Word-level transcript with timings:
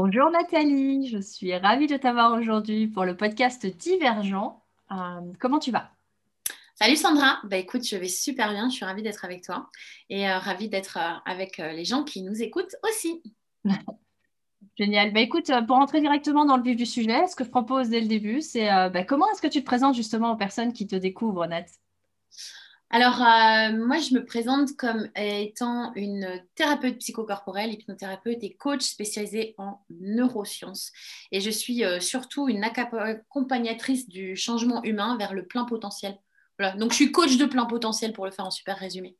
Bonjour 0.00 0.30
Nathalie, 0.30 1.08
je 1.08 1.18
suis 1.18 1.56
ravie 1.56 1.88
de 1.88 1.96
t'avoir 1.96 2.32
aujourd'hui 2.38 2.86
pour 2.86 3.04
le 3.04 3.16
podcast 3.16 3.66
Divergent. 3.66 4.62
Euh, 4.92 4.94
comment 5.40 5.58
tu 5.58 5.72
vas? 5.72 5.90
Salut 6.76 6.94
Sandra, 6.94 7.40
bah 7.42 7.56
écoute, 7.56 7.84
je 7.84 7.96
vais 7.96 8.06
super 8.06 8.52
bien, 8.52 8.70
je 8.70 8.76
suis 8.76 8.84
ravie 8.84 9.02
d'être 9.02 9.24
avec 9.24 9.42
toi 9.42 9.68
et 10.08 10.30
euh, 10.30 10.38
ravie 10.38 10.68
d'être 10.68 10.98
euh, 10.98 11.18
avec 11.26 11.58
les 11.58 11.84
gens 11.84 12.04
qui 12.04 12.22
nous 12.22 12.40
écoutent 12.40 12.76
aussi. 12.88 13.24
Génial. 14.78 15.12
Bah 15.12 15.18
écoute, 15.18 15.50
pour 15.66 15.76
entrer 15.78 16.00
directement 16.00 16.44
dans 16.44 16.56
le 16.56 16.62
vif 16.62 16.76
du 16.76 16.86
sujet, 16.86 17.26
ce 17.26 17.34
que 17.34 17.42
je 17.42 17.50
propose 17.50 17.88
dès 17.88 18.00
le 18.00 18.06
début, 18.06 18.40
c'est 18.40 18.68
bah, 18.68 19.02
comment 19.02 19.28
est-ce 19.32 19.42
que 19.42 19.48
tu 19.48 19.62
te 19.62 19.66
présentes 19.66 19.96
justement 19.96 20.30
aux 20.30 20.36
personnes 20.36 20.72
qui 20.72 20.86
te 20.86 20.94
découvrent, 20.94 21.48
Nat? 21.48 21.66
Alors, 22.90 23.20
euh, 23.20 23.76
moi, 23.76 23.98
je 23.98 24.14
me 24.14 24.24
présente 24.24 24.74
comme 24.76 25.08
étant 25.14 25.92
une 25.94 26.42
thérapeute 26.54 26.98
psychocorporelle, 26.98 27.72
hypnothérapeute 27.74 28.42
et 28.42 28.54
coach 28.54 28.80
spécialisée 28.82 29.54
en 29.58 29.80
neurosciences. 29.90 30.92
Et 31.30 31.40
je 31.40 31.50
suis 31.50 31.84
euh, 31.84 32.00
surtout 32.00 32.48
une 32.48 32.64
accompagnatrice 32.64 34.08
du 34.08 34.36
changement 34.36 34.82
humain 34.84 35.18
vers 35.18 35.34
le 35.34 35.46
plein 35.46 35.66
potentiel. 35.66 36.18
Voilà. 36.58 36.76
Donc, 36.76 36.92
je 36.92 36.96
suis 36.96 37.12
coach 37.12 37.36
de 37.36 37.44
plein 37.44 37.66
potentiel 37.66 38.14
pour 38.14 38.24
le 38.24 38.30
faire 38.30 38.46
en 38.46 38.50
super 38.50 38.76
résumé. 38.76 39.16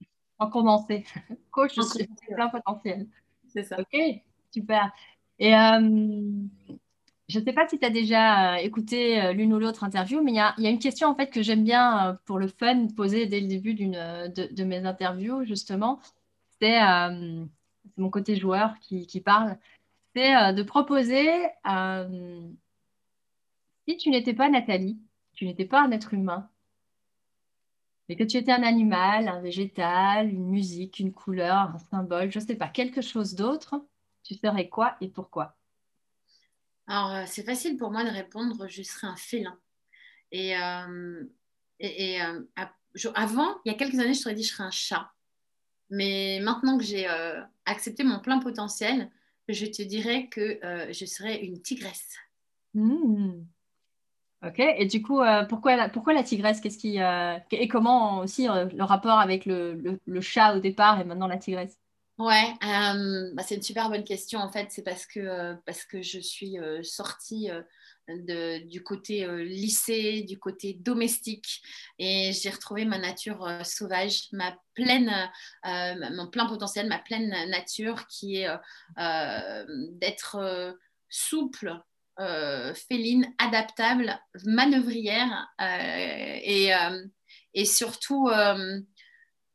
En 0.40 0.50
condensé. 0.50 1.04
coach 1.52 1.76
de 1.76 2.34
plein 2.34 2.48
potentiel. 2.48 3.06
C'est 3.46 3.62
ça. 3.62 3.78
Ok, 3.78 3.96
super. 4.50 4.90
Et 5.38 5.54
euh, 5.54 6.20
je 7.34 7.40
ne 7.40 7.44
sais 7.44 7.52
pas 7.52 7.66
si 7.66 7.80
tu 7.80 7.84
as 7.84 7.90
déjà 7.90 8.54
euh, 8.54 8.56
écouté 8.58 9.20
euh, 9.20 9.32
l'une 9.32 9.52
ou 9.52 9.58
l'autre 9.58 9.82
interview, 9.82 10.22
mais 10.22 10.30
il 10.30 10.36
y 10.36 10.38
a, 10.38 10.70
une 10.70 10.78
question 10.78 11.08
en 11.08 11.16
fait 11.16 11.30
que 11.30 11.42
j'aime 11.42 11.64
bien 11.64 12.10
euh, 12.10 12.16
pour 12.26 12.38
le 12.38 12.46
fun 12.46 12.86
poser 12.96 13.26
dès 13.26 13.40
le 13.40 13.48
début 13.48 13.74
d'une 13.74 13.92
de, 14.28 14.64
mes 14.64 14.86
interviews, 14.86 15.44
justement. 15.44 16.00
C'est 16.60 16.78
mon 17.96 18.10
côté 18.10 18.36
joueur 18.36 18.78
qui, 18.80 19.20
parle. 19.20 19.58
C'est 20.14 20.54
de 20.54 20.62
proposer 20.62 21.28
si 23.88 23.96
tu 23.96 24.10
n'étais 24.10 24.34
pas 24.34 24.48
Nathalie, 24.48 24.98
tu 25.34 25.44
n'étais 25.44 25.64
pas 25.66 25.82
un 25.82 25.90
être 25.90 26.14
humain, 26.14 26.48
mais 28.08 28.16
que 28.16 28.24
tu 28.24 28.36
étais 28.36 28.52
un 28.52 28.62
animal, 28.62 29.28
un 29.28 29.40
végétal, 29.40 30.30
une 30.30 30.46
musique, 30.46 31.00
une 31.00 31.12
couleur, 31.12 31.74
un 31.74 31.78
symbole, 31.78 32.30
je 32.30 32.38
ne 32.38 32.44
sais 32.44 32.56
pas, 32.56 32.68
quelque 32.68 33.02
chose 33.02 33.34
d'autre, 33.34 33.84
tu 34.22 34.34
serais 34.34 34.68
quoi 34.68 34.96
et 35.00 35.08
pourquoi? 35.08 35.56
Alors, 36.86 37.12
euh, 37.12 37.24
c'est 37.26 37.44
facile 37.44 37.76
pour 37.76 37.90
moi 37.90 38.04
de 38.04 38.10
répondre, 38.10 38.66
je 38.68 38.82
serais 38.82 39.06
un 39.06 39.16
félin. 39.16 39.58
Et, 40.32 40.56
euh, 40.56 41.24
euh, 41.82 42.42
avant, 43.14 43.56
il 43.64 43.72
y 43.72 43.74
a 43.74 43.78
quelques 43.78 43.98
années, 43.98 44.14
je 44.14 44.22
t'aurais 44.22 44.34
dit, 44.34 44.42
je 44.42 44.52
serais 44.52 44.64
un 44.64 44.70
chat. 44.70 45.10
Mais 45.90 46.40
maintenant 46.42 46.76
que 46.78 46.84
j'ai 46.84 47.06
accepté 47.66 48.04
mon 48.04 48.18
plein 48.18 48.38
potentiel, 48.38 49.10
je 49.48 49.66
te 49.66 49.82
dirais 49.82 50.28
que 50.28 50.58
je 50.90 51.04
serais 51.04 51.44
une 51.44 51.60
tigresse. 51.60 52.16
Mmh. 52.72 53.44
Ok, 54.44 54.58
et 54.58 54.86
du 54.86 55.02
coup, 55.02 55.20
pourquoi, 55.48 55.76
la, 55.76 55.88
pourquoi 55.88 56.14
la 56.14 56.22
tigresse? 56.22 56.60
Qu'est-ce 56.60 56.78
qui, 56.78 56.98
Et 57.56 57.68
comment 57.68 58.20
aussi 58.20 58.46
le 58.46 58.82
rapport 58.82 59.18
avec 59.18 59.46
le, 59.46 60.00
le, 60.04 60.20
chat 60.20 60.56
au 60.56 60.60
départ 60.60 61.00
et 61.00 61.04
maintenant 61.04 61.28
la 61.28 61.38
tigresse? 61.38 61.78
Ouais, 62.16 62.54
bah, 62.62 63.42
c'est 63.44 63.56
une 63.56 63.62
super 63.62 63.90
bonne 63.90 64.04
question. 64.04 64.38
En 64.38 64.48
fait, 64.50 64.68
c'est 64.70 64.84
parce 64.84 65.04
que, 65.04 65.54
parce 65.66 65.84
que 65.84 66.00
je 66.00 66.20
suis 66.20 66.56
sortie 66.82 67.50
du 68.08 68.82
côté 68.84 69.26
lycée, 69.44 70.22
du 70.22 70.38
côté 70.38 70.74
domestique, 70.74 71.60
et 71.98 72.32
j'ai 72.32 72.50
retrouvé 72.50 72.84
ma 72.84 72.98
nature 72.98 73.48
sauvage, 73.64 74.28
ma 74.32 74.56
pleine, 74.74 75.12
mon 75.64 76.28
plein 76.28 76.46
potentiel, 76.46 76.86
ma 76.88 77.00
pleine 77.00 77.30
nature, 77.50 78.06
qui 78.06 78.36
est 78.36 78.48
d'être 78.96 80.76
souple, 81.08 81.76
féline, 82.88 83.34
adaptable, 83.38 84.20
manœuvrière, 84.44 85.48
et, 85.60 86.70
et 87.54 87.64
surtout, 87.64 88.30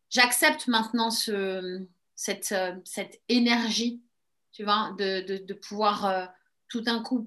j'accepte 0.09 0.67
maintenant 0.67 1.09
ce 1.09 1.87
cette, 2.19 2.51
euh, 2.51 2.75
cette 2.83 3.21
énergie, 3.29 4.03
tu 4.51 4.65
vois, 4.65 4.93
de, 4.97 5.37
de, 5.37 5.53
pouvoir 5.53 6.05
euh, 6.05 6.25
tout 6.67 6.81
d'un 6.81 7.01
coup 7.01 7.25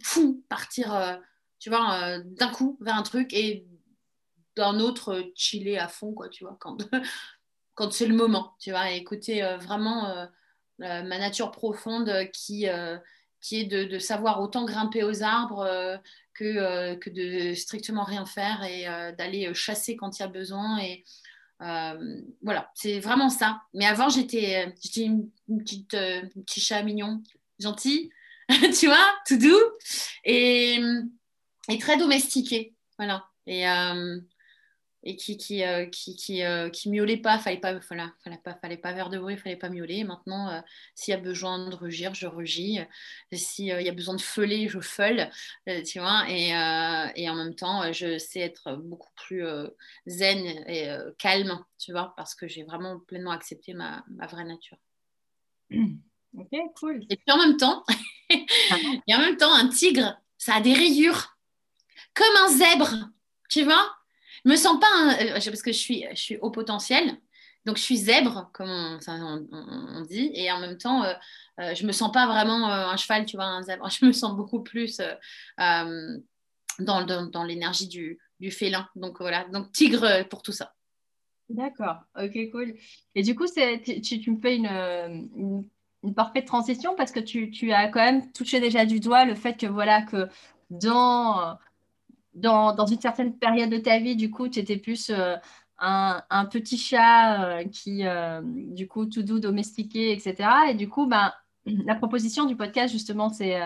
partir, 0.51 0.95
euh, 0.95 1.17
tu 1.59 1.71
vois, 1.71 2.19
d'un 2.19 2.51
coup 2.51 2.77
vers 2.83 2.97
un 2.97 3.03
truc 3.03 3.33
et 3.33 3.67
d'un 4.55 4.81
autre 4.81 5.33
chiller 5.35 5.79
à 5.79 5.89
fond, 5.89 6.13
quoi, 6.13 6.29
tu 6.29 6.45
vois, 6.45 6.59
quand, 6.61 6.77
quand 7.75 7.91
c'est 7.91 8.07
le 8.07 8.15
moment, 8.15 8.55
tu 8.61 8.71
vois, 8.71 8.91
écouter 8.91 9.41
vraiment 9.61 10.29
ma 10.79 11.03
nature 11.03 11.53
profonde 11.53 12.29
qui, 12.35 12.67
qui 13.41 13.61
est 13.61 13.65
de, 13.65 13.99
savoir 13.99 14.43
autant 14.43 14.67
grimper 14.67 15.05
aux 15.05 15.23
arbres 15.23 16.01
que, 16.35 16.97
que 16.97 17.09
de 17.09 17.55
strictement 17.55 18.05
rien 18.05 18.27
faire 18.27 18.63
et 18.65 18.85
d'aller 19.17 19.55
chasser 19.55 19.97
quand 19.97 20.19
il 20.19 20.23
y 20.23 20.25
a 20.25 20.29
besoin 20.29 20.81
et 20.81 21.03
voilà, 22.43 22.71
c'est 22.75 22.99
vraiment 23.01 23.29
ça. 23.29 23.63
Mais 23.75 23.87
avant, 23.87 24.09
j'étais 24.09 24.73
une, 24.97 25.31
petite, 25.59 25.95
euh, 25.95 26.23
petit 26.47 26.61
chat 26.61 26.83
mignon, 26.83 27.23
gentil, 27.59 28.11
tu 28.79 28.87
vois, 28.87 29.15
tout 29.27 29.39
doux 29.39 29.63
et, 30.25 30.81
très 31.81 31.97
domestiqué. 31.97 32.75
Voilà. 32.99 33.25
Et, 33.47 33.69
euh, 33.69 34.21
et 35.05 35.17
qui 35.17 35.37
qui, 35.37 35.65
euh, 35.65 35.87
qui, 35.87 36.15
qui, 36.15 36.45
euh, 36.45 36.71
qui, 36.71 36.89
miaulait 36.89 37.17
pas, 37.17 37.39
fallait 37.39 37.59
pas, 37.59 37.75
voilà, 37.75 38.13
fallait 38.23 38.39
pas, 38.39 38.55
fallait 38.55 38.77
pas 38.77 38.95
faire 38.95 39.11
de 39.11 39.19
bruit, 39.19 39.37
fallait 39.37 39.57
pas 39.57 39.69
miauler. 39.69 40.05
Maintenant, 40.05 40.49
euh, 40.51 40.61
s'il 40.95 41.13
y 41.13 41.17
a 41.17 41.21
besoin 41.21 41.69
de 41.69 41.75
rugir, 41.75 42.15
je 42.15 42.27
rugis. 42.27 42.79
S'il 43.33 43.67
y 43.67 43.89
a 43.89 43.93
besoin 43.93 44.15
de 44.15 44.21
feuler, 44.21 44.69
je 44.69 44.79
feule, 44.81 45.29
tu 45.85 45.99
vois. 45.99 46.25
Et, 46.29 46.51
et, 46.51 47.31
en 47.31 47.35
même 47.35 47.55
temps, 47.55 47.93
je 47.93 48.19
sais 48.19 48.41
être 48.41 48.77
beaucoup 48.77 49.11
plus 49.17 49.45
zen 50.07 50.39
et 50.69 50.89
calme, 51.19 51.65
tu 51.79 51.93
vois, 51.93 52.15
parce 52.17 52.35
que 52.35 52.47
j'ai 52.47 52.63
vraiment 52.63 53.01
pleinement 53.01 53.33
accepté 53.33 53.75
ma, 53.75 54.05
ma, 54.09 54.27
vraie 54.27 54.45
nature. 54.45 54.79
Ok, 56.35 56.49
cool. 56.81 57.05
Et 57.11 57.17
puis 57.17 57.31
en 57.31 57.37
même 57.37 57.59
temps, 57.59 57.85
ah 57.91 57.95
et 59.07 59.15
en 59.15 59.19
même 59.19 59.37
temps, 59.37 59.53
un 59.53 59.69
tigre, 59.69 60.19
ça 60.39 60.55
a 60.55 60.61
des 60.63 60.73
rayures, 60.73 61.37
comme 62.15 62.35
un 62.47 62.49
zèbre, 62.49 63.11
tu 63.51 63.65
vois 63.65 64.02
je 64.45 64.51
me 64.51 64.57
sens 64.57 64.79
pas, 64.81 65.17
euh, 65.21 65.33
parce 65.33 65.63
que 65.63 65.73
je 65.73 65.79
suis, 65.79 66.05
je 66.11 66.21
suis 66.21 66.37
au 66.39 66.51
potentiel, 66.51 67.17
donc 67.65 67.77
je 67.77 67.83
suis 67.83 67.97
zèbre, 67.97 68.51
comme 68.53 68.71
on, 68.71 70.01
dit, 70.03 70.33
et 70.35 70.51
en 70.51 70.59
même 70.59 70.77
temps, 70.77 71.05
euh, 71.05 71.13
euh, 71.61 71.75
je 71.75 71.87
me 71.87 71.93
sens 71.93 72.11
pas 72.11 72.27
vraiment 72.27 72.67
un 72.67 72.97
cheval, 72.97 73.25
tu 73.25 73.37
vois, 73.37 73.45
un 73.45 73.63
zèbre. 73.63 73.89
Je 74.01 74.05
me 74.05 74.13
sens 74.13 74.35
beaucoup 74.35 74.61
plus 74.63 75.01
dans, 75.59 76.03
dans, 76.81 77.45
l'énergie 77.45 77.87
du, 77.87 78.19
félin. 78.51 78.89
Donc 78.97 79.21
voilà, 79.21 79.45
donc 79.53 79.71
tigre 79.71 80.27
pour 80.29 80.43
tout 80.43 80.51
ça. 80.51 80.75
D'accord, 81.49 81.99
ok, 82.21 82.51
cool. 82.51 82.75
Et 83.15 83.23
du 83.23 83.37
coup, 83.37 83.45
tu, 83.47 84.31
me 84.31 84.41
fais 84.41 84.57
une, 84.57 85.69
une, 86.03 86.15
parfaite 86.15 86.47
transition 86.47 86.97
parce 86.97 87.13
que 87.13 87.21
tu, 87.21 87.53
tu, 87.53 87.71
as 87.73 87.87
quand 87.89 88.03
même 88.03 88.33
touché 88.33 88.59
déjà 88.59 88.85
du 88.87 88.99
doigt 88.99 89.25
le 89.25 89.37
fait 89.37 89.57
que 89.57 89.67
voilà 89.67 90.03
que 90.03 90.29
dans 90.71 91.57
dans, 92.35 92.87
une 92.87 93.01
certaine 93.01 93.37
période 93.37 93.71
de 93.71 93.79
ta 93.79 93.99
vie, 93.99 94.17
du 94.17 94.31
coup, 94.31 94.49
tu 94.49 94.59
étais 94.59 94.77
plus 94.77 95.11
euh, 95.11 95.37
un, 95.79 96.45
petit 96.47 96.79
chat 96.79 97.45
euh, 97.45 97.65
qui, 97.65 98.07
euh, 98.07 98.41
du 98.45 98.89
coup, 98.89 99.07
tout 99.07 99.23
doux, 99.23 99.41
domestiqué, 99.41 100.13
etc. 100.13 100.49
Et 100.71 100.75
du 100.75 100.89
coup, 100.89 101.07
ben, 101.07 101.33
la 101.67 101.95
proposition 101.95 102.47
du 102.47 102.57
podcast, 102.57 102.93
justement, 102.93 103.31
c'est 103.31 103.59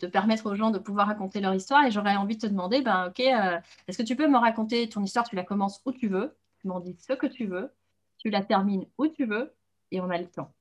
de 0.00 0.06
permettre 0.06 0.46
aux 0.46 0.54
gens 0.54 0.70
de 0.70 0.78
pouvoir 0.78 1.08
raconter 1.08 1.40
leur 1.40 1.54
histoire. 1.54 1.84
Et 1.84 1.90
j'aurais 1.90 2.16
envie 2.16 2.36
de 2.36 2.42
te 2.42 2.46
demander, 2.46 2.82
ben, 2.82 3.08
OK, 3.08 3.20
est-ce 3.20 3.98
que 3.98 4.02
tu 4.02 4.16
peux 4.16 4.28
me 4.28 4.38
raconter 4.38 4.88
ton 4.88 5.02
histoire? 5.02 5.28
Tu 5.28 5.36
la 5.36 5.44
commences 5.44 5.80
où 5.84 5.92
tu 5.92 6.08
veux, 6.08 6.36
tu 6.60 6.68
m'en 6.68 6.80
dis 6.80 6.96
ce 6.98 7.12
que 7.12 7.26
tu 7.26 7.46
veux, 7.46 7.70
tu 8.18 8.30
la 8.30 8.42
termines 8.42 8.86
où 8.98 9.06
tu 9.08 9.26
veux, 9.26 9.54
et 9.90 10.00
on 10.00 10.10
a 10.10 10.18
le 10.18 10.26
temps. 10.26 10.52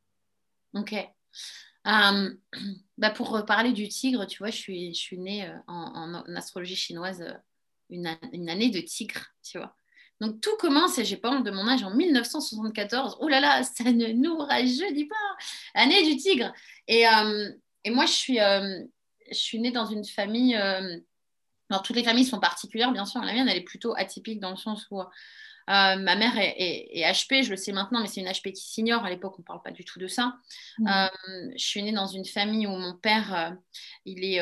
OK. 0.73 0.95
bah 2.97 3.09
pour 3.09 3.45
parler 3.45 3.73
du 3.73 3.87
tigre, 3.89 4.25
tu 4.25 4.39
vois, 4.39 4.51
je 4.51 4.57
suis, 4.57 5.17
née 5.17 5.49
en 5.67 6.23
astrologie 6.35 6.75
chinoise 6.75 7.23
une, 7.89 8.07
année 8.49 8.69
de 8.69 8.79
tigre, 8.79 9.25
tu 9.43 9.57
vois. 9.57 9.75
Donc 10.21 10.39
tout 10.41 10.55
commence, 10.57 10.97
et 10.99 11.05
j'ai 11.05 11.17
pas 11.17 11.31
honte 11.31 11.45
de 11.45 11.51
mon 11.51 11.67
âge, 11.67 11.83
en 11.83 11.93
1974. 11.93 13.17
Oh 13.19 13.27
là 13.27 13.39
là, 13.39 13.63
ça 13.75 13.91
ne 13.91 14.07
nous 14.07 14.37
rajeunit 14.37 15.05
pas. 15.05 15.15
Année 15.73 16.03
du 16.03 16.17
tigre. 16.17 16.53
Et, 16.87 17.07
euh, 17.07 17.51
et 17.83 17.89
moi, 17.89 18.05
je 18.05 18.13
suis, 18.13 18.39
euh, 18.39 18.81
je 19.29 19.37
suis 19.37 19.59
née 19.59 19.71
dans 19.71 19.85
une 19.85 20.05
famille. 20.05 20.55
Euh, 20.55 20.97
alors, 21.69 21.81
toutes 21.83 21.95
les 21.95 22.03
familles 22.03 22.25
sont 22.25 22.39
particulières, 22.39 22.91
bien 22.91 23.05
sûr. 23.05 23.21
La 23.21 23.33
mienne, 23.33 23.49
elle 23.49 23.57
est 23.57 23.61
plutôt 23.61 23.93
atypique 23.95 24.39
dans 24.39 24.51
le 24.51 24.57
sens 24.57 24.87
où 24.91 25.01
ma 25.67 26.15
mère 26.15 26.37
est, 26.37 27.03
HP, 27.11 27.43
je 27.43 27.49
le 27.49 27.55
sais 27.55 27.71
maintenant, 27.71 28.01
mais 28.01 28.07
c'est 28.07 28.21
une 28.21 28.27
HP 28.27 28.53
qui 28.53 28.63
s'ignore. 28.63 29.05
À 29.05 29.09
l'époque, 29.09 29.35
on 29.37 29.41
ne 29.41 29.45
parle 29.45 29.61
pas 29.61 29.71
du 29.71 29.83
tout 29.83 29.97
de 29.97 30.07
ça. 30.07 30.35
Mmh. 30.77 31.07
je 31.57 31.65
suis 31.65 31.81
née 31.81 31.93
dans 31.93 32.05
une 32.05 32.25
famille 32.25 32.67
où 32.67 32.75
mon 32.75 32.95
père, 32.95 33.57
il, 34.05 34.23
est, 34.23 34.39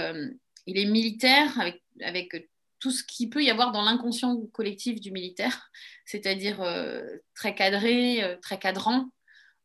il 0.65 0.77
est 0.77 0.85
militaire 0.85 1.59
avec, 1.59 1.83
avec 2.01 2.49
tout 2.81 2.91
ce 2.91 3.03
qu'il 3.03 3.29
peut 3.29 3.43
y 3.43 3.49
avoir 3.49 3.71
dans 3.71 3.83
l'inconscient 3.83 4.35
collectif 4.47 4.99
du 4.99 5.11
militaire, 5.11 5.71
c'est-à-dire 6.05 6.61
euh, 6.61 7.01
très 7.33 7.55
cadré, 7.55 8.21
euh, 8.23 8.35
très 8.41 8.59
cadrant, 8.59 9.09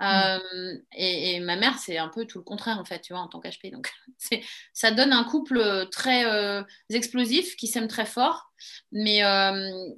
Euh, 0.02 0.76
et, 0.92 1.40
ma 1.40 1.56
mère, 1.56 1.78
c'est 1.78 1.96
un 1.96 2.10
peu 2.10 2.26
tout 2.26 2.36
le 2.36 2.44
contraire, 2.44 2.78
en 2.78 2.84
fait, 2.84 3.00
tu 3.00 3.14
vois, 3.14 3.22
en 3.22 3.28
tant 3.28 3.40
qu'HP. 3.40 3.72
Donc, 3.72 3.90
ça 4.74 4.90
donne 4.90 5.10
un 5.10 5.24
couple 5.24 5.88
très 5.90 6.26
euh, 6.26 6.62
explosif 6.90 7.56
qui 7.56 7.66
s'aime 7.66 7.88
très 7.88 8.04
fort. 8.04 8.52
Mais 8.92 9.22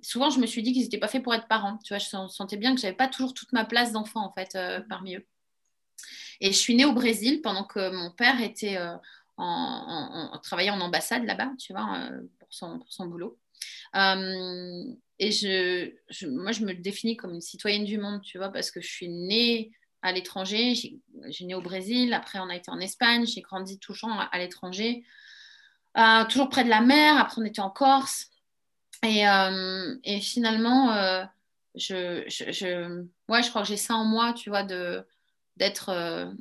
souvent, 0.02 0.30
je 0.30 0.38
me 0.38 0.46
suis 0.46 0.62
dit 0.62 0.72
qu'ils 0.72 0.84
n'étaient 0.84 0.98
pas 1.00 1.08
faits 1.08 1.24
pour 1.24 1.34
être 1.34 1.48
parents. 1.48 1.78
Tu 1.84 1.94
vois, 1.94 1.98
je 1.98 2.28
sentais 2.28 2.56
bien 2.56 2.74
que 2.76 2.80
je 2.80 2.86
n'avais 2.86 2.96
pas 2.96 3.08
toujours 3.08 3.34
toute 3.34 3.52
ma 3.52 3.64
place 3.64 3.90
d'enfant, 3.90 4.24
en 4.24 4.32
fait, 4.32 4.56
parmi 4.88 5.16
eux. 5.16 5.26
Et 6.40 6.52
je 6.52 6.58
suis 6.58 6.76
née 6.76 6.84
au 6.84 6.92
Brésil 6.92 7.42
pendant 7.42 7.64
que 7.64 7.90
mon 7.90 8.12
père 8.12 8.40
était 8.40 8.78
en, 9.38 10.38
travaillait 10.42 10.70
en 10.70 10.80
ambassade 10.80 11.24
là-bas, 11.24 11.52
tu 11.58 11.72
vois, 11.72 12.10
pour 12.38 12.48
son, 12.50 12.78
pour 12.78 12.92
son 12.92 13.06
boulot. 13.06 13.38
et 13.94 15.32
je, 15.32 15.92
je, 16.10 16.26
moi, 16.26 16.52
je 16.52 16.64
me 16.64 16.74
définis 16.74 17.16
comme 17.16 17.34
une 17.34 17.40
citoyenne 17.40 17.84
du 17.84 17.98
monde, 17.98 18.20
tu 18.22 18.38
vois, 18.38 18.50
parce 18.50 18.70
que 18.70 18.80
je 18.80 18.88
suis 18.88 19.08
née 19.08 19.70
à 20.02 20.12
l'étranger. 20.12 20.74
J'ai 20.74 21.44
né 21.44 21.54
au 21.54 21.60
Brésil, 21.60 22.12
après 22.14 22.38
on 22.38 22.48
a 22.48 22.56
été 22.56 22.70
en 22.70 22.80
Espagne, 22.80 23.26
j'ai 23.26 23.40
grandi 23.40 23.78
toujours 23.78 24.10
à, 24.10 24.38
l'étranger, 24.38 25.04
euh, 25.96 26.24
toujours 26.26 26.48
près 26.48 26.64
de 26.64 26.68
la 26.68 26.80
mer, 26.80 27.16
après 27.16 27.40
on 27.40 27.44
était 27.44 27.60
en 27.60 27.70
Corse. 27.70 28.30
Et, 29.04 29.28
euh, 29.28 29.94
et 30.04 30.20
finalement, 30.20 30.92
euh, 30.92 31.24
je, 31.74 32.24
je, 32.28 33.04
ouais, 33.28 33.42
je 33.42 33.48
crois 33.50 33.62
que 33.62 33.68
j'ai 33.68 33.76
ça 33.76 33.94
en 33.94 34.04
moi, 34.04 34.32
tu 34.32 34.50
vois, 34.50 34.64
d'être 34.64 36.34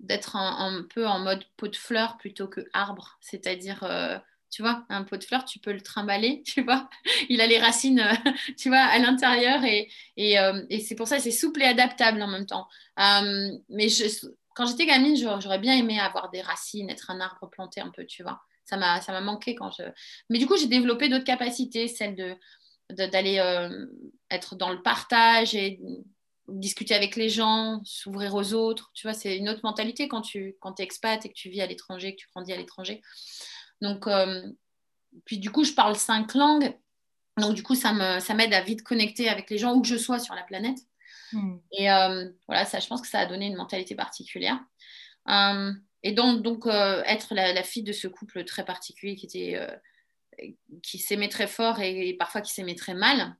d'être 0.00 0.36
un, 0.36 0.84
peu 0.94 1.06
en 1.06 1.18
mode 1.18 1.44
pot 1.56 1.68
de 1.68 1.76
fleurs 1.76 2.16
plutôt 2.18 2.48
que 2.48 2.60
arbre, 2.72 3.18
c'est-à-dire 3.20 3.84
tu 4.50 4.62
vois, 4.62 4.84
un 4.88 5.04
pot 5.04 5.16
de 5.16 5.24
fleurs, 5.24 5.44
tu 5.44 5.58
peux 5.58 5.72
le 5.72 5.80
trimballer, 5.80 6.42
tu 6.46 6.62
vois. 6.62 6.88
Il 7.28 7.40
a 7.40 7.46
les 7.46 7.58
racines, 7.58 8.00
euh, 8.00 8.30
tu 8.56 8.68
vois, 8.68 8.78
à 8.78 8.98
l'intérieur 8.98 9.62
et, 9.64 9.88
euh, 10.38 10.64
et, 10.70 10.80
c'est 10.80 10.94
pour 10.94 11.08
ça 11.08 11.18
c'est 11.18 11.30
souple 11.30 11.62
et 11.62 11.66
adaptable 11.66 12.22
en 12.22 12.28
même 12.28 12.46
temps. 12.46 12.66
Euh, 12.98 13.50
mais 13.68 13.88
quand 14.54 14.66
j'étais 14.66 14.86
gamine, 14.86 15.16
j'aurais 15.16 15.58
bien 15.58 15.76
aimé 15.76 16.00
avoir 16.00 16.30
des 16.30 16.40
racines, 16.40 16.90
être 16.90 17.10
un 17.10 17.20
arbre 17.20 17.48
planté 17.50 17.80
un 17.80 17.90
peu, 17.90 18.04
tu 18.06 18.22
vois. 18.22 18.40
Ça 18.64 18.76
m'a, 18.76 19.00
ça 19.00 19.12
m'a 19.12 19.20
manqué 19.20 19.54
quand 19.54 19.70
je. 19.70 19.84
Mais 20.28 20.38
du 20.38 20.46
coup, 20.46 20.56
j'ai 20.56 20.66
développé 20.66 21.08
d'autres 21.08 21.24
capacités, 21.24 21.88
celle 21.88 22.16
de, 22.16 22.36
d'aller 22.90 23.36
être 24.30 24.56
dans 24.56 24.70
le 24.70 24.82
partage 24.82 25.54
et 25.54 25.80
discuter 26.48 26.94
avec 26.94 27.16
les 27.16 27.28
gens, 27.28 27.80
s'ouvrir 27.84 28.34
aux 28.34 28.54
autres. 28.54 28.90
Tu 28.94 29.06
vois, 29.06 29.14
c'est 29.14 29.36
une 29.36 29.48
autre 29.48 29.60
mentalité 29.62 30.08
quand 30.08 30.22
tu 30.22 30.56
quand 30.60 30.80
es 30.80 30.82
expat 30.82 31.24
et 31.24 31.28
que 31.28 31.34
tu 31.34 31.50
vis 31.50 31.60
à 31.60 31.66
l'étranger, 31.66 32.14
que 32.14 32.20
tu 32.20 32.28
grandis 32.32 32.52
à 32.52 32.56
l'étranger. 32.56 33.02
Donc, 33.80 34.06
euh, 34.06 34.42
puis 35.24 35.38
du 35.38 35.50
coup, 35.50 35.64
je 35.64 35.72
parle 35.72 35.96
cinq 35.96 36.34
langues. 36.34 36.74
Donc, 37.36 37.54
du 37.54 37.62
coup, 37.62 37.74
ça 37.74 37.92
m'aide 37.92 38.52
à 38.52 38.62
vite 38.62 38.82
connecter 38.82 39.28
avec 39.28 39.48
les 39.50 39.58
gens 39.58 39.74
où 39.74 39.82
que 39.82 39.88
je 39.88 39.96
sois 39.96 40.18
sur 40.18 40.34
la 40.34 40.42
planète. 40.42 40.78
Hmm. 41.32 41.58
Et 41.72 41.90
euh, 41.90 42.28
voilà, 42.48 42.64
ça, 42.64 42.80
je 42.80 42.86
pense 42.88 43.00
que 43.00 43.08
ça 43.08 43.20
a 43.20 43.26
donné 43.26 43.46
une 43.46 43.56
mentalité 43.56 43.94
particulière. 43.94 44.58
Euh, 45.28 45.72
et 46.02 46.12
donc, 46.12 46.42
donc 46.42 46.66
être 46.66 47.34
la, 47.34 47.62
fille 47.62 47.82
de 47.82 47.92
ce 47.92 48.08
couple 48.08 48.44
très 48.44 48.64
particulier 48.64 49.16
qui 49.16 49.26
était 49.26 49.60
qui 50.82 50.98
s'aimait 50.98 51.28
très 51.28 51.48
fort 51.48 51.80
et, 51.80 52.14
parfois 52.16 52.40
qui 52.40 52.52
s'aimait 52.52 52.76
très 52.76 52.94
mal, 52.94 53.36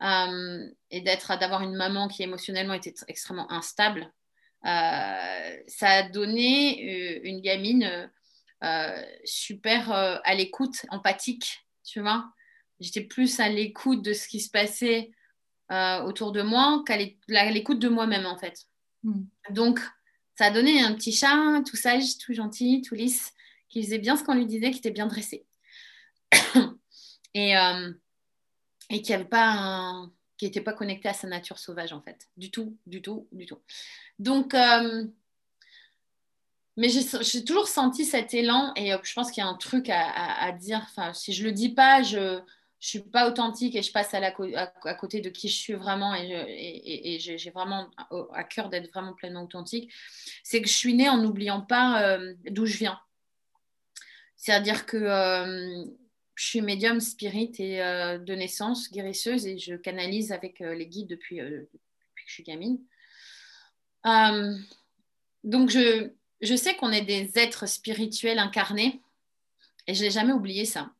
et 0.00 1.00
d'être 1.00 1.38
d'avoir 1.38 1.62
une 1.62 1.74
maman 1.74 2.08
qui 2.08 2.22
émotionnellement 2.22 2.74
était 2.74 2.94
extrêmement 3.08 3.50
instable, 3.52 4.12
ça 4.62 5.88
a 5.88 6.08
donné 6.08 7.20
une 7.22 7.40
gamine 7.40 8.10
euh, 8.62 9.02
super 9.24 9.90
euh, 9.90 10.18
à 10.22 10.34
l'écoute, 10.34 10.84
empathique, 10.90 11.66
tu 11.82 12.00
vois. 12.00 12.30
J'étais 12.78 13.00
plus 13.00 13.40
à 13.40 13.48
l'écoute 13.48 14.02
de 14.02 14.12
ce 14.12 14.28
qui 14.28 14.38
se 14.40 14.50
passait 14.50 15.12
euh, 15.72 16.02
autour 16.02 16.30
de 16.32 16.42
moi 16.42 16.82
qu'à 16.86 16.96
l'écoute 17.50 17.78
de 17.78 17.88
moi-même, 17.88 18.26
en 18.26 18.36
fait. 18.36 18.66
Hmm. 19.02 19.22
Donc, 19.50 19.80
ça 20.36 20.46
a 20.46 20.50
donné 20.50 20.82
un 20.82 20.94
petit 20.94 21.12
chat, 21.12 21.62
tout 21.66 21.76
sage, 21.76 22.18
tout 22.18 22.34
gentil, 22.34 22.82
tout 22.82 22.94
lisse, 22.94 23.32
qui 23.70 23.82
faisait 23.82 23.98
bien 23.98 24.16
ce 24.16 24.24
qu'on 24.24 24.34
lui 24.34 24.46
disait, 24.46 24.70
qui 24.70 24.78
était 24.78 24.90
bien 24.90 25.06
dressé. 25.06 25.46
et, 27.34 27.54
et 28.90 29.02
qui 29.02 29.16
pas 29.24 30.06
n'était 30.42 30.60
pas 30.60 30.72
connecté 30.72 31.08
à 31.08 31.14
sa 31.14 31.28
nature 31.28 31.58
sauvage 31.58 31.92
en 31.92 32.00
fait 32.00 32.28
du 32.36 32.50
tout 32.50 32.76
du 32.86 33.02
tout 33.02 33.28
du 33.32 33.46
tout 33.46 33.58
donc 34.18 34.54
mais 36.80 36.88
j'ai 36.88 37.44
toujours 37.44 37.68
senti 37.68 38.06
cet 38.06 38.32
élan 38.32 38.72
et 38.74 38.94
euh, 38.94 38.98
je 39.02 39.12
pense 39.12 39.30
qu'il 39.30 39.42
y 39.42 39.46
a 39.46 39.48
un 39.50 39.56
truc 39.56 39.90
à, 39.90 40.50
dire. 40.52 40.80
Enfin, 40.82 41.12
si 41.12 41.34
je 41.34 41.44
le 41.44 41.52
dis 41.52 41.68
pas, 41.68 42.02
je 42.02 42.36
ne 42.36 42.40
suis 42.78 43.00
pas 43.00 43.28
authentique 43.28 43.76
et 43.76 43.82
je 43.82 43.92
passe 43.92 44.14
à, 44.14 44.94
côté 44.94 45.20
de 45.20 45.28
qui 45.28 45.48
je 45.48 45.56
suis 45.56 45.74
vraiment 45.74 46.14
et, 46.14 47.18
j'ai 47.20 47.50
vraiment 47.50 47.90
à 48.32 48.44
cœur 48.44 48.70
d'être 48.70 48.90
vraiment 48.92 49.12
pleinement 49.12 49.42
authentique. 49.42 49.92
C'est 50.42 50.62
que 50.62 50.68
je 50.68 50.74
suis 50.74 50.94
née 50.94 51.10
en 51.10 51.18
n'oubliant 51.18 51.60
pas 51.60 52.02
euh, 52.02 52.32
d'où 52.50 52.64
je 52.64 52.78
viens. 52.78 52.98
C'est-à-dire 54.36 54.86
que 54.86 54.96
euh, 54.96 55.84
je 56.40 56.46
suis 56.46 56.62
médium 56.62 57.00
spirit 57.00 57.52
et 57.58 57.78
de 57.78 58.34
naissance, 58.34 58.90
guérisseuse 58.90 59.46
et 59.46 59.58
je 59.58 59.74
canalise 59.74 60.32
avec 60.32 60.60
les 60.60 60.86
guides 60.86 61.08
depuis, 61.08 61.36
depuis, 61.36 61.78
que 61.78 62.22
je 62.24 62.32
suis 62.32 62.42
gamine. 62.44 62.78
donc 65.44 65.68
je 65.68 66.10
je 66.40 66.56
sais 66.56 66.74
qu'on 66.74 66.90
est 66.90 67.02
des 67.02 67.38
êtres 67.38 67.66
spirituels 67.66 68.38
incarnés 68.38 69.00
et 69.86 69.94
je 69.94 70.02
n'ai 70.02 70.10
jamais 70.10 70.32
oublié 70.32 70.64
ça. 70.64 70.90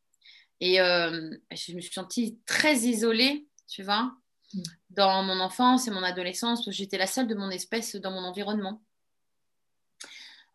Et 0.60 0.80
euh, 0.80 1.30
je 1.52 1.74
me 1.74 1.80
suis 1.80 1.92
sentie 1.92 2.38
très 2.44 2.76
isolée, 2.76 3.46
tu 3.66 3.82
vois, 3.82 4.12
mm. 4.52 4.62
dans 4.90 5.22
mon 5.22 5.40
enfance 5.40 5.88
et 5.88 5.90
mon 5.90 6.02
adolescence, 6.02 6.60
parce 6.60 6.66
que 6.66 6.72
j'étais 6.72 6.98
la 6.98 7.06
seule 7.06 7.26
de 7.26 7.34
mon 7.34 7.50
espèce 7.50 7.96
dans 7.96 8.10
mon 8.10 8.24
environnement. 8.24 8.82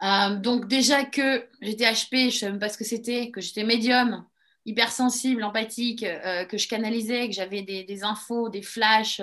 Euh, 0.04 0.36
donc 0.36 0.68
déjà 0.68 1.06
que 1.06 1.48
j'étais 1.62 1.86
HP, 1.86 2.10
je 2.12 2.26
ne 2.26 2.30
savais 2.30 2.52
même 2.52 2.60
pas 2.60 2.70
ce 2.70 2.78
que 2.78 2.84
c'était, 2.84 3.32
que 3.32 3.42
j'étais 3.42 3.64
médium, 3.64 4.26
hypersensible, 4.66 5.44
empathique, 5.44 6.04
euh, 6.04 6.46
que 6.46 6.58
je 6.58 6.68
canalisais, 6.68 7.28
que 7.28 7.34
j'avais 7.34 7.62
des, 7.62 7.84
des, 7.84 8.04
infos, 8.04 8.50
des 8.50 8.62
flashs, 8.62 9.22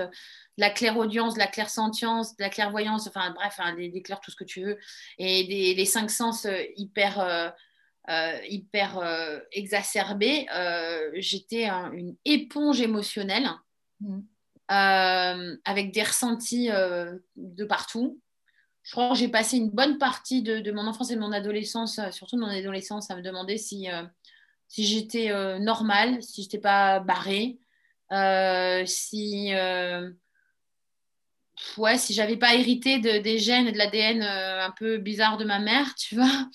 la 0.58 0.70
clairaudience, 0.70 1.34
de 1.34 1.38
la 1.38 1.46
clairsentience, 1.46 2.36
de 2.36 2.42
la 2.42 2.50
clairvoyance, 2.50 3.06
enfin 3.06 3.30
bref, 3.30 3.54
hein, 3.58 3.74
des, 3.74 4.02
clairs, 4.02 4.20
tout 4.20 4.30
ce 4.30 4.36
que 4.36 4.44
tu 4.44 4.62
veux, 4.62 4.78
et 5.18 5.44
des, 5.44 5.74
les 5.74 5.84
cinq 5.84 6.10
sens 6.10 6.44
euh, 6.44 6.62
hyper, 6.76 7.20
euh, 7.20 7.48
euh, 8.10 8.38
hyper 8.48 9.00
exacerbés, 9.52 10.46
j'étais 11.14 11.68
une 11.68 12.16
éponge 12.24 12.80
émotionnelle 12.80 13.48
mmh. 14.00 14.18
avec 14.68 15.92
des 15.92 16.02
ressentis 16.02 16.68
de 16.68 17.64
partout. 17.64 18.20
Je 18.82 18.90
crois 18.90 19.10
que 19.10 19.14
j'ai 19.14 19.28
passé 19.28 19.56
une 19.56 19.70
bonne 19.70 19.98
partie 19.98 20.42
de, 20.42 20.72
mon 20.72 20.88
enfance 20.88 21.12
et 21.12 21.14
de 21.14 21.20
mon 21.20 21.30
adolescence, 21.30 22.00
surtout 22.10 22.34
de 22.34 22.40
mon 22.40 22.48
adolescence, 22.48 23.08
à 23.08 23.14
me 23.14 23.22
demander 23.22 23.56
si, 23.56 23.86
si 24.72 24.86
j'étais 24.86 25.28
normale, 25.60 26.22
si 26.22 26.42
je 26.42 26.46
n'étais 26.46 26.58
pas 26.58 26.98
barrée, 27.00 27.58
si 28.86 29.52
ouais, 31.78 31.98
si 31.98 32.14
j'avais 32.14 32.36
pas 32.36 32.54
hérité 32.54 32.98
de, 32.98 33.18
des 33.18 33.38
gènes 33.38 33.66
et 33.66 33.72
de 33.72 33.78
l'ADN 33.78 34.22
euh, 34.22 34.64
un 34.66 34.70
peu 34.70 34.98
bizarre 34.98 35.36
de 35.36 35.44
ma 35.44 35.58
mère, 35.58 35.94
tu 35.98 36.16
vois. 36.16 36.48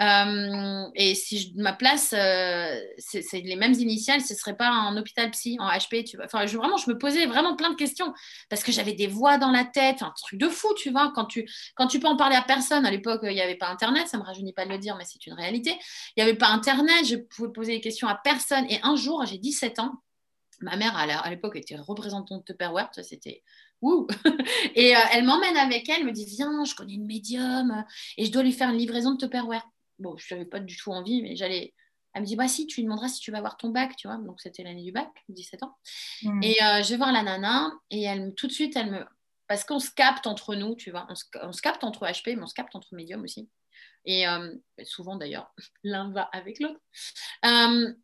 Euh, 0.00 0.88
et 0.94 1.14
si 1.14 1.38
je, 1.38 1.48
ma 1.56 1.72
place, 1.72 2.14
euh, 2.16 2.80
c'est 2.98 3.40
les 3.40 3.56
mêmes 3.56 3.74
initiales, 3.74 4.20
ce 4.20 4.34
serait 4.34 4.56
pas 4.56 4.70
en 4.70 4.96
hôpital 4.96 5.30
psy, 5.30 5.56
en 5.60 5.68
HP, 5.68 6.04
tu 6.04 6.16
vois. 6.16 6.26
Enfin, 6.26 6.46
je, 6.46 6.56
vraiment, 6.56 6.76
je 6.76 6.90
me 6.90 6.96
posais 6.96 7.26
vraiment 7.26 7.56
plein 7.56 7.70
de 7.70 7.76
questions 7.76 8.12
parce 8.48 8.62
que 8.64 8.72
j'avais 8.72 8.94
des 8.94 9.06
voix 9.06 9.38
dans 9.38 9.50
la 9.50 9.64
tête, 9.64 10.02
un 10.02 10.12
truc 10.16 10.40
de 10.40 10.48
fou, 10.48 10.68
tu 10.76 10.90
vois. 10.90 11.12
Quand 11.14 11.26
tu, 11.26 11.48
quand 11.74 11.86
tu 11.86 12.00
peux 12.00 12.08
en 12.08 12.16
parler 12.16 12.36
à 12.36 12.42
personne, 12.42 12.86
à 12.86 12.90
l'époque, 12.90 13.20
il 13.24 13.34
n'y 13.34 13.40
avait 13.40 13.56
pas 13.56 13.68
Internet, 13.68 14.08
ça 14.08 14.18
me 14.18 14.22
rajeunit 14.22 14.52
pas 14.52 14.64
de 14.64 14.70
le 14.70 14.78
dire, 14.78 14.96
mais 14.96 15.04
c'est 15.04 15.26
une 15.26 15.34
réalité. 15.34 15.78
Il 16.16 16.22
n'y 16.22 16.28
avait 16.28 16.38
pas 16.38 16.48
Internet, 16.48 17.06
je 17.06 17.16
pouvais 17.16 17.52
poser 17.52 17.72
des 17.72 17.80
questions 17.80 18.08
à 18.08 18.14
personne. 18.14 18.64
Et 18.70 18.80
un 18.82 18.96
jour, 18.96 19.24
j'ai 19.26 19.38
17 19.38 19.78
ans, 19.78 19.92
ma 20.60 20.76
mère, 20.76 20.96
à 20.96 21.30
l'époque, 21.30 21.56
était 21.56 21.76
représentante 21.76 22.40
de 22.40 22.52
Tupperware, 22.52 22.88
c'était 23.02 23.42
et 24.74 24.96
euh, 24.96 25.00
elle 25.12 25.24
m'emmène 25.24 25.56
avec 25.56 25.88
elle, 25.88 26.04
me 26.04 26.12
dit 26.12 26.24
Viens, 26.24 26.64
je 26.64 26.74
connais 26.74 26.94
une 26.94 27.06
médium 27.06 27.70
euh, 27.70 27.82
et 28.16 28.26
je 28.26 28.32
dois 28.32 28.42
lui 28.42 28.52
faire 28.52 28.70
une 28.70 28.78
livraison 28.78 29.12
de 29.12 29.18
Tupperware. 29.18 29.66
Bon, 29.98 30.16
je 30.16 30.34
n'avais 30.34 30.46
pas 30.46 30.60
du 30.60 30.76
tout 30.76 30.90
envie, 30.90 31.22
mais 31.22 31.36
j'allais. 31.36 31.74
Elle 32.14 32.22
me 32.22 32.26
dit 32.26 32.36
Bah, 32.36 32.48
si, 32.48 32.66
tu 32.66 32.80
lui 32.80 32.84
demanderas 32.84 33.08
si 33.08 33.20
tu 33.20 33.30
vas 33.30 33.38
avoir 33.38 33.56
ton 33.56 33.70
bac, 33.70 33.96
tu 33.96 34.06
vois. 34.06 34.18
Donc, 34.18 34.40
c'était 34.40 34.62
l'année 34.62 34.84
du 34.84 34.92
bac, 34.92 35.08
17 35.28 35.62
ans. 35.64 35.74
Hmm. 36.22 36.42
Et 36.42 36.62
euh, 36.62 36.82
je 36.82 36.90
vais 36.90 36.96
voir 36.96 37.12
la 37.12 37.22
nana 37.22 37.72
et 37.90 38.02
elle, 38.02 38.34
tout 38.34 38.46
de 38.46 38.52
suite, 38.52 38.76
elle 38.76 38.90
me. 38.90 39.04
Parce 39.48 39.64
qu'on 39.64 39.80
se 39.80 39.90
capte 39.90 40.26
entre 40.26 40.54
nous, 40.54 40.76
tu 40.76 40.90
vois. 40.90 41.06
On 41.10 41.52
se, 41.52 41.60
capte 41.60 41.84
entre 41.84 42.06
HP, 42.06 42.36
mais 42.36 42.42
on 42.42 42.46
se 42.46 42.54
capte 42.54 42.74
entre 42.74 42.94
médiums 42.94 43.22
aussi. 43.22 43.50
Et 44.04 44.24
souvent 44.84 45.16
d'ailleurs, 45.16 45.52
l'un 45.84 46.10
va 46.10 46.22
avec 46.32 46.58
l'autre. 46.58 46.80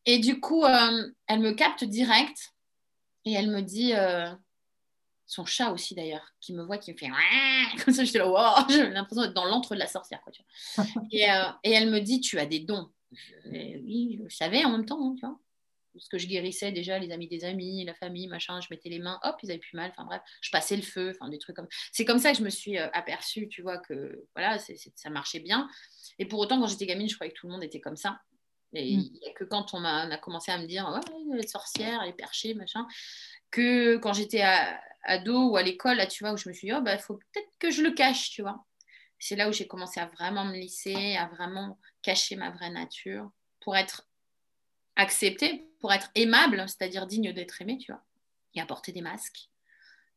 et 0.05 0.19
du 0.19 0.41
coup, 0.41 0.65
elle 0.67 1.41
me 1.41 1.53
capte 1.53 1.85
direct 1.85 2.53
et 3.25 3.33
elle 3.33 3.51
me 3.51 3.63
dit 3.63 3.95
son 5.29 5.45
chat 5.45 5.71
aussi 5.73 5.95
d'ailleurs, 5.95 6.33
qui 6.41 6.55
me 6.55 6.65
voit, 6.65 6.79
qui 6.79 6.91
me 6.91 6.97
fait 6.97 7.11
comme 7.85 7.95
ça, 7.95 8.03
j'étais 8.03 8.19
là, 8.19 8.29
wow, 8.29 8.67
j'ai 8.71 8.89
l'impression 8.89 9.23
d'être 9.23 9.35
dans 9.35 9.45
l'antre 9.45 9.75
de 9.75 9.79
la 9.79 9.87
sorcière. 9.87 10.21
Quoi, 10.23 10.33
tu 10.33 10.43
vois. 10.75 10.87
et, 11.13 11.31
euh, 11.31 11.45
et, 11.63 11.73
elle 11.73 11.91
me 11.91 12.01
dit, 12.01 12.21
tu 12.21 12.39
as 12.39 12.47
des 12.47 12.61
dons. 12.61 12.91
oui, 13.45 14.21
je 14.27 14.35
savais 14.35 14.65
en 14.65 14.71
même 14.71 14.87
temps, 14.87 14.99
hein, 15.01 15.15
tu 15.19 15.27
vois. 15.27 15.39
ce 15.99 16.09
que 16.09 16.17
je 16.17 16.27
guérissais 16.27 16.73
déjà, 16.73 16.99
les 16.99 17.13
amis 17.13 17.29
des 17.29 17.45
amis, 17.45 17.85
la 17.85 17.95
famille, 17.95 18.27
machin, 18.27 18.59
je 18.63 18.69
mettais 18.71 18.89
les 18.89 18.99
mains, 18.99 19.21
hop, 19.23 19.37
ils 19.43 19.51
avaient 19.51 19.61
plus 19.61 19.77
mal. 19.77 19.91
Enfin 19.91 20.07
bref, 20.07 20.23
je 20.41 20.51
passais 20.51 20.77
le 20.77 20.83
feu, 20.83 21.13
enfin 21.15 21.29
des 21.29 21.39
trucs 21.39 21.57
comme. 21.57 21.69
C'est 21.93 22.07
comme 22.07 22.19
ça 22.19 22.33
que 22.33 22.39
je 22.39 22.43
me 22.43 22.51
suis 22.51 22.79
euh, 22.79 22.89
aperçue, 22.95 23.49
tu 23.49 23.61
vois, 23.61 23.77
que 23.77 24.25
voilà, 24.35 24.59
ça 24.59 25.11
marchait 25.11 25.41
bien. 25.41 25.69
Et 26.19 26.25
pour 26.25 26.41
autant, 26.41 26.59
quand 26.59 26.69
j'étais 26.69 26.87
gamine, 26.87 27.09
je 27.09 27.17
croyais 27.17 27.33
que 27.33 27.39
tout 27.39 27.49
le 27.49 27.53
monde 27.53 27.63
était 27.63 27.81
comme 27.81 27.97
ça. 27.97 28.19
Et 28.75 28.97
mm. 28.97 29.11
que 29.37 29.45
quand 29.45 29.73
on 29.75 29.85
a, 29.85 30.13
a, 30.13 30.19
commencé 30.19 30.51
à 30.53 30.59
me 30.59 30.67
dire, 30.67 30.89
ouais, 30.89 31.01
elle 31.33 31.41
est 31.41 31.49
sorcière, 31.49 32.01
elle 32.03 32.11
est 32.11 32.15
perchée, 32.15 32.55
machin, 32.55 32.87
que 33.51 33.97
quand 33.97 34.13
j'étais 34.13 34.43
ado 35.05 35.51
ou 35.51 35.57
à 35.57 35.63
l'école, 35.63 35.97
là, 35.97 36.07
tu 36.07 36.25
vois, 36.25 36.33
où 36.33 36.37
je 36.37 36.49
me 36.49 36.55
suis 36.55 36.69
dit, 36.69 36.75
oh, 36.75 36.81
bah, 36.81 36.99
faut 36.99 37.15
peut-être 37.15 37.51
que 37.59 37.71
je 37.71 37.83
le 37.83 37.93
cache, 37.93 38.31
tu 38.31 38.43
vois. 38.43 38.65
C'est 39.19 39.37
là 39.37 39.49
où 39.49 39.53
j'ai 39.53 39.67
commencé 39.67 39.99
à 40.01 40.07
vraiment 40.07 40.45
me 40.45 40.55
lisser, 40.55 41.17
à 41.17 41.27
vraiment 41.27 41.79
cacher 42.03 42.37
ma 42.37 42.51
vraie 42.51 42.71
nature 42.71 43.31
pour 43.61 43.77
être 43.77 44.09
acceptée, 44.97 45.67
pour 45.81 45.93
être 45.93 46.11
aimable, 46.15 46.65
c'est-à-dire 46.69 47.07
digne 47.07 47.33
d'être 47.33 47.61
aimée, 47.61 47.79
tu 47.79 47.93
vois, 47.93 48.05
et 48.55 48.61
à 48.61 48.67
porter 48.67 48.93
des 48.93 49.03
masques. 49.03 49.49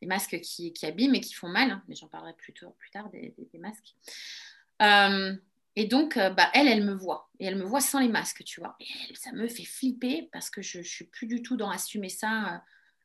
Des 0.01 0.07
masques 0.07 0.39
qui, 0.41 0.73
qui 0.73 0.85
abîment 0.85 1.15
et 1.15 1.21
qui 1.21 1.33
font 1.33 1.47
mal, 1.47 1.71
hein, 1.71 1.83
mais 1.88 1.95
j'en 1.95 2.07
parlerai 2.07 2.33
plus, 2.33 2.53
plus 2.53 2.91
tard 2.91 3.09
des, 3.11 3.35
des, 3.38 3.59
masques. 3.59 3.95
Euh, 4.81 5.35
et 5.75 5.85
donc, 5.85 6.17
euh, 6.17 6.31
bah, 6.31 6.50
elle, 6.53 6.67
elle 6.67 6.83
me 6.83 6.93
voit. 6.93 7.29
Et 7.39 7.45
elle 7.45 7.55
me 7.55 7.63
voit 7.63 7.81
sans 7.81 8.00
les 8.00 8.07
masques, 8.07 8.43
tu 8.43 8.59
vois. 8.59 8.75
Et 8.79 9.15
ça 9.15 9.31
me 9.31 9.47
fait 9.47 9.63
flipper 9.63 10.27
parce 10.31 10.50
que 10.50 10.63
je 10.63 10.79
ne 10.79 10.83
suis 10.83 11.05
plus 11.05 11.27
du 11.27 11.43
tout 11.43 11.55
dans 11.55 11.69
assumer 11.69 12.09
ça 12.09 12.55
euh, 12.55 12.57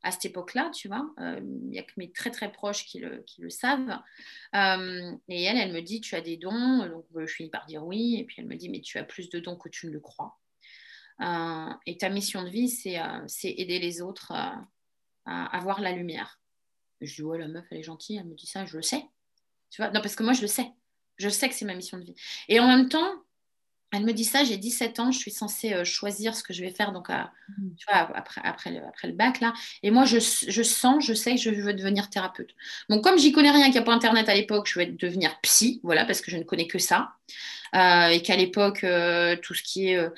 à 0.07 0.13
cette 0.13 0.27
époque-là, 0.27 0.71
tu 0.73 0.87
vois. 0.87 1.13
Il 1.19 1.69
n'y 1.69 1.79
a 1.81 1.83
que 1.83 1.93
mes 1.97 2.13
très, 2.13 2.31
très 2.31 2.53
proches 2.53 2.87
qui 2.87 3.01
le, 3.01 3.25
qui 3.27 3.43
le 3.43 3.51
savent. 3.51 3.99
et 4.55 5.43
elle, 5.43 5.59
elle 5.59 5.73
me 5.73 5.81
dit, 5.81 6.01
tu 6.01 6.15
as 6.15 6.21
des 6.21 6.37
dons. 6.37 6.87
Donc, 6.87 7.05
je 7.15 7.27
finis 7.27 7.51
par 7.51 7.67
dire 7.67 7.85
oui. 7.85 8.17
Et 8.21 8.25
puis, 8.25 8.37
elle 8.39 8.47
me 8.47 8.55
dit, 8.55 8.69
mais 8.69 8.81
tu 8.81 8.99
as 8.99 9.05
plus 9.05 9.29
de 9.31 9.41
dons 9.41 9.57
que 9.57 9.69
tu 9.69 9.89
ne 9.89 9.93
le 9.93 9.99
crois. 10.01 10.39
et 11.87 11.97
ta 11.99 12.09
mission 12.09 12.45
de 12.45 12.51
vie, 12.51 12.69
c'est 12.69 12.95
aider 13.43 13.81
les 13.81 14.01
autres 14.01 14.31
à 14.31 14.65
avoir 15.27 15.81
la 15.81 15.91
lumière. 15.91 16.41
Je 17.01 17.17
dis, 17.17 17.23
ouais, 17.23 17.39
la 17.39 17.49
meuf, 17.49 17.67
elle 17.71 17.79
est 17.79 17.83
gentille. 17.83 18.17
Elle 18.17 18.27
me 18.27 18.35
dit 18.35 18.47
ça, 18.47 18.65
je 18.65 18.77
le 18.77 18.83
sais. 18.83 19.05
Tu 19.71 19.83
vois, 19.83 19.91
non, 19.91 20.01
parce 20.01 20.15
que 20.15 20.23
moi, 20.23 20.33
je 20.35 20.43
le 20.43 20.47
sais. 20.47 20.71
Je 21.17 21.29
sais 21.29 21.49
que 21.49 21.55
c'est 21.55 21.65
ma 21.65 21.75
mission 21.75 21.99
de 21.99 22.05
vie. 22.05 22.15
Et 22.49 22.61
en 22.61 22.69
même 22.69 22.89
temps, 22.89 23.25
elle 23.97 24.05
me 24.05 24.12
dit 24.12 24.25
ça, 24.25 24.45
j'ai 24.45 24.57
17 24.57 25.00
ans, 25.00 25.11
je 25.11 25.19
suis 25.19 25.31
censée 25.31 25.73
euh, 25.73 25.85
choisir 25.85 26.35
ce 26.35 26.43
que 26.43 26.53
je 26.53 26.62
vais 26.62 26.71
faire 26.71 26.93
donc 26.93 27.09
mmh. 27.09 27.23
tu 27.79 27.87
vois, 27.88 28.11
après, 28.15 28.41
après, 28.45 28.71
le, 28.71 28.79
après 28.87 29.09
le 29.09 29.15
bac. 29.15 29.41
là. 29.41 29.55
Et 29.83 29.91
moi, 29.91 30.05
je, 30.05 30.19
je, 30.19 30.62
sens, 30.62 31.05
je 31.05 31.15
sais 31.15 31.35
que 31.35 31.41
je 31.41 31.50
veux 31.50 31.75
devenir 31.75 32.11
thérapeute. 32.11 32.50
Donc, 32.88 33.03
comme 33.03 33.19
j'y 33.19 33.33
connais 33.33 33.50
rien, 33.50 33.65
qu'il 33.65 33.73
n'y 33.73 33.79
a 33.79 33.83
pas 33.83 33.95
Internet 33.95 34.29
à 34.29 34.35
l'époque, 34.35 34.69
je 34.69 34.79
vais 34.79 34.87
devenir 34.87 35.41
psy, 35.41 35.81
voilà, 35.83 36.05
parce 36.05 36.21
que 36.21 36.31
je 36.31 36.37
ne 36.37 36.43
connais 36.43 36.67
que 36.67 36.79
ça. 36.79 37.12
Euh, 37.75 38.09
et 38.09 38.23
qu'à 38.23 38.37
l'époque, 38.37 38.85
euh, 38.85 39.37
tout 39.43 39.53
ce 39.53 39.62
qui 39.62 39.88
est 39.88 40.09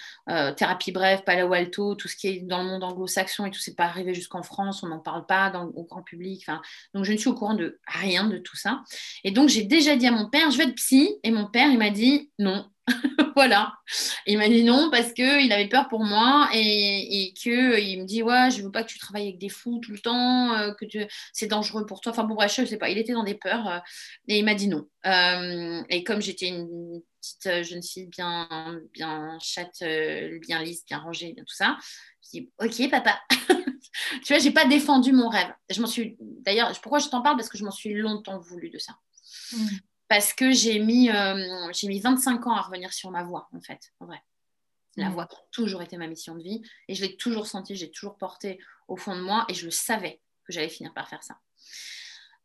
thérapie 0.57 0.93
brève, 0.93 1.23
Palo 1.25 1.53
Alto, 1.53 1.95
tout 1.95 2.07
ce 2.07 2.17
qui 2.17 2.29
est 2.29 2.41
dans 2.41 2.63
le 2.63 2.69
monde 2.69 2.85
anglo-saxon 2.85 3.47
et 3.47 3.51
tout, 3.51 3.59
c'est 3.59 3.75
pas 3.75 3.85
arrivé 3.85 4.15
jusqu'en 4.15 4.43
France, 4.43 4.83
on 4.83 4.89
n'en 4.89 4.99
parle 4.99 5.25
pas 5.27 5.51
dans, 5.51 5.67
au 5.67 5.85
grand 5.85 6.03
public. 6.03 6.47
Donc, 6.95 7.05
je 7.05 7.13
ne 7.13 7.17
suis 7.17 7.29
au 7.29 7.35
courant 7.35 7.55
de 7.55 7.79
rien 7.87 8.29
de 8.29 8.39
tout 8.39 8.57
ça. 8.57 8.83
Et 9.25 9.31
donc, 9.31 9.49
j'ai 9.49 9.65
déjà 9.65 9.97
dit 9.97 10.07
à 10.07 10.13
mon 10.13 10.29
père, 10.29 10.51
je 10.51 10.59
vais 10.59 10.65
être 10.65 10.75
psy. 10.75 11.17
Et 11.23 11.31
mon 11.31 11.47
père, 11.47 11.69
il 11.71 11.79
m'a 11.79 11.91
dit, 11.91 12.31
non, 12.39 12.67
voilà. 13.37 13.75
Il 14.27 14.39
m'a 14.39 14.49
dit 14.49 14.65
non 14.65 14.91
parce 14.91 15.13
qu'il 15.13 15.53
avait 15.53 15.69
peur 15.69 15.89
pour 15.89 16.05
moi 16.05 16.49
et, 16.53 17.23
et 17.23 17.33
qu'il 17.33 18.01
me 18.01 18.05
dit 18.05 18.23
Ouais, 18.23 18.51
je 18.51 18.63
veux 18.63 18.71
pas 18.71 18.83
que 18.83 18.89
tu 18.89 18.99
travailles 18.99 19.29
avec 19.29 19.39
des 19.39 19.49
fous 19.49 19.79
tout 19.83 19.93
le 19.93 19.99
temps, 19.99 20.55
euh, 20.55 20.73
que 20.73 20.87
c'est 21.33 21.47
dangereux 21.47 21.87
pour 21.87 22.01
toi. 22.01 22.13
Enfin 22.13 22.25
bon, 22.25 22.35
bref, 22.35 22.55
je 22.57 22.65
sais 22.65 22.79
pas. 22.79 22.89
Il 22.89 22.99
était 22.99 23.13
dans 23.13 23.25
des 23.25 23.35
peurs 23.35 23.69
euh, 23.69 23.79
et 24.29 24.39
il 24.39 24.45
m'a 24.45 24.55
dit 24.55 24.69
non. 24.69 24.89
Euh, 25.07 25.83
et 25.89 26.05
comme 26.05 26.21
j'étais 26.21 26.49
une 26.49 27.01
petite 27.21 27.65
jeune 27.65 27.83
fille 27.83 28.07
bien, 28.07 28.49
bien 28.93 29.39
chatte, 29.41 29.83
bien 30.41 30.63
lisse, 30.63 30.85
bien 30.87 30.99
rangée, 30.99 31.33
bien 31.33 31.45
tout 31.45 31.55
ça, 31.55 31.77
je 32.25 32.41
dis 32.41 32.51
Ok, 32.59 32.91
papa. 32.91 33.21
tu 34.25 34.33
vois, 34.33 34.39
j'ai 34.39 34.53
pas 34.53 34.67
défendu 34.67 35.13
mon 35.13 35.29
rêve. 35.29 35.53
Je 35.71 35.81
m'en 35.81 35.87
suis. 35.87 36.17
D'ailleurs, 36.21 36.73
pourquoi 36.81 36.99
je 36.99 37.09
t'en 37.09 37.23
parle? 37.23 37.37
Parce 37.37 37.49
que 37.49 37.59
je 37.59 37.65
m'en 37.65 37.71
suis 37.71 37.95
longtemps 37.95 38.39
voulu 38.39 38.71
de 38.71 38.79
ça. 38.79 38.95
Mmh 39.53 39.67
parce 40.09 40.33
que 40.33 40.53
j'ai 40.53 40.79
mis, 40.79 41.11
euh, 41.11 41.71
j'ai 41.73 41.89
mis 41.89 42.01
25 42.01 42.47
ans 42.47 42.57
à 42.57 42.63
revenir 42.63 42.93
sur 42.93 43.11
ma 43.11 43.23
voix, 43.23 43.49
en 43.55 43.61
fait, 43.61 43.93
en 44.01 44.07
vrai. 44.07 44.23
La 44.97 45.11
mm. 45.11 45.13
voix 45.13 45.27
qui 45.27 45.37
a 45.37 45.45
toujours 45.53 45.83
été 45.83 45.97
ma 45.97 46.07
mission 46.07 46.35
de 46.35 46.43
vie, 46.43 46.63
et 46.89 46.95
je 46.95 47.03
l'ai 47.03 47.17
toujours 47.17 47.47
senti, 47.47 47.77
j'ai 47.77 47.91
toujours 47.91 48.17
porté 48.17 48.59
au 48.89 48.97
fond 48.97 49.15
de 49.15 49.21
moi, 49.21 49.45
et 49.49 49.55
je 49.55 49.67
le 49.67 49.71
savais 49.71 50.21
que 50.45 50.53
j'allais 50.53 50.71
finir 50.71 50.93
par 50.95 51.09
faire 51.09 51.23
ça. 51.23 51.39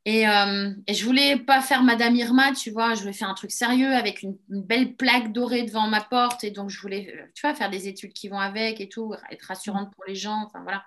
Et, 0.06 0.28
euh, 0.28 0.74
et, 0.86 0.94
je 0.94 1.06
voulais 1.06 1.38
pas 1.38 1.62
faire 1.62 1.82
Madame 1.82 2.14
Irma, 2.18 2.52
tu 2.52 2.72
vois, 2.72 2.94
je 2.94 3.00
voulais 3.00 3.14
faire 3.14 3.30
un 3.30 3.34
truc 3.36 3.52
sérieux 3.52 3.94
avec 3.94 4.22
une, 4.22 4.38
belle 4.50 4.98
plaque 4.98 5.32
dorée 5.32 5.64
devant 5.64 5.88
ma 5.88 6.02
porte, 6.02 6.44
et 6.44 6.52
donc 6.52 6.70
je 6.70 6.82
voulais, 6.82 7.16
euh, 7.16 7.26
tu 7.34 7.48
vois, 7.48 7.56
faire 7.56 7.70
des 7.70 7.88
études 7.88 8.12
qui 8.12 8.28
vont 8.28 8.40
avec 8.40 8.82
et 8.82 8.90
tout, 8.90 9.16
être 9.32 9.44
rassurante 9.44 9.94
pour 9.94 10.04
les 10.06 10.16
gens, 10.16 10.44
enfin 10.46 10.62
voilà, 10.62 10.84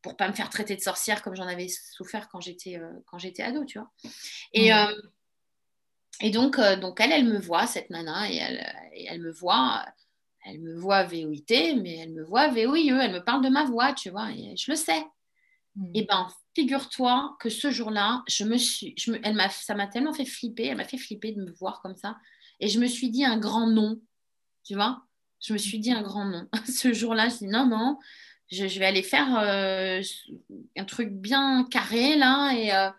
pour 0.00 0.16
pas 0.16 0.28
me 0.28 0.32
faire 0.32 0.48
traiter 0.48 0.76
de 0.76 0.80
sorcière 0.80 1.22
comme 1.22 1.34
j'en 1.34 1.48
avais 1.48 1.66
souffert 1.68 2.28
quand 2.28 2.40
j'étais 2.40 2.78
euh, 2.78 2.92
quand 3.06 3.18
j'étais 3.18 3.42
ado, 3.42 3.64
tu 3.64 3.80
vois. 3.80 3.90
Et, 4.52 4.72
mm. 4.72 4.92
Et 6.20 6.30
donc, 6.30 6.58
euh, 6.58 6.76
donc 6.76 7.00
elle, 7.00 7.12
elle 7.12 7.24
me 7.24 7.38
voit, 7.38 7.66
cette 7.66 7.90
nana, 7.90 8.30
et 8.30 8.36
elle, 8.36 8.64
elle 9.08 9.20
me 9.20 9.32
voit, 9.32 9.84
elle 10.44 10.60
me 10.60 10.74
voit 10.74 11.04
VOIT, 11.04 11.80
mais 11.80 11.96
elle 11.98 12.12
me 12.12 12.24
voit 12.24 12.48
VOIE, 12.48 12.98
elle 13.00 13.12
me 13.12 13.24
parle 13.24 13.44
de 13.44 13.48
ma 13.48 13.64
voix, 13.64 13.92
tu 13.92 14.10
vois, 14.10 14.30
et 14.30 14.56
je 14.56 14.70
le 14.70 14.76
sais. 14.76 15.04
Hmm. 15.74 15.90
Et 15.94 16.04
ben, 16.04 16.28
figure-toi 16.54 17.36
que 17.40 17.48
ce 17.48 17.70
jour-là, 17.70 18.22
je 18.28 18.44
me 18.44 18.56
suis, 18.58 18.94
je 18.98 19.12
me, 19.12 19.20
elle 19.26 19.34
m'a, 19.34 19.48
ça 19.48 19.74
m'a 19.74 19.86
tellement 19.86 20.12
fait 20.12 20.24
flipper, 20.24 20.66
elle 20.66 20.76
m'a 20.76 20.84
fait 20.84 20.98
flipper 20.98 21.32
de 21.32 21.42
me 21.42 21.52
voir 21.52 21.80
comme 21.82 21.96
ça, 21.96 22.18
et 22.60 22.68
je 22.68 22.78
me 22.78 22.86
suis 22.86 23.10
dit 23.10 23.24
un 23.24 23.38
grand 23.38 23.66
nom, 23.66 24.00
tu 24.64 24.74
vois, 24.74 25.02
je 25.40 25.52
me 25.52 25.58
suis 25.58 25.78
dit 25.78 25.92
un 25.92 26.02
grand 26.02 26.24
nom. 26.24 26.48
ce 26.70 26.92
jour-là, 26.92 27.28
je 27.28 27.38
dis 27.38 27.46
non, 27.48 27.66
non, 27.66 27.98
je, 28.50 28.78
vais 28.78 28.84
aller 28.84 29.02
faire 29.02 29.38
euh, 29.38 30.02
un 30.76 30.84
truc 30.84 31.10
bien 31.10 31.66
carré 31.70 32.16
là, 32.16 32.52
et 32.52 32.72
euh, 32.72 32.90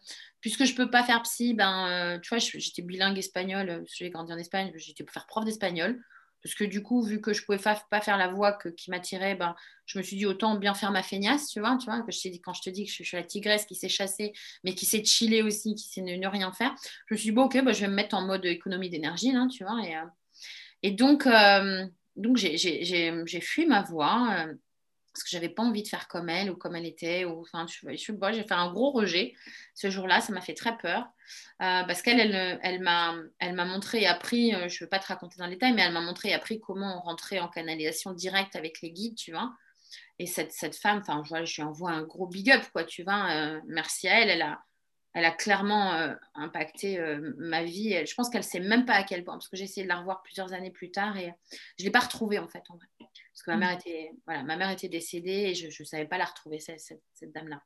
puisque 0.44 0.66
je 0.66 0.76
peux 0.76 0.90
pas 0.90 1.04
faire 1.04 1.24
psy, 1.24 1.54
ben, 1.54 1.88
euh, 1.88 2.20
tu 2.20 2.28
vois, 2.28 2.38
j'étais 2.38 2.82
bilingue 2.82 3.18
espagnol, 3.18 3.70
euh, 3.70 3.82
j'ai 3.96 4.10
grandi 4.10 4.34
en 4.34 4.38
Espagne, 4.38 4.74
j'étais 4.76 5.06
pour 5.06 5.14
faire 5.14 5.26
prof 5.26 5.46
d'espagnol. 5.46 6.04
Parce 6.44 6.56
que 6.56 6.66
du 6.66 6.84
coup, 6.84 7.02
vu 7.02 7.22
que 7.22 7.32
je 7.32 7.46
pouvais 7.46 7.58
pas 7.58 8.02
faire 8.02 8.18
la 8.18 8.28
voix 8.28 8.60
qui 8.76 8.92
m'attirait, 8.92 9.36
ben, 9.36 9.56
je 9.86 9.98
me 9.98 10.04
suis 10.04 10.18
dit 10.18 10.26
autant 10.26 10.58
bien 10.58 10.74
faire 10.74 10.92
ma 10.92 11.02
feignasse, 11.02 11.48
tu 11.48 11.62
vois, 11.62 11.78
tu 11.78 11.86
vois 11.86 12.02
que 12.02 12.12
je 12.12 12.28
dit, 12.28 12.42
quand 12.42 12.52
je 12.52 12.62
te 12.62 12.70
dis 12.70 12.86
que 12.86 12.92
je, 12.92 13.04
suis 13.04 13.16
la 13.16 13.24
tigresse 13.24 13.66
qui 13.66 13.76
s'est 13.76 13.88
chassée, 13.88 14.34
mais 14.66 14.76
qui 14.76 14.86
sait 14.86 15.02
chiller 15.06 15.42
aussi, 15.42 15.76
qui 15.76 15.88
sait 15.88 16.02
ne, 16.02 16.28
rien 16.28 16.52
faire, 16.52 16.76
je 17.08 17.14
me 17.14 17.18
suis 17.18 17.30
dit, 17.30 17.32
bon, 17.32 17.44
ok, 17.44 17.64
ben, 17.64 17.72
je 17.72 17.80
vais 17.80 17.88
me 17.88 17.96
mettre 17.96 18.14
en 18.14 18.24
mode 18.24 18.44
économie 18.44 18.90
d'énergie, 18.90 19.32
là, 19.32 19.48
tu 19.50 19.64
vois. 19.64 19.80
Et, 19.86 19.96
euh, 19.96 21.86
donc 22.18 22.36
j'ai 22.36 23.42
fui 23.42 23.66
ma 23.66 23.82
voix 23.84 24.46
parce 25.14 25.24
que 25.24 25.30
j'avais 25.30 25.50
pas 25.50 25.62
envie 25.62 25.84
de 25.84 25.88
faire 25.88 26.08
comme 26.08 26.28
elle 26.28 26.50
ou 26.50 26.56
comme 26.56 26.76
elle 26.76 26.88
était. 26.88 27.24
Ou, 27.24 27.46
j'ai 27.68 28.44
fait 28.44 28.52
un 28.52 28.72
gros 28.72 28.92
rejet 28.92 29.36
ce 29.76 29.90
jour-là, 29.92 30.22
ça 30.22 30.34
m'a 30.34 30.42
fait 30.42 30.56
très 30.56 30.76
peur. 30.78 31.08
Euh, 31.62 31.84
parce 31.84 32.02
qu'elle, 32.02 32.20
elle, 32.20 32.60
elle, 32.64 32.82
m'a, 32.82 33.14
elle 33.40 33.54
m'a 33.54 33.66
montré 33.66 34.02
et 34.02 34.08
appris, 34.08 34.56
euh, 34.56 34.68
je 34.68 34.84
veux 34.84 34.90
pas 34.90 35.00
te 35.00 35.08
raconter 35.08 35.38
dans 35.38 35.46
les 35.46 35.54
détails, 35.54 35.74
mais 35.74 35.84
elle 35.84 35.94
m'a 35.94 36.02
montré 36.02 36.30
et 36.30 36.34
appris 36.34 36.60
comment 36.60 37.00
rentrer 37.02 37.40
en 37.40 37.48
canalisation 37.48 38.12
directe 38.12 38.56
avec 38.56 38.82
les 38.82 38.92
guides, 38.92 39.16
tu 39.16 39.32
vois. 39.32 39.54
Et 40.18 40.26
cette, 40.26 40.52
cette 40.52 40.76
femme, 40.76 41.04
enfin, 41.08 41.24
je, 41.24 41.56
lui 41.56 41.64
envoie 41.64 41.92
un 41.92 42.02
gros 42.02 42.28
big 42.28 42.50
up, 42.52 42.64
quoi, 42.74 42.84
tu 42.84 43.04
vois. 43.04 43.32
Euh, 43.32 43.62
merci 43.68 44.08
à 44.08 44.20
elle, 44.20 44.30
elle 44.30 44.42
a, 44.42 44.64
elle 45.14 45.26
a 45.26 45.32
clairement 45.32 46.12
impacté 46.34 47.00
ma 47.38 47.64
vie. 47.64 48.04
je 48.04 48.16
pense 48.16 48.32
qu'elle 48.32 48.42
ne 48.42 48.46
sait 48.46 48.60
même 48.60 48.84
pas 48.86 48.96
à 48.96 49.04
quel 49.04 49.24
point, 49.24 49.36
parce 49.36 49.48
que 49.48 49.56
j'ai 49.56 49.66
essayé 49.66 49.84
de 49.84 49.88
la 49.88 49.98
revoir 49.98 50.24
plusieurs 50.24 50.54
années 50.54 50.72
plus 50.72 50.90
tard 50.90 51.18
et 51.18 51.32
je 51.78 51.84
ne 51.84 51.86
l'ai 51.86 51.92
pas 51.92 52.00
retrouvée, 52.00 52.40
en 52.40 52.48
fait. 52.48 52.64
Parce 53.34 53.44
que 53.44 53.52
ma 53.52 53.58
mm. 53.58 53.60
mère 53.60 53.72
était, 53.72 54.12
voilà, 54.26 54.44
ma 54.44 54.58
mère 54.58 54.70
était 54.70 54.90
décédée 54.90 55.32
et 55.32 55.56
je 55.56 55.68
ne 55.68 55.86
savais 55.86 56.06
pas 56.06 56.20
la 56.20 56.26
retrouver, 56.26 56.60
cette, 56.60 56.80
cette, 56.80 57.34
dame-là. 57.34 57.64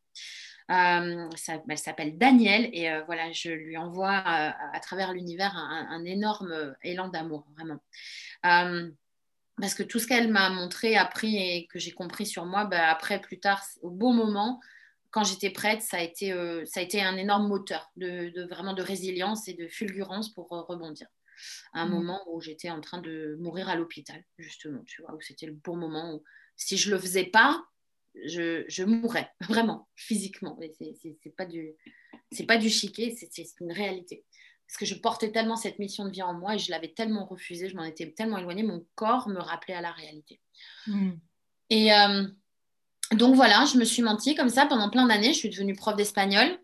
Euh, 0.72 1.30
elle 1.70 1.78
s'appelle 1.78 2.18
Danielle 2.18 2.70
et 2.72 2.90
euh, 2.90 3.04
voilà, 3.04 3.32
je 3.34 3.52
lui 3.52 3.78
envoie 3.78 4.18
euh, 4.18 4.52
à 4.74 4.80
travers 4.82 5.14
l'univers 5.14 5.56
un, 5.56 6.04
énorme 6.06 6.76
élan 6.84 7.10
d'amour, 7.10 7.46
vraiment. 7.58 7.80
parce 8.44 9.74
que 9.74 9.84
tout 9.84 10.00
ce 10.00 10.08
qu'elle 10.08 10.32
m'a 10.32 10.50
montré, 10.50 10.96
appris 10.96 11.36
et 11.36 11.68
que 11.68 11.80
j'ai 11.80 11.92
compris 11.92 12.26
sur 12.26 12.46
moi, 12.46 12.64
bah, 12.64 12.90
après, 12.90 13.20
plus 13.20 13.40
tard, 13.40 13.62
au 13.82 13.90
bon 13.90 14.14
moment, 14.14 14.62
quand 15.12 15.26
j'étais 15.26 15.50
prête, 15.50 15.82
ça 15.82 15.98
a, 15.98 16.02
été, 16.02 16.32
ça 16.66 16.80
a 16.80 16.84
été 16.84 17.02
un 17.02 17.18
énorme 17.18 17.48
moteur 17.48 17.92
de, 17.98 18.30
de, 18.30 18.44
vraiment 18.44 18.74
de 18.74 18.82
résilience 18.82 19.50
et 19.50 19.54
de 19.54 19.68
fulgurance 19.68 20.34
pour 20.34 20.48
rebondir 20.50 21.08
à 21.74 21.82
un 21.82 21.86
mmh. 21.86 21.92
moment 21.92 22.22
où 22.28 22.42
j'étais 22.42 22.70
en 22.70 22.82
train 22.82 23.02
de 23.02 23.38
mourir 23.40 23.70
à 23.70 23.76
l'hôpital, 23.76 24.24
justement, 24.38 24.84
tu 24.86 25.02
vois, 25.02 25.14
où 25.16 25.22
c'était 25.22 25.46
le 25.46 25.54
bon 25.54 25.76
moment 25.76 26.14
où 26.14 26.24
si 26.56 26.78
je 26.78 26.90
le 26.90 27.00
faisais 27.00 27.26
pas, 27.26 27.64
je, 28.26 28.66
je 28.68 28.84
mourrais, 28.84 29.30
vraiment, 29.42 29.88
physiquement. 29.96 30.58
C'est 30.80 31.36
pas 31.36 31.46
du 31.46 31.76
c'est 32.32 32.46
pas 32.46 32.58
du 32.58 32.70
chiquet, 32.70 33.16
c'est 33.16 33.46
une 33.62 33.72
réalité. 33.72 34.26
Parce 34.68 34.78
que 34.78 34.86
je 34.86 34.96
portais 34.96 35.32
tellement 35.32 35.56
cette 35.56 35.80
mission 35.80 36.06
de 36.06 36.12
vie 36.12 36.22
en 36.22 36.34
moi 36.34 36.56
et 36.56 36.60
je 36.60 36.72
l'avais 36.72 36.90
tellement 36.90 37.26
refusée, 37.26 37.70
je 37.70 37.76
m'en 37.76 37.86
étais 37.86 38.12
tellement 38.12 38.38
éloignée, 38.38 38.64
mon 38.64 38.86
corps 38.96 39.30
me 39.30 39.40
rappelait 39.40 39.76
à 39.76 39.82
la 39.82 39.92
réalité. 39.92 40.42
Mmh. 40.88 41.12
Et 41.70 41.94
euh, 41.94 42.28
donc 43.14 43.36
voilà, 43.36 43.66
je 43.66 43.78
me 43.78 43.86
suis 43.86 44.02
menti 44.02 44.36
comme 44.36 44.50
ça 44.50 44.66
pendant 44.66 44.90
plein 44.90 45.06
d'années. 45.06 45.34
Je 45.34 45.40
suis 45.40 45.50
devenue 45.50 45.74
prof 45.74 45.96
d'espagnol. 45.96 46.60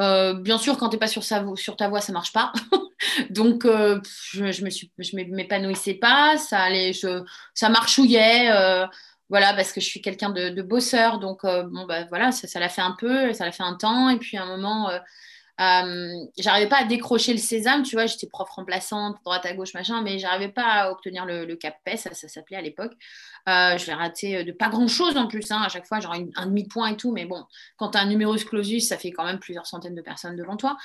Euh, 0.00 0.34
bien 0.34 0.58
sûr, 0.58 0.78
quand 0.78 0.88
tu 0.88 0.96
n'es 0.96 1.00
pas 1.00 1.08
sur, 1.08 1.24
sa, 1.24 1.44
sur 1.56 1.76
ta 1.76 1.88
voix, 1.88 2.00
ça 2.00 2.12
marche 2.12 2.32
pas. 2.32 2.52
Donc, 3.30 3.64
euh, 3.64 4.00
je, 4.32 4.52
je, 4.52 4.64
me 4.64 4.70
suis, 4.70 4.90
je 4.98 5.16
m'épanouissais 5.16 5.94
pas, 5.94 6.36
ça 6.38 6.60
allait, 6.60 6.92
ça 7.54 7.68
marchouillait. 7.68 8.50
Euh, 8.50 8.86
voilà, 9.28 9.54
parce 9.54 9.72
que 9.72 9.80
je 9.80 9.86
suis 9.86 10.00
quelqu'un 10.00 10.30
de, 10.30 10.62
bosseur, 10.62 11.18
donc 11.18 11.42
bon, 11.42 11.84
bah, 11.86 12.04
voilà, 12.10 12.30
ça 12.30 12.60
l'a 12.60 12.68
fait 12.68 12.82
un 12.82 12.94
peu, 12.96 13.32
ça 13.32 13.44
l'a 13.44 13.50
fait 13.50 13.64
un 13.64 13.74
temps, 13.74 14.08
et 14.08 14.18
puis 14.18 14.36
à 14.36 14.44
un 14.44 14.46
moment, 14.46 14.88
euh, 15.58 16.26
j'arrivais 16.36 16.68
pas 16.68 16.82
à 16.82 16.84
décrocher 16.84 17.32
le 17.32 17.38
sésame, 17.38 17.82
tu 17.82 17.96
vois, 17.96 18.04
j'étais 18.06 18.26
prof 18.26 18.48
remplaçante, 18.50 19.16
droite 19.24 19.46
à 19.46 19.54
gauche, 19.54 19.72
machin, 19.72 20.02
mais 20.02 20.18
j'arrivais 20.18 20.52
pas 20.52 20.64
à 20.64 20.90
obtenir 20.90 21.24
le, 21.24 21.46
le 21.46 21.56
CAPES, 21.56 21.96
ça, 21.96 22.28
s'appelait 22.28 22.58
à 22.58 22.60
l'époque. 22.60 22.92
Euh, 23.48 23.78
je 23.78 23.86
l'ai 23.86 23.94
raté 23.94 24.44
de 24.44 24.52
pas 24.52 24.68
grand 24.68 24.88
chose 24.88 25.16
en 25.16 25.26
plus, 25.28 25.50
hein, 25.50 25.62
à 25.62 25.68
chaque 25.68 25.86
fois, 25.86 26.00
genre 26.00 26.14
un 26.14 26.46
demi-point 26.46 26.88
et 26.88 26.96
tout, 26.96 27.12
mais 27.12 27.24
bon, 27.24 27.44
quand 27.78 27.90
tu 27.90 27.98
as 27.98 28.02
un 28.02 28.06
numerus 28.06 28.44
clausus, 28.44 28.86
ça 28.86 28.98
fait 28.98 29.12
quand 29.12 29.24
même 29.24 29.38
plusieurs 29.38 29.66
centaines 29.66 29.94
de 29.94 30.02
personnes 30.02 30.36
devant 30.36 30.56
toi. 30.56 30.76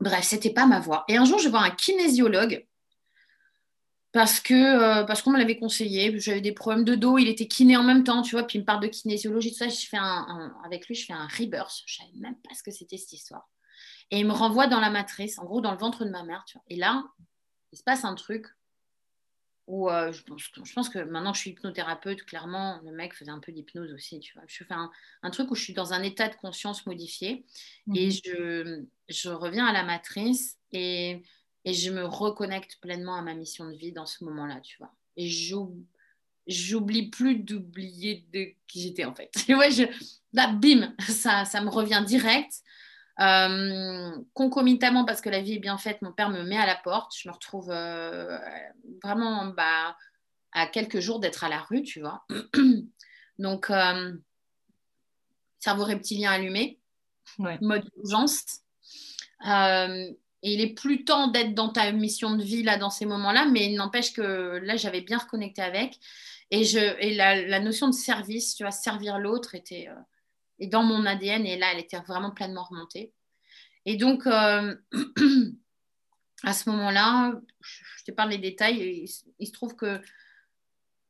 Bref, 0.00 0.24
c'était 0.24 0.50
pas 0.50 0.66
ma 0.66 0.80
voie. 0.80 1.04
Et 1.08 1.16
un 1.16 1.24
jour, 1.24 1.38
je 1.38 1.48
vois 1.48 1.60
un 1.60 1.70
kinésiologue 1.70 2.66
parce 4.12 4.40
que 4.40 4.54
euh, 4.54 5.04
parce 5.04 5.22
qu'on 5.22 5.30
me 5.30 5.38
l'avait 5.38 5.58
conseillé. 5.58 6.18
J'avais 6.18 6.40
des 6.40 6.52
problèmes 6.52 6.84
de 6.84 6.94
dos, 6.94 7.18
il 7.18 7.28
était 7.28 7.46
kiné 7.46 7.76
en 7.76 7.82
même 7.82 8.02
temps, 8.02 8.22
tu 8.22 8.32
vois. 8.32 8.46
Puis 8.46 8.58
il 8.58 8.62
me 8.62 8.66
parle 8.66 8.82
de 8.82 8.88
kinésiologie, 8.88 9.52
tout 9.52 9.58
ça. 9.58 9.68
Je 9.68 9.86
fais 9.86 9.98
un, 9.98 10.54
avec 10.64 10.88
lui, 10.88 10.94
je 10.94 11.06
fais 11.06 11.12
un 11.12 11.28
rebirth. 11.28 11.82
Je 11.86 11.96
savais 11.96 12.10
même 12.16 12.36
pas 12.36 12.54
ce 12.54 12.62
que 12.62 12.70
c'était 12.70 12.96
cette 12.96 13.12
histoire. 13.12 13.48
Et 14.10 14.18
il 14.18 14.26
me 14.26 14.32
renvoie 14.32 14.66
dans 14.66 14.80
la 14.80 14.90
matrice, 14.90 15.38
en 15.38 15.44
gros 15.44 15.60
dans 15.60 15.70
le 15.70 15.78
ventre 15.78 16.04
de 16.04 16.10
ma 16.10 16.24
mère, 16.24 16.44
tu 16.46 16.58
vois. 16.58 16.64
Et 16.68 16.76
là, 16.76 17.04
il 17.72 17.78
se 17.78 17.84
passe 17.84 18.04
un 18.04 18.14
truc 18.14 18.46
où 19.70 19.88
euh, 19.88 20.12
je, 20.12 20.22
pense, 20.24 20.42
je, 20.64 20.72
pense, 20.72 20.88
que 20.88 20.98
maintenant 20.98 21.30
que 21.30 21.36
je 21.36 21.42
suis 21.42 21.50
hypnothérapeute, 21.50 22.24
clairement, 22.24 22.80
le 22.84 22.90
mec 22.90 23.14
faisait 23.14 23.30
un 23.30 23.38
peu 23.38 23.52
d'hypnose 23.52 23.92
aussi, 23.92 24.18
tu 24.18 24.34
vois. 24.34 24.42
Je 24.48 24.64
fais 24.64 24.74
un, 24.74 24.90
un, 25.22 25.30
truc 25.30 25.50
où 25.50 25.54
je 25.54 25.62
suis 25.62 25.74
dans 25.74 25.92
un 25.92 26.02
état 26.02 26.28
de 26.28 26.34
conscience 26.34 26.86
modifié 26.86 27.44
et 27.94 28.06
mhm. 28.06 28.12
je, 28.24 28.84
je 29.08 29.28
reviens 29.30 29.66
à 29.66 29.72
la 29.72 29.84
matrice 29.84 30.58
et 30.72 31.22
et 31.64 31.74
je 31.74 31.90
me 31.90 32.04
reconnecte 32.04 32.78
pleinement 32.80 33.16
à 33.16 33.22
ma 33.22 33.34
mission 33.34 33.68
de 33.68 33.76
vie 33.76 33.92
dans 33.92 34.06
ce 34.06 34.24
moment-là, 34.24 34.60
tu 34.60 34.78
vois. 34.78 34.92
Et 35.16 35.28
j'oublie 36.46 37.10
plus 37.10 37.36
d'oublier 37.36 38.26
de 38.32 38.48
qui 38.66 38.82
j'étais 38.82 39.04
en 39.04 39.14
fait. 39.14 39.30
Et 39.48 39.54
ouais, 39.54 39.70
je, 39.70 39.84
là, 40.32 40.52
bim, 40.52 40.94
ça, 41.08 41.44
ça 41.44 41.60
me 41.60 41.68
revient 41.68 42.02
direct. 42.06 42.62
Euh, 43.18 44.16
concomitamment, 44.32 45.04
parce 45.04 45.20
que 45.20 45.28
la 45.28 45.40
vie 45.40 45.54
est 45.54 45.58
bien 45.58 45.76
faite, 45.76 46.00
mon 46.00 46.12
père 46.12 46.30
me 46.30 46.42
met 46.42 46.56
à 46.56 46.66
la 46.66 46.76
porte. 46.76 47.12
Je 47.16 47.28
me 47.28 47.34
retrouve 47.34 47.70
euh, 47.70 48.38
vraiment 49.02 49.46
bah, 49.46 49.96
à 50.52 50.66
quelques 50.66 51.00
jours 51.00 51.20
d'être 51.20 51.44
à 51.44 51.48
la 51.48 51.60
rue, 51.60 51.82
tu 51.82 52.00
vois. 52.00 52.24
Donc, 53.38 53.70
euh, 53.70 54.14
cerveau 55.58 55.84
reptilien 55.84 56.30
allumé, 56.30 56.78
mode 57.38 57.88
urgence. 57.98 58.60
Et 60.42 60.54
il 60.54 60.62
est 60.62 60.74
plus 60.74 61.04
temps 61.04 61.28
d'être 61.28 61.54
dans 61.54 61.68
ta 61.68 61.92
mission 61.92 62.34
de 62.34 62.42
vie 62.42 62.62
là 62.62 62.78
dans 62.78 62.88
ces 62.88 63.04
moments-là, 63.04 63.44
mais 63.44 63.66
il 63.66 63.76
n'empêche 63.76 64.14
que 64.14 64.58
là 64.62 64.76
j'avais 64.76 65.02
bien 65.02 65.18
reconnecté 65.18 65.60
avec 65.60 65.98
et 66.50 66.64
je 66.64 66.78
et 66.78 67.14
la, 67.14 67.60
notion 67.60 67.88
de 67.88 67.94
service, 67.94 68.54
tu 68.54 68.62
vois, 68.62 68.70
servir 68.70 69.18
l'autre 69.18 69.54
était 69.54 69.88
euh, 70.60 70.66
dans 70.66 70.82
mon 70.82 71.06
ADN 71.06 71.46
et 71.46 71.56
là 71.56 71.72
elle 71.72 71.80
était 71.80 71.98
vraiment 72.00 72.30
pleinement 72.30 72.64
remontée. 72.64 73.12
Et 73.86 73.96
donc 73.96 74.26
euh, 74.26 74.76
à 76.44 76.52
ce 76.52 76.68
moment-là, 76.70 77.40
je 77.60 78.04
te 78.04 78.12
parle 78.12 78.30
des 78.30 78.38
détails, 78.38 79.08
il, 79.38 79.46
se 79.46 79.52
trouve 79.52 79.76
que 79.76 80.00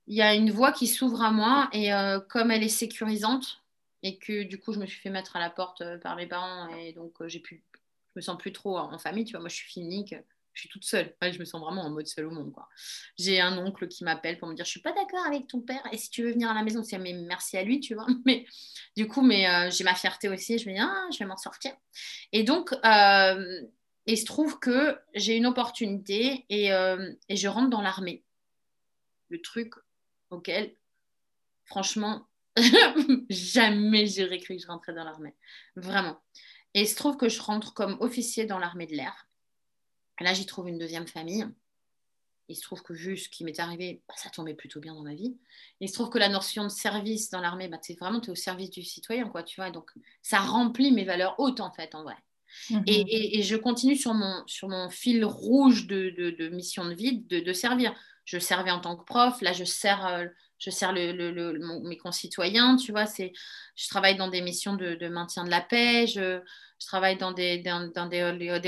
il 0.06 0.16
y 0.16 0.22
a 0.22 0.34
une 0.34 0.50
voie 0.50 0.72
qui 0.72 0.86
s'ouvre 0.86 1.22
à 1.22 1.30
moi 1.30 1.68
et 1.72 1.92
euh, 1.92 2.20
comme 2.20 2.50
elle 2.50 2.62
est 2.62 2.68
sécurisante 2.68 3.62
et 4.02 4.18
que 4.18 4.42
du 4.44 4.58
coup 4.58 4.72
je 4.72 4.78
me 4.78 4.86
suis 4.86 5.00
fait 5.00 5.10
mettre 5.10 5.36
à 5.36 5.40
la 5.40 5.50
porte 5.50 5.82
par 6.00 6.16
mes 6.16 6.26
parents 6.26 6.68
et 6.76 6.92
donc 6.92 7.14
j'ai 7.26 7.42
je 8.14 8.18
me 8.18 8.22
sens 8.22 8.38
plus 8.38 8.52
trop 8.52 8.76
en 8.78 8.98
famille, 8.98 9.24
tu 9.24 9.32
vois. 9.32 9.40
Moi, 9.40 9.48
je 9.48 9.54
suis 9.54 9.70
je 10.52 10.60
suis 10.60 10.68
toute 10.68 10.84
seule. 10.84 11.14
je 11.22 11.38
me 11.38 11.44
sens 11.44 11.60
vraiment 11.60 11.82
en 11.82 11.90
mode 11.90 12.06
seule 12.06 12.26
au 12.26 12.30
monde. 12.30 12.52
J'ai 13.18 13.40
un 13.40 13.56
oncle 13.58 13.88
qui 13.88 14.04
m'appelle 14.04 14.38
pour 14.38 14.48
me 14.48 14.54
dire, 14.54 14.64
je 14.64 14.70
suis 14.70 14.80
pas 14.80 14.92
d'accord 14.92 15.24
avec 15.26 15.46
ton 15.46 15.60
père. 15.60 15.82
Et 15.92 15.98
si 15.98 16.10
tu 16.10 16.22
veux 16.22 16.32
venir 16.32 16.50
à 16.50 16.54
la 16.54 16.62
maison, 16.62 16.82
c'est 16.82 16.98
mais 16.98 17.12
merci 17.12 17.56
à 17.56 17.62
lui, 17.62 17.80
tu 17.80 17.94
vois. 17.94 18.06
Mais 18.26 18.44
du 18.96 19.06
coup, 19.08 19.22
mais 19.22 19.48
euh, 19.48 19.70
j'ai 19.70 19.84
ma 19.84 19.94
fierté 19.94 20.28
aussi. 20.28 20.58
Je 20.58 20.68
me 20.68 20.74
dis, 20.74 20.80
ah, 20.80 21.06
je 21.12 21.18
vais 21.18 21.24
m'en 21.24 21.36
sortir. 21.36 21.72
Et 22.32 22.42
donc, 22.42 22.72
euh, 22.84 23.60
il 24.06 24.18
se 24.18 24.24
trouve 24.24 24.58
que 24.58 24.98
j'ai 25.14 25.36
une 25.36 25.46
opportunité 25.46 26.44
et, 26.48 26.72
euh, 26.72 27.12
et 27.28 27.36
je 27.36 27.48
rentre 27.48 27.70
dans 27.70 27.80
l'armée. 27.80 28.24
Le 29.28 29.40
truc 29.40 29.74
auquel, 30.30 30.74
franchement, 31.64 32.26
jamais 33.30 34.06
j'aurais 34.06 34.38
cru 34.38 34.56
que 34.56 34.62
je 34.62 34.66
rentrais 34.66 34.92
dans 34.92 35.04
l'armée. 35.04 35.34
Vraiment. 35.76 36.20
Et 36.74 36.82
il 36.82 36.88
se 36.88 36.96
trouve 36.96 37.16
que 37.16 37.28
je 37.28 37.40
rentre 37.40 37.74
comme 37.74 37.96
officier 38.00 38.46
dans 38.46 38.58
l'armée 38.58 38.86
de 38.86 38.94
l'air. 38.94 39.29
Là, 40.20 40.34
j'y 40.34 40.46
trouve 40.46 40.68
une 40.68 40.78
deuxième 40.78 41.06
famille. 41.06 41.46
Il 42.48 42.56
se 42.56 42.62
trouve 42.62 42.82
que 42.82 42.92
vu 42.92 43.16
ce 43.16 43.28
qui 43.28 43.44
m'est 43.44 43.60
arrivé, 43.60 44.02
bah, 44.08 44.14
ça 44.16 44.28
tombait 44.28 44.54
plutôt 44.54 44.80
bien 44.80 44.94
dans 44.94 45.02
ma 45.02 45.14
vie. 45.14 45.36
il 45.80 45.88
se 45.88 45.94
trouve 45.94 46.10
que 46.10 46.18
la 46.18 46.28
notion 46.28 46.64
de 46.64 46.68
service 46.68 47.30
dans 47.30 47.40
l'armée, 47.40 47.68
bah, 47.68 47.78
c'est 47.80 47.98
vraiment 47.98 48.20
es 48.20 48.28
au 48.28 48.34
service 48.34 48.70
du 48.70 48.82
citoyen, 48.82 49.28
quoi, 49.28 49.42
tu 49.42 49.60
vois. 49.60 49.70
Donc, 49.70 49.90
ça 50.20 50.40
remplit 50.40 50.90
mes 50.90 51.04
valeurs 51.04 51.38
hautes, 51.38 51.60
en 51.60 51.70
fait, 51.70 51.94
en 51.94 52.02
vrai. 52.02 52.16
Mhm. 52.70 52.82
Et, 52.86 53.42
je 53.42 53.56
continue 53.56 53.96
sur 53.96 54.14
mon, 54.14 54.42
sur 54.46 54.68
mon 54.68 54.90
fil 54.90 55.24
rouge 55.24 55.86
de, 55.86 56.10
de, 56.10 56.48
mission 56.48 56.84
de 56.84 56.94
vie, 56.94 57.20
de, 57.20 57.38
de, 57.40 57.52
servir. 57.52 57.94
Je 58.24 58.38
servais 58.38 58.72
en 58.72 58.80
tant 58.80 58.96
que 58.96 59.04
prof, 59.04 59.40
là, 59.40 59.52
je 59.52 59.64
sers 59.64 60.04
euh, 60.06 60.26
je 60.60 60.70
sers 60.70 60.92
mes 60.92 61.96
concitoyens, 61.96 62.76
tu 62.76 62.92
vois. 62.92 63.06
Je 63.06 63.88
travaille 63.88 64.16
dans 64.16 64.28
des 64.28 64.42
missions 64.42 64.76
de, 64.76 65.08
maintien 65.08 65.44
de 65.44 65.50
la 65.50 65.62
paix, 65.62 66.06
je, 66.06 66.40
travaille 66.86 67.16
dans, 67.16 67.32
des, 67.32 67.62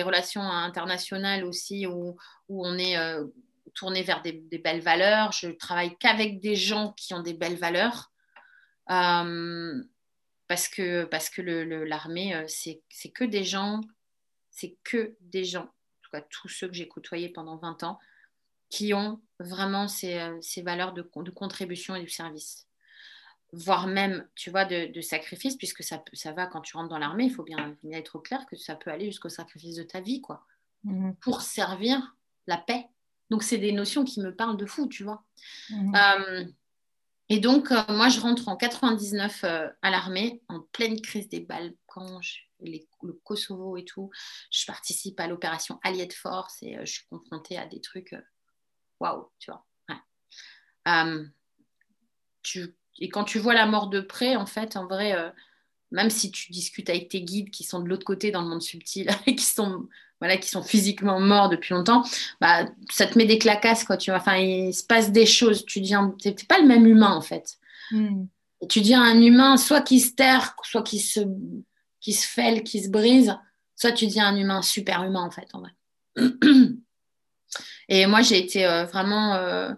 relations 0.03 0.43
internationales 0.43 1.45
aussi 1.45 1.87
où, 1.87 2.17
on 2.49 2.79
est 2.79 2.97
euh, 2.97 3.27
tourné 3.75 4.03
vers 4.03 4.23
des, 4.23 4.33
belles 4.33 4.81
valeurs. 4.81 5.33
Je 5.33 5.51
travaille 5.51 5.97
qu'avec 5.99 6.41
des 6.41 6.57
gens 6.57 6.93
qui 6.95 7.15
ont 7.15 7.23
des 7.23 7.35
belles 7.35 7.59
valeurs. 7.59 8.11
Euh, 8.91 9.83
parce 10.49 10.69
que, 10.69 11.09
l'armée, 11.85 12.35
euh, 12.35 12.45
c'est 12.49 13.11
que 13.11 13.25
des 13.25 13.45
gens, 13.45 13.83
c'est 14.51 14.77
que 14.83 15.15
des 15.21 15.45
gens, 15.45 15.65
en 15.65 16.03
tout 16.03 16.11
cas 16.11 16.23
tous 16.23 16.49
ceux 16.49 16.69
que 16.69 16.75
j'ai 16.75 16.89
côtoyés 16.89 17.29
pendant 17.29 17.57
20 17.57 17.83
ans, 17.85 17.99
qui 18.71 18.95
ont 18.95 19.21
vraiment 19.43 19.89
ces, 19.89 20.19
euh, 20.19 20.39
ces 20.41 20.63
valeurs 20.63 20.93
de, 20.93 21.03
de, 21.03 21.31
contribution 21.31 21.95
et 21.95 22.03
du 22.03 22.09
service. 22.09 22.67
Voire 23.53 23.87
même, 23.87 24.27
tu 24.35 24.51
vois, 24.51 24.65
de, 24.65 24.93
de 24.93 25.01
sacrifice, 25.01 25.57
puisque 25.57 25.83
ça, 25.83 26.03
ça 26.15 26.33
va 26.33 26.47
quand 26.47 26.63
tu 26.63 26.77
rentres 26.77 26.89
dans 26.89 26.99
l'armée, 26.99 27.25
il 27.25 27.33
faut 27.33 27.43
bien, 27.43 27.77
être 27.93 28.17
au 28.17 28.21
clair 28.21 28.47
que 28.47 28.57
ça 28.57 28.77
peut 28.77 28.91
aller 28.91 29.07
jusqu'au 29.07 29.29
sacrifice 29.29 29.77
de 29.77 29.83
ta 29.83 30.01
vie, 30.01 30.21
quoi, 30.21 30.47
mhm. 30.85 31.15
pour 31.17 31.43
servir 31.43 32.17
la 32.47 32.57
paix. 32.57 32.87
Donc, 33.31 33.43
c'est 33.43 33.59
des 33.59 33.73
notions 33.73 34.05
qui 34.05 34.21
me 34.21 34.35
parlent 34.35 34.57
de 34.57 34.67
fou, 34.67 34.89
tu 34.89 35.05
vois. 35.05 35.25
Mhm. 35.71 35.95
Euh, 35.95 36.45
et 37.29 37.41
donc, 37.41 37.71
euh, 37.71 37.83
moi, 37.89 38.09
je 38.09 38.21
rentre 38.21 38.49
en 38.49 38.57
99 38.57 39.45
à 39.45 39.91
l'armée, 39.91 40.43
en 40.49 40.61
pleine 40.61 41.01
crise 41.01 41.29
des 41.29 41.41
Balkans, 41.41 42.21
les, 42.61 42.87
le 43.03 43.13
Kosovo 43.25 43.77
et 43.77 43.85
tout. 43.85 44.11
Je 44.51 44.65
participe 44.67 45.19
à 45.21 45.27
l'opération 45.27 45.79
Allied 45.83 46.13
Force 46.13 46.63
et 46.63 46.79
je 46.81 46.93
suis 46.93 47.07
confrontée 47.09 47.59
à 47.59 47.67
des 47.67 47.81
trucs 47.81 48.15
waouh, 49.03 49.29
tu 49.39 49.51
vois. 49.51 49.65
Euh, 50.89 51.25
et 52.99 53.09
quand 53.09 53.25
tu 53.25 53.39
vois 53.39 53.55
la 53.55 53.67
mort 53.67 53.89
de 53.89 54.01
près, 54.01 54.37
en 54.37 54.47
fait, 54.47 54.77
en 54.77 54.87
vrai, 54.87 55.15
euh, 55.15 55.31
même 55.91 56.11
si 56.11 56.31
tu 56.31 56.51
discutes 56.51 56.91
avec 56.91 57.09
tes 57.09 57.23
guides 57.23 57.51
qui 57.51 57.65
sont 57.65 57.81
de 57.81 57.89
l'autre 57.89 58.05
côté 58.05 58.31
dans 58.31 58.43
le 58.43 58.49
monde 58.49 58.63
subtil, 58.63 59.09
qui 59.27 59.39
sont 59.39 59.89
voilà, 60.21 60.37
qui 60.37 60.49
sont 60.49 60.63
physiquement 60.63 61.19
morts 61.19 61.49
depuis 61.49 61.75
longtemps, 61.75 62.05
bah, 62.41 62.69
ça 62.91 63.07
te 63.07 63.19
met 63.19 63.27
des 63.27 63.39
clacasses, 63.39 63.83
quoi, 63.83 63.97
tu 63.97 64.13
vois. 64.13 64.21
Enfin, 64.21 64.37
il 64.37 64.73
se 64.73 64.85
passe 64.85 65.11
des 65.11 65.27
choses. 65.27 65.65
Tu 65.67 65.81
deviens, 65.81 66.15
t'es 66.21 66.33
pas 66.49 66.61
le 66.61 66.67
même 66.67 66.87
humain, 66.87 67.13
en 67.13 67.23
fait. 67.23 67.59
Hmm. 67.91 68.27
tu 68.69 68.81
deviens 68.81 69.03
un 69.03 69.21
humain, 69.21 69.57
soit 69.57 69.83
qui 69.83 70.01
se 70.01 70.15
terre, 70.15 70.55
soit 70.63 70.83
qui 70.83 71.01
se, 71.01 71.21
qui 72.01 72.13
se 72.13 72.27
fêle, 72.27 72.63
qui 72.63 72.83
se 72.83 72.89
brise, 72.89 73.37
soit 73.75 73.93
tu 73.93 74.07
deviens 74.07 74.29
un 74.29 74.37
humain 74.37 74.63
super 74.63 75.03
humain, 75.03 75.23
en 75.23 75.31
fait, 75.33 75.49
en 75.53 75.61
vrai. 75.61 75.73
Et 77.89 78.07
moi, 78.07 78.23
j'ai 78.23 78.39
été 78.39 78.67
euh, 78.67 78.85
vraiment 78.85 79.35
euh, 79.35 79.71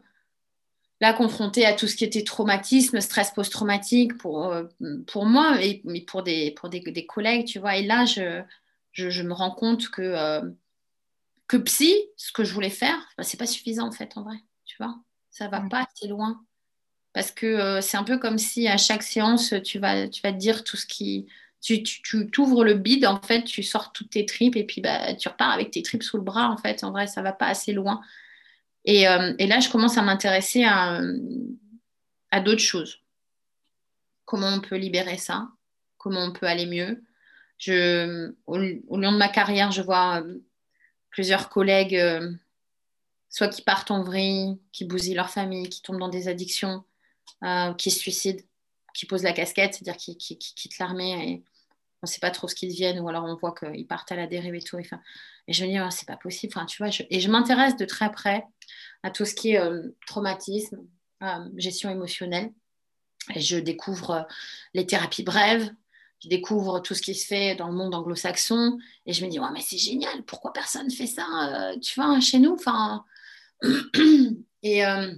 là 1.01 1.13
confrontée 1.13 1.67
à 1.67 1.75
tout 1.75 1.87
ce 1.87 1.97
qui 1.97 2.05
était 2.05 2.25
traumatisme, 2.25 3.01
stress 3.01 3.31
post-traumatique 3.33 4.17
pour, 4.19 4.53
euh, 4.53 4.65
pour 5.07 5.27
moi 5.27 5.61
et 5.61 5.83
pour, 6.07 6.23
des, 6.23 6.53
pour 6.53 6.69
des, 6.69 6.81
des, 6.81 7.07
collègues, 7.07 7.47
tu 7.47 7.59
vois. 7.59 7.77
Et 7.77 7.83
là, 7.83 8.05
je, 8.05 8.43
je, 8.93 9.23
me 9.23 9.33
rends 9.33 9.51
compte 9.51 9.89
que, 9.91 10.41
que 11.47 11.57
psy, 11.57 11.95
ce 12.17 12.33
que 12.33 12.45
je 12.45 12.53
voulais 12.55 12.71
faire, 12.71 12.99
bah, 13.19 13.25
c'est 13.25 13.39
pas 13.39 13.47
suffisant 13.47 13.89
en 13.89 13.93
fait, 13.93 14.17
en 14.17 14.23
vrai, 14.23 14.37
tu 14.65 14.77
vois. 14.79 14.97
Ça 15.31 15.49
va 15.49 15.61
pas 15.63 15.87
assez 15.93 16.07
loin. 16.07 16.45
Parce 17.13 17.31
que 17.31 17.81
c'est 17.81 17.97
un 17.97 18.05
peu 18.05 18.19
comme 18.19 18.39
si 18.39 18.69
à 18.69 18.77
chaque 18.77 19.03
séance, 19.03 19.55
tu 19.65 19.79
vas, 19.79 20.09
tu 20.09 20.21
vas 20.23 20.33
te 20.33 20.39
dire 20.39 20.65
tout 20.65 20.77
ce 20.77 20.87
qui, 20.87 21.27
tu, 21.65 21.83
tu, 21.83 22.31
t'ouvres 22.31 22.63
le 22.63 22.75
bide, 22.75 23.07
en 23.07 23.21
fait, 23.23 23.45
tu 23.45 23.63
sors 23.63 23.93
toutes 23.93 24.11
tes 24.11 24.27
tripes 24.27 24.55
et 24.55 24.65
puis 24.65 24.83
bah, 24.83 25.15
tu 25.15 25.29
repars 25.29 25.51
avec 25.51 25.71
tes 25.71 25.83
tripes 25.83 26.03
sous 26.03 26.19
le 26.19 26.23
bras, 26.23 26.51
en 26.51 26.59
fait. 26.59 26.85
En 26.85 26.91
vrai, 26.91 27.07
ça 27.07 27.23
va 27.23 27.33
pas 27.33 27.47
assez 27.47 27.73
loin. 27.73 28.03
Et, 28.85 29.09
euh, 29.09 29.33
et 29.39 29.47
là, 29.47 29.61
je 29.61 29.71
commence 29.71 29.97
à 29.97 30.03
m'intéresser 30.03 30.63
à, 30.65 31.01
à 32.31 32.41
d'autres 32.41 32.61
choses. 32.61 33.01
Comment 34.27 34.49
on 34.49 34.61
peut 34.61 34.77
libérer 34.77 35.17
ça? 35.17 35.49
Comment 35.97 36.25
on 36.25 36.33
peut 36.33 36.47
aller 36.47 36.67
mieux? 36.67 37.03
Je, 37.57 38.35
au, 38.47 38.59
long 38.59 39.13
de 39.13 39.17
ma 39.17 39.29
carrière, 39.29 39.73
je 39.73 39.81
vois 39.81 40.21
euh, 40.23 40.39
plusieurs 41.09 41.49
collègues, 41.49 41.97
euh, 41.97 42.31
soit 43.31 43.49
qui 43.49 43.63
partent 43.63 43.91
en 43.91 44.03
vrille, 44.03 44.61
qui 44.71 44.85
bousillent 44.85 45.15
leur 45.15 45.31
famille, 45.31 45.71
qui 45.71 45.81
tombent 45.81 46.01
dans 46.01 46.09
des 46.09 46.29
addictions, 46.29 46.85
qui 47.79 47.91
se 47.91 47.99
suicident, 47.99 48.43
qui 48.95 49.07
posent 49.07 49.23
la 49.23 49.33
casquette, 49.33 49.75
c'est-à-dire 49.75 49.97
qui, 49.97 50.17
qui, 50.17 50.39
quittent 50.39 50.79
l'armée 50.79 51.43
on 52.05 52.07
ne 52.07 52.13
sait 52.13 52.21
pas 52.21 52.31
trop 52.31 52.49
ce 52.49 52.55
qu'ils 52.55 52.71
deviennent, 52.71 53.01
ou 53.01 53.09
alors 53.09 53.25
on 53.25 53.35
voit 53.37 53.55
qu'ils 53.55 53.87
partent 53.87 54.13
à 54.13 54.17
la 54.17 54.27
dérive 54.27 54.55
et 54.55 54.63
tout. 54.63 54.79
Et, 54.79 54.85
je 55.53 55.65
me 55.65 55.71
dis, 55.71 55.81
oh, 55.81 55.91
c'est 55.91 56.07
pas 56.07 56.17
possible. 56.17 56.53
Enfin, 56.57 56.67
tu 56.67 56.83
vois, 56.83 56.93
et 57.11 57.21
je 57.21 57.31
m'intéresse 57.31 57.77
de 57.77 57.85
très 57.85 58.11
près 58.11 58.45
à 59.03 59.11
tout 59.11 59.25
ce 59.25 59.35
qui 59.35 59.53
est 59.53 59.61
traumatisme, 60.07 60.79
gestion 61.57 61.91
émotionnelle. 61.91 62.51
Et 63.35 63.41
je 63.41 63.57
découvre 63.57 64.27
les 64.75 64.87
thérapies 64.87 65.23
brèves, 65.23 65.71
je 66.25 66.29
découvre 66.31 66.81
tout 66.81 66.95
ce 66.95 67.03
qui 67.03 67.15
se 67.15 67.27
fait 67.27 67.55
dans 67.55 67.69
le 67.69 67.75
monde 67.75 67.95
anglo-saxon 67.95 68.79
et 69.05 69.13
je 69.13 69.25
me 69.25 69.31
dis, 69.31 69.39
mais 69.53 69.61
c'est 69.61 69.79
génial, 69.79 70.23
pourquoi 70.25 70.53
personne 70.53 70.91
fait 70.91 71.07
ça, 71.07 71.27
euh, 71.73 71.79
tu 71.81 72.01
vois, 72.01 72.19
chez 72.21 72.39
nous 72.39 72.55
enfin, 72.55 73.05
euh, 73.63 75.15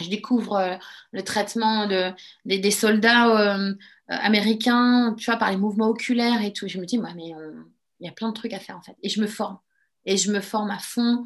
je 0.00 0.08
découvre 0.08 0.56
euh, 0.56 0.76
le 1.12 1.22
traitement 1.22 1.86
de, 1.86 2.12
des, 2.44 2.70
soldats 2.70 3.58
américains, 4.08 5.14
tu 5.18 5.26
vois, 5.26 5.36
par 5.36 5.50
les 5.50 5.56
mouvements 5.56 5.88
oculaires 5.88 6.42
et 6.42 6.52
tout. 6.52 6.68
Je 6.68 6.78
me 6.78 6.86
dis, 6.86 6.98
mais 6.98 7.32
il 8.00 8.06
y 8.06 8.08
a 8.08 8.12
plein 8.12 8.28
de 8.28 8.34
trucs 8.34 8.52
à 8.52 8.60
faire 8.60 8.76
en 8.76 8.82
fait. 8.82 8.96
Et 9.02 9.08
je 9.08 9.20
me 9.20 9.26
forme. 9.26 9.58
Et 10.06 10.16
je 10.16 10.30
me 10.30 10.40
forme 10.40 10.70
à 10.70 10.78
fond 10.78 11.24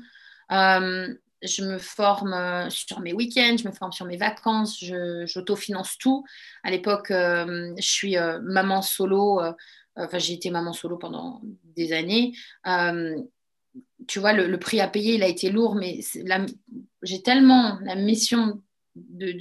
je 1.42 1.62
me 1.64 1.78
forme 1.78 2.32
euh, 2.32 2.70
sur 2.70 3.00
mes 3.00 3.12
week-ends, 3.12 3.56
je 3.58 3.66
me 3.66 3.72
forme 3.72 3.92
sur 3.92 4.06
mes 4.06 4.16
vacances, 4.16 4.82
j'autofinance 5.24 5.98
tout. 5.98 6.24
À 6.62 6.70
l'époque, 6.70 7.10
euh, 7.10 7.72
je 7.76 7.88
suis 7.88 8.16
euh, 8.16 8.40
maman 8.42 8.82
solo, 8.82 9.40
enfin 9.96 10.18
j'ai 10.18 10.34
été 10.34 10.50
maman 10.50 10.72
solo 10.72 10.96
pendant 10.96 11.40
des 11.76 11.92
années. 11.92 12.32
Tu 14.06 14.18
vois, 14.18 14.32
le, 14.32 14.58
prix 14.58 14.80
à 14.80 14.88
payer, 14.88 15.14
il 15.14 15.22
a 15.22 15.28
été 15.28 15.50
lourd, 15.50 15.74
mais 15.74 16.00
j'ai 17.02 17.22
tellement 17.22 17.78
la 17.82 17.94
mission 17.94 18.62
de, 18.96 19.32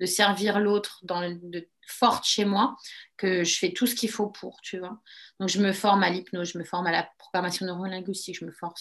de, 0.00 0.06
servir 0.06 0.58
l'autre 0.60 1.04
de, 1.04 1.68
forte 1.90 2.26
chez 2.26 2.44
moi 2.44 2.76
que 3.16 3.44
je 3.44 3.56
fais 3.56 3.72
tout 3.72 3.86
ce 3.86 3.94
qu'il 3.94 4.10
faut 4.10 4.28
pour, 4.28 4.60
tu 4.60 4.78
vois. 4.78 5.00
Donc, 5.40 5.48
je 5.48 5.58
me 5.58 5.72
forme 5.72 6.02
à 6.02 6.10
l'hypnose, 6.10 6.52
je 6.52 6.58
me 6.58 6.64
forme 6.64 6.86
à 6.86 6.92
la 6.92 7.08
programmation 7.18 7.64
neurolinguistique, 7.64 8.38
je 8.38 8.44
me 8.44 8.52
forme, 8.52 8.74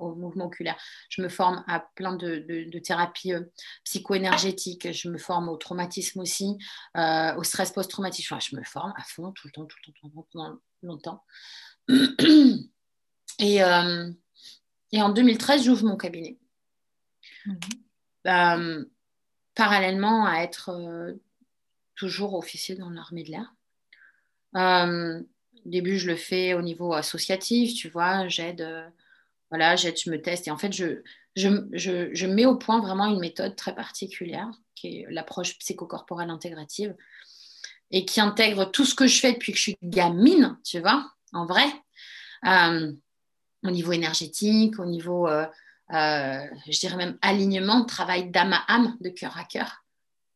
au 0.00 0.14
mouvement 0.14 0.46
oculaire, 0.46 0.76
je 1.08 1.22
me 1.22 1.28
forme 1.28 1.64
à 1.66 1.80
plein 1.96 2.14
de, 2.14 2.78
thérapies 2.78 3.34
euh, 3.34 3.42
psycho-énergétiques, 3.84 4.92
je 4.92 5.08
me 5.08 5.18
forme 5.18 5.48
au 5.48 5.56
traumatisme 5.56 6.20
aussi, 6.20 6.56
euh, 6.96 7.34
au 7.34 7.42
stress 7.42 7.72
post-traumatique. 7.72 8.26
Enfin, 8.30 8.38
je 8.38 8.54
me 8.56 8.62
forme 8.62 8.92
à 8.96 9.02
fond 9.02 9.32
tout 9.32 9.48
le 9.48 9.52
temps, 9.52 9.66
tout 9.66 9.76
le 9.84 9.92
temps, 9.92 9.98
tout 10.00 10.08
le 10.08 10.12
temps 10.12 10.26
pendant 10.32 10.58
longtemps. 10.82 11.24
Et, 13.38 13.62
euh, 13.64 14.12
et 14.92 15.02
en 15.02 15.10
2013, 15.10 15.64
j'ouvre 15.64 15.84
mon 15.84 15.96
cabinet. 15.96 16.38
Mhm. 18.24 18.86
parallèlement 19.54 20.24
à 20.26 20.42
être 20.42 20.70
toujours 21.96 22.34
officier 22.34 22.74
dans 22.74 22.90
l'armée 22.90 23.24
de 23.24 23.30
l'air. 23.30 23.54
Euh, 24.56 25.20
au 25.64 25.68
début, 25.68 25.98
je 25.98 26.08
le 26.08 26.16
fais 26.16 26.54
au 26.54 26.62
niveau 26.62 26.92
associatif, 26.92 27.74
tu 27.74 27.88
vois, 27.88 28.26
j'aide, 28.28 28.60
euh, 28.60 28.86
voilà, 29.50 29.76
j'aide, 29.76 29.96
je 30.02 30.10
me 30.10 30.20
teste. 30.20 30.48
Et 30.48 30.50
en 30.50 30.58
fait, 30.58 30.72
je, 30.72 31.02
je, 31.36 31.48
je, 31.72 32.26
mets 32.26 32.46
au 32.46 32.56
point 32.56 32.80
vraiment 32.80 33.06
une 33.06 33.20
méthode 33.20 33.56
très 33.56 33.74
particulière, 33.74 34.50
qui 34.74 34.98
est 34.98 35.06
l'approche 35.10 35.58
psychocorporelle 35.58 36.30
intégrative, 36.30 36.94
et 37.90 38.04
qui 38.04 38.20
intègre 38.20 38.70
tout 38.70 38.84
ce 38.84 38.94
que 38.94 39.06
je 39.06 39.20
fais 39.20 39.32
depuis 39.32 39.52
que 39.52 39.58
je 39.58 39.62
suis 39.62 39.76
gamine, 39.82 40.58
tu 40.64 40.80
vois, 40.80 41.10
en 41.32 41.46
vrai, 41.46 41.66
euh, 42.46 42.92
au 43.62 43.70
niveau 43.70 43.92
énergétique, 43.92 44.78
au 44.78 44.84
niveau, 44.84 45.28
je 45.90 46.80
dirais 46.80 46.96
même 46.96 47.18
alignement, 47.22 47.84
travail 47.84 48.30
d'âme 48.30 48.52
à 48.52 48.64
âme, 48.68 48.96
de 49.00 49.08
cœur 49.08 49.36
à 49.38 49.44
cœur 49.44 49.82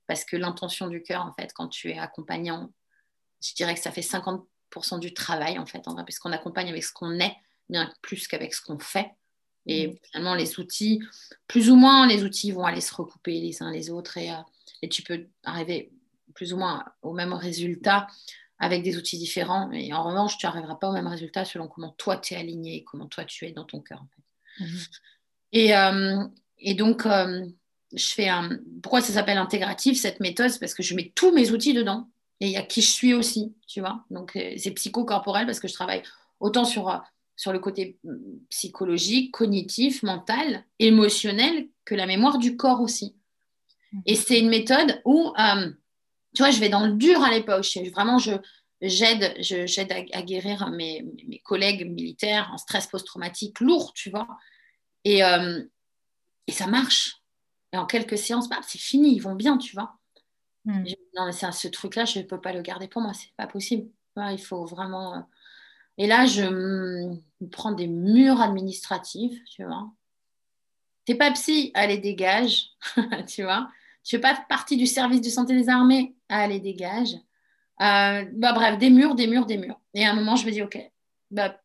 parce 0.07 0.25
que 0.25 0.37
l'intention 0.37 0.89
du 0.89 1.03
cœur, 1.03 1.25
en 1.25 1.33
fait, 1.33 1.53
quand 1.53 1.69
tu 1.69 1.91
es 1.91 1.99
accompagnant, 1.99 2.73
je 3.43 3.55
dirais 3.55 3.75
que 3.75 3.81
ça 3.81 3.91
fait 3.91 4.03
50% 4.03 4.99
du 5.01 5.12
travail, 5.12 5.59
en 5.59 5.67
fait, 5.67 5.87
en 5.89 5.95
vrai, 5.95 6.05
puisqu'on 6.05 6.33
accompagne 6.33 6.69
avec 6.69 6.85
ce 6.85 6.93
qu'on 6.93 7.19
est, 7.19 7.37
bien 7.69 7.93
plus 8.03 8.29
qu'avec 8.29 8.55
ce 8.55 8.62
qu'on 8.62 8.79
fait. 8.79 9.11
Et 9.67 9.89
mmh. 9.89 9.97
finalement, 10.05 10.35
les 10.35 10.61
outils, 10.61 11.03
plus 11.49 11.71
ou 11.71 11.77
moins, 11.77 12.07
les 12.07 12.23
outils 12.23 12.53
vont 12.53 12.65
aller 12.65 12.81
se 12.81 12.95
recouper 12.95 13.41
les 13.41 13.62
uns 13.62 13.73
les 13.73 13.91
autres 13.91 14.17
et, 14.17 14.31
euh, 14.31 14.41
et 14.83 14.89
tu 14.89 15.03
peux 15.03 15.27
arriver 15.45 15.91
plus 16.35 16.53
ou 16.53 16.57
moins 16.57 16.85
au 17.03 17.12
même 17.12 17.33
résultat 17.33 18.07
avec 18.59 18.83
des 18.83 18.97
outils 18.97 19.19
différents. 19.19 19.71
Et 19.73 19.92
en 19.92 20.03
revanche, 20.05 20.38
tu 20.38 20.47
n'arriveras 20.47 20.77
pas 20.77 20.88
au 20.88 20.92
même 20.92 21.07
résultat 21.07 21.45
selon 21.45 21.69
comment 21.69 21.95
toi 21.99 22.16
tu 22.16 22.35
es 22.35 22.37
aligné, 22.37 22.85
comment 22.85 23.07
toi 23.07 23.25
tu 23.25 23.47
es 23.47 23.53
dans 23.53 23.64
ton 23.64 23.81
cœur. 23.81 24.03
En 24.03 24.09
fait. 24.14 24.66
Et, 25.53 25.77
euh, 25.77 26.25
et, 26.59 26.75
donc, 26.75 27.07
euh, 27.07 27.47
je 27.92 28.07
fais 28.07 28.29
un. 28.29 28.51
Pourquoi 28.83 29.01
ça 29.01 29.12
s'appelle 29.12 29.38
intégratif 29.38 29.99
cette 29.99 30.21
méthode? 30.21 30.51
C'est 30.51 30.59
parce 30.59 30.75
que 30.75 30.83
je 30.83 30.95
mets 30.95 31.12
tous 31.14 31.33
mes 31.33 31.51
outils 31.51 31.75
dedans. 31.75 32.09
Et 32.40 32.47
il 32.47 32.53
y 32.53 32.57
a 32.57 32.62
qui 32.62 32.83
je 32.83 32.90
suis 32.90 33.14
aussi, 33.14 33.55
tu 33.66 33.81
vois? 33.81 34.05
Donc, 34.11 34.37
euh, 34.37 34.55
c'est 34.59 34.73
psychocorporel 34.73 35.47
parce 35.47 35.61
que 35.61 35.69
je 35.69 35.73
travaille 35.73 36.03
autant 36.38 36.64
sur, 36.64 37.03
sur 37.35 37.53
le 37.53 37.59
côté 37.59 37.99
mm, 38.05 38.16
psychologique, 38.51 39.33
cognitif, 39.33 40.03
mental, 40.03 40.64
émotionnel, 40.79 41.69
que 41.85 41.95
la 41.95 42.07
mémoire 42.07 42.38
du 42.38 42.57
corps 42.57 42.81
aussi. 42.81 43.14
Et 44.05 44.12
mhm. 44.12 44.19
c'est 44.19 44.38
une 44.38 44.49
méthode 44.49 45.01
où, 45.05 45.33
euh, 45.38 45.71
tu 46.37 46.42
vois, 46.42 46.51
je 46.51 46.61
vais 46.61 46.68
dans 46.68 46.87
le 46.87 46.92
dur 46.92 47.22
à 47.22 47.31
l'époque. 47.31 47.66
Vraiment, 47.92 48.18
je, 48.18 48.33
j'aide, 48.81 49.35
j'aide 49.40 49.92
à, 50.12 50.22
guérir 50.22 50.68
mes, 50.70 51.05
mes, 51.27 51.38
collègues 51.40 51.90
militaires 51.90 52.51
en 52.53 52.59
stress 52.59 52.87
post-traumatique 52.87 53.61
lourd, 53.61 53.92
tu 53.94 54.11
vois. 54.11 54.29
Et, 55.05 55.22
et 56.46 56.53
ça 56.53 56.66
marche 56.66 57.20
en 57.77 57.87
quelques 57.87 58.18
séances, 58.18 58.49
bah, 58.49 58.61
c'est 58.66 58.79
fini, 58.79 59.14
ils 59.14 59.20
vont 59.20 59.35
bien, 59.35 59.59
tu 59.59 59.75
vois. 59.75 59.96
Hmm. 60.64 60.85
non, 61.14 61.27
mais 61.27 61.33
ce 61.33 61.68
truc-là, 61.68 62.05
je 62.05 62.18
ne 62.18 62.25
peux 62.25 62.40
pas 62.40 62.53
le 62.53 62.62
garder 62.62 62.88
pour 62.88 63.03
moi, 63.03 63.12
c'est 63.14 63.33
pas 63.37 63.46
possible. 63.46 63.88
il 64.16 64.40
faut 64.40 64.64
vraiment. 64.64 65.14
Euh, 65.14 65.20
et 65.99 66.07
là, 66.07 66.27
je 66.27 66.42
me 66.42 67.49
prends 67.51 67.72
des 67.72 67.87
murs 67.87 68.40
administratifs, 68.40 69.38
tu 69.44 69.64
vois. 69.64 69.88
T'es 71.05 71.14
pas 71.14 71.31
psy, 71.33 71.70
allez, 71.75 71.99
dégage, 71.99 72.70
tu 73.29 73.44
vois. 73.44 73.70
Tu 74.07 74.14
fais 74.14 74.21
pas 74.21 74.38
partie 74.49 74.77
du 74.77 74.87
service 74.87 75.21
de 75.21 75.29
santé 75.29 75.53
des 75.53 75.69
armées, 75.69 76.14
allez, 76.29 76.61
dégage. 76.61 77.14
Euh, 77.81 78.25
bah, 78.35 78.53
bref, 78.53 78.79
des 78.79 78.88
murs, 78.88 79.16
des 79.16 79.27
murs, 79.27 79.47
des 79.47 79.57
murs. 79.57 79.81
Et 79.95 80.07
à 80.07 80.12
un 80.12 80.14
moment, 80.14 80.37
je 80.37 80.47
me 80.47 80.53
dis, 80.53 80.62
OK, 80.62 80.79
bah, 81.33 81.61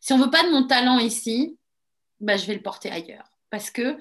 si 0.00 0.12
on 0.12 0.18
veut 0.18 0.30
pas 0.30 0.42
de 0.42 0.50
mon 0.50 0.66
talent 0.66 0.98
ici, 0.98 1.56
bah, 2.18 2.36
je 2.36 2.44
vais 2.46 2.54
le 2.54 2.62
porter 2.62 2.90
ailleurs. 2.90 3.30
Parce 3.50 3.70
que 3.70 3.96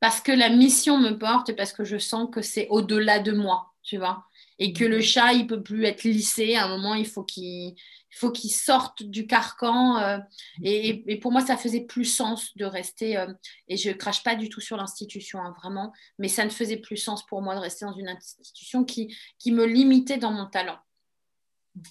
parce 0.00 0.20
que 0.20 0.32
la 0.32 0.48
mission 0.48 0.98
me 0.98 1.18
porte 1.18 1.50
et 1.50 1.54
parce 1.54 1.72
que 1.72 1.84
je 1.84 1.98
sens 1.98 2.28
que 2.30 2.40
c'est 2.40 2.68
au-delà 2.68 3.18
de 3.18 3.32
moi, 3.32 3.74
tu 3.82 3.98
vois. 3.98 4.24
Et 4.58 4.72
que 4.72 4.84
le 4.84 4.96
mhm. 4.96 5.02
chat, 5.02 5.32
il 5.34 5.46
peut 5.46 5.62
plus 5.62 5.84
être 5.84 6.04
lissé. 6.04 6.54
À 6.54 6.64
un 6.64 6.68
moment, 6.68 6.94
il 6.94 7.06
faut 7.06 7.24
qu'il 7.24 7.74
faut 8.10 8.30
qu'il 8.30 8.50
sorte 8.50 9.02
du 9.02 9.26
carcan. 9.26 9.98
Euh, 9.98 10.18
et, 10.62 11.18
pour 11.20 11.32
moi, 11.32 11.44
ça 11.44 11.56
faisait 11.56 11.82
plus 11.82 12.04
sens 12.04 12.56
de 12.56 12.64
rester. 12.64 13.16
Euh, 13.16 13.32
et 13.68 13.76
je 13.76 13.90
crache 13.90 14.22
pas 14.22 14.34
du 14.34 14.48
tout 14.48 14.60
sur 14.60 14.76
l'institution, 14.76 15.40
hein, 15.40 15.54
vraiment. 15.58 15.92
Mais 16.18 16.28
ça 16.28 16.44
ne 16.44 16.50
faisait 16.50 16.78
plus 16.78 16.96
sens 16.96 17.24
pour 17.26 17.42
moi 17.42 17.54
de 17.54 17.60
rester 17.60 17.84
dans 17.84 17.96
une 17.96 18.08
institution 18.08 18.84
qui, 18.84 19.14
qui 19.38 19.52
me 19.52 19.66
limitait 19.66 20.18
dans 20.18 20.32
mon 20.32 20.46
talent. 20.46 20.78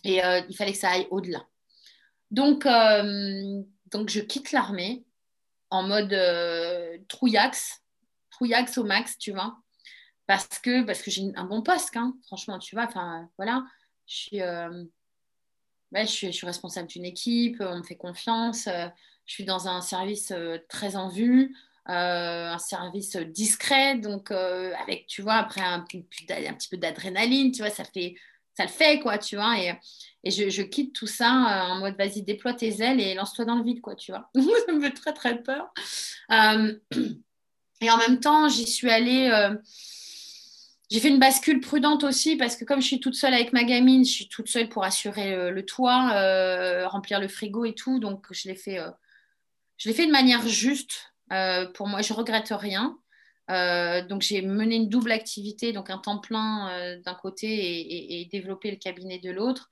Et 0.03 0.23
euh, 0.23 0.41
il 0.49 0.55
fallait 0.55 0.73
que 0.73 0.79
ça 0.79 0.89
aille 0.89 1.07
au-delà. 1.11 1.45
Donc, 2.31 2.67
donc, 3.91 4.09
je 4.09 4.19
quitte 4.19 4.51
l'armée 4.51 5.05
en 5.69 5.83
mode 5.83 6.15
trouillax 7.07 7.85
trouillax 8.35 8.77
au 8.77 8.83
max, 8.83 9.17
tu 9.17 9.31
vois. 9.31 9.57
Parce 10.27 10.59
que, 10.59 10.83
parce 10.83 11.01
que 11.01 11.11
j'ai 11.11 11.31
un 11.35 11.43
bon 11.43 11.61
poste, 11.61 11.95
hein, 11.95 12.15
franchement, 12.25 12.57
tu 12.57 12.75
vois. 12.75 12.85
Enfin, 12.85 13.29
voilà. 13.37 13.63
Je 14.07 14.15
suis, 14.15 14.41
euh, 14.41 14.83
je, 15.93 16.05
suis, 16.05 16.45
responsable 16.45 16.87
d'une 16.87 17.05
équipe, 17.05 17.57
on 17.59 17.79
me 17.79 17.83
fait 17.83 17.95
confiance. 17.95 18.67
Euh, 18.67 18.87
je 19.25 19.33
suis 19.33 19.45
dans 19.45 19.67
un 19.67 19.81
service 19.81 20.31
euh, 20.31 20.57
très 20.69 20.95
en 20.95 21.09
vue. 21.09 21.55
un 21.87 22.57
service 22.57 23.15
discret, 23.15 23.97
donc 23.99 24.31
avec, 24.31 25.05
tu 25.07 25.21
vois, 25.21 25.35
après 25.35 25.61
un, 25.61 25.81
petit 25.81 26.69
peu 26.69 26.77
d'adrénaline, 26.77 27.51
tu 27.51 27.61
vois, 27.61 27.69
ça 27.69 27.83
fait, 27.83 28.15
ça 28.55 28.63
le 28.63 28.69
fait, 28.69 28.99
quoi, 28.99 29.19
tu 29.19 29.35
vois, 29.35 29.59
et, 29.59 29.71
et 30.23 30.31
je, 30.31 30.61
quitte 30.63 30.95
tout 30.95 31.05
ça 31.05 31.29
en 31.69 31.75
mode, 31.75 31.95
vas-y, 31.95 32.23
déploie 32.23 32.55
tes 32.55 32.81
ailes 32.81 32.99
et 32.99 33.13
lance-toi 33.13 33.45
dans 33.45 33.55
le 33.55 33.63
vide, 33.63 33.81
quoi, 33.81 33.95
tu 33.95 34.11
vois. 34.11 34.31
ça 34.65 34.73
me 34.73 34.81
fait 34.81 34.93
très, 34.93 35.13
très 35.13 35.43
peur. 35.43 35.71
Et 37.81 37.91
en 37.91 37.97
même 37.97 38.21
temps, 38.21 38.47
j'y 38.47 38.65
suis 38.65 38.89
allée. 38.89 39.29
J'ai 40.91 40.99
fait 40.99 41.09
une 41.09 41.19
bascule 41.19 41.61
prudente 41.61 42.03
aussi 42.03 42.35
parce 42.35 42.55
que 42.55 42.65
comme 42.65 42.81
je 42.81 42.87
suis 42.87 42.99
toute 42.99 43.15
seule 43.15 43.33
avec 43.33 43.53
ma 43.53 43.63
gamine, 43.63 44.05
je 44.05 44.11
suis 44.11 44.29
toute 44.29 44.47
seule 44.47 44.69
pour 44.69 44.83
assurer 44.83 45.33
euh, 45.33 45.49
le 45.49 45.65
toit, 45.65 46.11
euh, 46.13 46.87
remplir 46.87 47.19
le 47.19 47.27
frigo 47.27 47.65
et 47.65 47.73
tout. 47.73 47.99
Donc 47.99 48.27
je 48.31 48.47
l'ai 48.47 48.55
fait, 48.55 48.79
je 49.77 49.89
l'ai 49.89 49.95
fait 49.95 50.05
de 50.05 50.11
manière 50.11 50.47
juste. 50.47 51.13
pour 51.73 51.87
moi, 51.87 52.01
je 52.01 52.13
regrette 52.13 52.51
rien. 52.51 52.97
donc 54.07 54.21
j'ai 54.21 54.41
mené 54.41 54.75
une 54.75 54.89
double 54.89 55.11
activité, 55.11 55.73
donc 55.73 55.89
un 55.89 55.97
temps 55.97 56.19
plein 56.19 56.97
d'un 57.03 57.15
côté 57.15 57.47
et, 57.47 58.21
et, 58.21 58.25
développer 58.25 58.71
le 58.71 58.77
cabinet 58.77 59.19
de 59.19 59.31
l'autre. 59.31 59.71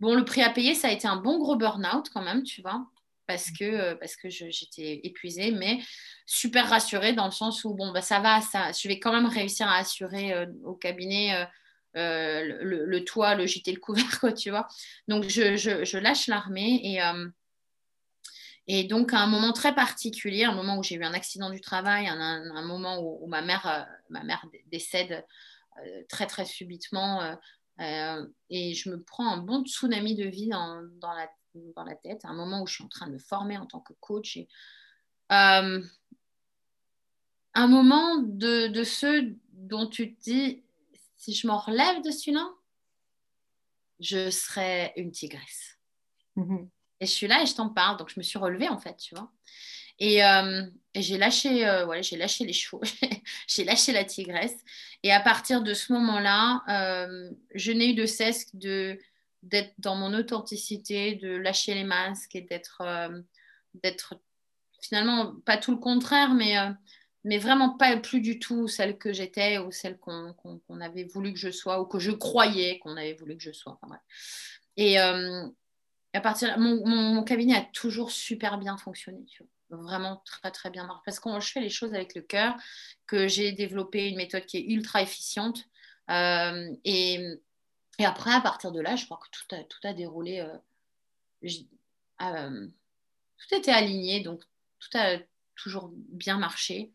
Bon, 0.00 0.14
le 0.14 0.24
prix 0.24 0.42
à 0.42 0.50
payer, 0.50 0.74
ça 0.74 0.88
a 0.88 0.92
été 0.92 1.08
un 1.08 1.16
bon 1.16 1.38
gros 1.38 1.56
burn-out 1.56 2.10
quand 2.12 2.22
même, 2.22 2.42
tu 2.42 2.60
vois. 2.62 2.86
Parce 3.26 3.50
que, 3.50 3.94
parce 3.94 4.16
que 4.16 4.28
j'étais 4.28 5.00
épuisée, 5.04 5.50
mais 5.50 5.78
super 6.26 6.68
rassurée 6.68 7.12
dans 7.12 7.26
le 7.26 7.32
sens 7.32 7.64
où, 7.64 7.74
bon, 7.74 7.92
bah, 7.92 8.02
ça 8.02 8.20
va, 8.20 8.40
ça, 8.40 8.72
je 8.72 8.88
vais 8.88 8.98
quand 8.98 9.12
même 9.12 9.26
réussir 9.26 9.68
à 9.68 9.76
assurer 9.76 10.34
au 10.64 10.74
cabinet 10.74 11.46
le, 11.94 12.98
toit, 13.00 13.34
le 13.34 13.46
gîte 13.46 13.68
et 13.68 13.72
le 13.72 13.80
couvert, 13.80 14.20
quoi, 14.20 14.32
tu 14.32 14.50
vois. 14.50 14.66
Donc, 15.08 15.24
je, 15.24 15.56
je 15.56 15.98
lâche 15.98 16.26
l'armée 16.28 16.80
et 16.84 17.00
et 18.68 18.84
donc, 18.84 19.12
à 19.12 19.20
un 19.20 19.26
moment 19.26 19.52
très 19.52 19.74
particulier, 19.74 20.44
un 20.44 20.54
moment 20.54 20.78
où 20.78 20.82
j'ai 20.82 20.96
eu 20.96 21.04
un 21.04 21.14
accident 21.14 21.50
du 21.50 21.60
travail, 21.60 22.08
un, 22.08 22.62
moment 22.62 22.98
où, 23.00 23.26
ma, 23.26 23.40
mère, 23.40 23.66
euh, 23.66 23.82
ma 24.10 24.24
mère 24.24 24.44
décède 24.66 25.24
euh, 25.78 26.02
très, 26.08 26.26
très 26.26 26.44
subitement, 26.44 27.36
euh, 27.80 28.26
et 28.50 28.74
je 28.74 28.90
me 28.90 29.00
prends 29.02 29.28
un 29.30 29.36
bon 29.36 29.64
tsunami 29.64 30.16
de 30.16 30.24
vie 30.24 30.48
dans, 30.48 30.82
dans, 31.00 31.12
la, 31.12 31.28
dans, 31.74 31.84
la, 31.84 31.94
tête, 31.94 32.24
un 32.24 32.34
moment 32.34 32.62
où 32.62 32.66
je 32.66 32.74
suis 32.74 32.84
en 32.84 32.88
train 32.88 33.06
de 33.06 33.12
me 33.12 33.18
former 33.18 33.58
en 33.58 33.66
tant 33.66 33.80
que 33.80 33.92
coach. 34.00 34.36
Et, 34.36 34.48
un 37.58 37.68
moment 37.68 38.18
de, 38.18 38.66
de 38.68 38.84
ceux 38.84 39.34
dont 39.52 39.86
tu 39.86 40.14
te 40.14 40.22
dis, 40.22 40.62
si 41.16 41.32
je 41.32 41.46
m'en 41.46 41.58
relève 41.58 42.02
de 42.02 42.10
celui-là, 42.10 42.46
je 43.98 44.30
serai 44.30 44.92
une 44.96 45.10
tigresse. 45.10 45.78
Mm-hmm. 46.36 46.68
Et 47.00 47.06
je 47.06 47.10
suis 47.10 47.26
là 47.26 47.42
et 47.42 47.46
je 47.46 47.54
t'en 47.54 47.70
parle. 47.70 47.96
Donc, 47.96 48.10
je 48.10 48.18
me 48.18 48.22
suis 48.22 48.38
relevée, 48.38 48.68
en 48.68 48.78
fait, 48.78 48.96
tu 48.96 49.14
vois. 49.14 49.32
Et, 49.98 50.24
euh, 50.24 50.62
j'ai 50.94 51.18
lâché, 51.18 51.66
euh, 51.66 52.02
j'ai 52.02 52.16
lâché 52.16 52.44
les 52.44 52.52
chevaux, 52.52 52.82
j'ai 53.48 53.64
lâché 53.64 53.92
la 53.92 54.04
tigresse. 54.04 54.56
Et 55.02 55.12
à 55.12 55.20
partir 55.20 55.62
de 55.62 55.74
ce 55.74 55.92
moment-là, 55.94 56.62
euh, 56.68 57.30
je 57.54 57.72
n'ai 57.72 57.90
eu 57.90 57.94
de 57.94 58.06
cesse 58.06 58.54
de, 58.54 58.98
d'être 59.42 59.74
dans 59.78 59.96
mon 59.96 60.14
authenticité, 60.14 61.14
de 61.14 61.36
lâcher 61.36 61.74
les 61.74 61.84
masques 61.84 62.34
et 62.34 62.42
d'être, 62.42 62.82
d'être 63.74 64.14
finalement 64.80 65.34
pas 65.44 65.56
tout 65.56 65.72
le 65.72 65.78
contraire, 65.78 66.34
mais, 66.34 66.56
mais 67.24 67.38
vraiment 67.38 67.70
pas 67.76 67.96
plus 67.96 68.20
du 68.20 68.38
tout 68.38 68.68
celle 68.68 68.98
que 68.98 69.12
j'étais 69.12 69.58
ou 69.58 69.70
celle 69.70 69.98
qu'on, 69.98 70.34
avait 70.80 71.04
voulu 71.04 71.32
que 71.32 71.38
je 71.38 71.50
sois 71.50 71.80
ou 71.80 71.86
que 71.86 71.98
je 71.98 72.10
croyais 72.10 72.78
qu'on 72.78 72.96
avait 72.96 73.14
voulu 73.14 73.36
que 73.36 73.42
je 73.42 73.52
sois. 73.52 73.78
Et, 74.76 74.98
à 74.98 76.20
partir 76.20 76.58
mon, 76.58 77.22
cabinet 77.24 77.56
a 77.56 77.62
toujours 77.72 78.10
super 78.10 78.58
bien 78.58 78.76
fonctionné, 78.76 79.24
vraiment 79.70 80.22
très 80.24 80.50
très 80.50 80.70
bien 80.70 80.88
parce 81.04 81.20
que 81.20 81.28
je 81.40 81.52
fais 81.52 81.60
les 81.60 81.70
choses 81.70 81.94
avec 81.94 82.14
le 82.14 82.22
cœur, 82.22 82.56
que 83.06 83.28
j'ai 83.28 83.52
développé 83.52 84.08
une 84.08 84.16
méthode 84.16 84.46
qui 84.46 84.58
est 84.58 84.64
ultra 84.66 85.02
efficiente 85.02 85.64
euh, 86.10 86.74
et, 86.84 87.40
après 88.04 88.32
à 88.32 88.40
partir 88.40 88.72
de 88.72 88.80
là, 88.80 88.96
je 88.96 89.04
crois 89.06 89.18
que 89.18 89.30
tout 89.30 89.54
a, 89.54 89.64
tout 89.64 89.78
a 89.84 89.92
déroulé, 89.92 90.40
euh, 90.40 91.48
euh, 92.22 92.68
tout 93.38 93.54
était 93.54 93.70
aligné, 93.70 94.20
donc 94.20 94.42
tout 94.78 94.98
a 94.98 95.18
toujours 95.54 95.90
bien 95.94 96.38
marché, 96.38 96.92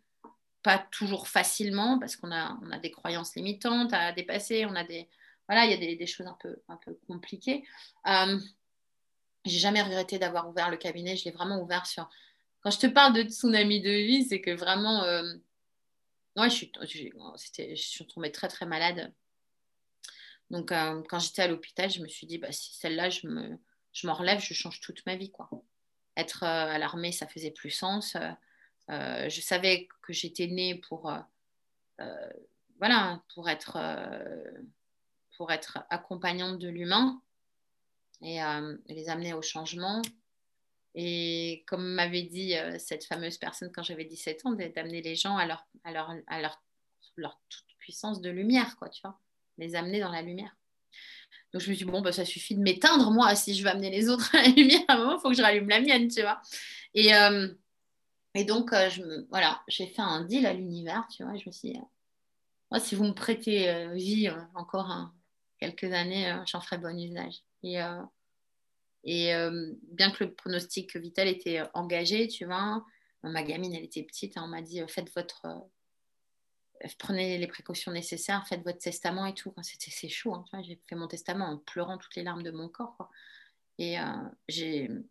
pas 0.64 0.78
toujours 0.92 1.28
facilement 1.28 1.98
parce 1.98 2.16
qu'on 2.16 2.32
a, 2.32 2.58
on 2.62 2.72
a 2.72 2.78
des 2.78 2.92
croyances 2.92 3.36
limitantes 3.36 3.94
à 3.94 4.12
dépasser, 4.12 4.66
on 4.66 4.76
a 4.76 4.84
des 4.84 5.10
voilà, 5.48 5.66
il 5.66 5.72
y 5.72 5.74
a 5.74 5.96
des, 5.98 6.08
choses 6.08 6.28
un 6.28 6.38
peu, 6.40 6.62
un 6.70 6.78
peu 6.78 6.98
compliquées. 7.08 7.66
J'ai 9.46 9.60
jamais 9.60 9.82
regretté 9.82 10.20
d'avoir 10.20 10.50
ouvert 10.50 10.70
le 10.70 10.78
cabinet. 10.78 11.16
Je 11.16 11.26
l'ai 11.26 11.32
vraiment 11.32 11.62
ouvert 11.62 11.86
sur. 11.86 12.10
Quand 12.62 12.72
je 12.72 12.80
te 12.80 12.88
parle 12.88 13.14
de 13.14 13.24
tsunami 13.24 13.82
de 13.82 13.90
vie, 13.90 14.26
c'est 14.26 14.42
que 14.42 14.52
vraiment. 14.52 15.04
Euh... 15.04 15.34
je 16.38 16.50
suis, 16.50 16.72
je 16.78 17.76
suis 17.76 18.08
tombée 18.08 18.32
très, 18.32 18.48
très 18.48 18.66
malade. 18.66 19.14
Donc, 20.52 20.74
euh, 20.74 21.02
quand 21.08 21.20
j'étais 21.20 21.44
à 21.44 21.48
l'hôpital, 21.48 21.90
je 21.90 22.02
me 22.02 22.10
suis 22.10 22.28
dit, 22.28 22.38
bah, 22.38 22.52
si 22.52 22.76
celle-là, 22.76 23.10
je 23.10 23.26
me, 23.26 23.58
je 23.94 24.06
m'en 24.06 24.14
relève, 24.14 24.42
je 24.42 24.54
change 24.54 24.82
toute 24.82 25.04
ma 25.06 25.16
vie. 25.16 25.32
Quoi. 25.32 25.50
Être 26.18 26.44
euh, 26.44 26.76
à 26.76 26.78
l'armée, 26.78 27.14
ça 27.14 27.26
faisait 27.26 27.52
plus 27.52 27.70
sens. 27.72 28.18
Euh, 28.90 29.30
je 29.30 29.40
savais 29.40 29.88
que 30.02 30.12
j'étais 30.12 30.48
née 30.48 30.76
pour, 30.76 31.10
voilà, 32.80 33.22
pour, 33.34 33.48
être, 33.48 33.78
pour 35.38 35.52
être 35.54 35.80
accompagnante 35.90 36.60
de 36.60 36.68
l'humain 36.68 37.22
et 38.22 38.40
les 38.88 39.08
amener 39.08 39.34
au 39.34 39.42
changement. 39.42 40.02
Et 40.96 41.64
comme 41.68 41.94
m'avait 41.94 42.24
dit 42.24 42.56
cette 42.78 43.06
fameuse 43.06 43.38
personne 43.38 43.72
quand 43.72 43.84
j'avais 43.84 44.04
17 44.04 44.46
ans, 44.46 44.52
d'amener 44.52 45.02
les 45.02 45.16
gens 45.16 45.38
à 45.38 45.46
leur, 45.46 45.66
à 45.86 45.94
leur, 45.94 46.14
à 46.28 46.42
leur, 46.42 46.62
leur 47.16 47.40
toute 47.48 47.78
puissance 47.78 48.20
de 48.20 48.30
lumière, 48.30 48.76
quoi, 48.76 48.90
tu 48.90 49.02
vois, 49.04 49.18
les 49.62 49.76
amener 49.76 50.00
dans 50.00 50.12
la 50.12 50.22
lumière. 50.22 50.56
Donc 51.54 51.62
je 51.62 51.70
me 51.70 51.76
suis 51.76 51.86
dit, 51.86 51.92
bon, 51.92 52.02
bah, 52.02 52.12
ça 52.12 52.26
suffit 52.26 52.56
de 52.56 52.62
m'éteindre, 52.62 53.12
moi, 53.12 53.36
si 53.36 53.54
je 53.56 53.64
veux 53.64 53.70
amener 53.70 53.90
les 53.90 54.10
autres 54.10 54.34
à 54.36 54.42
la 54.42 54.48
lumière, 54.50 54.82
à 54.88 54.94
un 54.94 54.98
moment, 54.98 55.18
il 55.18 55.22
faut 55.22 55.30
que 55.30 55.36
je 55.36 55.42
rallume 55.42 55.70
la 55.70 55.82
mienne, 55.82 56.08
tu 56.08 56.22
vois. 56.22 56.42
Et, 56.94 57.14
euh, 57.14 57.48
et 58.36 58.44
donc, 58.44 58.72
me, 58.72 59.28
voilà, 59.30 59.62
j'ai 59.68 59.88
fait 59.88 60.02
un 60.02 60.24
deal 60.24 60.46
à 60.46 60.54
l'univers, 60.54 61.08
tu 61.10 61.24
vois, 61.24 61.36
je 61.38 61.44
me 61.46 61.52
suis 61.52 61.74
dit, 61.74 61.80
moi, 62.70 62.80
si 62.80 62.96
vous 62.96 63.04
me 63.04 63.14
prêtez 63.14 63.88
vie 63.96 64.30
encore 64.56 65.12
quelques 65.60 65.92
années, 65.94 66.36
j'en 66.48 66.62
ferai 66.62 66.78
bon 66.78 66.98
usage. 66.98 67.42
Et, 67.64 67.82
euh, 67.82 68.02
et 69.04 69.34
euh, 69.34 69.74
bien 69.92 70.12
que 70.12 70.24
le 70.24 70.34
pronostic 70.34 70.96
vital 70.96 71.28
était 71.28 71.62
engagé, 71.74 72.28
tu 72.28 72.46
vois, 72.46 72.84
ma 73.24 73.44
gamine, 73.44 73.74
elle 73.74 73.84
était 73.84 74.04
petite, 74.04 74.38
hein, 74.38 74.44
on 74.46 74.50
m'a 74.50 74.62
dit 74.62 74.82
faites 74.88 75.14
votre. 75.16 75.46
Prenez 76.98 77.38
les 77.38 77.48
précautions 77.48 77.92
nécessaires, 77.92 78.46
faites 78.48 78.64
votre 78.64 78.80
testament 78.80 79.26
et 79.26 79.34
tout. 79.34 79.54
C'était 79.62 79.92
c'est 79.92 80.10
chaud. 80.10 80.34
Hein, 80.34 80.62
j'ai 80.64 80.80
fait 80.88 80.96
mon 80.96 81.08
testament 81.08 81.46
en 81.46 81.58
pleurant 81.58 81.98
toutes 81.98 82.16
les 82.16 82.24
larmes 82.24 82.44
de 82.44 82.52
mon 82.52 82.70
corps. 82.70 82.96
Quoi. 82.98 83.10
Et 83.78 84.00
euh, 84.00 85.02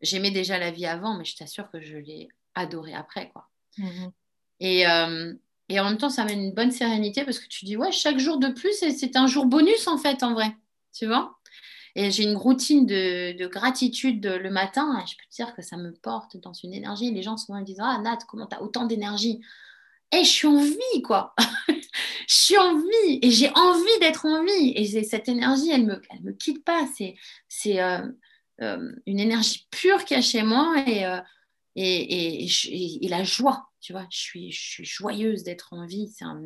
j'aimais 0.00 0.30
déjà 0.30 0.58
la 0.58 0.70
vie 0.70 0.86
avant, 0.86 1.16
mais 1.16 1.24
je 1.24 1.36
t'assure 1.36 1.70
que 1.70 1.80
je 1.80 1.96
l'ai 1.96 2.28
adorée 2.54 2.94
après. 2.94 3.30
Quoi. 3.30 3.48
Mmh 3.78 4.08
et, 4.60 4.84
et, 5.68 5.80
en 5.80 5.84
même 5.84 5.98
temps, 5.98 6.08
ça 6.08 6.24
mène 6.24 6.40
une 6.40 6.54
bonne 6.54 6.70
sérénité 6.70 7.24
parce 7.24 7.40
que 7.40 7.48
tu 7.48 7.64
dis, 7.64 7.76
ouais, 7.76 7.90
chaque 7.90 8.18
jour 8.18 8.38
de 8.38 8.48
plus, 8.48 8.72
c'est 8.78 9.16
un 9.16 9.26
jour 9.26 9.46
bonus 9.46 9.88
en 9.88 9.98
fait, 9.98 10.22
en 10.22 10.32
vrai. 10.32 10.56
Tu 10.92 11.06
vois 11.06 11.36
et 11.96 12.10
j'ai 12.10 12.24
une 12.24 12.36
routine 12.36 12.86
de, 12.86 13.46
gratitude 13.46 14.26
le 14.26 14.50
matin. 14.50 15.02
Je 15.06 15.14
peux 15.14 15.24
te 15.30 15.34
dire 15.34 15.54
que 15.54 15.62
ça 15.62 15.76
me 15.76 15.92
porte 15.92 16.36
dans 16.36 16.52
une 16.52 16.74
énergie. 16.74 17.12
Les 17.12 17.22
gens 17.22 17.36
souvent 17.36 17.60
me 17.60 17.64
disent 17.64 17.80
Ah, 17.80 17.98
Nat, 18.02 18.18
comment 18.28 18.46
tu 18.46 18.56
as 18.56 18.62
autant 18.62 18.84
d'énergie? 18.86 19.40
Et 20.12 20.24
je 20.24 20.30
suis 20.30 20.46
en 20.46 20.62
vie, 20.62 21.02
quoi. 21.02 21.34
je 21.68 22.34
suis 22.34 22.58
en 22.58 22.76
vie 22.76 23.18
et 23.22 23.30
j'ai 23.30 23.50
envie 23.54 23.98
d'être 24.00 24.26
en 24.26 24.44
vie. 24.44 24.72
Et 24.76 25.02
cette 25.02 25.28
énergie, 25.28 25.70
elle 25.70 25.86
ne 25.86 25.94
me, 25.94 26.02
elle 26.10 26.22
me 26.22 26.32
quitte 26.32 26.64
pas. 26.64 26.86
C'est, 27.50 27.80
euh, 27.80 28.06
euh, 28.60 28.92
une 29.06 29.20
énergie 29.20 29.66
pure 29.70 30.04
qu'il 30.04 30.16
y 30.16 30.20
a 30.20 30.22
chez 30.22 30.42
moi 30.42 30.74
et, 30.86 31.04
euh, 31.04 31.20
et, 31.76 32.44
et, 32.44 33.08
la 33.08 33.24
joie. 33.24 33.70
Je 33.80 33.94
suis, 34.10 34.50
joyeuse 34.52 35.42
d'être 35.42 35.72
en 35.72 35.86
vie. 35.86 36.08
C'est 36.16 36.24
un, 36.24 36.40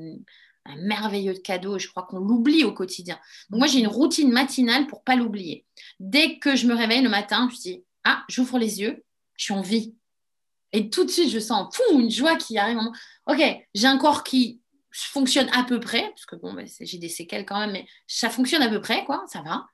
merveilleux 0.76 1.32
cadeau 1.32 1.78
je 1.78 1.88
crois 1.88 2.02
qu'on 2.02 2.18
l'oublie 2.18 2.64
au 2.64 2.72
quotidien. 2.72 3.18
Moi, 3.48 3.66
j'ai 3.66 3.78
une 3.78 3.86
routine 3.86 4.30
matinale 4.30 4.86
pour 4.86 5.02
pas 5.02 5.16
l'oublier. 5.16 5.64
Dès 5.98 6.38
que 6.38 6.56
je 6.56 6.66
me 6.66 6.74
réveille 6.74 7.00
le 7.00 7.08
matin, 7.08 7.48
je 7.50 7.56
dis 7.56 7.84
ah, 8.04 8.24
j'ouvre 8.28 8.58
les 8.58 8.80
yeux, 8.80 9.04
je 9.36 9.44
suis 9.44 9.54
en 9.54 9.62
vie. 9.62 9.94
Et 10.72 10.90
tout 10.90 11.04
de 11.04 11.10
suite, 11.10 11.30
je 11.30 11.38
sens 11.38 11.74
une 11.92 12.10
joie 12.10 12.36
qui 12.36 12.58
arrive. 12.58 12.78
Ok, 13.26 13.42
j'ai 13.74 13.86
un 13.86 13.98
corps 13.98 14.22
qui 14.22 14.60
fonctionne 14.92 15.48
à 15.52 15.64
peu 15.64 15.80
près, 15.80 16.02
parce 16.08 16.26
que 16.26 16.36
bon, 16.36 16.52
bah, 16.54 16.62
j'ai 16.80 16.98
des 16.98 17.08
séquelles 17.08 17.44
quand 17.44 17.58
même, 17.58 17.72
mais 17.72 17.86
ça 18.06 18.30
fonctionne 18.30 18.62
à 18.62 18.68
peu 18.68 18.80
près, 18.80 19.04
quoi, 19.04 19.24
ça 19.28 19.42
va. 19.42 19.66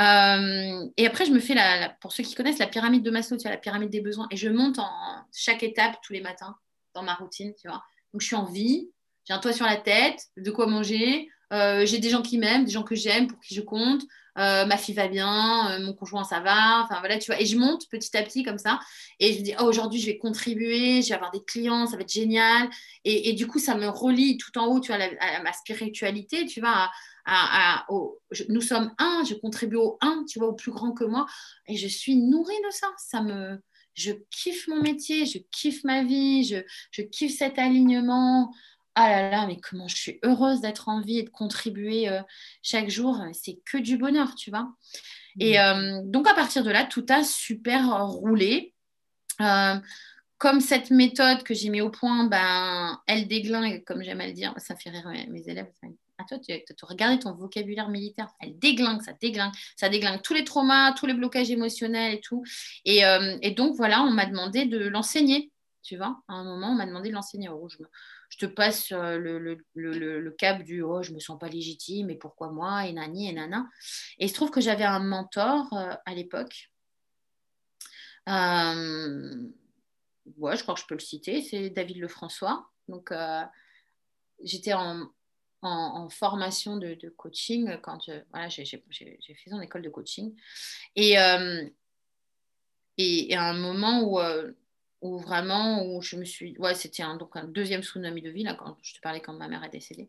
Euh, 0.00 0.86
et 0.96 1.06
après, 1.06 1.24
je 1.24 1.30
me 1.30 1.40
fais, 1.40 1.54
la, 1.54 1.90
pour 2.00 2.12
ceux 2.12 2.22
qui 2.22 2.34
connaissent, 2.34 2.58
la 2.58 2.66
pyramide 2.66 3.02
de 3.02 3.10
Maslow, 3.10 3.36
tu 3.36 3.42
vois, 3.42 3.52
la 3.52 3.56
pyramide 3.56 3.90
des 3.90 4.00
besoins, 4.00 4.26
et 4.30 4.36
je 4.36 4.48
monte 4.48 4.78
en 4.78 4.90
chaque 5.32 5.62
étape 5.62 5.96
tous 6.02 6.12
les 6.12 6.20
matins 6.20 6.56
dans 6.94 7.02
ma 7.02 7.14
routine, 7.14 7.54
tu 7.60 7.68
vois. 7.68 7.82
Donc, 8.12 8.20
je 8.20 8.26
suis 8.26 8.36
en 8.36 8.44
vie, 8.44 8.90
j'ai 9.24 9.34
un 9.34 9.38
toit 9.38 9.52
sur 9.52 9.66
la 9.66 9.76
tête, 9.76 10.26
de 10.36 10.50
quoi 10.50 10.66
manger, 10.66 11.28
euh, 11.52 11.86
j'ai 11.86 11.98
des 11.98 12.10
gens 12.10 12.22
qui 12.22 12.38
m'aiment, 12.38 12.64
des 12.64 12.72
gens 12.72 12.82
que 12.82 12.94
j'aime, 12.94 13.28
pour 13.28 13.40
qui 13.40 13.54
je 13.54 13.62
compte, 13.62 14.02
euh, 14.38 14.66
ma 14.66 14.76
fille 14.76 14.94
va 14.94 15.08
bien, 15.08 15.70
euh, 15.70 15.84
mon 15.84 15.94
conjoint 15.94 16.24
ça 16.24 16.40
va, 16.40 16.82
enfin 16.82 17.00
tu 17.18 17.26
vois, 17.26 17.40
et 17.40 17.46
je 17.46 17.56
monte 17.56 17.88
petit 17.88 18.16
à 18.16 18.22
petit 18.22 18.42
comme 18.42 18.58
ça, 18.58 18.80
et 19.18 19.32
je 19.32 19.38
me 19.38 19.44
dis, 19.44 19.54
oh, 19.58 19.64
aujourd'hui 19.64 20.00
je 20.00 20.06
vais 20.06 20.18
contribuer, 20.18 21.02
je 21.02 21.08
vais 21.08 21.14
avoir 21.14 21.30
des 21.30 21.42
clients, 21.42 21.86
ça 21.86 21.96
va 21.96 22.02
être 22.02 22.12
génial, 22.12 22.68
et, 23.04 23.32
du 23.32 23.46
coup 23.46 23.58
ça 23.58 23.74
me 23.74 23.88
relie 23.88 24.36
tout 24.36 24.56
en 24.58 24.66
haut, 24.66 24.80
tu 24.80 24.92
vois, 24.92 25.02
à, 25.20 25.42
ma 25.42 25.52
spiritualité, 25.52 26.46
tu 26.46 26.60
vois, 26.60 26.90
nous 28.48 28.60
sommes 28.60 28.92
un, 28.98 29.22
je 29.28 29.34
contribue 29.34 29.76
au 29.76 29.96
un, 30.00 30.24
tu 30.28 30.38
vois, 30.38 30.48
au 30.48 30.54
plus 30.54 30.72
grand 30.72 30.92
que 30.92 31.04
moi, 31.04 31.26
et 31.66 31.76
je 31.76 31.88
suis 31.88 32.16
nourrie 32.16 32.60
de 32.66 32.70
ça, 32.70 32.88
ça 32.98 33.22
me... 33.22 33.58
Je 33.94 34.12
kiffe 34.30 34.68
mon 34.68 34.82
métier, 34.82 35.24
je 35.24 35.38
kiffe 35.50 35.82
ma 35.82 36.04
vie, 36.04 36.44
je, 36.44 36.56
je 36.90 37.00
kiffe 37.00 37.38
cet 37.38 37.58
alignement 37.58 38.52
ah 38.98 39.10
là 39.10 39.30
là, 39.30 39.46
mais 39.46 39.60
comment 39.60 39.88
je 39.88 39.96
suis 39.96 40.18
heureuse 40.24 40.62
d'être 40.62 40.88
en 40.88 41.02
vie 41.02 41.18
et 41.18 41.22
de 41.22 41.28
contribuer 41.28 42.08
euh, 42.08 42.22
chaque 42.62 42.88
jour. 42.88 43.22
C'est 43.34 43.60
que 43.66 43.76
du 43.76 43.98
bonheur, 43.98 44.34
tu 44.34 44.50
vois. 44.50 44.72
Et 45.38 45.60
euh, 45.60 46.00
donc, 46.04 46.26
à 46.26 46.34
partir 46.34 46.64
de 46.64 46.70
là, 46.70 46.84
tout 46.84 47.04
a 47.10 47.22
super 47.22 47.94
roulé. 48.08 48.74
Euh, 49.42 49.76
comme 50.38 50.60
cette 50.60 50.90
méthode 50.90 51.42
que 51.42 51.52
j'ai 51.52 51.68
mis 51.68 51.82
au 51.82 51.90
point, 51.90 52.24
ben, 52.24 52.98
elle 53.06 53.28
déglingue, 53.28 53.84
comme 53.84 54.02
j'aime 54.02 54.20
à 54.20 54.26
le 54.26 54.32
dire, 54.32 54.54
ça 54.56 54.76
fait 54.76 54.90
rire 54.90 55.26
mes 55.28 55.46
élèves, 55.46 55.70
Ah, 56.18 56.24
toi, 56.26 56.38
tu 56.38 56.52
regardé 56.82 57.18
ton 57.18 57.34
vocabulaire 57.34 57.90
militaire. 57.90 58.28
Elle 58.40 58.58
déglingue, 58.58 59.02
ça 59.02 59.12
déglingue. 59.12 59.52
Ça 59.76 59.90
déglingue 59.90 60.22
tous 60.22 60.32
les 60.32 60.44
traumas, 60.44 60.92
tous 60.92 61.04
les 61.04 61.14
blocages 61.14 61.50
émotionnels 61.50 62.14
et 62.14 62.20
tout. 62.20 62.42
Et, 62.86 63.04
euh, 63.04 63.36
donc, 63.56 63.76
voilà, 63.76 64.02
on 64.02 64.10
m'a 64.10 64.24
demandé 64.24 64.64
de 64.64 64.78
l'enseigner. 64.78 65.50
Tu 65.82 65.96
vois, 65.96 66.20
à 66.28 66.34
un 66.34 66.44
moment, 66.44 66.70
on 66.70 66.74
m'a 66.74 66.86
demandé 66.86 67.10
de 67.10 67.14
l'enseigner. 67.14 67.48
Oh, 67.48 67.68
je, 67.68 67.76
je, 68.30 68.38
te 68.38 68.46
passe 68.46 68.90
le, 68.90 69.38
le, 69.38 69.58
le, 69.74 70.30
cap 70.32 70.62
du 70.62 70.82
oh, 70.82 71.02
je 71.02 71.12
me 71.12 71.20
sens 71.20 71.38
pas 71.38 71.48
légitime 71.48 72.10
et 72.10 72.16
pourquoi 72.16 72.50
moi 72.50 72.86
et 72.86 72.92
nani 72.92 73.28
et 73.28 73.32
nana. 73.32 73.68
Et 74.18 74.26
il 74.26 74.28
se 74.28 74.34
trouve 74.34 74.50
que 74.50 74.60
j'avais 74.60 74.84
un 74.84 75.00
mentor 75.00 75.72
euh, 75.72 75.94
à 76.04 76.14
l'époque. 76.14 76.70
Euh, 78.28 79.48
ouais, 80.38 80.56
je 80.56 80.62
crois 80.62 80.74
que 80.74 80.80
je 80.80 80.86
peux 80.86 80.94
le 80.94 81.00
citer. 81.00 81.42
C'est 81.42 81.70
David 81.70 81.98
Lefrançois. 81.98 82.68
Donc, 82.88 83.12
j'étais 84.42 84.72
en, 84.72 85.08
en, 85.62 86.08
formation 86.08 86.76
de, 86.76 87.08
coaching 87.16 87.78
quand 87.82 88.10
voilà, 88.30 88.48
j'ai 88.48 88.64
fait 88.64 89.50
son 89.50 89.60
école 89.60 89.82
de 89.82 89.88
coaching. 89.88 90.34
Et, 90.94 91.18
euh, 91.18 91.64
et, 92.98 93.34
à 93.34 93.44
un 93.44 93.54
moment 93.54 94.02
où, 94.02 94.20
euh, 94.20 94.52
où 95.00 95.18
vraiment, 95.18 95.86
où 95.86 96.02
je 96.02 96.16
me 96.16 96.24
suis. 96.24 96.56
Ouais, 96.58 96.74
c'était 96.74 97.02
un, 97.02 97.16
donc 97.16 97.36
un 97.36 97.44
deuxième 97.44 97.82
tsunami 97.82 98.22
de 98.22 98.30
vie, 98.30 98.42
là, 98.42 98.54
quand 98.54 98.76
je 98.82 98.94
te 98.94 99.00
parlais 99.00 99.20
quand 99.20 99.34
ma 99.34 99.48
mère 99.48 99.64
est 99.64 99.70
décédée. 99.70 100.08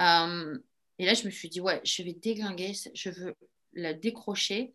Euh, 0.00 0.58
et 0.98 1.06
là, 1.06 1.14
je 1.14 1.24
me 1.24 1.30
suis 1.30 1.48
dit, 1.48 1.60
ouais, 1.60 1.80
je 1.84 2.02
vais 2.02 2.12
déglinguer, 2.12 2.72
je 2.94 3.10
veux 3.10 3.34
la 3.74 3.94
décrocher 3.94 4.72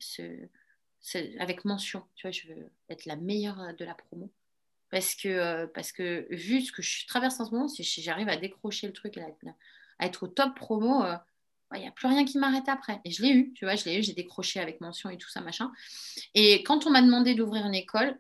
avec 1.40 1.66
mention. 1.66 2.04
Tu 2.16 2.28
vois, 2.28 2.32
je 2.32 2.48
veux 2.48 2.70
être 2.90 3.06
la 3.06 3.16
meilleure 3.16 3.74
de 3.78 3.86
la 3.86 3.96
promo. 3.96 4.32
Parce 4.92 5.16
que, 5.16 5.66
parce 5.68 5.92
que 5.92 6.28
vu 6.32 6.62
ce 6.62 6.72
que 6.72 6.82
je 6.82 7.06
traverse 7.08 7.40
en 7.40 7.46
ce 7.46 7.52
moment, 7.52 7.68
si 7.68 7.84
j'arrive 8.02 8.28
à 8.28 8.38
décrocher 8.38 8.88
le 8.88 8.94
truc, 8.94 9.18
à 9.18 10.06
être 10.06 10.24
au 10.24 10.28
top 10.28 10.56
promo, 10.56 11.04
il 11.04 11.76
euh, 11.76 11.80
n'y 11.80 11.88
a 11.88 11.92
plus 11.92 12.08
rien 12.08 12.26
qui 12.26 12.38
m'arrête 12.38 12.68
après. 12.68 13.00
Et 13.06 13.12
je 13.12 13.22
l'ai 13.22 13.30
eu, 13.30 13.54
tu 13.54 13.66
vois, 13.66 13.76
je 13.76 13.86
l'ai 13.86 14.00
eu, 14.00 14.04
j'ai 14.04 14.14
décroché 14.14 14.60
avec 14.60 14.82
mention 14.82 15.10
et 15.10 15.18
tout 15.18 15.30
ça, 15.30 15.42
machin. 15.42 15.72
Et 16.34 16.64
quand 16.64 16.88
on 16.88 16.90
m'a 16.90 17.02
demandé 17.02 17.36
d'ouvrir 17.36 17.66
une 17.66 17.76
école, 17.76 18.20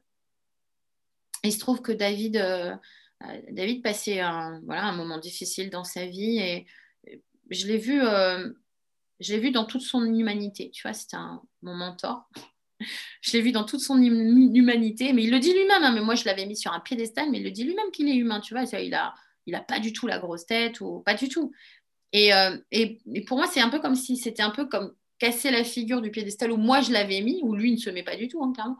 il 1.43 1.53
se 1.53 1.59
trouve 1.59 1.81
que 1.81 1.91
David, 1.91 2.37
euh, 2.37 2.75
euh, 3.23 3.41
David 3.51 3.81
passait 3.81 4.19
un, 4.19 4.61
voilà, 4.65 4.85
un 4.85 4.95
moment 4.95 5.17
difficile 5.17 5.69
dans 5.69 5.83
sa 5.83 6.05
vie 6.05 6.39
et 6.39 6.65
je 7.49 7.67
l'ai 7.67 7.77
vu, 7.77 7.99
l'ai 7.99 9.39
vu 9.39 9.51
dans 9.51 9.65
toute 9.65 9.81
son 9.81 10.03
humanité. 10.05 10.69
Tu 10.71 10.83
vois, 10.83 10.93
c'était 10.93 11.17
mon 11.61 11.73
mentor. 11.73 12.29
je 13.21 13.31
l'ai 13.33 13.41
vu 13.41 13.51
dans 13.51 13.63
toute 13.63 13.81
son 13.81 14.01
humanité, 14.01 15.13
mais 15.13 15.23
il 15.23 15.31
le 15.31 15.39
dit 15.39 15.53
lui-même. 15.53 15.83
Hein, 15.83 15.91
mais 15.93 16.01
moi, 16.01 16.15
je 16.15 16.25
l'avais 16.25 16.45
mis 16.45 16.55
sur 16.55 16.71
un 16.71 16.79
piédestal, 16.79 17.29
mais 17.31 17.39
il 17.39 17.43
le 17.43 17.51
dit 17.51 17.63
lui-même 17.63 17.91
qu'il 17.91 18.07
est 18.07 18.15
humain. 18.15 18.39
Tu 18.39 18.53
vois, 18.53 18.63
il 18.79 18.93
a, 18.93 19.13
il 19.47 19.53
n'a 19.53 19.61
pas 19.61 19.79
du 19.79 19.93
tout 19.93 20.07
la 20.07 20.19
grosse 20.19 20.45
tête 20.45 20.79
ou 20.81 20.99
pas 20.99 21.15
du 21.15 21.27
tout. 21.27 21.51
Euh, 22.15 22.57
et, 22.71 22.99
et, 23.13 23.21
pour 23.21 23.37
moi, 23.37 23.47
c'est 23.47 23.61
un 23.61 23.69
peu 23.69 23.79
comme 23.79 23.95
si 23.95 24.17
c'était 24.17 24.41
un 24.41 24.49
peu 24.49 24.67
comme 24.67 24.93
casser 25.19 25.51
la 25.51 25.63
figure 25.63 26.01
du 26.01 26.11
piédestal 26.11 26.51
où 26.51 26.57
moi 26.57 26.81
je 26.81 26.91
l'avais 26.91 27.21
mis, 27.21 27.41
où 27.43 27.55
lui 27.55 27.71
ne 27.71 27.77
se 27.77 27.89
met 27.89 28.03
pas 28.03 28.15
du 28.15 28.27
tout, 28.27 28.43
hein, 28.43 28.51
clairement. 28.53 28.77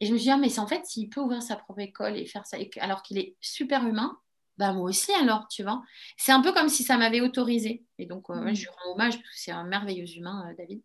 Et 0.00 0.06
je 0.06 0.12
me 0.12 0.18
suis 0.18 0.24
dit, 0.24 0.30
ah, 0.30 0.38
mais 0.38 0.48
c'est 0.48 0.60
en 0.60 0.66
fait, 0.66 0.84
s'il 0.86 1.10
peut 1.10 1.20
ouvrir 1.20 1.42
sa 1.42 1.56
propre 1.56 1.80
école 1.80 2.16
et 2.16 2.26
faire 2.26 2.46
ça, 2.46 2.56
alors 2.80 3.02
qu'il 3.02 3.18
est 3.18 3.36
super 3.40 3.86
humain, 3.86 4.18
bah 4.56 4.72
moi 4.72 4.88
aussi 4.88 5.12
alors, 5.12 5.46
tu 5.48 5.62
vois. 5.62 5.82
C'est 6.16 6.32
un 6.32 6.40
peu 6.42 6.52
comme 6.52 6.68
si 6.68 6.82
ça 6.82 6.96
m'avait 6.96 7.20
autorisé. 7.20 7.84
Et 7.98 8.06
donc, 8.06 8.28
euh, 8.30 8.34
mmh. 8.34 8.54
je 8.54 8.60
lui 8.62 8.68
rends 8.68 8.92
hommage 8.92 9.14
parce 9.14 9.28
que 9.28 9.40
c'est 9.40 9.52
un 9.52 9.64
merveilleux 9.64 10.06
humain, 10.16 10.48
euh, 10.50 10.54
David. 10.56 10.82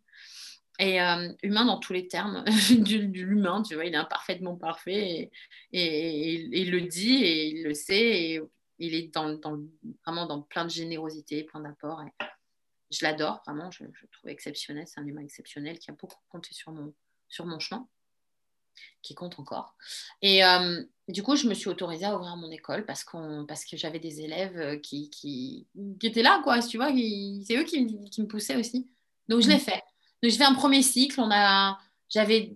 Et 0.77 0.99
humain 1.41 1.63
dans 1.63 1.79
tous 1.79 1.93
les 1.93 2.07
termes, 2.09 2.43
du, 2.79 3.07
l'humain, 3.07 3.63
tu 3.63 3.75
vois, 3.75 3.85
il 3.85 3.93
est 3.93 3.97
imparfaitement 3.97 4.57
parfait 4.57 5.31
et, 5.71 5.79
et, 5.79 6.33
il 6.59 6.69
le 6.69 6.81
dit 6.81 7.23
et 7.23 7.47
il 7.47 7.63
le 7.63 7.73
sait. 7.73 7.95
Et 7.95 8.41
il 8.79 8.93
est 8.93 9.13
dans, 9.13 9.39
vraiment 10.05 10.25
dans 10.25 10.41
plein 10.41 10.65
de 10.65 10.69
générosité, 10.69 11.43
plein 11.43 11.61
d'apports. 11.61 12.03
je 12.91 13.05
l'adore, 13.05 13.41
vraiment, 13.45 13.71
je, 13.71 13.85
je, 13.93 14.01
le 14.01 14.07
trouve 14.11 14.29
exceptionnel. 14.29 14.85
C'est 14.85 14.99
un 14.99 15.05
humain 15.05 15.21
exceptionnel 15.21 15.79
qui 15.79 15.91
a 15.91 15.93
beaucoup 15.93 16.19
compté 16.27 16.53
sur 16.53 16.73
mon, 16.73 16.93
sur 17.29 17.45
mon 17.45 17.59
chemin, 17.59 17.87
qui 19.01 19.15
compte 19.15 19.39
encore. 19.39 19.75
Et 20.21 20.43
euh, 20.43 20.83
du 21.07 21.23
coup, 21.23 21.35
je 21.35 21.47
me 21.47 21.53
suis 21.53 21.69
autorisée 21.69 22.05
à 22.05 22.15
ouvrir 22.15 22.35
mon 22.35 22.51
école 22.51 22.85
parce, 22.85 23.03
qu'on, 23.03 23.45
parce 23.47 23.65
que 23.65 23.77
j'avais 23.77 23.99
des 23.99 24.21
élèves 24.21 24.79
qui, 24.81 25.09
qui, 25.09 25.67
qui, 25.99 26.07
étaient 26.07 26.23
là, 26.23 26.41
quoi, 26.43 26.59
tu 26.59 26.77
vois, 26.77 26.89
c'est 26.89 27.57
eux 27.57 27.63
qui, 27.63 28.09
qui, 28.09 28.21
me 28.21 28.27
poussaient 28.27 28.57
aussi. 28.57 28.89
Donc, 29.27 29.41
je 29.41 29.49
l'ai 29.49 29.57
mmh. 29.57 29.59
fait. 29.59 29.83
Donc, 30.23 30.31
je 30.31 30.37
fais 30.37 30.43
un 30.43 30.55
premier 30.55 30.81
cycle. 30.81 31.19
On 31.19 31.29
a, 31.31 31.77
j'avais 32.09 32.55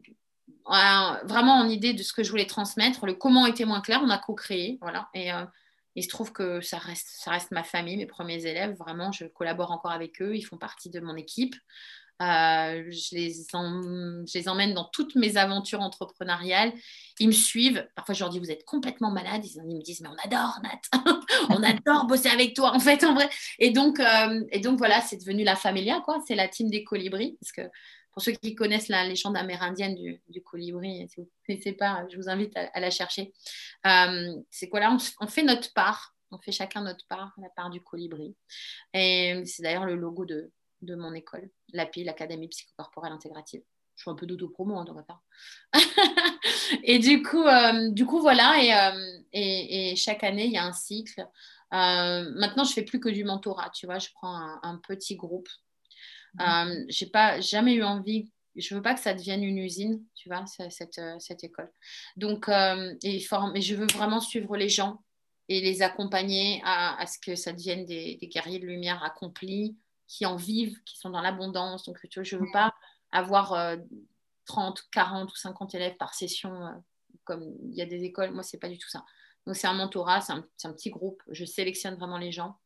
vraiment 1.23 1.55
en 1.55 1.67
idée 1.67 1.93
de 1.93 2.03
ce 2.03 2.13
que 2.13 2.23
je 2.23 2.29
voulais 2.29 2.45
transmettre. 2.45 3.05
Le 3.05 3.13
comment 3.13 3.45
était 3.45 3.65
moins 3.65 3.81
clair, 3.81 4.01
on 4.03 4.09
a 4.09 4.17
co-créé, 4.17 4.77
voilà. 4.81 5.09
Et 5.13 5.33
euh, 5.33 5.45
il 5.95 6.03
se 6.03 6.09
trouve 6.09 6.31
que 6.31 6.61
ça 6.61 6.77
reste, 6.77 7.07
ça 7.09 7.31
reste 7.31 7.51
ma 7.51 7.63
famille, 7.63 7.97
mes 7.97 8.05
premiers 8.05 8.45
élèves. 8.45 8.75
Vraiment, 8.77 9.11
je 9.11 9.25
collabore 9.25 9.71
encore 9.71 9.91
avec 9.91 10.21
eux. 10.21 10.35
Ils 10.35 10.43
font 10.43 10.57
partie 10.57 10.89
de 10.89 10.99
mon 10.99 11.15
équipe. 11.15 11.55
Euh, 12.21 12.83
je, 12.91 13.15
les 13.15 14.47
emmène 14.47 14.73
dans 14.73 14.85
toutes 14.85 15.15
mes 15.15 15.37
aventures 15.37 15.79
entrepreneuriales. 15.79 16.73
Ils 17.19 17.27
me 17.27 17.33
suivent. 17.33 17.87
Parfois, 17.95 18.13
je 18.13 18.19
leur 18.19 18.29
dis 18.29 18.39
Vous 18.39 18.51
êtes 18.51 18.65
complètement 18.65 19.11
malade. 19.11 19.45
Ils, 19.45 19.61
me 19.61 19.81
disent 19.81 20.01
Mais 20.01 20.09
on 20.09 20.27
adore, 20.27 20.59
Nat. 20.63 21.01
on 21.49 21.63
adore 21.63 22.05
bosser 22.07 22.29
avec 22.29 22.55
toi, 22.55 22.75
en 22.75 22.79
fait, 22.79 23.03
en 23.03 23.13
vrai. 23.13 23.29
Et 23.59 23.71
donc, 23.71 23.99
euh, 23.99 24.43
voilà, 24.77 25.01
c'est 25.01 25.17
devenu 25.17 25.43
la 25.43 25.55
familia. 25.55 26.03
C'est 26.27 26.35
la 26.35 26.47
team 26.47 26.69
des 26.69 26.83
colibris. 26.83 27.37
Parce 27.39 27.51
que 27.51 27.61
pour 28.11 28.21
ceux 28.21 28.33
qui 28.33 28.55
connaissent 28.55 28.89
la 28.89 29.05
légende 29.05 29.37
amérindienne 29.37 29.95
du, 29.95 30.21
du 30.27 30.41
colibri, 30.41 31.07
si 31.09 31.21
vous 31.21 31.23
ne 31.23 31.47
connaissez 31.47 31.71
pas, 31.71 32.05
je 32.11 32.17
vous 32.17 32.27
invite 32.27 32.53
à, 32.57 32.79
la 32.79 32.89
chercher. 32.89 33.33
Euh, 33.85 34.35
c'est 34.49 34.67
quoi 34.67 34.81
là 34.81 34.97
on, 35.21 35.27
fait 35.27 35.43
notre 35.43 35.71
part, 35.73 36.15
on 36.31 36.37
fait 36.37 36.51
chacun 36.51 36.81
notre 36.81 37.05
part, 37.07 37.33
la 37.37 37.49
part 37.49 37.69
du 37.69 37.81
colibri. 37.81 38.35
Et 38.93 39.41
c'est 39.45 39.63
d'ailleurs 39.63 39.85
le 39.85 39.95
logo 39.95 40.25
de, 40.25 40.51
de 40.81 40.95
mon 40.95 41.13
école, 41.13 41.49
l'API, 41.73 42.03
l'Académie 42.03 42.47
psychocorporelle 42.47 43.13
intégrative. 43.13 43.61
Je 43.95 44.03
suis 44.03 44.11
un 44.11 44.15
peu 44.15 44.25
d'auto-promo, 44.25 44.77
hein, 44.77 44.85
donc 44.85 44.97
et 46.83 46.99
du 46.99 47.21
coup, 47.21 47.43
euh, 47.43 47.89
du 47.91 48.05
coup, 48.05 48.21
voilà. 48.21 48.63
Et, 48.63 48.73
euh, 48.73 49.19
et, 49.33 49.91
et, 49.91 49.95
chaque 49.97 50.23
année, 50.23 50.45
il 50.45 50.53
y 50.53 50.57
a 50.57 50.63
un 50.63 50.71
cycle. 50.71 51.27
maintenant, 51.71 52.63
je 52.63 52.71
fais 52.71 52.83
plus 52.83 53.01
que 53.01 53.09
du 53.09 53.25
mentorat. 53.25 53.71
Tu 53.71 53.87
vois, 53.87 53.99
je 53.99 54.07
prends 54.13 54.33
un, 54.33 54.59
un 54.63 54.77
petit 54.77 55.17
groupe 55.17 55.49
je 56.37 56.43
mmh. 56.43 56.47
Euh, 56.47 56.85
j'ai 56.89 57.05
pas 57.07 57.39
jamais 57.41 57.73
eu 57.73 57.83
envie. 57.83 58.31
Je 58.55 58.75
veux 58.75 58.81
pas 58.81 58.93
que 58.93 58.99
ça 58.99 59.13
devienne 59.13 59.43
une 59.43 59.59
usine, 59.59 60.03
tu 60.15 60.27
vois, 60.27 60.43
cette, 60.47 60.99
euh, 60.99 61.15
cette 61.19 61.43
école. 61.43 61.71
Donc, 62.17 62.49
euh, 62.49 62.93
et, 63.03 63.19
je 63.19 63.75
veux 63.75 63.87
vraiment 63.87 64.19
suivre 64.19 64.57
les 64.57 64.69
gens 64.69 65.01
et 65.47 65.61
les 65.61 65.81
accompagner 65.81 66.61
à, 66.65 67.05
ce 67.07 67.17
que 67.19 67.35
ça 67.35 67.53
devienne 67.53 67.85
des, 67.85 68.17
guerriers 68.23 68.59
de 68.59 68.65
lumière 68.65 69.03
accomplis, 69.03 69.77
qui 70.09 70.25
en 70.25 70.35
vivent, 70.35 70.83
qui 70.83 70.97
sont 70.97 71.11
dans 71.11 71.21
l'abondance. 71.21 71.85
Donc, 71.85 71.97
tu 72.09 72.19
vois, 72.19 72.23
je 72.23 72.35
ne 72.35 72.41
veux 72.41 72.51
pas 72.51 72.73
avoir 73.11 73.77
30, 74.45 74.83
40 74.91 75.31
ou 75.31 75.35
50 75.35 75.75
élèves 75.75 75.95
par 75.95 76.13
session, 76.13 76.83
comme 77.23 77.55
il 77.63 77.75
y 77.75 77.81
a 77.81 77.85
des 77.85 78.03
écoles. 78.03 78.31
Moi, 78.31 78.43
c'est 78.43 78.57
pas 78.57 78.69
du 78.69 78.77
tout 78.77 78.89
ça. 78.89 79.05
Donc, 79.45 79.55
c'est 79.55 79.67
un 79.67 79.73
mentorat, 79.73 80.21
c'est 80.21 80.33
un, 80.33 80.73
petit 80.73 80.89
groupe. 80.89 81.23
Je 81.29 81.45
sélectionne 81.45 81.95
vraiment 81.95 82.17
les 82.17 82.31
gens. 82.31 82.57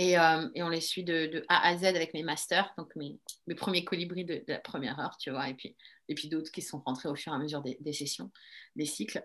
Euh, 0.00 0.48
et, 0.54 0.62
on 0.62 0.68
les 0.70 0.80
suit 0.80 1.04
de, 1.04 1.44
A 1.48 1.68
à 1.68 1.76
Z 1.76 1.84
avec 1.84 2.14
mes 2.14 2.22
masters, 2.22 2.72
donc 2.78 2.94
mes, 2.96 3.18
premiers 3.54 3.84
colibris 3.84 4.24
de, 4.24 4.42
la 4.48 4.58
première 4.58 4.98
heure, 4.98 5.16
tu 5.18 5.30
vois, 5.30 5.48
et 5.50 5.54
puis, 5.54 5.76
et 6.08 6.14
puis 6.14 6.28
d'autres 6.28 6.50
qui 6.50 6.62
sont 6.62 6.80
rentrés 6.80 7.08
au 7.10 7.14
fur 7.14 7.32
et 7.32 7.36
à 7.36 7.38
mesure 7.38 7.62
des, 7.62 7.92
sessions, 7.92 8.30
des 8.76 8.86
cycles. 8.86 9.22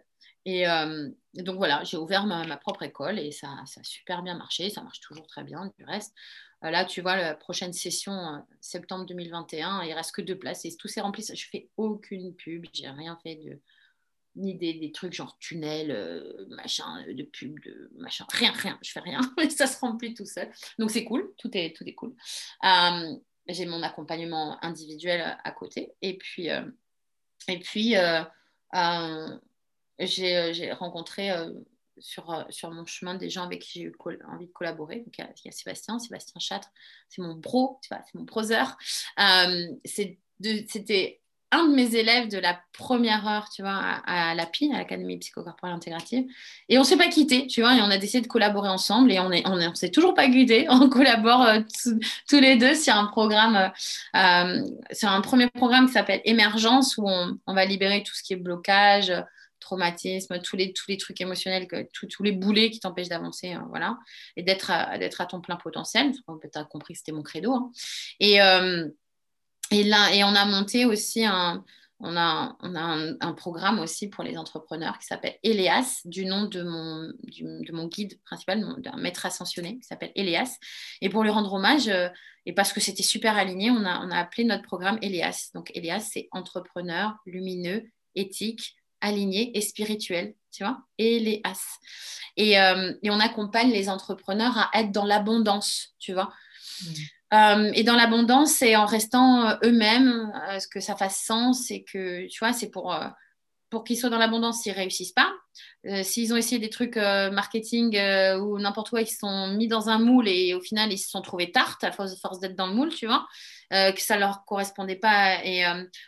Euh, 0.48 1.10
et, 1.38 1.44
donc 1.44 1.56
voilà, 1.56 1.84
j'ai 1.86 1.98
ouvert 1.98 2.26
ma, 2.26 2.58
propre 2.58 2.84
école 2.84 3.20
et 3.20 3.32
ça, 3.32 3.48
a 3.50 3.84
super 3.84 4.22
bien 4.22 4.38
marché, 4.38 4.70
ça 4.70 4.82
marche 4.82 5.00
toujours 5.00 5.28
très 5.28 5.44
bien 5.44 5.72
du 5.78 5.86
reste. 5.86 6.14
Euh, 6.66 6.72
là, 6.72 6.86
tu 6.86 7.02
vois, 7.02 7.16
la 7.16 7.36
prochaine 7.36 7.74
session, 7.74 8.44
septembre 8.60 9.06
2021, 9.06 9.84
il 9.84 9.94
reste 9.94 10.14
que 10.14 10.22
deux 10.22 10.38
places 10.38 10.66
et 10.66 10.76
tout 10.76 10.88
s'est 10.88 11.02
rempli. 11.02 11.24
Je 11.24 11.48
fais 11.50 11.70
aucune 11.78 12.36
pub, 12.36 12.66
j'ai 12.74 12.90
rien 12.90 13.18
fait 13.24 13.40
ni 14.36 14.56
des, 14.56 14.92
trucs 14.92 15.14
genre 15.14 15.38
tunnel, 15.40 15.92
euh, 15.92 16.46
machin, 16.50 17.06
de 17.08 17.24
pub, 17.24 17.58
de 17.62 17.90
machin, 17.98 18.26
rien, 18.32 18.52
rien, 18.52 18.78
je 18.82 18.92
fais 18.92 19.00
rien, 19.00 19.20
ça 19.50 19.68
se 19.68 19.80
remplit 19.80 20.14
tout 20.14 20.26
seul. 20.26 20.52
Donc 20.78 20.92
c'est 20.92 21.06
cool, 21.06 21.34
tout 21.38 21.50
est, 21.54 21.76
tout 21.76 21.86
est 21.86 21.94
cool. 21.94 22.14
Euh, 22.64 23.16
j'ai 23.48 23.66
mon 23.66 23.84
accompagnement 23.84 24.58
individuel 24.64 25.38
à 25.44 25.52
côté. 25.52 25.94
Et 26.02 26.18
puis, 26.18 26.50
euh, 26.50 26.66
et 27.48 27.60
puis 27.60 27.96
j'ai 30.00 30.72
rencontré 30.74 31.32
sur, 32.00 32.46
sur 32.50 32.72
mon 32.72 32.86
chemin 32.86 33.16
des 33.16 33.30
gens 33.30 33.44
avec 33.44 33.62
qui 33.62 33.80
j'ai 33.80 33.86
eu 33.86 33.96
envie 34.32 34.48
de 34.48 34.52
collaborer. 34.52 34.98
Donc, 34.98 35.18
il, 35.18 35.26
y 35.46 35.50
a, 35.50 35.52
Sébastien, 35.52 36.00
Sébastien 36.00 36.40
Châtre, 36.40 36.70
c'est 37.10 37.22
mon 37.22 37.36
bro, 37.36 37.80
c'est 37.82 38.16
mon 38.16 38.24
brother. 38.24 38.78
C'était 39.86 41.22
un 41.56 41.68
de 41.68 41.76
mes 41.76 41.96
élèves 41.96 42.28
de 42.28 42.38
la 42.38 42.60
première 42.74 43.28
heure, 43.28 43.50
tu 43.50 43.62
vois, 43.62 43.72
à, 43.76 44.32
à 44.32 44.36
l'API, 44.36 44.72
à 44.74 44.78
l'Académie 44.78 45.18
psychocorporelle 45.18 45.76
intégrative. 45.76 46.26
Et 46.70 46.78
on 46.78 46.82
ne 46.82 46.86
s'est 46.86 46.98
pas 46.98 47.08
quitté, 47.08 47.48
tu 47.48 47.62
vois, 47.62 47.76
et 47.76 47.82
on 47.82 47.90
a 47.90 47.98
décidé 47.98 48.22
de 48.22 48.28
collaborer 48.28 48.70
ensemble 48.70 49.12
et 49.12 49.20
on 49.20 49.30
ne 49.30 49.70
on, 49.70 49.76
s'est 49.76 49.92
toujours 49.92 50.14
pas 50.14 50.28
quitté. 50.28 50.68
On 50.70 50.90
collabore 50.90 51.44
euh, 51.44 51.60
tous 52.28 52.40
les 52.40 52.58
deux 52.58 52.76
sur 52.76 52.96
un 52.96 53.06
programme, 53.06 53.56
euh, 53.56 54.18
euh, 54.18 54.64
sur 54.92 55.10
un 55.10 55.22
premier 55.22 55.48
programme 55.50 55.88
qui 55.88 55.94
s'appelle 55.94 56.22
Émergence 56.26 56.98
où 56.98 57.08
on, 57.08 57.54
va 57.54 57.66
libérer 57.66 58.04
tout 58.04 58.14
ce 58.14 58.24
qui 58.24 58.34
est 58.34 58.38
blocage, 58.38 59.14
traumatismes, 59.66 60.40
tous 60.42 60.56
les, 60.56 60.74
tous 60.74 60.86
les 60.88 60.98
trucs 60.98 61.20
émotionnels, 61.20 61.68
tous 61.92 62.24
les 62.24 62.32
boulets 62.32 62.70
qui 62.70 62.80
t'empêchent 62.80 63.10
d'avancer, 63.10 63.56
voilà, 63.70 63.98
et 64.38 64.44
d'être 64.44 64.72
à, 64.72 64.98
d'être 64.98 65.22
à 65.22 65.26
ton 65.26 65.42
plein 65.42 65.56
potentiel. 65.56 66.12
Tu 66.14 66.22
as 66.56 66.64
compris 66.66 66.94
que 66.94 67.00
c'était 67.00 67.12
mon 67.12 67.24
credo. 67.24 67.54
Hein. 67.54 67.72
Et, 68.20 68.36
et, 69.72 69.84
là, 69.84 70.14
et 70.14 70.24
on 70.24 70.36
a 70.36 70.46
monté 70.46 70.86
aussi 70.86 71.26
un, 71.26 71.64
on 72.00 72.18
a, 72.18 72.58
on 72.62 72.76
a 72.76 73.16
un, 73.22 73.34
programme 73.34 73.80
aussi 73.80 74.10
pour 74.10 74.24
les 74.24 74.38
entrepreneurs 74.38 75.00
qui 75.00 75.06
s'appelle 75.06 75.38
Elias, 75.44 76.02
du 76.04 76.26
nom 76.26 76.46
de 76.46 76.62
mon, 76.62 77.08
de 77.08 77.72
mon 77.72 77.88
guide 77.88 78.20
principal, 78.24 78.64
d'un 78.80 78.98
maître 78.98 79.26
ascensionné 79.26 79.80
qui 79.80 79.84
s'appelle 79.84 80.12
Elias. 80.16 80.58
Et 81.02 81.10
pour 81.10 81.24
lui 81.24 81.30
rendre 81.30 81.54
hommage, 81.54 81.88
euh, 81.88 82.10
et 82.46 82.54
parce 82.54 82.74
que 82.74 82.82
c'était 82.82 83.04
super 83.04 83.38
aligné, 83.38 83.72
on 83.72 83.86
a, 83.86 84.06
on 84.06 84.12
a 84.12 84.18
appelé 84.18 84.44
notre 84.44 84.64
programme 84.64 85.00
Elias. 85.02 85.52
Donc 85.54 85.72
Elias, 85.74 86.10
c'est 86.12 86.28
entrepreneur 86.32 87.16
lumineux, 87.26 87.90
éthique, 88.14 88.76
aligné 89.06 89.56
et 89.58 89.62
spirituel, 89.62 90.36
tu 90.52 90.64
vois. 90.64 90.80
Et, 90.98 91.42
euh, 92.60 92.94
et 93.04 93.10
on 93.10 93.20
accompagne 93.20 93.72
les 93.72 93.88
entrepreneurs 93.88 94.58
à 94.58 94.80
être 94.80 94.92
dans 94.92 95.06
l'abondance, 95.06 95.96
tu 96.00 96.14
vois. 96.14 96.34
Mmh. 96.82 96.94
Euh, 97.34 97.72
et 97.74 97.84
dans 97.84 97.96
l'abondance, 97.96 98.52
c'est 98.52 98.76
en 98.76 98.86
restant 98.86 99.48
euh, 99.48 99.56
eux-mêmes, 99.64 100.32
ce 100.60 100.68
que 100.68 100.80
ça 100.80 100.96
fasse 100.96 101.24
sens 101.24 101.72
et 101.72 101.84
que, 101.84 102.28
tu 102.28 102.40
vois, 102.40 102.54
c'est 102.54 102.70
pour, 102.70 102.96
pour 103.70 103.84
qu'ils 103.84 103.98
soient 103.98 104.10
dans 104.10 104.18
l'abondance 104.18 104.62
s'ils 104.62 104.74
ne 104.74 104.78
réussissent 104.78 105.14
pas. 105.14 105.32
S'ils 106.04 106.34
ont 106.34 106.36
essayé 106.36 106.60
des 106.60 106.70
trucs 106.70 106.98
marketing 106.98 107.98
ou 108.40 108.60
n'importe 108.60 108.90
quoi, 108.90 109.02
ils 109.02 109.08
se 109.08 109.18
sont 109.20 109.48
mis 109.50 109.68
dans 109.68 109.90
un 109.90 110.00
moule 110.00 110.28
et 110.28 110.54
au 110.54 110.62
final, 110.62 110.92
ils 110.92 110.98
se 110.98 111.10
sont 111.10 111.22
trouvés 111.22 111.52
tartes 111.52 111.84
à 111.84 111.92
force, 111.92 112.40
d'être 112.40 112.56
dans 112.56 112.68
le 112.68 112.74
moule, 112.74 112.94
tu 112.94 113.06
vois, 113.06 113.28
que 113.72 114.02
ça 114.02 114.16
ne 114.16 114.22
leur 114.22 114.46
correspondait 114.46 114.96
pas 114.96 115.44
et, 115.44 115.66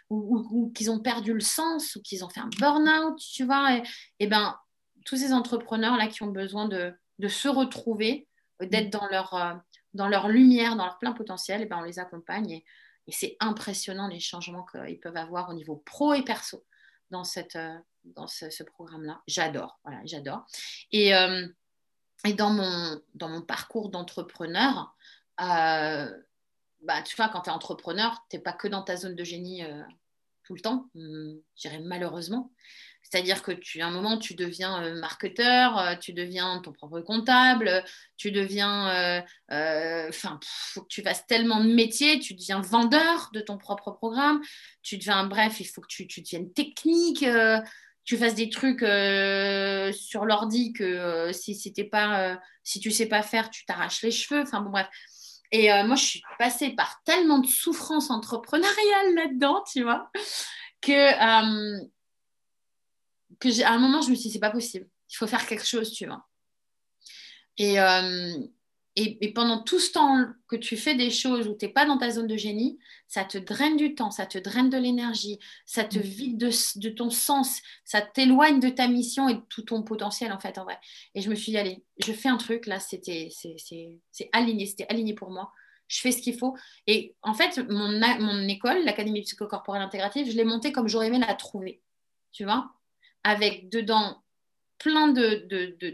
ou, 0.10 0.72
qu'ils 0.76 0.92
ont 0.92 1.00
perdu 1.00 1.34
le 1.34 1.40
sens 1.40 1.96
ou 1.96 2.02
qu'ils 2.02 2.26
ont 2.26 2.30
fait 2.30 2.42
un 2.42 2.50
burn-out, 2.60 3.18
tu 3.18 3.46
vois. 3.46 3.78
Et, 3.78 3.84
et 4.20 4.28
ben, 4.28 4.58
tous 5.06 5.16
ces 5.16 5.34
entrepreneurs-là 5.34 6.08
qui 6.08 6.24
ont 6.24 6.32
besoin 6.32 6.68
de, 6.68 6.94
se 7.28 7.48
retrouver, 7.48 8.28
d'être 8.62 8.90
dans 8.90 9.08
leur 9.08 9.62
dans 9.94 10.28
lumière, 10.28 10.76
dans 10.76 10.86
leur 10.86 11.00
plein 11.00 11.14
potentiel, 11.14 11.62
et 11.62 11.66
ben 11.66 11.80
on 11.80 11.84
les 11.84 12.00
accompagne. 12.00 12.52
Et, 12.52 12.66
c'est 13.10 13.38
impressionnant 13.40 14.10
les 14.10 14.20
changements 14.20 14.66
qu'ils 14.66 15.00
peuvent 15.00 15.16
avoir 15.16 15.50
au 15.50 15.54
niveau 15.54 15.78
pro 15.78 16.14
et 16.14 16.24
perso 16.24 16.66
dans, 17.12 17.24
euh, 17.24 18.50
ce, 18.50 18.64
programme-là. 18.64 19.22
J'adore, 19.28 19.80
j'adore. 20.06 20.46
Et, 20.92 21.16
euh, 21.16 21.48
et 22.26 22.34
dans, 22.34 22.52
mon, 22.52 23.02
dans 23.16 23.30
mon 23.30 23.42
parcours 23.42 23.90
d'entrepreneur, 23.90 24.96
euh, 25.42 26.12
bah, 26.82 27.02
tu 27.02 27.16
vois, 27.16 27.30
quand 27.30 27.42
tu 27.42 27.50
es 27.50 27.54
entrepreneur, 27.54 28.26
tu 28.30 28.38
n'es 28.38 28.44
pas 28.44 28.54
que 28.54 28.68
dans 28.68 28.84
ta 28.84 28.96
zone 28.96 29.16
de 29.16 29.24
génie 29.24 29.64
tout 30.44 30.56
le 30.56 30.62
temps, 30.62 30.90
hum, 30.96 31.40
je 31.56 31.62
dirais 31.62 31.80
malheureusement. 31.80 32.52
C'est-à-dire 33.10 33.42
que 33.42 33.54
tu, 33.54 33.82
un 33.82 33.90
moment, 33.90 34.18
tu 34.18 34.36
deviens 34.36 34.84
euh, 34.84 35.00
marketeur, 35.00 35.78
euh, 35.78 35.96
tu 35.96 36.12
deviens 36.12 36.60
ton 36.62 36.74
propre 36.74 37.00
comptable, 37.00 37.84
tu 38.18 38.32
deviens, 38.32 39.22
euh, 39.50 40.10
enfin, 40.10 40.40
faut 40.44 40.82
que 40.82 40.90
tu 40.90 41.02
fasses 41.02 41.26
tellement 41.26 41.64
de 41.64 41.74
métiers, 41.74 42.20
tu 42.20 42.34
deviens 42.34 42.60
vendeur 42.60 43.30
de 43.34 43.40
ton 43.40 43.58
propre 43.58 43.92
programme, 43.92 44.42
tu 44.82 44.98
deviens, 44.98 45.26
bref, 45.26 45.62
il 45.62 45.66
faut 45.66 45.80
que 45.80 45.88
tu, 45.88 46.06
tu 46.08 46.22
deviennes 46.22 46.52
technique, 46.52 47.26
tu 48.04 48.18
fasses 48.18 48.36
des 48.36 48.50
trucs 48.50 48.80
sur 48.80 50.26
l'ordi 50.26 50.74
que 50.74 51.32
si 51.32 51.56
c'était 51.56 51.86
pas, 51.86 52.38
si 52.64 52.82
tu 52.82 52.92
sais 52.92 53.06
pas 53.06 53.22
faire, 53.22 53.50
tu 53.50 53.66
t'arraches 53.66 54.02
les 54.02 54.12
cheveux, 54.12 54.42
enfin 54.42 54.60
bon 54.60 54.72
bref. 54.72 54.88
Et 55.54 55.70
moi, 55.84 55.96
je 55.96 56.04
suis 56.04 56.24
passée 56.38 56.72
par 56.72 57.02
tellement 57.06 57.40
de 57.40 57.48
souffrances 57.48 58.10
entrepreneuriales 58.10 59.16
là-dedans, 59.16 59.64
tu 59.72 59.84
vois, 59.84 60.12
que 60.82 61.88
que 63.40 63.64
à 63.64 63.72
un 63.72 63.80
moment, 63.80 64.02
je 64.02 64.10
me 64.10 64.16
suis 64.16 64.30
dit, 64.30 64.34
c'est 64.34 64.40
pas 64.40 64.52
possible. 64.52 64.88
Il 65.10 65.16
faut 65.16 65.28
faire 65.28 65.46
quelque 65.46 65.66
chose, 65.66 65.92
tu 65.92 66.06
vois. 66.06 66.26
Euh, 67.60 68.48
et, 68.96 69.26
et, 69.26 69.32
pendant 69.32 69.62
tout 69.62 69.80
ce 69.80 69.92
temps 69.92 70.26
que 70.48 70.56
tu 70.56 70.76
fais 70.76 70.96
des 70.96 71.12
choses 71.12 71.48
où 71.48 71.56
tu 71.56 71.66
n'es 71.66 71.72
pas 71.72 71.86
dans 71.86 72.00
ta 72.00 72.10
zone 72.10 72.26
de 72.26 72.36
génie, 72.36 72.80
ça 73.08 73.24
te 73.24 73.38
draine 73.38 73.78
du 73.78 73.94
temps, 73.94 74.10
ça 74.10 74.26
te 74.26 74.40
draine 74.40 74.72
de 74.72 74.78
l'énergie, 74.78 75.40
ça 75.68 75.84
te 75.84 76.00
mm. 76.00 76.02
vide 76.02 76.38
de, 76.38 76.80
de 76.80 76.90
ton 76.90 77.12
sens, 77.12 77.62
ça 77.86 78.02
t'éloigne 78.02 78.60
de 78.60 78.70
ta 78.70 78.88
mission 78.88 79.30
et 79.30 79.36
de 79.36 79.44
tout 79.50 79.62
ton 79.62 79.84
potentiel, 79.84 80.32
en 80.32 80.40
fait, 80.40 80.58
en 80.58 80.64
vrai. 80.64 80.80
Et 81.14 81.22
je 81.22 81.30
me 81.30 81.36
suis 81.36 81.52
dit, 81.52 81.58
allez, 81.60 81.84
je 82.04 82.12
fais 82.12 82.30
un 82.30 82.38
truc, 82.38 82.66
là, 82.66 82.80
c'était 82.80 83.30
c'est 83.32 84.30
aligné, 84.34 84.66
c'était 84.66 84.88
aligné 84.90 85.14
pour 85.14 85.30
moi. 85.30 85.52
Je 85.88 86.02
fais 86.02 86.12
ce 86.12 86.22
qu'il 86.22 86.38
faut. 86.38 86.58
Et 86.86 87.16
en 87.22 87.34
fait, 87.34 87.60
mon, 87.70 88.00
mon 88.20 88.48
école, 88.48 88.84
l'Académie 88.84 89.22
psychocorporelle 89.22 89.84
intégrative, 89.84 90.30
je 90.30 90.36
l'ai 90.36 90.44
montée 90.44 90.72
comme 90.72 90.88
j'aurais 90.88 91.08
aimé 91.08 91.20
la 91.20 91.34
trouver. 91.36 91.82
Tu 92.32 92.44
vois? 92.44 92.72
Avec 93.24 93.70
dedans 93.70 94.24
plein 94.80 95.12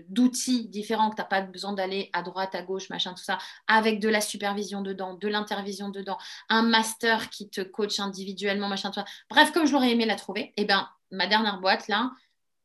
d'outils 0.10 0.68
différents 0.68 1.10
que 1.10 1.16
tu 1.16 1.22
n'as 1.22 1.28
pas 1.28 1.42
besoin 1.42 1.74
d'aller 1.74 2.10
à 2.14 2.22
droite, 2.22 2.54
à 2.56 2.62
gauche, 2.62 2.90
machin, 2.90 3.14
tout 3.14 3.24
ça, 3.24 3.38
avec 3.68 4.00
de 4.00 4.10
la 4.10 4.22
supervision 4.22 4.82
dedans, 4.82 5.14
de 5.14 5.28
l'intervision 5.28 5.90
dedans, 5.90 6.18
un 6.50 6.64
master 6.64 7.30
qui 7.30 7.50
te 7.50 7.62
coach 7.62 8.00
individuellement, 8.00 8.68
machin, 8.68 8.90
tout 8.90 9.00
ça. 9.00 9.06
Bref, 9.30 9.52
comme 9.52 9.66
je 9.66 9.72
l'aurais 9.72 9.92
aimé 9.92 10.06
la 10.06 10.16
trouver, 10.16 10.54
eh 10.58 10.66
ben, 10.66 10.90
ma 11.12 11.28
dernière 11.28 11.60
boîte, 11.62 11.88
là, 11.88 12.12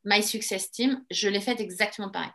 My 0.04 0.22
Success 0.22 0.70
Team, 0.70 1.04
je 1.11 1.28
l'ai 1.28 1.40
faite 1.40 1.61
exactement 1.61 2.09
pareil. 2.09 2.30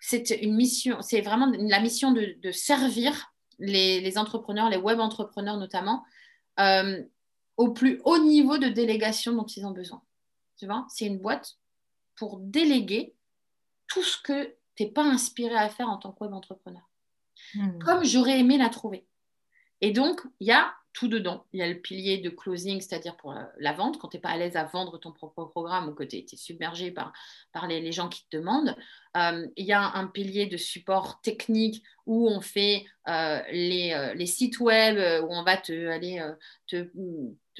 C'est 0.00 0.30
une 0.42 0.54
mission, 0.54 1.02
c'est 1.02 1.20
vraiment 1.20 1.50
la 1.58 1.80
mission 1.80 2.12
de, 2.12 2.52
servir 2.52 3.32
les, 3.58 4.16
entrepreneurs, 4.18 4.70
les 4.70 4.76
web 4.76 5.00
entrepreneurs 5.00 5.56
notamment, 5.56 6.04
euh, 6.60 7.02
au 7.56 7.72
plus 7.72 8.00
haut 8.04 8.18
niveau 8.18 8.58
de 8.58 8.68
délégation 8.68 9.32
dont 9.32 9.46
ils 9.46 9.66
ont 9.66 9.72
besoin. 9.72 10.00
Tu 10.58 10.66
vois, 10.66 10.86
c'est 10.88 11.06
une 11.06 11.18
boîte 11.18 11.56
pour 12.16 12.38
déléguer 12.40 13.14
tout 13.86 14.02
ce 14.02 14.20
que 14.20 14.56
tu 14.74 14.84
n'es 14.84 14.90
pas 14.90 15.04
inspiré 15.04 15.54
à 15.54 15.68
faire 15.68 15.88
en 15.88 15.96
tant 15.96 16.12
que 16.12 16.24
web 16.24 16.34
entrepreneur. 16.34 16.82
Hmm. 17.54 17.78
Comme 17.78 18.04
j'aurais 18.04 18.40
aimé 18.40 18.58
la 18.58 18.68
trouver. 18.68 19.06
Et 19.80 19.92
donc, 19.92 20.20
il 20.40 20.48
y 20.48 20.52
a 20.52 20.74
tout 20.98 21.06
dedans. 21.06 21.46
Il 21.52 21.60
y 21.60 21.62
a 21.62 21.68
le 21.68 21.78
pilier 21.80 22.18
de 22.18 22.28
closing, 22.28 22.80
c'est-à-dire 22.80 23.16
pour 23.16 23.32
la, 23.58 23.72
vente, 23.72 23.98
quand 23.98 24.08
tu 24.08 24.16
n'es 24.16 24.20
pas 24.20 24.30
à 24.30 24.36
l'aise 24.36 24.56
à 24.56 24.64
vendre 24.64 24.98
ton 24.98 25.12
propre 25.12 25.44
programme 25.44 25.88
ou 25.88 25.94
que 25.94 26.02
tu 26.02 26.16
es, 26.16 26.26
submergé 26.34 26.90
par, 26.90 27.12
par 27.52 27.68
les, 27.68 27.92
gens 27.92 28.08
qui 28.08 28.24
te 28.28 28.36
demandent. 28.36 28.74
Euh, 29.16 29.46
il 29.56 29.64
y 29.64 29.72
a 29.72 29.80
un 29.94 30.08
pilier 30.08 30.46
de 30.46 30.56
support 30.56 31.20
technique 31.20 31.84
où 32.04 32.28
on 32.28 32.40
fait 32.40 32.84
euh, 33.06 33.40
les, 33.52 33.92
euh, 33.92 34.12
les, 34.14 34.26
sites 34.26 34.58
web, 34.58 34.96
où 35.22 35.28
on 35.32 35.44
va 35.44 35.56
te, 35.56 35.86
aller, 35.86 36.20
te 36.66 36.90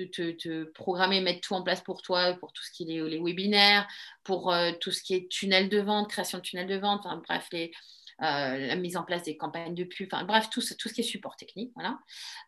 te, 0.07 0.65
programmer, 0.73 1.21
mettre 1.21 1.41
tout 1.41 1.55
en 1.55 1.63
place 1.63 1.81
pour 1.81 2.03
toi, 2.03 2.35
pour 2.35 2.53
tout 2.53 2.63
ce 2.63 2.71
qui 2.71 2.85
est 2.85 3.09
les 3.09 3.21
webinaires, 3.21 3.87
pour 4.25 4.53
euh, 4.53 4.73
tout 4.81 4.91
ce 4.91 5.03
qui 5.03 5.15
est 5.15 5.29
tunnel 5.29 5.69
de 5.69 5.79
vente, 5.79 6.11
création 6.11 6.39
de 6.39 6.43
tunnel 6.43 6.67
de 6.67 6.77
vente, 6.77 7.01
enfin, 7.05 7.23
bref, 7.27 7.47
les, 7.53 7.71
euh, 7.71 7.73
la 8.19 8.77
mise 8.77 8.97
en 8.97 9.05
place 9.05 9.23
des 9.23 9.37
campagnes 9.37 9.75
de 9.75 9.85
pub, 9.85 10.09
enfin, 10.13 10.25
bref, 10.25 10.51
tout, 10.51 10.61
tout 10.61 10.89
ce 10.89 10.95
qui 10.95 11.01
est 11.01 11.05
support 11.05 11.37
technique. 11.37 11.73
Voilà. 11.75 11.99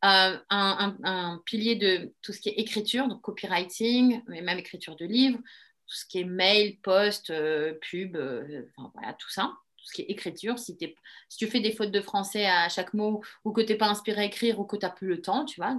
Euh, 0.04 0.38
un, 0.50 1.42
pilier 1.46 1.76
de 1.76 2.12
tout 2.22 2.32
ce 2.32 2.40
qui 2.40 2.48
est 2.48 2.58
écriture, 2.58 3.08
donc 3.08 3.20
copywriting, 3.22 4.22
mais 4.26 4.42
même 4.42 4.58
écriture 4.58 4.96
de 4.96 5.04
livres, 5.04 5.38
tout 5.38 5.96
ce 5.96 6.06
qui 6.06 6.20
est 6.20 6.24
mail, 6.24 6.78
post, 6.82 7.32
pub, 7.80 8.16
enfin, 8.16 8.90
voilà, 8.94 9.14
tout 9.14 9.30
ça 9.30 9.52
tout 9.76 9.86
ce 9.86 9.94
qui 9.94 10.02
est 10.02 10.10
écriture, 10.10 10.58
si, 10.58 10.76
si, 10.76 11.38
tu 11.38 11.46
fais 11.46 11.60
des 11.60 11.72
fautes 11.72 11.90
de 11.90 12.02
français 12.02 12.44
à 12.44 12.68
chaque 12.68 12.92
mot 12.92 13.22
ou 13.46 13.52
que 13.52 13.62
tu 13.62 13.72
n'es 13.72 13.78
pas 13.78 13.88
inspiré 13.88 14.20
à 14.20 14.24
écrire 14.26 14.60
ou 14.60 14.64
que 14.64 14.76
tu 14.76 14.84
n'as 14.84 14.92
plus 14.92 15.08
le 15.08 15.22
temps, 15.22 15.46
tu 15.46 15.58
vois, 15.58 15.74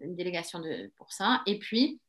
une 0.00 0.16
délégation 0.16 0.58
de, 0.60 0.90
pour 0.96 1.12
ça. 1.12 1.42
Et 1.46 1.58
puis, 1.58 2.00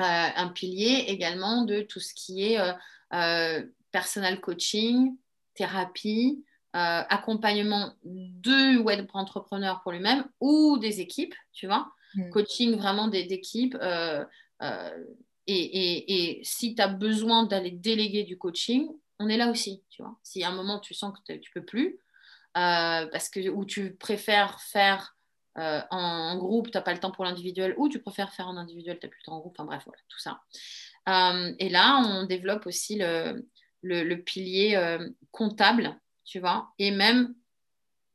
euh, 0.00 0.02
un 0.02 0.48
pilier 0.48 1.04
également 1.08 1.64
de 1.64 1.82
tout 1.82 2.00
ce 2.00 2.14
qui 2.14 2.52
est 2.52 2.58
euh, 2.58 2.72
euh, 3.12 3.64
personal 3.90 4.40
coaching, 4.40 5.16
thérapie, 5.54 6.44
accompagnement 6.72 7.92
de 8.04 8.78
web 8.78 9.06
entrepreneurs 9.12 9.82
pour 9.82 9.92
lui-même 9.92 10.24
ou 10.40 10.78
des 10.78 11.00
équipes, 11.00 11.34
tu 11.52 11.66
vois. 11.66 11.92
Mm. 12.14 12.30
Coaching 12.30 12.76
vraiment 12.76 13.08
d'équipes. 13.08 13.76
Et, 15.46 15.54
et, 15.54 16.38
et, 16.38 16.44
si 16.44 16.74
tu 16.74 16.80
as 16.80 16.88
besoin 16.88 17.44
d'aller 17.44 17.72
déléguer 17.72 18.22
du 18.22 18.38
coaching, 18.38 18.88
on 19.18 19.28
est 19.28 19.36
là 19.36 19.50
aussi, 19.50 19.82
tu 19.90 20.02
vois. 20.02 20.16
Si 20.22 20.42
à 20.44 20.48
un 20.48 20.54
moment 20.54 20.78
tu 20.78 20.94
sens 20.94 21.12
que 21.26 21.32
tu 21.34 21.50
peux 21.52 21.64
plus, 21.64 21.98
parce 22.54 23.28
que, 23.28 23.48
ou 23.48 23.64
tu 23.64 23.94
préfères 23.94 24.60
faire 24.60 25.16
euh, 25.58 25.80
en, 25.90 26.38
groupe, 26.38 26.70
tu 26.70 26.78
n'as 26.78 26.82
pas 26.82 26.94
le 26.94 27.00
temps 27.00 27.10
pour 27.10 27.24
l'individuel, 27.24 27.74
ou 27.76 27.88
tu 27.88 28.00
préfères 28.00 28.32
faire 28.32 28.48
en 28.48 28.56
individuel, 28.56 28.98
tu 28.98 29.06
n'as 29.06 29.10
plus 29.10 29.20
le 29.20 29.24
temps 29.26 29.36
en 29.36 29.40
groupe, 29.40 29.54
enfin 29.58 29.66
bref, 29.66 29.82
voilà, 29.84 30.00
tout 30.08 30.18
ça. 30.18 30.40
Euh, 31.08 31.54
et 31.58 31.68
là, 31.68 31.98
on 31.98 32.24
développe 32.24 32.66
aussi 32.66 32.96
le, 32.96 33.46
le, 33.82 34.14
pilier 34.16 34.76
euh, 34.76 35.08
comptable, 35.30 35.98
tu 36.24 36.40
vois, 36.40 36.72
et 36.78 36.90
même 36.90 37.34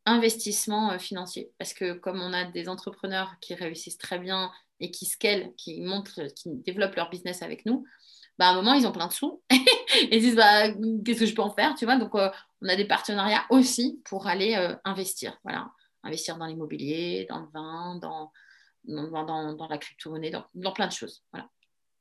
investissement 0.05 0.97
financier. 0.99 1.51
Parce 1.57 1.73
que 1.73 1.93
comme 1.93 2.21
on 2.21 2.33
a 2.33 2.45
des 2.45 2.69
entrepreneurs 2.69 3.35
qui 3.41 3.53
réussissent 3.53 3.97
très 3.97 4.19
bien 4.19 4.51
et 4.79 4.91
qui 4.91 5.05
scalent, 5.05 5.53
qui 5.57 5.81
montrent, 5.81 6.27
qui 6.35 6.49
développent 6.49 6.95
leur 6.95 7.09
business 7.09 7.41
avec 7.41 7.65
nous, 7.65 7.85
bah, 8.39 8.47
à 8.47 8.51
un 8.51 8.55
moment, 8.55 8.73
ils 8.73 8.87
ont 8.87 8.91
plein 8.91 9.07
de 9.07 9.13
sous 9.13 9.41
et 9.49 9.57
ils 10.11 10.21
disent 10.21 10.35
bah, 10.35 10.69
qu'est-ce 11.03 11.19
que 11.21 11.25
je 11.25 11.35
peux 11.35 11.41
en 11.41 11.53
faire, 11.53 11.75
tu 11.75 11.85
vois. 11.85 11.97
Donc, 11.97 12.13
on 12.13 12.69
a 12.69 12.75
des 12.75 12.85
partenariats 12.85 13.45
aussi 13.49 14.01
pour 14.05 14.27
aller 14.27 14.55
investir. 14.85 15.37
Voilà 15.43 15.71
investir 16.07 16.37
dans 16.37 16.45
l'immobilier, 16.45 17.25
dans 17.29 17.39
le 17.39 17.47
vin, 17.47 17.95
dans, 17.97 18.31
dans, 18.85 19.53
dans, 19.55 19.67
la 19.67 19.77
crypto-monnaie, 19.77 20.31
dans, 20.31 20.71
plein 20.71 20.87
de 20.87 20.91
choses. 20.91 21.23
Voilà. 21.31 21.49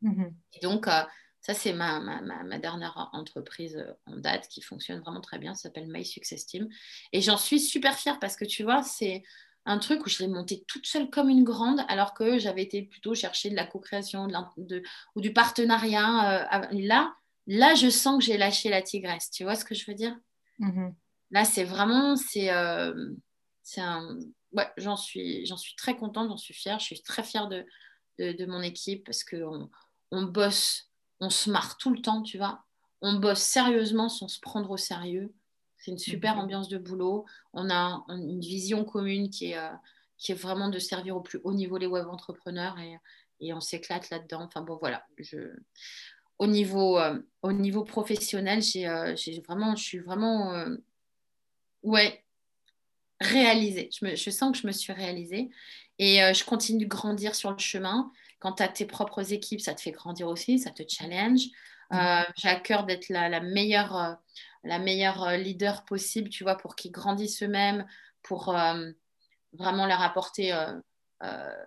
Mhm. 0.03 0.35
Et 0.55 0.61
donc, 0.61 0.89
euh, 0.89 1.03
Ça, 1.47 1.55
c'est 1.55 1.73
ma, 1.73 2.01
ma, 2.01 2.59
dernière 2.59 3.09
entreprise 3.13 3.87
en 4.07 4.17
date 4.17 4.49
qui 4.49 4.61
fonctionne 4.61 4.99
vraiment 4.99 5.21
très 5.21 5.39
bien. 5.39 5.55
Ça 5.55 5.63
s'appelle 5.63 5.87
My 5.87 6.05
Success 6.05 6.45
Team. 6.45 6.69
Et 7.13 7.21
j'en 7.21 7.37
suis 7.37 7.61
super 7.61 7.95
fière 7.97 8.19
parce 8.19 8.35
que 8.35 8.45
tu 8.45 8.65
vois, 8.65 8.83
c'est 8.83 9.23
un 9.65 9.79
truc 9.79 10.05
où 10.05 10.09
je 10.09 10.19
l'ai 10.19 10.27
monté 10.27 10.65
toute 10.67 10.89
seule 10.89 11.09
comme 11.09 11.29
une 11.29 11.45
grande, 11.45 11.85
alors 11.87 12.15
que 12.15 12.37
j'avais 12.41 12.65
été 12.65 12.83
plutôt 12.83 13.15
chercher 13.15 13.49
de 13.49 13.55
la 13.55 13.65
co-création 13.65 14.27
de, 14.57 14.83
ou 15.15 15.21
du 15.21 15.33
partenariat. 15.33 16.49
Euh, 16.53 16.67
là, 16.73 17.15
là, 17.47 17.77
je 17.77 17.91
sens 17.91 18.19
que 18.19 18.25
j'ai 18.25 18.39
lâché 18.39 18.69
la 18.69 18.83
tigresse. 18.83 19.31
Tu 19.31 19.45
vois 19.45 19.55
ce 19.55 19.65
que 19.65 19.77
je 19.77 19.87
veux 19.87 19.95
dire? 19.95 20.19
Mm-hmm. 20.59 20.95
Là, 21.31 21.45
c'est 21.45 21.63
vraiment, 21.63 22.17
c'est, 22.17 22.51
euh, 22.51 23.13
c'est 23.63 23.83
un, 23.83 24.19
ouais, 24.51 24.69
j'en 24.79 24.97
suis, 24.97 25.47
j'en 25.47 25.57
suis 25.57 25.77
très 25.77 25.97
contente, 25.97 26.29
j'en 26.29 26.37
suis 26.37 26.55
fière. 26.55 26.81
Je 26.81 26.87
suis 26.87 27.03
très 27.03 27.23
fière 27.23 27.47
de, 27.47 27.65
de, 28.19 28.47
mon 28.47 28.63
équipe 28.63 29.05
parce 29.05 29.23
qu'on 29.23 29.71
on 30.11 30.23
bosse 30.25 30.86
on 31.21 31.31
se 31.31 31.51
marre 31.51 31.77
tout 31.77 31.91
le 31.91 32.01
temps, 32.01 32.23
tu 32.23 32.39
vois. 32.39 32.65
On 33.03 33.15
bosse 33.15 33.41
sérieusement 33.41 34.09
sans 34.09 34.29
se 34.29 34.41
prendre 34.41 34.71
au 34.71 34.77
sérieux. 34.77 35.33
C'est 35.79 35.91
une 35.91 35.99
super 35.99 36.37
mhm. 36.37 36.43
ambiance 36.43 36.69
de 36.69 36.79
boulot. 36.79 37.27
On 37.53 37.71
a 37.71 38.05
une 38.09 38.41
vision 38.41 38.85
commune 38.85 39.31
qui 39.31 39.53
est, 39.53 39.59
euh, 39.59 39.71
qui 40.19 40.33
est 40.33 40.37
vraiment 40.37 40.69
de 40.69 40.79
servir 40.79 41.17
au 41.17 41.21
plus 41.21 41.41
haut 41.45 41.55
niveau 41.55 41.79
les 41.79 41.87
web 41.87 42.07
entrepreneurs 42.09 42.77
et, 42.79 43.53
on 43.53 43.61
s'éclate 43.61 44.11
là-dedans. 44.11 44.43
Enfin 44.43 44.63
bon, 44.63 44.77
voilà. 44.81 45.05
Je... 45.19 45.39
Au, 46.39 46.47
niveau, 46.47 46.99
euh, 46.99 47.19
au 47.43 47.53
niveau 47.53 47.85
professionnel, 47.85 48.61
euh, 48.77 49.15
j'ai, 49.17 49.41
vraiment, 49.41 49.77
je 49.77 49.83
suis 49.83 49.99
vraiment 49.99 50.67
ouais, 51.83 52.26
réalisée. 53.21 53.91
Je, 53.99 54.05
me, 54.05 54.15
je, 54.15 54.31
sens 54.31 54.53
que 54.53 54.59
je 54.59 54.67
me 54.67 54.73
suis 54.73 54.93
réalisée 54.93 55.51
et 55.99 56.19
je 56.35 56.45
continue 56.45 56.85
de 56.85 56.89
grandir 56.89 57.35
sur 57.35 57.51
le 57.51 57.59
chemin. 57.59 58.11
Quand 58.39 58.53
tu 58.53 58.63
as 58.63 58.69
tes 58.69 58.85
propres 58.85 59.33
équipes, 59.33 59.61
ça 59.61 59.75
te 59.75 59.81
fait 59.81 59.93
grandir 59.93 60.29
aussi, 60.29 60.59
ça 60.59 60.71
te 60.71 60.83
challenge. 60.87 61.47
Mm. 61.91 61.97
Euh, 61.97 62.23
j'ai 62.37 62.49
à 62.49 62.57
cœur 62.57 62.85
d'être 62.85 63.09
la, 63.09 63.41
meilleure, 63.41 63.97
euh, 63.97 64.15
la 64.65 64.79
meilleure 64.79 65.23
euh, 65.25 65.37
leader 65.37 65.85
possible, 65.85 66.29
tu 66.29 66.45
vois, 66.45 66.57
pour 66.57 66.77
qu'ils 66.77 66.93
grandissent 66.93 67.43
eux-mêmes, 67.43 67.87
pour 68.23 68.57
vraiment 69.53 69.87
leur 69.87 70.03
apporter 70.03 70.53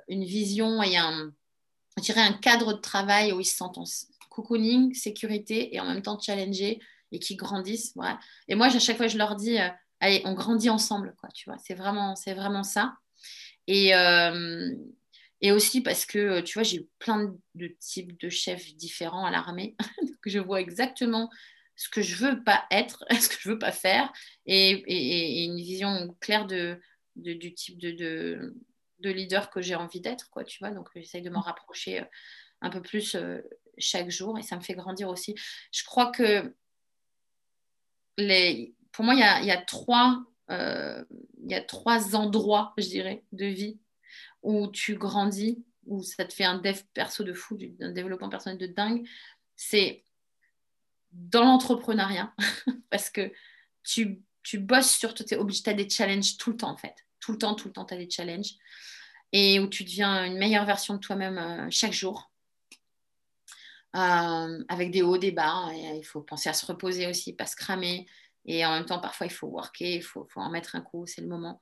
une 0.09 0.25
vision 0.25 0.83
et 0.83 0.97
un, 0.97 1.31
je 1.97 2.03
dirais 2.03 2.19
un 2.19 2.33
cadre 2.33 2.73
de 2.73 2.79
travail 2.79 3.31
où 3.31 3.39
ils 3.39 3.45
se 3.45 3.55
sentent 3.55 3.77
en 3.77 3.85
cocooning, 4.29 4.93
sécurité 4.93 5.73
et 5.73 5.79
en 5.79 5.85
même 5.85 6.01
temps 6.01 6.19
challengés 6.19 6.81
et 7.13 7.19
qui 7.19 7.37
grandissent. 7.37 7.93
Et 8.49 8.55
moi, 8.55 8.67
à 8.67 8.77
chaque 8.77 8.97
fois, 8.97 9.07
je 9.07 9.17
leur 9.17 9.37
dis, 9.37 9.57
allez, 9.99 10.21
on 10.25 10.33
grandit 10.33 10.69
ensemble, 10.69 11.15
quoi, 11.19 11.29
tu 11.29 11.49
vois. 11.49 11.57
C'est 11.57 11.75
vraiment, 11.75 12.15
c'est 12.15 12.33
vraiment 12.33 12.63
ça. 12.63 12.95
Et, 13.67 13.93
et 15.41 15.51
aussi 15.51 15.81
parce 15.81 16.05
que, 16.05 16.17
euh, 16.17 16.41
tu 16.41 16.53
vois, 16.55 16.63
j'ai 16.63 16.77
eu 16.77 16.87
plein 16.99 17.35
de 17.55 17.67
types 17.79 18.19
de 18.19 18.29
chefs 18.29 18.75
différents 18.75 19.25
à 19.25 19.31
l'armée. 19.31 19.75
Donc, 20.01 20.17
je 20.25 20.39
vois 20.39 20.61
exactement 20.61 21.29
ce 21.75 21.89
que 21.89 22.01
je 22.01 22.15
veux 22.15 22.43
pas 22.43 22.65
être, 22.71 23.05
ce 23.19 23.29
que 23.29 23.35
je 23.39 23.49
veux 23.49 23.59
pas 23.59 23.71
faire, 23.71 24.11
et, 24.45 25.45
une 25.45 25.57
vision 25.57 26.15
claire 26.19 26.45
de, 26.45 26.79
du 27.15 27.53
type 27.53 27.79
de, 27.79 27.91
de, 28.99 29.09
leader 29.09 29.49
que 29.49 29.61
j'ai 29.61 29.75
envie 29.75 30.01
d'être, 30.01 30.29
quoi, 30.29 30.43
tu 30.43 30.59
vois. 30.59 30.71
Donc, 30.71 30.89
j'essaye 30.95 31.21
de 31.21 31.29
m'en 31.29 31.41
rapprocher 31.41 32.01
euh, 32.01 32.05
un 32.61 32.69
peu 32.69 32.81
plus 32.81 33.15
euh, 33.15 33.39
chaque 33.77 34.09
jour, 34.09 34.37
et 34.37 34.41
ça 34.41 34.57
me 34.57 34.61
fait 34.61 34.73
grandir 34.73 35.07
aussi. 35.07 35.35
Je 35.71 35.83
crois 35.85 36.11
que 36.11 36.53
les, 38.17 38.75
pour 38.91 39.05
moi, 39.05 39.13
il 39.13 39.45
y 39.45 39.51
a, 39.51 39.57
trois, 39.57 40.23
il 40.49 41.05
y 41.47 41.55
a 41.55 41.61
trois 41.61 42.15
endroits, 42.15 42.73
je 42.77 42.87
dirais, 42.87 43.23
de 43.31 43.45
vie 43.45 43.79
où 44.43 44.67
tu 44.67 44.95
grandis, 44.95 45.63
où 45.85 46.03
ça 46.03 46.25
te 46.25 46.33
fait 46.33 46.43
un 46.43 46.57
dev 46.59 46.79
perso 46.93 47.23
de 47.23 47.33
fou, 47.33 47.57
un 47.81 47.91
développement 47.91 48.29
personnel 48.29 48.57
de 48.57 48.67
dingue, 48.67 49.07
c'est 49.55 50.03
dans 51.11 51.43
l'entrepreneuriat, 51.43 52.33
parce 52.89 53.09
que 53.09 53.31
tu, 53.83 54.21
tu 54.43 54.59
bosses 54.59 54.91
sur 54.91 55.13
tout, 55.13 55.23
tu 55.23 55.35
as 55.35 55.73
des 55.73 55.89
challenges 55.89 56.37
tout 56.37 56.51
le 56.51 56.57
temps 56.57 56.71
en 56.71 56.77
fait. 56.77 56.95
Tout 57.19 57.33
le 57.33 57.37
temps, 57.37 57.55
tout 57.55 57.67
le 57.67 57.73
temps, 57.73 57.85
tu 57.85 57.93
as 57.93 57.97
des 57.97 58.09
challenges. 58.09 58.53
Et 59.31 59.59
où 59.59 59.67
tu 59.67 59.83
deviens 59.83 60.25
une 60.25 60.37
meilleure 60.37 60.65
version 60.65 60.95
de 60.95 60.99
toi-même 60.99 61.37
euh, 61.37 61.67
chaque 61.69 61.93
jour. 61.93 62.31
Euh, 63.95 64.63
avec 64.69 64.91
des 64.91 65.01
hauts, 65.01 65.17
des 65.17 65.31
bas. 65.31 65.69
Il 65.73 66.03
faut 66.03 66.21
penser 66.21 66.49
à 66.49 66.53
se 66.53 66.65
reposer 66.65 67.07
aussi, 67.07 67.33
pas 67.33 67.45
se 67.45 67.55
cramer. 67.55 68.07
Et 68.49 68.65
en 68.65 68.71
même 68.71 68.85
temps, 68.85 68.99
parfois, 68.99 69.27
il 69.27 69.31
faut 69.31 69.45
worker, 69.45 69.97
il 69.97 70.01
faut, 70.01 70.25
faut 70.27 70.41
en 70.41 70.49
mettre 70.49 70.75
un 70.75 70.81
coup, 70.81 71.05
c'est 71.05 71.21
le 71.21 71.27
moment. 71.27 71.61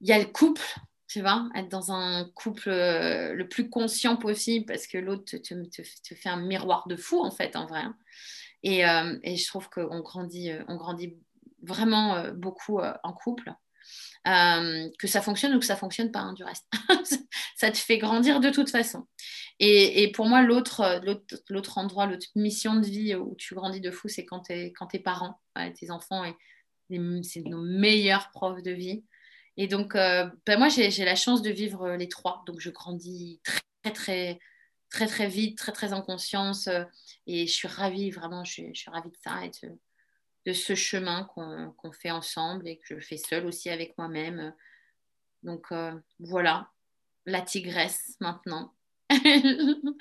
Il 0.00 0.08
y 0.08 0.12
a 0.12 0.20
le 0.20 0.26
couple, 0.26 0.62
tu 1.08 1.20
vois, 1.20 1.48
être 1.56 1.68
dans 1.68 1.90
un 1.90 2.30
couple 2.36 2.68
euh, 2.68 3.34
le 3.34 3.48
plus 3.48 3.68
conscient 3.68 4.16
possible 4.16 4.66
parce 4.66 4.86
que 4.86 4.98
l'autre 4.98 5.24
te, 5.24 5.36
te, 5.36 6.14
fait 6.14 6.28
un 6.28 6.36
miroir 6.36 6.86
de 6.86 6.94
fou 6.94 7.18
en 7.24 7.32
fait, 7.32 7.56
en 7.56 7.66
vrai. 7.66 7.80
Hein. 7.80 7.96
Et, 8.62 8.86
euh, 8.86 9.18
et, 9.24 9.36
je 9.36 9.46
trouve 9.48 9.68
qu'on 9.68 9.98
grandit, 9.98 10.52
euh, 10.52 10.62
on 10.68 10.76
grandit 10.76 11.16
vraiment 11.60 12.24
beaucoup 12.34 12.78
en 12.80 13.12
couple. 13.12 13.52
que 14.24 15.06
ça 15.08 15.22
fonctionne 15.22 15.56
ou 15.56 15.58
que 15.58 15.66
ça 15.66 15.76
fonctionne 15.76 16.12
pas, 16.12 16.20
hein, 16.20 16.34
du 16.34 16.44
reste. 16.44 16.66
ça 17.56 17.72
te 17.72 17.78
fait 17.78 17.98
grandir 17.98 18.38
de 18.38 18.50
toute 18.50 18.70
façon. 18.70 19.08
Et, 19.60 20.10
pour 20.12 20.26
moi, 20.26 20.42
l'autre, 20.42 21.00
l'autre, 21.48 21.78
endroit, 21.78 22.06
l'autre 22.06 22.26
mission 22.34 22.74
de 22.74 22.84
vie 22.84 23.14
où 23.14 23.34
tu 23.36 23.54
grandis 23.54 23.80
de 23.80 23.90
fou, 23.90 24.08
c'est 24.08 24.24
quand, 24.24 24.48
quand 24.76 24.86
tes 24.88 24.98
parents, 24.98 25.40
tes 25.78 25.90
enfants, 25.90 26.24
c'est 26.90 27.40
nos 27.44 27.62
meilleurs 27.62 28.30
profs 28.32 28.62
de 28.62 28.72
vie. 28.72 29.04
Et 29.56 29.68
donc, 29.68 29.94
euh, 29.94 30.28
ben 30.46 30.58
moi, 30.58 30.68
j'ai 30.68 31.04
la 31.04 31.14
chance 31.14 31.42
de 31.42 31.50
vivre 31.50 31.82
euh, 31.82 31.96
les 31.96 32.08
trois. 32.08 32.42
Donc, 32.46 32.60
je 32.60 32.70
grandis 32.70 33.40
très, 33.44 33.92
très, 33.92 34.38
très, 34.90 35.06
très 35.06 35.28
vite, 35.28 35.58
très, 35.58 35.72
très 35.72 35.92
en 35.92 36.02
conscience. 36.02 36.66
Euh, 36.66 36.84
et 37.26 37.46
je 37.46 37.52
suis 37.52 37.68
ravie, 37.68 38.10
vraiment, 38.10 38.44
je 38.44 38.72
suis 38.72 38.90
ravie 38.90 39.10
de 39.10 39.16
ça 39.22 39.44
et 39.44 39.50
de, 40.46 40.52
ce 40.52 40.74
chemin 40.74 41.24
qu'on 41.24 41.92
fait 41.92 42.10
ensemble 42.10 42.68
et 42.68 42.78
que 42.78 42.84
je 42.86 43.00
fais 43.00 43.16
seule 43.16 43.46
aussi 43.46 43.70
avec 43.70 43.96
moi-même. 43.96 44.54
Donc, 45.42 45.72
voilà, 46.18 46.70
la 47.24 47.40
tigresse 47.40 48.16
maintenant. 48.20 48.73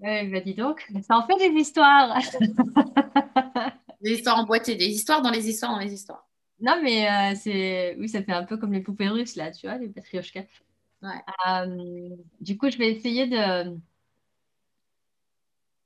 Eh 0.00 0.28
ben, 0.28 0.42
dis 0.44 0.54
donc, 0.54 0.86
ça 1.02 1.18
en 1.18 1.26
fait 1.26 1.36
des 1.38 1.58
histoires. 1.58 2.16
des 4.00 4.12
histoires 4.12 4.38
emboîtées, 4.38 4.76
des 4.76 4.86
histoires 4.86 5.22
dans 5.22 5.30
les 5.30 5.48
histoires 5.48 5.72
dans 5.72 5.80
les 5.80 5.92
histoires. 5.92 6.28
Non, 6.60 6.80
mais 6.82 7.08
euh, 7.08 7.34
c'est 7.36 7.96
oui, 7.98 8.08
ça 8.08 8.22
fait 8.22 8.32
un 8.32 8.44
peu 8.44 8.56
comme 8.56 8.72
les 8.72 8.80
poupées 8.80 9.08
russes, 9.08 9.36
là, 9.36 9.50
tu 9.50 9.66
vois, 9.66 9.78
les 9.78 9.88
patriochkas. 9.88 10.44
Euh, 11.04 12.16
du 12.40 12.58
coup, 12.58 12.70
je 12.70 12.78
vais 12.78 12.92
essayer 12.92 13.26
de, 13.28 13.76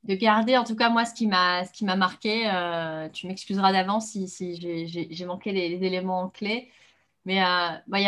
de 0.04 0.14
garder, 0.14 0.56
en 0.56 0.64
tout 0.64 0.74
cas, 0.76 0.90
moi, 0.90 1.04
ce 1.04 1.14
qui 1.14 1.26
m'a 1.26 1.64
ce 1.64 1.72
qui 1.72 1.84
m'a 1.84 1.96
marqué. 1.96 2.50
Euh, 2.50 3.08
tu 3.10 3.26
m'excuseras 3.26 3.72
d'avance 3.72 4.08
si, 4.10 4.28
si 4.28 4.56
j'ai 4.60 5.24
manqué 5.26 5.52
les, 5.52 5.84
éléments 5.84 6.28
clés. 6.30 6.70
Mais 7.24 7.40
bah, 7.86 7.98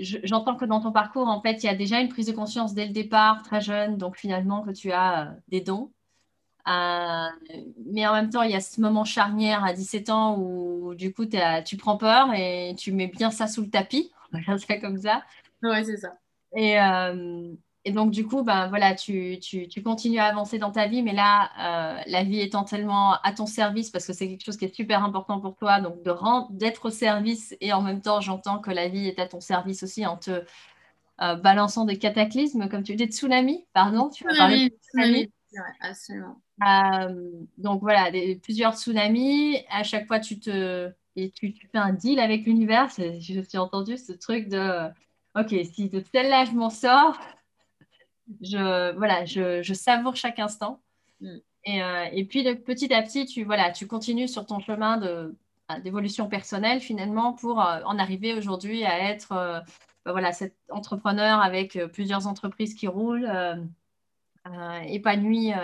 j'entends 0.00 0.56
que 0.56 0.64
dans 0.64 0.80
ton 0.80 0.90
parcours, 0.90 1.28
en 1.28 1.40
fait, 1.40 1.62
il 1.62 1.66
y 1.66 1.68
a 1.68 1.76
déjà 1.76 2.00
une 2.00 2.08
prise 2.08 2.26
de 2.26 2.32
conscience 2.32 2.74
dès 2.74 2.86
le 2.86 2.92
départ, 2.92 3.42
très 3.42 3.60
jeune, 3.60 3.96
donc 3.96 4.16
finalement, 4.16 4.62
que 4.62 4.72
tu 4.72 4.90
as 4.90 5.36
des 5.48 5.60
dons. 5.60 5.92
Euh, 6.66 7.28
mais 7.86 8.06
en 8.06 8.14
même 8.14 8.30
temps, 8.30 8.42
il 8.42 8.50
y 8.50 8.56
a 8.56 8.60
ce 8.60 8.80
moment 8.80 9.04
charnière 9.04 9.64
à 9.64 9.74
17 9.74 10.10
ans 10.10 10.38
où 10.38 10.94
du 10.94 11.12
coup, 11.12 11.26
tu 11.64 11.76
prends 11.76 11.96
peur 11.96 12.32
et 12.34 12.74
tu 12.78 12.92
mets 12.92 13.08
bien 13.08 13.30
ça 13.30 13.46
sous 13.46 13.62
le 13.62 13.70
tapis. 13.70 14.10
On 14.32 14.40
va 14.40 14.58
ça 14.58 14.78
comme 14.78 14.98
ça. 14.98 15.22
Ouais, 15.62 15.84
c'est 15.84 15.98
ça. 15.98 16.18
Et, 16.56 16.80
euh, 16.80 17.52
et, 17.84 17.92
donc, 17.92 18.10
du 18.10 18.26
coup, 18.26 18.42
ben, 18.42 18.68
voilà, 18.68 18.94
tu, 18.94 19.38
tu, 19.40 19.68
tu, 19.68 19.82
continues 19.82 20.18
à 20.18 20.26
avancer 20.26 20.58
dans 20.58 20.70
ta 20.70 20.86
vie, 20.86 21.02
mais 21.02 21.12
là, 21.12 21.50
euh, 21.58 22.00
la 22.06 22.22
vie 22.24 22.40
étant 22.40 22.64
tellement 22.64 23.14
à 23.22 23.32
ton 23.32 23.46
service, 23.46 23.90
parce 23.90 24.06
que 24.06 24.12
c'est 24.12 24.28
quelque 24.28 24.44
chose 24.44 24.56
qui 24.56 24.64
est 24.64 24.74
super 24.74 25.04
important 25.04 25.40
pour 25.40 25.56
toi, 25.56 25.80
donc 25.80 25.96
d'être 26.50 26.86
au 26.86 26.90
service 26.90 27.54
et 27.60 27.72
en 27.72 27.82
même 27.82 28.00
temps, 28.00 28.20
j'entends 28.20 28.58
que 28.58 28.70
la 28.70 28.88
vie 28.88 29.06
est 29.06 29.18
à 29.18 29.26
ton 29.26 29.40
service 29.40 29.82
aussi 29.82 30.06
en 30.06 30.16
te 30.16 30.44
balançant 31.18 31.84
des 31.84 31.98
cataclysmes, 31.98 32.68
comme 32.68 32.82
tu 32.82 32.96
dis, 32.96 33.06
de 33.06 33.12
tsunamis, 33.12 33.66
pardon, 33.72 34.08
tu 34.08 34.24
vas 34.24 34.34
parler 34.36 34.70
de 34.70 34.76
tsunami. 34.82 35.32
absolument. 35.80 36.40
Euh, 36.62 37.30
donc 37.58 37.80
voilà, 37.80 38.10
plusieurs 38.42 38.76
tsunamis. 38.76 39.58
À 39.70 39.82
chaque 39.82 40.06
fois, 40.06 40.20
tu 40.20 40.38
te 40.38 40.92
et 41.16 41.30
tu, 41.30 41.54
fais 41.70 41.78
un 41.78 41.92
deal 41.92 42.18
avec 42.18 42.44
l'univers. 42.44 42.88
Je 42.98 43.40
suis 43.40 43.58
entendu 43.58 43.96
ce 43.96 44.12
truc 44.12 44.48
de 44.48 44.88
OK, 45.36 45.54
si 45.72 45.88
de 45.88 46.02
celle-là 46.12 46.44
je 46.44 46.52
m'en 46.52 46.70
sors, 46.70 47.18
je 48.40 48.94
voilà, 48.96 49.24
je, 49.24 49.62
je 49.62 49.74
savoure 49.74 50.16
chaque 50.16 50.38
instant. 50.38 50.80
Mm. 51.20 51.36
Et, 51.66 51.82
euh, 51.82 52.04
et, 52.12 52.24
puis 52.24 52.44
petit 52.56 52.92
à 52.92 53.02
petit, 53.02 53.24
tu 53.24 53.44
voilà, 53.44 53.70
tu 53.72 53.86
continues 53.86 54.28
sur 54.28 54.46
ton 54.46 54.60
chemin 54.60 54.98
de 54.98 55.34
d'évolution 55.82 56.28
personnelle 56.28 56.80
finalement 56.80 57.32
pour 57.32 57.62
euh, 57.62 57.80
en 57.86 57.98
arriver 57.98 58.34
aujourd'hui 58.34 58.84
à 58.84 59.10
être 59.10 59.28
bah, 59.30 60.12
voilà 60.12 60.32
cet 60.32 60.54
entrepreneur 60.68 61.40
avec 61.40 61.78
plusieurs 61.92 62.26
entreprises 62.26 62.74
qui 62.74 62.86
roulent, 62.86 63.30
épanoui 64.86 65.54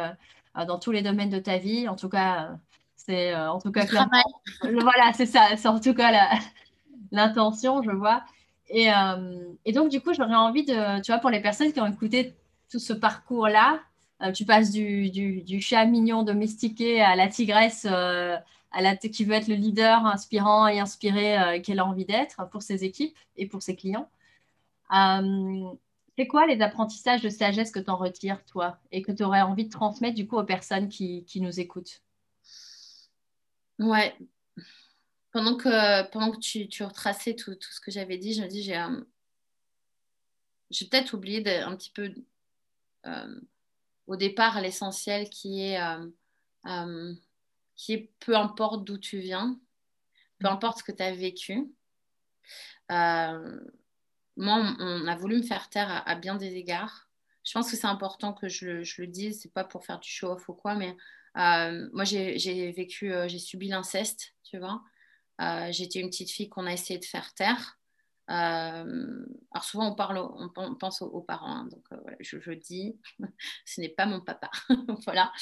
euh, 0.58 0.64
dans 0.64 0.78
tous 0.78 0.90
les 0.90 1.02
domaines 1.02 1.30
de 1.30 1.38
ta 1.38 1.58
vie. 1.58 1.88
En 1.88 1.96
tout 1.96 2.08
cas, 2.08 2.50
c'est 2.96 3.34
euh, 3.34 3.50
en 3.50 3.60
tout 3.60 3.72
cas 3.72 3.86
voilà, 4.62 5.12
c'est 5.14 5.26
ça, 5.26 5.56
c'est 5.56 5.68
en 5.68 5.80
tout 5.80 5.94
cas 5.94 6.28
l'intention, 7.12 7.82
je 7.82 7.90
vois. 7.90 8.22
Et, 8.68 8.92
euh, 8.92 9.52
et, 9.64 9.72
donc, 9.72 9.90
du 9.90 10.00
coup, 10.00 10.14
j'aurais 10.14 10.34
envie 10.34 10.64
de, 10.64 11.00
tu 11.02 11.10
vois, 11.10 11.20
pour 11.20 11.30
les 11.30 11.40
personnes 11.40 11.72
qui 11.72 11.80
ont 11.80 11.86
écouté 11.86 12.34
tout 12.70 12.78
ce 12.78 12.92
parcours-là, 12.92 13.82
tu 14.34 14.44
passes 14.44 14.70
du, 14.70 15.60
chat 15.60 15.84
mignon 15.86 16.22
domestiqué 16.22 17.00
à 17.00 17.16
la 17.16 17.28
tigresse 17.28 17.86
à 17.86 18.82
la, 18.82 18.96
qui 18.96 19.24
veut 19.24 19.34
être 19.34 19.48
le 19.48 19.54
leader 19.54 20.06
inspirant 20.06 20.68
et 20.68 20.78
inspiré 20.78 21.60
qu'elle 21.62 21.80
a 21.80 21.86
envie 21.86 22.04
d'être 22.04 22.48
pour 22.50 22.62
ses 22.62 22.84
équipes 22.84 23.16
et 23.36 23.46
pour 23.46 23.62
ses 23.62 23.76
clients. 23.76 24.08
c'est 24.90 26.26
quoi 26.26 26.46
les 26.46 26.60
apprentissages 26.60 27.22
de 27.22 27.28
sagesse 27.28 27.70
que 27.70 27.80
tu 27.80 27.90
en 27.90 27.96
retires, 27.96 28.44
toi, 28.44 28.78
et 28.92 29.02
que 29.02 29.12
tu 29.12 29.22
aurais 29.24 29.42
envie 29.42 29.64
de 29.64 29.70
transmettre 29.70 30.14
du 30.14 30.26
coup 30.26 30.36
aux 30.36 30.44
personnes 30.44 30.88
qui, 30.88 31.24
nous 31.36 31.58
écoutent? 31.58 32.02
Ouais, 33.78 34.14
pendant 35.32 35.56
que, 35.56 36.08
pendant 36.10 36.30
que 36.30 36.38
tu, 36.38 36.68
tu 36.68 36.82
retraçais 36.82 37.34
tout, 37.34 37.54
tout, 37.54 37.72
ce 37.72 37.80
que 37.80 37.90
j'avais 37.90 38.18
dit, 38.18 38.34
je 38.34 38.42
me 38.42 38.48
dis, 38.48 38.62
j'ai 40.70 40.86
peut-être 40.86 41.14
oublié 41.14 41.42
un 41.62 41.74
petit 41.76 41.90
peu 41.90 42.04
euh, 42.04 42.14
au 44.06 44.16
départ 44.16 44.60
l'essentiel 44.60 45.30
qui 45.30 45.62
est, 45.62 45.80
euh, 45.80 46.06
euh, 46.66 47.14
qui 47.76 47.92
est 47.92 48.12
peu 48.20 48.36
importe 48.36 48.84
d'où 48.84 48.98
tu 48.98 49.20
viens, 49.20 49.58
peu 50.38 50.48
mm. 50.48 50.52
importe 50.52 50.78
ce 50.78 50.84
que 50.84 50.92
tu 50.92 51.02
as 51.02 51.14
vécu. 51.14 51.72
moi, 52.88 53.56
on, 54.36 55.06
a 55.06 55.16
voulu 55.16 55.38
me 55.38 55.42
faire 55.42 55.68
taire 55.68 56.02
à, 56.06 56.14
bien 56.14 56.36
des 56.36 56.54
égards. 56.56 57.08
Je 57.44 57.52
pense 57.52 57.70
que 57.70 57.76
c'est 57.76 57.86
important 57.86 58.32
que 58.32 58.48
je 58.48 58.66
le, 58.66 58.84
je 58.84 59.00
le 59.00 59.08
dise, 59.08 59.40
c'est 59.40 59.52
pas 59.52 59.64
pour 59.64 59.84
faire 59.84 60.00
du 60.00 60.08
show-off 60.08 60.48
ou 60.48 60.54
quoi, 60.54 60.74
mais 60.74 60.96
moi, 61.34 62.04
j'ai 62.04 62.72
vécu, 62.72 63.12
j'ai 63.26 63.38
subi 63.38 63.68
l'inceste, 63.68 64.34
tu 64.42 64.58
vois. 64.58 64.82
Euh, 65.40 65.72
j'étais 65.72 66.00
une 66.00 66.10
petite 66.10 66.30
fille 66.30 66.48
qu'on 66.48 66.66
a 66.66 66.72
essayé 66.72 66.98
de 66.98 67.04
faire 67.04 67.32
taire. 67.34 67.78
Euh, 68.30 69.26
alors 69.50 69.64
souvent 69.64 69.96
on 70.56 70.74
pense 70.76 71.02
aux, 71.02 71.20
parents, 71.20 71.52
hein, 71.52 71.68
donc 71.68 71.82
euh, 71.92 72.14
je, 72.20 72.52
dis, 72.52 72.96
ce 73.66 73.80
n'est 73.80 73.88
pas 73.88 74.06
mon 74.06 74.20
papa, 74.20 74.50
voilà, 75.04 75.32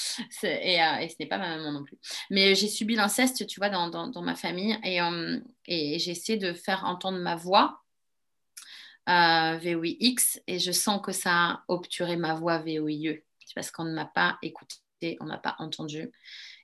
et, 0.42 0.76
et, 0.76 1.08
ce 1.08 1.16
n'est 1.20 1.26
pas 1.26 1.36
ma 1.36 1.56
maman 1.56 1.72
non 1.72 1.84
plus. 1.84 1.98
Mais 2.30 2.54
j'ai 2.54 2.68
subi 2.68 2.96
l'inceste, 2.96 3.46
tu 3.46 3.60
vois, 3.60 3.68
dans, 3.68 4.22
ma 4.22 4.34
famille, 4.34 4.78
et, 4.84 5.00
essayé 5.66 6.38
de 6.38 6.54
faire 6.54 6.84
entendre 6.84 7.18
ma 7.18 7.36
voix 7.36 7.82
VOIX, 9.06 10.40
et 10.46 10.58
je 10.58 10.72
sens 10.72 11.00
que 11.02 11.12
ça 11.12 11.32
a 11.32 11.64
obturé 11.68 12.16
ma 12.16 12.34
voix 12.34 12.58
VOIE, 12.58 13.18
parce 13.54 13.70
qu'on 13.70 13.84
ne 13.84 13.94
m'a 13.94 14.06
pas 14.06 14.38
écouté, 14.40 15.18
on 15.20 15.26
n'a 15.26 15.38
pas 15.38 15.56
entendu. 15.58 16.10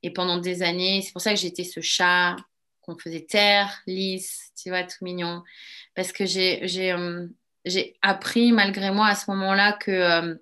Et 0.02 0.10
pendant 0.10 0.38
des 0.38 0.62
années, 0.62 1.02
c'est 1.02 1.12
pour 1.12 1.22
ça 1.22 1.34
que 1.34 1.40
j'étais 1.40 1.64
ce 1.64 1.80
chat 1.80 2.36
qu'on 2.84 2.98
faisait 2.98 3.24
terre, 3.24 3.82
lisse, 3.86 4.52
tu 4.60 4.68
vois, 4.68 4.84
tout 4.84 5.02
mignon. 5.02 5.42
Parce 5.94 6.12
que 6.12 6.26
j'ai, 6.26 6.66
j'ai, 6.68 6.92
euh, 6.92 7.26
appris 8.02 8.52
malgré 8.52 8.90
moi 8.90 9.06
à 9.06 9.14
ce 9.14 9.30
moment-là 9.30 9.72
que, 9.72 9.90
euh, 9.90 10.34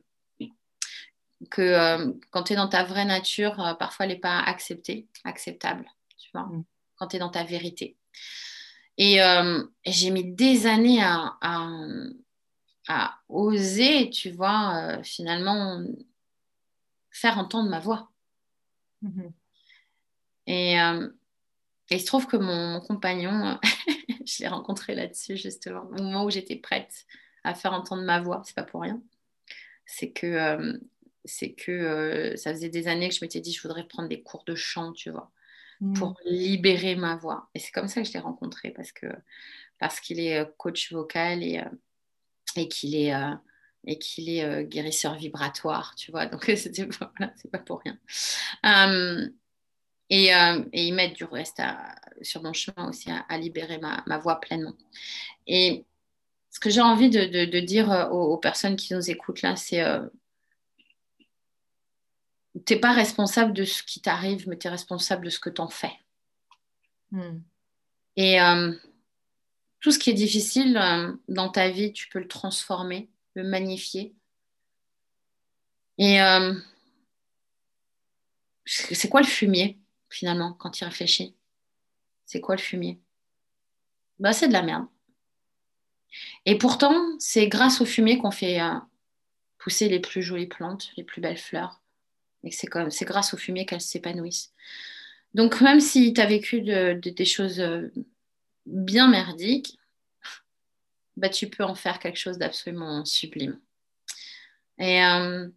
que 1.51 1.63
euh, 1.63 2.13
quand 2.31 2.45
tu 2.45 2.53
es 2.55 2.57
dans 2.57 2.69
ta 2.69 2.83
vraie 2.85 3.05
nature, 3.05 3.55
parfois 3.79 4.07
elle 4.07 4.13
n'est 4.13 4.19
pas 4.19 4.41
acceptée, 4.41 5.07
acceptable, 5.25 5.87
tu 6.19 6.31
vois, 6.35 6.47
mm. 6.47 6.65
quand 6.97 7.09
tu 7.09 7.17
es 7.17 7.19
dans 7.19 7.31
ta 7.31 7.45
vérité. 7.45 7.97
Et 8.99 9.19
j'ai 9.87 10.11
mis 10.11 10.25
des 10.35 10.67
années 10.67 11.03
à, 11.03 11.39
à, 12.89 13.19
oser, 13.29 14.11
tu 14.11 14.31
vois, 14.31 15.03
finalement, 15.03 15.83
faire 17.11 17.39
entendre 17.39 17.71
ma 17.71 17.81
voix. 17.81 18.11
Mm-hmm. 19.03 19.33
Et 20.47 20.77
et 21.93 21.97
il 21.97 22.01
se 22.01 22.07
trouve 22.07 22.27
que 22.27 22.39
mon, 22.39 22.81
compagnon, 22.81 23.59
je 24.27 24.43
l'ai 24.43 24.49
rencontré 24.49 24.95
là-dessus 24.95 25.37
justement, 25.37 25.83
au 25.91 26.03
moment 26.03 26.25
où 26.25 26.31
j'étais 26.31 26.57
prête 26.57 27.05
à 27.45 27.55
faire 27.55 27.75
entendre 27.75 28.03
ma 28.03 28.19
voix, 28.19 28.41
c'est 28.47 28.57
pas 28.57 28.63
pour 28.63 28.81
rien. 28.81 29.03
C'est 29.85 30.11
que, 30.11 30.27
euh, 30.27 30.79
c'est 31.27 31.53
que 31.53 31.71
euh, 31.71 32.37
ça 32.37 32.55
faisait 32.55 32.71
des 32.71 32.89
années 32.89 33.11
que 33.11 33.15
je 33.15 33.23
m'étais 33.23 33.41
dit, 33.41 33.53
je 33.53 33.61
voudrais 33.61 33.87
prendre 33.87 34.09
des 34.09 34.23
cours 34.23 34.45
de 34.45 34.55
chant, 34.55 34.93
tu 34.93 35.11
vois, 35.11 35.31
mm. 35.83 35.93
pour 35.93 36.19
libérer 36.25 36.97
ma 36.97 37.17
voix. 37.17 37.51
Et 37.55 37.59
c'est 37.59 37.73
comme 37.73 37.89
ça 37.89 38.01
que 38.01 38.09
je 38.09 38.15
l'ai 38.15 38.21
rencontré 38.21 38.71
parce 38.71 38.91
que 38.91 39.07
parce 39.79 40.01
qu'il 40.01 40.19
est 40.19 40.39
euh, 40.39 40.47
coach 40.57 40.95
vocal 40.95 41.43
et, 41.43 41.63
et 42.57 42.69
qu'il 42.69 42.95
est 42.95 43.13
et 43.85 43.99
qu'il 43.99 44.31
est 44.31 44.65
guérisseur 44.65 45.17
vibratoire, 45.17 45.95
tu 45.97 46.11
vois. 46.11 46.25
Donc, 46.25 46.45
c'était 46.57 46.85
voilà, 46.87 47.35
c'est 47.37 47.51
pas 47.51 47.59
pour 47.59 47.83
rien. 47.83 47.99
Euh, 48.65 49.29
et, 50.11 50.31
ils 50.73 50.93
m'aident 50.93 51.15
du 51.15 51.25
reste 51.25 51.63
sur 52.23 52.43
mon 52.43 52.53
chemin 52.53 52.89
aussi 52.89 53.11
à, 53.11 53.39
libérer 53.39 53.79
ma, 53.79 54.19
voix 54.19 54.41
pleinement. 54.41 54.75
Et 55.47 55.85
ce 56.51 56.61
que 56.61 56.71
j'ai 56.71 56.81
envie 56.81 57.11
de, 57.11 57.61
dire 57.61 57.91
euh, 57.91 58.09
aux, 58.09 58.37
personnes 58.37 58.77
qui 58.77 58.95
nous 58.95 59.11
écoutent 59.11 59.43
là, 59.43 59.57
c'est 59.57 59.83
euh, 59.83 60.07
tu 62.67 62.75
n'es 62.75 62.81
pas 62.81 62.93
responsable 62.93 63.55
de 63.55 63.65
ce 63.65 63.83
qui 63.83 64.01
t'arrive, 64.01 64.49
mais 64.49 64.59
tu 64.59 64.67
es 64.67 64.71
responsable 64.71 65.25
de 65.25 65.31
ce 65.31 65.41
que 65.41 65.51
tu 65.51 65.61
en 65.61 65.69
fais. 65.69 65.99
Hmm. 67.11 67.41
Et 68.17 68.37
tout 69.81 69.91
ce 69.91 69.99
qui 69.99 70.11
est 70.11 70.15
difficile 70.15 70.75
dans 71.29 71.49
ta 71.49 71.71
vie, 71.71 71.95
tu 71.95 72.09
peux 72.11 72.19
le 72.19 72.29
transformer, 72.29 73.09
le 73.35 73.43
magnifier. 73.43 74.15
Et 75.97 76.19
c'est 78.67 79.09
quoi 79.09 79.23
le 79.23 79.27
fumier? 79.27 79.79
Finalement, 80.13 80.53
quand 80.53 80.81
il 80.81 80.85
réfléchit. 80.85 81.35
C'est 82.27 82.41
quoi 82.41 82.57
le 82.57 82.61
fumier? 82.61 83.01
Bah, 84.19 84.33
C'est 84.33 84.49
de 84.49 84.53
la 84.53 84.63
merde. 84.63 84.87
Et 86.45 86.59
pourtant, 86.59 86.95
c'est 87.19 87.49
grâce 87.49 87.81
au 87.81 87.85
fumier 87.85 88.19
qu'on 88.19 88.31
fait 88.31 88.61
euh, 88.61 88.75
pousser 89.59 89.89
les 89.89 90.01
plus 90.01 90.23
jolies 90.23 90.47
plantes, 90.47 90.91
les 90.97 91.05
plus 91.05 91.21
belles 91.21 91.39
fleurs. 91.39 91.81
Et 92.45 92.51
c'est, 92.51 92.69
grâce 92.69 93.35
au 93.35 93.37
fumier 93.37 93.67
qu'elles 93.67 93.81
s'épanouissent. 93.81 94.53
Donc, 95.35 95.61
même 95.61 95.81
si 95.81 96.13
tu 96.13 96.21
as 96.21 96.27
vécu 96.27 96.61
des 96.61 97.25
choses 97.25 97.61
euh, 97.61 97.93
bien 98.67 99.09
merdiques, 99.09 99.79
bah, 101.17 101.29
tu 101.29 101.49
peux 101.49 101.65
en 101.65 101.75
faire 101.75 101.99
quelque 101.99 102.19
chose 102.19 102.39
d'absolument 102.39 103.05
sublime. 103.05 103.59
Et 104.79 105.05
euh, 105.05 105.49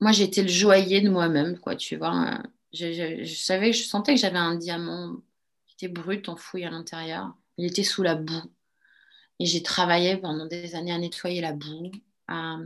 moi, 0.00 0.12
j'ai 0.12 0.24
été 0.24 0.42
le 0.42 0.48
joaillier 0.48 1.00
de 1.00 1.08
moi-même, 1.08 1.58
quoi, 1.58 1.76
tu 1.76 1.96
vois 1.96 2.42
je, 2.72 3.24
savais, 3.24 3.72
je 3.72 3.84
sentais 3.84 4.14
que 4.14 4.20
j'avais 4.20 4.38
un 4.38 4.56
diamant 4.56 5.16
qui 5.66 5.74
était 5.74 5.92
brut, 5.92 6.28
enfoui 6.28 6.64
à 6.64 6.70
l'intérieur. 6.70 7.34
Il 7.56 7.66
était 7.66 7.82
sous 7.82 8.02
la 8.02 8.14
boue. 8.14 8.52
Et 9.38 9.46
j'ai 9.46 9.62
travaillé 9.62 10.16
pendant 10.16 10.46
des 10.46 10.74
années 10.74 10.92
à 10.92 10.98
nettoyer 10.98 11.40
la 11.40 11.52
boue, 11.52 11.90
à, 12.26 12.58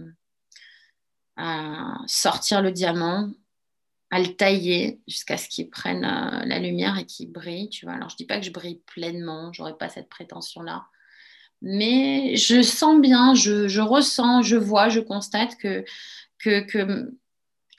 sortir 2.06 2.62
le 2.62 2.72
diamant, 2.72 3.32
à 4.10 4.20
le 4.20 4.34
tailler 4.34 5.00
jusqu'à 5.08 5.36
ce 5.36 5.48
qu'il 5.48 5.70
prenne 5.70 6.04
euh, 6.04 6.44
la 6.44 6.58
lumière 6.58 6.98
et 6.98 7.06
qu'il 7.06 7.30
brille. 7.32 7.68
Tu 7.68 7.86
vois. 7.86 7.94
Alors, 7.94 8.08
je 8.08 8.14
ne 8.14 8.18
dis 8.18 8.26
pas 8.26 8.38
que 8.38 8.44
je 8.44 8.50
brille 8.50 8.82
pleinement, 8.86 9.52
j'aurais 9.52 9.76
pas 9.76 9.88
cette 9.88 10.08
prétention-là. 10.08 10.86
Mais 11.62 12.36
je 12.36 12.60
sens 12.62 13.00
bien, 13.00 13.34
je, 13.34 13.68
je, 13.68 13.80
ressens, 13.80 14.42
je 14.42 14.56
vois, 14.56 14.88
je 14.88 15.00
constate 15.00 15.56
que, 15.56 15.84
que, 16.38 16.60
que 16.60 17.14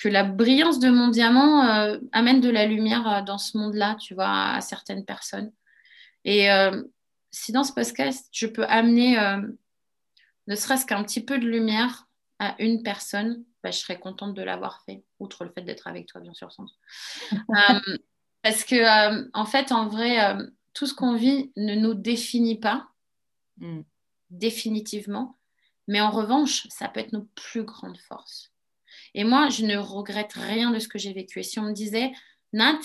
que 0.03 0.09
la 0.09 0.25
brillance 0.25 0.79
de 0.79 0.89
mon 0.89 1.07
diamant 1.07 1.65
euh, 1.65 1.97
amène 2.11 2.41
de 2.41 2.49
la 2.49 2.65
lumière 2.65 3.07
euh, 3.07 3.21
dans 3.21 3.37
ce 3.37 3.57
monde-là, 3.57 3.95
tu 3.95 4.13
vois, 4.13 4.55
à, 4.55 4.59
certaines 4.59 5.05
personnes. 5.05 5.53
Et 6.25 6.51
euh, 6.51 6.83
si 7.31 7.53
dans 7.53 7.63
ce 7.63 7.71
podcast, 7.71 8.27
je 8.33 8.47
peux 8.47 8.65
amener 8.65 9.15
ne 10.47 10.55
serait-ce 10.55 10.85
qu'un 10.85 11.03
petit 11.03 11.23
peu 11.23 11.39
de 11.39 11.47
lumière 11.47 12.09
à 12.39 12.53
une 12.59 12.83
personne, 12.83 13.45
bah, 13.63 13.71
je 13.71 13.77
serais 13.77 13.97
contente 13.97 14.33
de 14.33 14.41
l'avoir 14.41 14.83
fait, 14.85 15.05
outre 15.19 15.45
le 15.45 15.51
fait 15.51 15.61
d'être 15.61 15.87
avec 15.87 16.07
toi, 16.07 16.19
bien 16.19 16.33
sûr, 16.33 16.51
Sandra. 16.51 16.75
parce 18.41 18.65
que, 18.65 19.31
en 19.33 19.45
fait, 19.45 19.71
en 19.71 19.87
vrai, 19.87 20.37
tout 20.73 20.85
ce 20.85 20.93
qu'on 20.93 21.15
vit 21.15 21.53
ne 21.55 21.75
nous 21.75 21.93
définit 21.93 22.59
pas, 22.59 22.89
mm. 23.57 23.81
définitivement, 24.31 25.37
mais 25.87 26.01
en 26.01 26.11
revanche, 26.11 26.67
ça 26.69 26.89
peut 26.89 26.99
être 26.99 27.13
nos 27.13 27.27
plus 27.35 27.63
grandes 27.63 27.99
forces. 27.99 28.52
Et 29.13 29.23
moi, 29.23 29.49
je 29.49 29.65
ne 29.65 29.77
regrette 29.77 30.33
rien 30.33 30.71
de 30.71 30.79
ce 30.79 30.87
que 30.87 30.97
j'ai 30.97 31.13
vécu. 31.13 31.39
Et 31.39 31.43
si 31.43 31.59
on 31.59 31.63
me 31.63 31.73
disait, 31.73 32.11
Nat, 32.51 32.79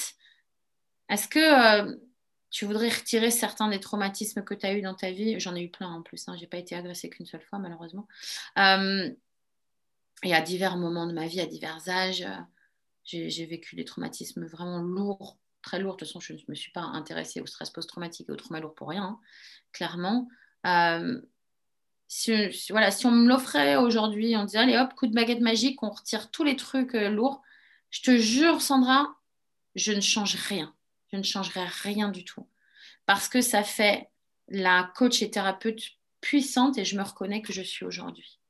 est-ce 1.08 1.28
que 1.28 1.38
euh, 1.38 1.96
tu 2.50 2.64
voudrais 2.66 2.88
retirer 2.88 3.30
certains 3.30 3.68
des 3.68 3.80
traumatismes 3.80 4.42
que 4.42 4.54
tu 4.54 4.66
as 4.66 4.74
eu 4.74 4.82
dans 4.82 4.94
ta 4.94 5.10
vie? 5.10 5.40
J'en 5.40 5.54
ai 5.54 5.62
eu 5.62 5.70
plein 5.70 5.88
en 5.88 6.02
plus. 6.02 6.28
Hein. 6.28 6.34
Je 6.36 6.42
n'ai 6.42 6.46
pas 6.46 6.58
été 6.58 6.74
agressée 6.74 7.08
qu'une 7.08 7.26
seule 7.26 7.42
fois, 7.42 7.58
malheureusement. 7.58 8.06
Euh, 8.58 9.10
et 10.22 10.34
à 10.34 10.40
divers 10.40 10.76
moments 10.76 11.06
de 11.06 11.12
ma 11.12 11.26
vie, 11.26 11.40
à 11.40 11.46
divers 11.46 11.88
âges, 11.88 12.22
euh, 12.22 12.34
j'ai 13.04 13.46
vécu 13.46 13.74
des 13.76 13.84
traumatismes 13.84 14.44
vraiment 14.44 14.82
lourds, 14.82 15.38
très 15.62 15.78
lourds. 15.78 15.94
De 15.94 16.00
toute 16.00 16.08
façon, 16.08 16.20
je 16.20 16.34
ne 16.34 16.38
me 16.48 16.54
suis 16.54 16.72
pas 16.72 16.82
intéressée 16.82 17.40
au 17.40 17.46
stress 17.46 17.70
post-traumatique 17.70 18.28
et 18.28 18.32
au 18.32 18.36
trauma 18.36 18.60
lourd 18.60 18.74
pour 18.74 18.90
rien, 18.90 19.04
hein, 19.04 19.20
clairement 19.72 20.28
si, 22.08 22.32
voilà, 22.70 22.90
si 22.90 23.06
on 23.06 23.10
me 23.10 23.28
l'offrait 23.28 23.76
aujourd'hui, 23.76 24.34
on 24.36 24.44
dirait, 24.44 24.64
allez 24.64 24.76
hop, 24.76 24.94
coup 24.94 25.06
de 25.06 25.14
baguette 25.14 25.40
magique, 25.40 25.82
on 25.82 25.90
retire 25.90 26.30
tous 26.30 26.42
les 26.42 26.56
trucs 26.56 26.94
euh, 26.94 27.10
lourds. 27.10 27.42
Je 27.90 28.02
te 28.02 28.16
jure, 28.16 28.60
Sandra, 28.60 29.14
je 29.74 29.92
ne 29.92 30.00
change 30.00 30.34
rien. 30.34 30.74
Je 31.12 31.18
ne 31.18 31.22
changerai 31.22 31.64
rien 31.64 32.08
du 32.08 32.24
tout. 32.24 32.48
Parce 33.06 33.28
que 33.28 33.40
ça 33.40 33.62
fait 33.62 34.10
la 34.48 34.90
coach 34.96 35.22
et 35.22 35.30
thérapeute 35.30 35.82
puissante 36.20 36.78
et 36.78 36.84
je 36.84 36.96
me 36.96 37.02
reconnais 37.02 37.42
que 37.42 37.52
je 37.52 37.62
suis 37.62 37.84
aujourd'hui. 37.84 38.40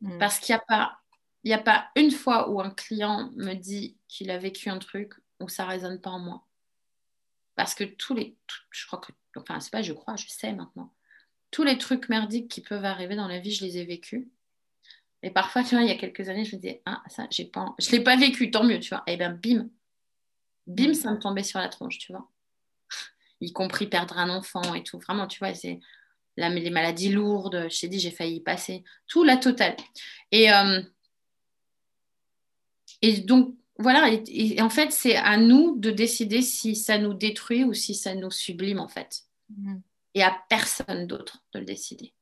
Hmm. 0.00 0.18
Parce 0.18 0.38
qu'il 0.38 0.54
n'y 0.54 0.60
a 0.60 0.64
pas 0.66 0.98
il 1.44 1.52
a 1.52 1.58
pas 1.58 1.88
une 1.96 2.10
fois 2.10 2.50
où 2.50 2.60
un 2.60 2.70
client 2.70 3.32
me 3.36 3.54
dit 3.54 3.96
qu'il 4.08 4.30
a 4.30 4.38
vécu 4.38 4.68
un 4.68 4.78
truc 4.78 5.14
où 5.40 5.48
ça 5.48 5.64
ne 5.64 5.70
résonne 5.70 6.00
pas 6.00 6.10
en 6.10 6.18
moi. 6.18 6.46
Parce 7.54 7.74
que 7.74 7.84
tous 7.84 8.14
les. 8.14 8.36
je 8.70 8.86
crois 8.86 9.00
que. 9.00 9.12
Enfin, 9.36 9.60
c'est 9.60 9.70
pas 9.70 9.82
je 9.82 9.92
crois, 9.92 10.16
je 10.16 10.26
sais 10.28 10.52
maintenant. 10.52 10.92
Tous 11.50 11.64
les 11.64 11.78
trucs 11.78 12.08
merdiques 12.08 12.48
qui 12.48 12.60
peuvent 12.60 12.84
arriver 12.84 13.16
dans 13.16 13.28
la 13.28 13.38
vie, 13.38 13.52
je 13.52 13.64
les 13.64 13.78
ai 13.78 13.84
vécus. 13.84 14.26
Et 15.22 15.30
parfois, 15.30 15.64
tu 15.64 15.74
vois, 15.74 15.82
il 15.82 15.88
y 15.88 15.92
a 15.92 15.96
quelques 15.96 16.28
années, 16.28 16.44
je 16.44 16.56
me 16.56 16.60
disais, 16.60 16.82
ah, 16.86 17.02
ça, 17.08 17.26
j'ai 17.30 17.44
pas. 17.44 17.74
Je 17.78 17.86
ne 17.86 17.92
l'ai 17.92 18.04
pas 18.04 18.16
vécu, 18.16 18.50
tant 18.50 18.64
mieux, 18.64 18.78
tu 18.78 18.90
vois. 18.90 19.02
Et 19.06 19.16
bien, 19.16 19.30
bim. 19.30 19.68
Bim, 20.66 20.94
ça 20.94 21.10
me 21.10 21.18
tombait 21.18 21.42
sur 21.42 21.58
la 21.58 21.68
tronche, 21.68 21.98
tu 21.98 22.12
vois. 22.12 22.28
y 23.40 23.52
compris 23.52 23.86
perdre 23.86 24.18
un 24.18 24.30
enfant 24.30 24.74
et 24.74 24.82
tout. 24.82 24.98
Vraiment, 24.98 25.26
tu 25.26 25.38
vois, 25.38 25.54
c'est 25.54 25.80
les 26.36 26.70
maladies 26.70 27.10
lourdes. 27.10 27.66
Je 27.70 27.80
t'ai 27.80 27.88
dit, 27.88 27.98
j'ai 27.98 28.10
failli 28.10 28.36
y 28.36 28.40
passer. 28.40 28.84
Tout 29.06 29.24
la 29.24 29.36
totale. 29.36 29.76
Et. 30.30 30.52
Euh, 30.52 30.80
et 33.00 33.18
donc, 33.18 33.54
voilà, 33.78 34.10
en 34.60 34.70
fait, 34.70 34.90
c'est 34.90 35.16
à 35.16 35.36
nous 35.36 35.76
de 35.78 35.90
décider 35.90 36.42
si 36.42 36.74
ça 36.74 36.98
nous 36.98 37.14
détruit 37.14 37.62
ou 37.64 37.74
si 37.74 37.94
ça 37.94 38.14
nous 38.14 38.30
sublime, 38.30 38.80
en 38.80 38.88
fait. 38.88 39.22
Mm. 39.50 39.76
Et 40.18 40.22
à 40.24 40.36
personne 40.48 41.06
d'autre 41.06 41.44
de 41.52 41.60
le 41.60 41.64
décider. 41.64 42.12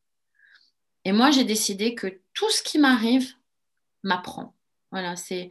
Et 1.06 1.12
moi, 1.12 1.30
j'ai 1.30 1.44
décidé 1.44 1.94
que 1.94 2.20
tout 2.34 2.50
ce 2.50 2.62
qui 2.62 2.78
m'arrive 2.78 3.32
m'apprend. 4.02 4.54
Voilà, 4.90 5.16
c'est. 5.16 5.48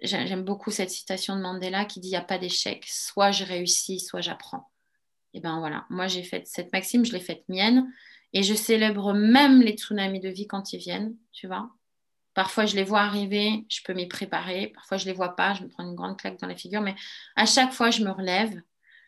J'aime 0.00 0.44
beaucoup 0.44 0.70
cette 0.70 0.90
citation 0.90 1.34
de 1.34 1.40
Mandela 1.40 1.84
qui 1.84 1.98
dit 1.98 2.06
il 2.06 2.12
n'y 2.12 2.16
a 2.16 2.20
pas 2.20 2.38
d'échec. 2.38 2.84
Soit 2.86 3.32
je 3.32 3.44
réussis, 3.44 3.98
soit 3.98 4.20
j'apprends. 4.20 4.70
Et 5.34 5.40
ben 5.40 5.58
voilà, 5.58 5.86
moi 5.90 6.06
j'ai 6.06 6.22
fait 6.22 6.46
cette 6.46 6.72
maxime, 6.72 7.04
je 7.04 7.12
l'ai 7.14 7.20
faite 7.20 7.42
mienne. 7.48 7.92
Et 8.32 8.44
je 8.44 8.54
célèbre 8.54 9.12
même 9.12 9.60
les 9.60 9.72
tsunamis 9.72 10.20
de 10.20 10.28
vie 10.28 10.46
quand 10.46 10.72
ils 10.72 10.78
viennent, 10.78 11.16
tu 11.32 11.48
vois. 11.48 11.68
Parfois, 12.34 12.64
je 12.64 12.76
les 12.76 12.84
vois 12.84 13.00
arriver, 13.00 13.66
je 13.68 13.80
peux 13.82 13.92
m'y 13.92 14.06
préparer. 14.06 14.68
Parfois, 14.68 14.98
je 14.98 15.06
les 15.06 15.12
vois 15.14 15.34
pas, 15.34 15.54
je 15.54 15.64
me 15.64 15.68
prends 15.68 15.82
une 15.82 15.96
grande 15.96 16.16
claque 16.16 16.38
dans 16.38 16.46
la 16.46 16.54
figure. 16.54 16.80
Mais 16.80 16.94
à 17.34 17.44
chaque 17.44 17.72
fois, 17.72 17.90
je 17.90 18.04
me 18.04 18.10
relève. 18.12 18.62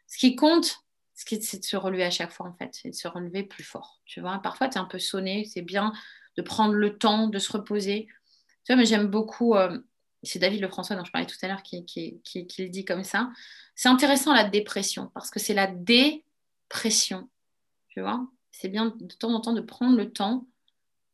Ce 0.09 0.19
qui 0.19 0.35
compte, 0.35 0.84
c'est 1.15 1.59
de 1.59 1.65
se 1.65 1.77
relever 1.77 2.05
à 2.05 2.11
chaque 2.11 2.33
fois, 2.33 2.47
en 2.47 2.55
fait. 2.55 2.71
C'est 2.73 2.91
de 2.91 2.95
se 2.95 3.09
relever 3.09 3.43
plus 3.43 3.65
fort. 3.65 4.01
Tu 4.05 4.21
vois, 4.21 4.39
parfois, 4.41 4.69
tu 4.69 4.77
es 4.77 4.81
un 4.81 4.85
peu 4.85 4.99
sonné. 4.99 5.45
C'est 5.45 5.63
bien 5.63 5.93
de 6.37 6.43
prendre 6.43 6.75
le 6.75 6.99
temps 6.99 7.29
de 7.29 7.39
se 7.39 7.53
reposer. 7.53 8.09
Tu 8.65 8.73
vois, 8.73 8.77
mais 8.77 8.87
j'aime 8.87 9.07
beaucoup. 9.07 9.55
Euh, 9.55 9.79
c'est 10.23 10.39
David 10.39 10.61
Lefrançois 10.61 10.97
dont 10.97 11.05
je 11.05 11.13
parlais 11.13 11.27
tout 11.27 11.37
à 11.43 11.49
l'heure 11.49 11.63
qui, 11.63 11.85
qui, 11.85 12.21
qui, 12.23 12.47
le 12.59 12.69
dit 12.69 12.85
comme 12.85 13.05
ça. 13.05 13.31
C'est 13.75 13.89
intéressant 13.89 14.33
la 14.33 14.45
dépression 14.45 15.11
parce 15.15 15.31
que 15.31 15.39
c'est 15.39 15.55
la 15.55 15.67
dépression. 15.67 17.29
Tu 17.89 18.01
vois, 18.01 18.27
c'est 18.51 18.69
bien 18.69 18.95
de 18.99 19.15
temps 19.15 19.33
en 19.33 19.41
temps 19.41 19.53
de 19.53 19.61
prendre 19.61 19.97
le 19.97 20.13
temps 20.13 20.47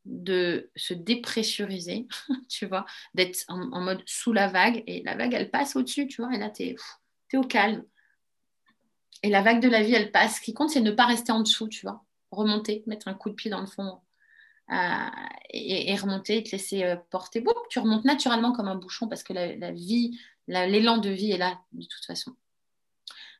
de 0.06 0.70
se 0.76 0.94
dépressuriser, 0.94 2.06
tu 2.48 2.66
vois, 2.66 2.86
d'être 3.14 3.44
en, 3.48 3.80
mode 3.80 4.02
sous 4.06 4.32
la 4.32 4.48
vague 4.48 4.82
et 4.86 5.02
la 5.02 5.14
vague 5.14 5.34
elle 5.34 5.50
passe 5.50 5.76
au-dessus, 5.76 6.06
tu 6.06 6.22
vois, 6.22 6.34
et 6.34 6.38
là 6.38 6.50
tu 6.50 6.62
es, 6.62 7.36
au 7.36 7.42
calme. 7.42 7.84
Et 9.22 9.28
la 9.28 9.42
vague 9.42 9.60
de 9.60 9.68
la 9.68 9.82
vie 9.82 9.94
elle 9.94 10.12
passe. 10.12 10.36
Ce 10.36 10.40
qui 10.40 10.54
compte 10.54 10.70
c'est 10.70 10.80
ne 10.80 10.90
pas 10.90 11.06
rester 11.06 11.32
en 11.32 11.40
dessous, 11.40 11.68
tu 11.68 11.82
vois, 11.82 12.04
remonter, 12.30 12.82
mettre 12.86 13.08
un 13.08 13.14
coup 13.14 13.30
de 13.30 13.34
pied 13.34 13.50
dans 13.50 13.60
le 13.60 13.66
fond 13.66 14.00
euh, 14.72 14.74
et, 15.52 15.96
remonter 15.96 16.44
te 16.44 16.52
laisser 16.52 16.84
euh, 16.84 16.96
porter. 17.10 17.40
Boum, 17.40 17.54
tu 17.70 17.80
remontes 17.80 18.04
naturellement 18.04 18.52
comme 18.52 18.68
un 18.68 18.76
bouchon 18.76 19.08
parce 19.08 19.24
que 19.24 19.32
la, 19.32 19.72
vie, 19.72 20.18
l'élan 20.46 20.98
de 20.98 21.10
vie 21.10 21.32
est 21.32 21.38
là 21.38 21.58
de 21.72 21.84
toute 21.84 22.04
façon. 22.04 22.36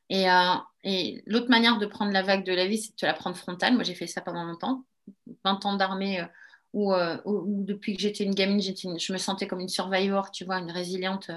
Et, 0.09 0.29
euh, 0.29 0.55
et 0.83 1.23
l'autre 1.25 1.49
manière 1.49 1.77
de 1.77 1.85
prendre 1.85 2.11
la 2.11 2.21
vague 2.21 2.43
de 2.43 2.53
la 2.53 2.67
vie, 2.67 2.77
c'est 2.77 2.91
de 2.91 2.95
te 2.97 3.05
la 3.05 3.13
prendre 3.13 3.37
frontale. 3.37 3.75
Moi, 3.75 3.83
j'ai 3.83 3.95
fait 3.95 4.07
ça 4.07 4.19
pendant 4.19 4.43
longtemps. 4.43 4.83
20 5.45 5.65
ans 5.65 5.75
d'armée 5.77 6.21
où, 6.73 6.93
depuis 6.93 7.95
que 7.95 8.01
j'étais 8.01 8.25
une 8.25 8.35
gamine, 8.35 8.61
je 8.61 9.13
me 9.13 9.17
sentais 9.17 9.47
comme 9.47 9.61
une 9.61 9.69
survivor, 9.69 10.31
tu 10.31 10.43
vois, 10.43 10.59
une 10.59 10.71
résiliente. 10.71 11.31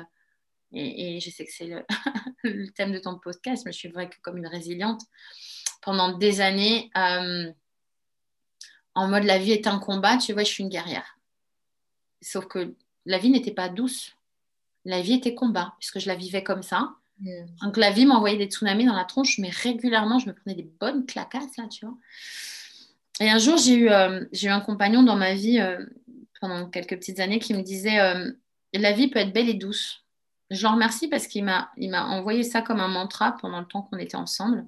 Et, 0.75 1.21
je 1.21 1.31
sais 1.31 1.45
que 1.45 1.53
c'est 1.53 1.69
le, 2.45 2.71
thème 2.73 2.93
de 2.93 2.99
ton 2.99 3.19
podcast, 3.19 3.65
mais 3.65 3.73
je 3.73 3.79
suis 3.79 3.89
vraie 3.89 4.09
que 4.09 4.17
comme 4.23 4.37
une 4.37 4.47
résiliente. 4.47 5.03
Pendant 5.83 6.17
des 6.17 6.41
années, 6.41 6.91
euh, 6.97 7.51
en 8.95 9.09
mode 9.09 9.25
la 9.25 9.39
vie 9.39 9.53
est 9.53 9.67
un 9.67 9.79
combat, 9.79 10.17
tu 10.17 10.33
vois, 10.33 10.45
je 10.45 10.49
suis 10.49 10.63
une 10.63 10.71
guerrière. 10.71 11.19
Sauf 12.23 12.47
que 12.47 12.75
la 13.05 13.19
vie 13.19 13.31
n'était 13.31 13.53
pas 13.53 13.69
douce. 13.69 14.13
La 14.85 15.01
vie 15.01 15.15
était 15.15 15.35
combat, 15.35 15.75
puisque 15.79 15.99
je 15.99 16.09
la 16.09 16.15
vivais 16.15 16.43
comme 16.43 16.63
ça. 16.63 16.91
Donc 17.63 17.77
la 17.77 17.91
vie 17.91 18.07
m'envoyait 18.07 18.37
des 18.37 18.47
tsunamis 18.47 18.85
dans 18.85 18.95
la 18.95 19.05
tronche, 19.05 19.39
mais 19.39 19.49
régulièrement, 19.49 20.19
je 20.19 20.27
me 20.27 20.35
prenais 20.35 20.57
des 20.57 20.69
bonnes 20.81 21.07
claquasses, 21.07 21.57
là, 21.57 21.69
tu 21.69 21.87
vois. 21.87 21.97
Et 23.21 23.31
un 23.31 23.39
jour, 23.39 23.57
j'ai 23.57 23.75
eu, 23.75 23.91
euh, 23.91 24.25
eu 24.33 24.49
un 24.49 24.61
compagnon 24.61 25.05
dans 25.05 25.15
ma 25.15 25.35
vie 25.35 25.61
euh, 25.61 25.85
pendant 26.41 26.69
quelques 26.69 26.97
petites 26.97 27.21
années 27.21 27.39
qui 27.39 27.55
me 27.55 27.63
disait 27.63 27.99
La 28.73 28.93
vie 28.93 29.09
peut 29.09 29.21
être 29.21 29.33
belle 29.33 29.49
et 29.49 29.55
douce. 29.55 30.04
Je 30.51 30.63
l'en 30.63 30.75
remercie 30.75 31.09
parce 31.09 31.27
qu'il 31.27 31.45
m'a, 31.45 31.71
il 31.77 31.91
m'a 31.91 32.05
envoyé 32.05 32.43
ça 32.43 32.63
comme 32.63 32.81
un 32.81 32.89
mantra 32.89 33.37
pendant 33.41 33.61
le 33.61 33.67
temps 33.67 33.83
qu'on 33.83 33.99
était 33.99 34.17
ensemble. 34.17 34.67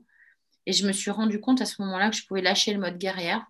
Et 0.66 0.72
je 0.72 0.86
me 0.86 0.92
suis 0.92 1.10
rendu 1.10 1.40
compte 1.40 1.60
à 1.60 1.66
ce 1.66 1.80
moment-là 1.82 2.10
que 2.10 2.16
je 2.16 2.26
pouvais 2.26 2.42
lâcher 2.42 2.72
le 2.72 2.80
mode 2.80 2.98
guerrière. 2.98 3.46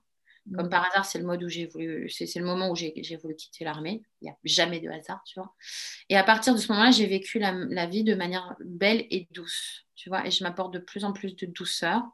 Comme 0.54 0.68
par 0.68 0.86
hasard, 0.86 1.04
c'est 1.04 1.18
le 1.18 1.24
mode 1.24 1.42
où 1.42 1.48
j'ai 1.48 1.66
voulu, 1.66 2.08
c'est, 2.08 2.32
le 2.36 2.44
moment 2.44 2.70
où 2.70 2.76
j'ai, 2.76 2.92
voulu 3.20 3.34
quitter 3.34 3.64
l'armée. 3.64 4.02
Il 4.20 4.26
n'y 4.26 4.30
a 4.30 4.36
jamais 4.44 4.78
de 4.78 4.88
hasard, 4.88 5.20
tu 5.24 5.40
vois. 5.40 5.52
Et 6.08 6.16
à 6.16 6.22
partir 6.22 6.54
de 6.54 6.58
ce 6.58 6.70
moment-là, 6.70 6.92
j'ai 6.92 7.06
vécu 7.06 7.40
la, 7.40 7.50
la 7.50 7.86
vie 7.86 8.04
de 8.04 8.14
manière 8.14 8.54
belle 8.64 9.06
et 9.10 9.26
douce, 9.32 9.86
tu 9.96 10.08
vois. 10.08 10.24
Et 10.24 10.30
je 10.30 10.44
m'apporte 10.44 10.72
de 10.72 10.78
plus 10.78 11.04
en 11.04 11.12
plus 11.12 11.34
de 11.34 11.46
douceur 11.46 12.04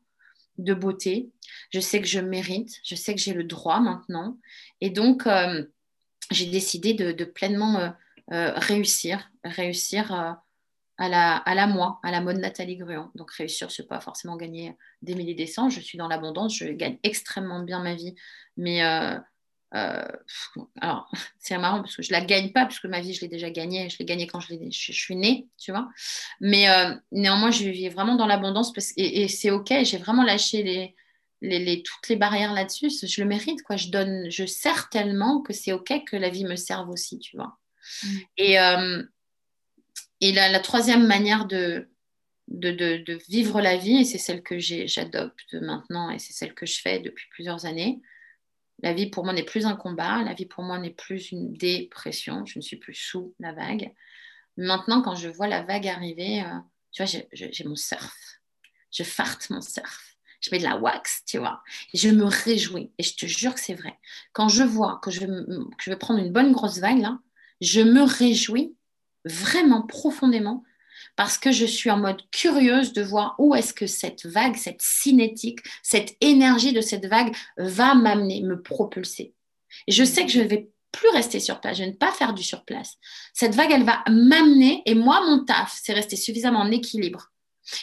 de 0.58 0.74
beauté. 0.74 1.30
Je 1.70 1.80
sais 1.80 2.00
que 2.00 2.06
je 2.06 2.20
mérite, 2.20 2.78
je 2.84 2.94
sais 2.94 3.14
que 3.14 3.20
j'ai 3.20 3.34
le 3.34 3.44
droit 3.44 3.80
maintenant. 3.80 4.38
Et 4.80 4.90
donc, 4.90 5.26
euh, 5.26 5.64
j'ai 6.30 6.46
décidé 6.46 6.94
de, 6.94 7.24
pleinement 7.24 7.78
euh, 7.78 7.90
euh, 8.30 8.52
réussir, 8.56 9.30
réussir 9.44 10.12
à, 10.98 11.08
la, 11.08 11.36
à 11.36 11.54
la 11.54 11.66
moi, 11.66 11.98
à 12.02 12.10
la 12.10 12.20
mode 12.20 12.36
Nathalie 12.36 12.76
Gruand. 12.76 13.10
Donc, 13.14 13.32
réussir, 13.32 13.70
ce 13.70 13.82
n'est 13.82 13.88
pas 13.88 14.00
forcément 14.00 14.36
gagner 14.36 14.76
des 15.02 15.14
milliers 15.14 15.34
des 15.34 15.46
cents. 15.46 15.70
Je 15.70 15.80
suis 15.80 15.98
dans 15.98 16.08
l'abondance, 16.08 16.56
je 16.56 16.66
gagne 16.66 16.98
extrêmement 17.02 17.60
bien 17.60 17.82
ma 17.82 17.94
vie. 17.94 18.14
Mais 18.56 18.82
euh, 19.74 20.06
alors, 20.80 21.10
c'est 21.38 21.56
marrant 21.58 21.80
parce 21.80 21.96
que 21.96 22.02
je 22.02 22.12
la 22.12 22.20
gagne 22.20 22.52
pas, 22.52 22.66
puisque 22.66 22.86
ma 22.86 23.00
vie, 23.00 23.14
je 23.14 23.20
l'ai 23.22 23.28
déjà 23.28 23.50
gagnée. 23.50 23.88
Je 23.88 23.98
l'ai 23.98 24.04
gagnée 24.04 24.26
quand 24.26 24.40
je, 24.40 24.54
suis 24.70 25.16
née, 25.16 25.48
tu 25.58 25.72
vois. 25.72 25.88
Mais 26.40 26.68
euh, 26.68 26.94
néanmoins, 27.10 27.50
je 27.50 27.68
vis 27.68 27.88
vraiment 27.88 28.16
dans 28.16 28.26
l'abondance 28.26 28.72
et, 28.96 29.28
c'est 29.28 29.50
OK. 29.50 29.72
J'ai 29.82 29.98
vraiment 29.98 30.24
lâché 30.24 30.94
toutes 31.40 32.08
les 32.08 32.16
barrières 32.16 32.52
là-dessus. 32.52 32.90
Je 32.90 33.20
le 33.22 33.28
mérite, 33.28 33.62
quoi. 33.62 33.76
Je 33.76 33.88
donne, 33.88 34.30
je 34.30 34.46
sers 34.46 34.88
tellement 34.88 35.40
que 35.42 35.52
c'est 35.52 35.72
OK 35.72 35.92
que 36.06 36.16
la 36.16 36.28
vie 36.28 36.44
me 36.44 36.56
serve 36.56 36.88
aussi, 36.88 37.18
tu 37.18 37.36
vois. 37.36 37.58
Mm. 38.02 38.18
Et, 38.36 38.60
euh, 38.60 39.02
et 40.20 40.32
la, 40.32 40.60
troisième 40.60 41.06
manière 41.06 41.46
de, 41.46 41.88
de, 42.48 43.18
vivre 43.28 43.60
la 43.60 43.76
vie, 43.76 43.98
et 43.98 44.04
c'est 44.04 44.18
celle 44.18 44.42
que 44.42 44.58
j'adopte 44.58 45.54
maintenant, 45.54 46.10
et 46.10 46.18
c'est 46.18 46.32
celle 46.32 46.54
que 46.54 46.66
je 46.66 46.80
fais 46.80 47.00
depuis 47.00 47.26
plusieurs 47.30 47.66
années, 47.66 48.00
la 48.82 48.92
vie 48.92 49.06
pour 49.06 49.24
moi 49.24 49.32
n'est 49.32 49.44
plus 49.44 49.66
un 49.66 49.76
combat, 49.76 50.22
la 50.22 50.34
vie 50.34 50.46
pour 50.46 50.64
moi 50.64 50.78
n'est 50.78 50.90
plus 50.90 51.30
une 51.30 51.52
dépression, 51.52 52.44
je 52.46 52.58
ne 52.58 52.62
suis 52.62 52.76
plus 52.76 52.94
sous 52.94 53.34
la 53.38 53.52
vague. 53.52 53.92
Maintenant, 54.56 55.02
quand 55.02 55.14
je 55.14 55.28
vois 55.28 55.46
la 55.46 55.62
vague 55.62 55.86
arriver, 55.86 56.42
euh, 56.42 56.58
tu 56.90 57.02
vois, 57.02 57.20
j'ai 57.32 57.64
mon 57.64 57.76
surf. 57.76 58.40
Je 58.90 59.02
farte 59.02 59.48
mon 59.50 59.60
surf. 59.60 60.16
Je 60.40 60.50
mets 60.50 60.58
de 60.58 60.64
la 60.64 60.76
wax, 60.76 61.22
tu 61.24 61.38
vois. 61.38 61.62
Et 61.94 61.98
je 61.98 62.08
me 62.08 62.24
réjouis. 62.24 62.92
Et 62.98 63.02
je 63.02 63.14
te 63.16 63.26
jure 63.26 63.54
que 63.54 63.60
c'est 63.60 63.74
vrai. 63.74 63.98
Quand 64.32 64.48
je 64.48 64.64
vois 64.64 65.00
que 65.02 65.10
je, 65.10 65.20
que 65.20 65.82
je 65.82 65.90
vais 65.90 65.96
prendre 65.96 66.20
une 66.20 66.32
bonne 66.32 66.52
grosse 66.52 66.78
vague, 66.78 67.00
là, 67.00 67.18
je 67.62 67.80
me 67.80 68.02
réjouis 68.02 68.74
vraiment 69.24 69.82
profondément 69.82 70.64
parce 71.16 71.38
que 71.38 71.52
je 71.52 71.64
suis 71.64 71.90
en 71.90 71.98
mode 71.98 72.22
curieuse 72.30 72.92
de 72.92 73.02
voir 73.02 73.34
où 73.38 73.54
est-ce 73.54 73.72
que 73.72 73.86
cette 73.86 74.26
vague, 74.26 74.56
cette 74.56 74.82
cinétique, 74.82 75.60
cette 75.82 76.16
énergie 76.20 76.72
de 76.72 76.80
cette 76.80 77.06
vague 77.06 77.34
va 77.56 77.94
m'amener, 77.94 78.42
me 78.42 78.60
propulser. 78.60 79.32
Je 79.88 80.04
sais 80.04 80.26
que 80.26 80.32
je 80.32 80.40
ne 80.40 80.48
vais 80.48 80.68
plus 80.90 81.08
rester 81.10 81.40
sur 81.40 81.60
place, 81.60 81.78
je 81.78 81.84
ne 81.84 81.90
vais 81.90 81.96
pas 81.96 82.12
faire 82.12 82.34
du 82.34 82.42
sur 82.42 82.64
place. 82.64 82.96
Cette 83.32 83.54
vague, 83.54 83.70
elle 83.70 83.84
va 83.84 84.02
m'amener, 84.08 84.82
et 84.84 84.94
moi, 84.94 85.24
mon 85.26 85.44
taf, 85.44 85.78
c'est 85.82 85.94
rester 85.94 86.16
suffisamment 86.16 86.60
en 86.60 86.70
équilibre 86.70 87.32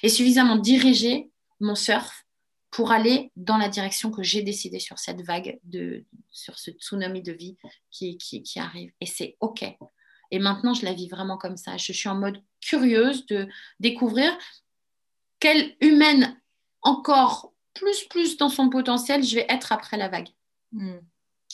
et 0.04 0.10
suffisamment 0.10 0.58
diriger 0.58 1.32
mon 1.60 1.76
surf 1.76 2.26
pour 2.72 2.92
aller 2.92 3.32
dans 3.36 3.58
la 3.58 3.70
direction 3.70 4.12
que 4.12 4.24
j'ai 4.24 4.44
décidé 4.44 4.80
sur 4.80 5.00
cette 5.00 5.22
vague, 5.22 5.60
de, 5.64 6.06
sur 6.32 6.58
ce 6.60 6.72
tsunami 6.72 7.22
de 7.22 7.32
vie 7.32 7.58
qui, 7.90 8.18
qui, 8.18 8.44
qui 8.44 8.60
arrive. 8.60 8.92
Et 9.02 9.06
c'est 9.06 9.38
OK. 9.40 9.66
Et 10.32 10.40
maintenant, 10.40 10.74
je 10.74 10.86
la 10.86 10.94
vis 10.94 11.08
vraiment 11.08 11.38
comme 11.38 11.58
ça. 11.58 11.78
Je 11.78 11.92
suis 11.92 12.10
en 12.10 12.16
mode 12.16 12.42
curieuse 12.62 13.26
de 13.26 13.48
découvrir 13.80 14.38
quelle 15.40 15.76
humaine 15.82 16.40
encore 16.82 17.54
plus, 17.74 18.04
plus 18.10 18.38
dans 18.38 18.50
son 18.50 18.70
potentiel 18.70 19.24
je 19.24 19.36
vais 19.36 19.46
être 19.50 19.72
après 19.72 19.98
la 19.98 20.10
vague. 20.10 20.30
Hmm. 20.72 21.00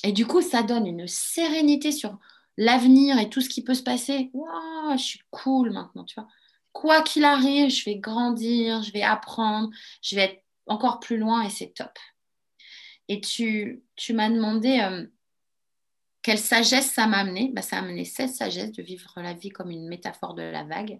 Et 0.04 0.12
du 0.12 0.26
coup, 0.26 0.42
ça 0.42 0.64
donne 0.64 0.88
une 0.88 1.08
sérénité 1.08 1.92
sur 1.92 2.18
l'avenir 2.58 3.18
et 3.20 3.30
tout 3.30 3.42
ce 3.42 3.50
qui 3.50 3.64
peut 3.64 3.74
se 3.74 3.84
passer. 3.84 4.30
Waouh, 4.34 4.98
je 4.98 5.04
suis 5.04 5.22
cool 5.32 5.72
maintenant, 5.72 6.04
tu 6.04 6.16
vois. 6.16 6.28
Quoi 6.74 7.02
qu'il 7.02 7.24
arrive, 7.24 7.70
je 7.70 7.86
vais 7.86 7.96
grandir, 7.96 8.84
je 8.84 8.92
vais 8.92 9.02
apprendre, 9.02 9.70
je 10.02 10.16
vais 10.16 10.24
être 10.24 10.45
encore 10.68 11.00
plus 11.00 11.18
loin 11.18 11.44
et 11.44 11.50
c'est 11.50 11.74
top. 11.74 11.98
Et 13.08 13.22
tu, 13.22 13.84
tu 13.96 14.14
m'as 14.14 14.30
demandé 14.30 14.80
euh, 14.80 15.06
quelle 16.22 16.40
sagesse 16.40 16.92
ça 16.92 17.08
m'a 17.08 17.18
amené 17.18 17.52
bah, 17.54 17.62
Ça 17.62 17.80
m'a 17.80 17.88
amené 17.88 18.06
cette 18.06 18.32
sagesse 18.32 18.72
de 18.72 18.82
vivre 18.82 19.14
la 19.18 19.34
vie 19.34 19.50
comme 19.50 19.70
une 19.70 19.88
métaphore 19.88 20.34
de 20.34 20.42
la 20.42 20.64
vague. 20.64 21.00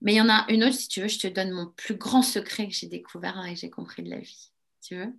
Mais 0.00 0.14
il 0.14 0.16
y 0.16 0.20
en 0.20 0.28
a 0.28 0.46
une 0.48 0.62
autre, 0.62 0.76
si 0.76 0.88
tu 0.88 1.00
veux, 1.00 1.08
je 1.08 1.18
te 1.18 1.26
donne 1.26 1.50
mon 1.50 1.66
plus 1.66 1.96
grand 1.96 2.22
secret 2.22 2.68
que 2.68 2.74
j'ai 2.74 2.86
découvert 2.86 3.44
et 3.44 3.54
que 3.54 3.60
j'ai 3.60 3.70
compris 3.70 4.02
de 4.04 4.10
la 4.10 4.20
vie. 4.20 4.52
Tu 4.80 4.94
veux? 4.94 5.12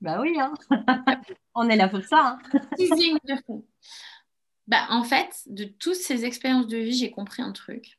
Bah 0.00 0.20
oui, 0.20 0.38
hein. 0.38 0.52
on 1.54 1.68
est 1.68 1.76
là 1.76 1.88
pour 1.88 2.02
ça. 2.02 2.38
Hein. 2.44 2.62
bah, 4.66 4.86
en 4.90 5.04
fait, 5.04 5.42
de 5.46 5.64
toutes 5.64 5.94
ces 5.94 6.24
expériences 6.24 6.66
de 6.66 6.76
vie, 6.76 6.92
j'ai 6.92 7.10
compris 7.10 7.42
un 7.42 7.52
truc. 7.52 7.98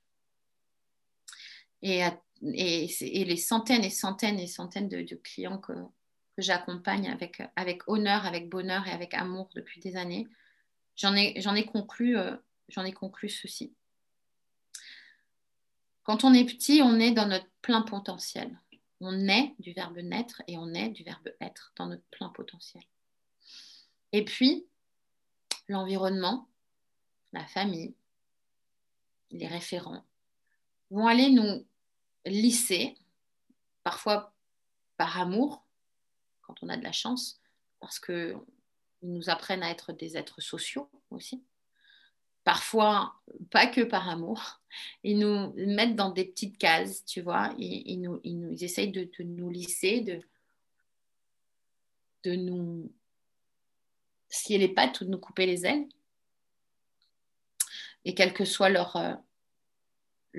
Et, 1.81 2.03
et, 2.41 2.87
les 3.25 3.37
centaines 3.37 3.83
et 3.83 3.89
centaines 3.89 4.39
et 4.39 4.47
centaines 4.47 4.89
de, 4.89 5.15
clients 5.15 5.57
que, 5.57 5.73
j'accompagne 6.37 7.09
avec, 7.57 7.81
honneur, 7.87 8.25
avec 8.25 8.47
bonheur 8.47 8.87
et 8.87 8.91
avec 8.91 9.13
amour 9.13 9.49
depuis 9.55 9.81
des 9.81 9.97
années, 9.97 10.25
j'en 10.95 11.13
ai, 11.13 11.37
ai, 11.37 11.41
euh, 12.15 12.37
j'en 12.69 12.85
ai 12.85 12.93
conclu 12.93 13.29
ceci. 13.29 13.73
Quand 16.03 16.23
on 16.23 16.33
est 16.33 16.45
petit, 16.45 16.81
on 16.81 16.97
est 16.97 17.11
dans 17.11 17.27
notre 17.27 17.49
plein 17.61 17.81
potentiel. 17.81 18.57
On 19.01 19.27
est 19.27 19.53
du 19.59 19.73
verbe 19.73 19.97
naître 19.97 20.41
et 20.47 20.57
on 20.57 20.73
est 20.73 20.89
du 20.89 21.03
verbe 21.03 21.29
être 21.41 21.73
dans 21.75 21.87
notre 21.87 22.05
plein 22.09 22.29
potentiel. 22.29 22.83
Et 24.11 24.25
puis, 24.25 24.65
l'environnement, 25.67 26.47
la 27.31 27.45
famille, 27.45 27.93
les 29.31 29.47
référents 29.47 30.03
vont 30.89 31.05
aller 31.05 31.29
nous 31.29 31.65
lisser, 32.29 32.95
parfois 33.83 34.33
par 34.97 35.19
amour, 35.19 35.65
quand 36.41 36.55
on 36.61 36.69
a 36.69 36.77
de 36.77 36.83
la 36.83 36.91
chance, 36.91 37.39
parce 37.79 37.99
qu'ils 37.99 38.37
nous 39.03 39.29
apprennent 39.29 39.63
à 39.63 39.69
être 39.69 39.93
des 39.93 40.17
êtres 40.17 40.41
sociaux 40.41 40.89
aussi. 41.09 41.43
Parfois, 42.43 43.15
pas 43.51 43.67
que 43.67 43.81
par 43.81 44.09
amour. 44.09 44.61
Ils 45.03 45.19
nous 45.19 45.53
mettent 45.55 45.95
dans 45.95 46.09
des 46.09 46.25
petites 46.25 46.57
cases, 46.57 47.05
tu 47.05 47.21
vois. 47.21 47.53
Ils, 47.57 48.09
ils 48.23 48.39
nous 48.39 48.63
essayent 48.63 48.91
de, 48.91 49.07
nous 49.19 49.49
lisser, 49.49 50.01
de, 50.01 50.21
de 52.23 52.35
nous 52.35 52.91
scier 54.29 54.57
les 54.57 54.69
pattes 54.69 55.01
ou 55.01 55.05
de 55.05 55.09
nous 55.09 55.19
couper 55.19 55.45
les 55.45 55.65
ailes. 55.65 55.87
Et 58.05 58.15
quelle 58.15 58.33
que 58.33 58.45
soit 58.45 58.69
leur, 58.69 58.95
euh, 58.95 59.13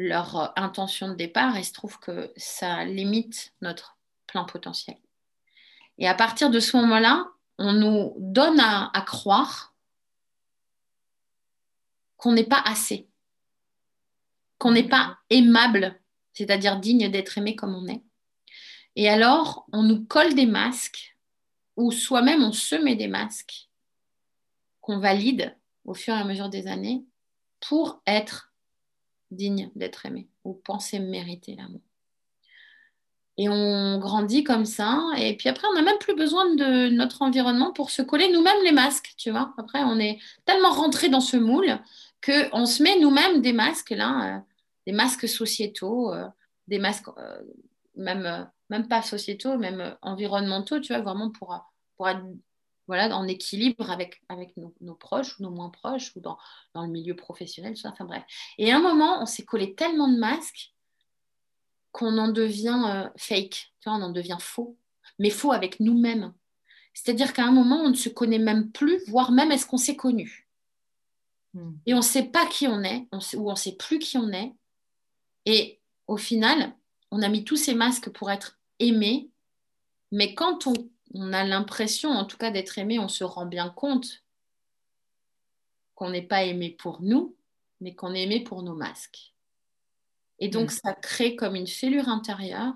leur 0.00 0.58
intention 0.58 1.08
de 1.08 1.14
départ, 1.14 1.58
il 1.58 1.64
se 1.64 1.74
trouve 1.74 1.98
que 1.98 2.32
ça 2.34 2.84
limite 2.86 3.52
notre 3.60 3.98
plein 4.26 4.44
potentiel. 4.44 4.96
Et 5.98 6.08
à 6.08 6.14
partir 6.14 6.48
de 6.48 6.58
ce 6.58 6.74
moment-là, 6.78 7.26
on 7.58 7.74
nous 7.74 8.14
donne 8.16 8.58
à, 8.60 8.90
croire 9.06 9.74
qu'on 12.16 12.32
n'est 12.32 12.44
pas 12.44 12.62
assez, 12.64 13.08
qu'on 14.56 14.72
n'est 14.72 14.88
pas 14.88 15.18
aimable, 15.28 16.00
c'est-à-dire 16.32 16.80
digne 16.80 17.10
d'être 17.10 17.36
aimé 17.36 17.54
comme 17.54 17.74
on 17.74 17.86
est. 17.86 18.02
Et 18.96 19.10
alors, 19.10 19.66
on 19.70 19.82
nous 19.82 20.06
colle 20.06 20.34
des 20.34 20.46
masques, 20.46 21.14
ou 21.76 21.92
soi-même 21.92 22.42
on 22.42 22.52
se 22.52 22.74
met 22.74 22.96
des 22.96 23.08
masques 23.08 23.68
qu'on 24.80 24.98
valide 24.98 25.54
au 25.84 25.92
fur 25.92 26.14
et 26.14 26.20
à 26.20 26.24
mesure 26.24 26.48
des 26.48 26.66
années 26.68 27.04
pour 27.60 28.00
être 28.06 28.49
digne 29.30 29.70
d'être 29.74 30.06
aimé 30.06 30.28
ou 30.44 30.54
penser 30.54 30.98
mériter 30.98 31.56
l'amour. 31.56 31.80
Et 33.36 33.48
on 33.48 33.98
grandit 33.98 34.44
comme 34.44 34.66
ça. 34.66 35.00
Et 35.16 35.34
puis 35.34 35.48
après, 35.48 35.66
on 35.70 35.74
n'a 35.74 35.80
même 35.80 35.98
plus 35.98 36.14
besoin 36.14 36.54
de 36.56 36.90
notre 36.90 37.22
environnement 37.22 37.72
pour 37.72 37.90
se 37.90 38.02
coller 38.02 38.30
nous-mêmes 38.30 38.62
les 38.64 38.72
masques, 38.72 39.14
tu 39.16 39.30
vois. 39.30 39.54
Après, 39.56 39.82
on 39.82 39.98
est 39.98 40.18
tellement 40.44 40.70
rentré 40.70 41.08
dans 41.08 41.20
ce 41.20 41.38
moule 41.38 41.78
qu'on 42.22 42.66
se 42.66 42.82
met 42.82 42.98
nous-mêmes 42.98 43.40
des 43.40 43.54
masques, 43.54 43.90
là, 43.90 44.36
euh, 44.36 44.40
des 44.86 44.92
masques 44.92 45.26
sociétaux, 45.26 46.12
euh, 46.12 46.26
des 46.68 46.78
masques 46.78 47.08
euh, 47.16 47.40
même, 47.96 48.46
même 48.68 48.88
pas 48.88 49.00
sociétaux, 49.00 49.56
même 49.56 49.96
environnementaux, 50.02 50.80
tu 50.80 50.92
vois, 50.92 51.00
vraiment 51.02 51.30
pour, 51.30 51.58
pour 51.96 52.08
être 52.10 52.20
voilà, 52.90 53.16
en 53.16 53.28
équilibre 53.28 53.88
avec, 53.88 54.20
avec 54.28 54.56
nos, 54.56 54.94
proches 54.96 55.38
ou 55.38 55.44
nos 55.44 55.50
moins 55.50 55.70
proches 55.70 56.10
ou 56.16 56.20
dans, 56.20 56.36
dans 56.74 56.82
le 56.82 56.88
milieu 56.88 57.14
professionnel, 57.14 57.74
tout 57.74 57.82
ça, 57.82 57.90
enfin 57.90 58.04
bref. 58.04 58.24
Et 58.58 58.72
à 58.72 58.76
un 58.78 58.80
moment, 58.80 59.22
on 59.22 59.26
s'est 59.26 59.44
collé 59.44 59.76
tellement 59.76 60.08
de 60.08 60.18
masques 60.18 60.74
qu'on 61.92 62.18
en 62.18 62.26
devient 62.26 62.82
euh, 62.84 63.08
fake, 63.16 63.72
tu 63.78 63.88
vois, 63.88 63.96
on 63.96 64.02
en 64.02 64.10
devient 64.10 64.38
faux, 64.40 64.76
mais 65.20 65.30
faux 65.30 65.52
avec 65.52 65.78
nous-mêmes. 65.78 66.34
C'est-à-dire 66.92 67.32
qu'à 67.32 67.44
un 67.44 67.52
moment, 67.52 67.76
on 67.76 67.90
ne 67.90 67.94
se 67.94 68.08
connaît 68.08 68.40
même 68.40 68.72
plus, 68.72 69.00
voire 69.06 69.30
même 69.30 69.52
est-ce 69.52 69.66
qu'on 69.66 69.76
s'est 69.76 69.94
connu. 69.94 70.48
Hmm. 71.54 71.74
Et 71.86 71.94
on 71.94 71.98
ne 71.98 72.02
sait 72.02 72.24
pas 72.24 72.46
qui 72.46 72.66
on 72.66 72.82
est, 72.82 73.06
on 73.12 73.20
sait, 73.20 73.36
ou 73.36 73.46
on 73.50 73.52
ne 73.52 73.56
sait 73.56 73.76
plus 73.76 74.00
qui 74.00 74.18
on 74.18 74.32
est. 74.32 74.52
Et 75.46 75.78
au 76.08 76.16
final, 76.16 76.74
on 77.12 77.22
a 77.22 77.28
mis 77.28 77.44
tous 77.44 77.56
ces 77.56 77.74
masques 77.74 78.10
pour 78.10 78.32
être 78.32 78.58
aimé, 78.80 79.30
mais 80.10 80.34
quand 80.34 80.66
on 80.66 80.74
on 81.14 81.32
a 81.32 81.44
l'impression, 81.44 82.10
en 82.10 82.24
tout 82.24 82.36
cas, 82.36 82.50
d'être 82.50 82.78
aimé, 82.78 82.98
on 82.98 83.08
se 83.08 83.24
rend 83.24 83.46
bien 83.46 83.70
compte 83.70 84.22
qu'on 85.94 86.10
n'est 86.10 86.22
pas 86.22 86.44
aimé 86.44 86.70
pour 86.70 87.02
nous, 87.02 87.36
mais 87.80 87.94
qu'on 87.94 88.14
est 88.14 88.22
aimé 88.22 88.40
pour 88.40 88.62
nos 88.62 88.74
masques. 88.74 89.34
Et 90.38 90.48
donc, 90.48 90.70
mm. 90.70 90.74
ça 90.82 90.94
crée 90.94 91.36
comme 91.36 91.56
une 91.56 91.66
fêlure 91.66 92.08
intérieure 92.08 92.74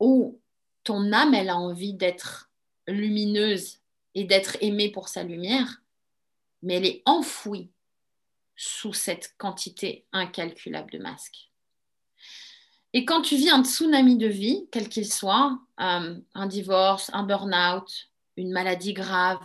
où 0.00 0.40
ton 0.84 1.12
âme, 1.12 1.34
elle 1.34 1.50
a 1.50 1.56
envie 1.56 1.94
d'être 1.94 2.50
lumineuse 2.88 3.78
et 4.14 4.24
d'être 4.24 4.56
aimée 4.60 4.90
pour 4.90 5.08
sa 5.08 5.22
lumière, 5.22 5.82
mais 6.62 6.74
elle 6.74 6.86
est 6.86 7.02
enfouie 7.06 7.70
sous 8.56 8.92
cette 8.92 9.34
quantité 9.38 10.04
incalculable 10.12 10.90
de 10.90 10.98
masques. 10.98 11.51
Et 12.94 13.04
quand 13.04 13.22
tu 13.22 13.36
vis 13.36 13.50
un 13.50 13.64
tsunami 13.64 14.16
de 14.16 14.26
vie, 14.26 14.68
quel 14.70 14.88
qu'il 14.88 15.10
soit, 15.10 15.58
euh, 15.80 16.18
un 16.34 16.46
divorce, 16.46 17.10
un 17.14 17.22
burn-out, 17.22 18.10
une 18.36 18.52
maladie 18.52 18.92
grave, 18.92 19.40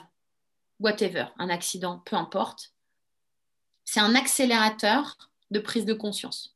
whatever, 0.79 1.27
un 1.37 1.49
accident, 1.49 1.99
peu 2.05 2.15
importe, 2.15 2.73
c'est 3.85 3.99
un 3.99 4.15
accélérateur 4.15 5.17
de 5.51 5.59
prise 5.59 5.85
de 5.85 5.93
conscience. 5.93 6.55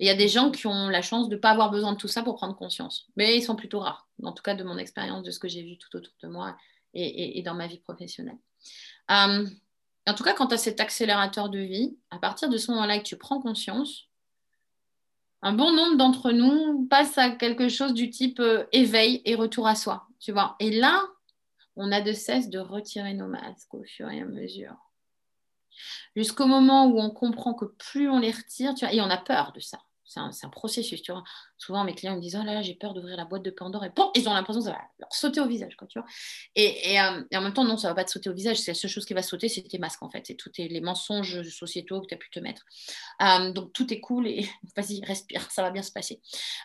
Il 0.00 0.06
y 0.06 0.10
a 0.10 0.16
des 0.16 0.28
gens 0.28 0.50
qui 0.50 0.66
ont 0.66 0.88
la 0.88 1.02
chance 1.02 1.28
de 1.28 1.36
ne 1.36 1.40
pas 1.40 1.50
avoir 1.50 1.70
besoin 1.70 1.92
de 1.92 1.96
tout 1.96 2.08
ça 2.08 2.22
pour 2.22 2.34
prendre 2.34 2.56
conscience, 2.56 3.06
mais 3.16 3.36
ils 3.36 3.42
sont 3.42 3.54
plutôt 3.54 3.78
rares, 3.78 4.08
en 4.24 4.32
tout 4.32 4.42
cas 4.42 4.54
de 4.54 4.64
mon 4.64 4.78
expérience, 4.78 5.22
de 5.22 5.30
ce 5.30 5.38
que 5.38 5.46
j'ai 5.46 5.62
vu 5.62 5.78
tout 5.78 5.94
autour 5.96 6.12
de 6.20 6.28
moi 6.28 6.56
et, 6.94 7.40
dans 7.44 7.54
ma 7.54 7.68
vie 7.68 7.78
professionnelle. 7.78 8.38
Euh, 9.10 9.46
en 10.06 10.14
tout 10.14 10.24
cas, 10.24 10.34
quand 10.34 10.48
tu 10.48 10.54
as 10.54 10.58
cet 10.58 10.80
accélérateur 10.80 11.48
de 11.48 11.60
vie, 11.60 11.96
à 12.10 12.18
partir 12.18 12.48
de 12.48 12.56
ce 12.58 12.72
moment-là 12.72 12.98
que 12.98 13.04
tu 13.04 13.16
prends 13.16 13.40
conscience, 13.40 14.08
un 15.42 15.52
bon 15.52 15.72
nombre 15.72 15.96
d'entre 15.96 16.30
nous 16.30 16.86
passent 16.86 17.18
à 17.18 17.30
quelque 17.30 17.68
chose 17.68 17.94
du 17.94 18.10
type 18.10 18.40
euh, 18.40 18.64
éveil 18.72 19.22
et 19.24 19.34
retour 19.34 19.66
à 19.66 19.74
soi, 19.74 20.06
tu 20.20 20.32
vois. 20.32 20.56
Et 20.60 20.70
là, 20.70 21.02
on 21.76 21.90
a 21.90 22.00
de 22.00 22.12
cesse 22.12 22.48
de 22.48 22.58
retirer 22.58 23.14
nos 23.14 23.26
masques 23.26 23.74
au 23.74 23.82
fur 23.82 24.08
et 24.10 24.20
à 24.20 24.24
mesure. 24.24 24.76
Jusqu'au 26.14 26.46
moment 26.46 26.86
où 26.86 27.00
on 27.00 27.10
comprend 27.10 27.54
que 27.54 27.64
plus 27.64 28.08
on 28.08 28.18
les 28.18 28.30
retire, 28.30 28.74
et 28.90 29.00
on 29.00 29.10
a 29.10 29.16
peur 29.16 29.52
de 29.52 29.60
ça 29.60 29.78
c'est 30.12 30.46
un, 30.46 30.50
processus, 30.50 31.02
tu 31.02 31.12
vois. 31.12 31.24
Souvent, 31.58 31.84
mes 31.84 31.94
clients 31.94 32.16
me 32.16 32.20
disent, 32.20 32.36
oh 32.40 32.44
là 32.44 32.54
là, 32.54 32.62
j'ai 32.62 32.74
peur 32.74 32.94
d'ouvrir 32.94 33.16
la 33.16 33.24
boîte 33.24 33.42
de 33.42 33.50
Pandore, 33.50 33.84
et 33.84 33.90
bon, 33.90 34.10
ils 34.14 34.28
ont 34.28 34.34
l'impression 34.34 34.60
que 34.60 34.66
ça 34.66 34.72
va 34.72 34.80
leur 34.98 35.12
sauter 35.12 35.40
au 35.40 35.46
visage, 35.46 35.76
quoi, 35.76 35.86
tu 35.88 35.98
vois. 35.98 36.08
Et, 36.54 37.00
euh, 37.00 37.22
et, 37.30 37.36
en 37.36 37.40
même 37.40 37.52
temps, 37.52 37.64
non, 37.64 37.76
ça 37.76 37.88
va 37.88 37.94
pas 37.94 38.04
te 38.04 38.10
sauter 38.10 38.30
au 38.30 38.34
visage, 38.34 38.58
c'est 38.58 38.72
la 38.72 38.74
seule 38.74 38.90
chose 38.90 39.04
qui 39.04 39.14
va 39.14 39.22
sauter, 39.22 39.48
c'est 39.48 39.62
tes 39.62 39.78
masques, 39.78 40.02
en 40.02 40.10
fait, 40.10 40.24
c'est 40.26 40.34
tous 40.34 40.50
les 40.58 40.80
mensonges 40.80 41.42
sociétaux 41.48 42.00
que 42.00 42.06
tu 42.06 42.14
as 42.14 42.18
pu 42.18 42.30
te 42.30 42.40
mettre. 42.40 42.62
Euh, 43.22 43.52
donc, 43.52 43.72
tout 43.72 43.92
est 43.92 44.00
cool, 44.00 44.26
et 44.26 44.48
vas-y, 44.76 45.04
respire, 45.04 45.50
ça 45.50 45.62
va 45.62 45.70
bien 45.70 45.82
se 45.82 45.92
passer. 45.92 46.20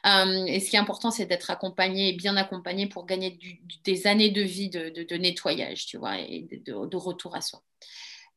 Euh, 0.06 0.45
et 0.45 0.60
ce 0.60 0.70
qui 0.70 0.76
est 0.76 0.80
important, 0.80 1.12
c'est 1.12 1.26
d'être 1.26 1.50
accompagné, 1.50 2.14
bien 2.14 2.36
accompagné 2.38 2.88
pour 2.88 3.06
gagner 3.06 3.39
des 3.84 4.08
années 4.08 4.32
de 4.32 4.41
vie 4.41 4.70
de, 4.70 4.89
de, 4.89 5.16
nettoyage, 5.16 5.86
tu 5.86 5.98
vois, 5.98 6.20
et 6.20 6.48
de, 6.66 6.86
de, 6.86 6.98
retour 6.98 7.36
à 7.36 7.41
soi. 7.41 7.64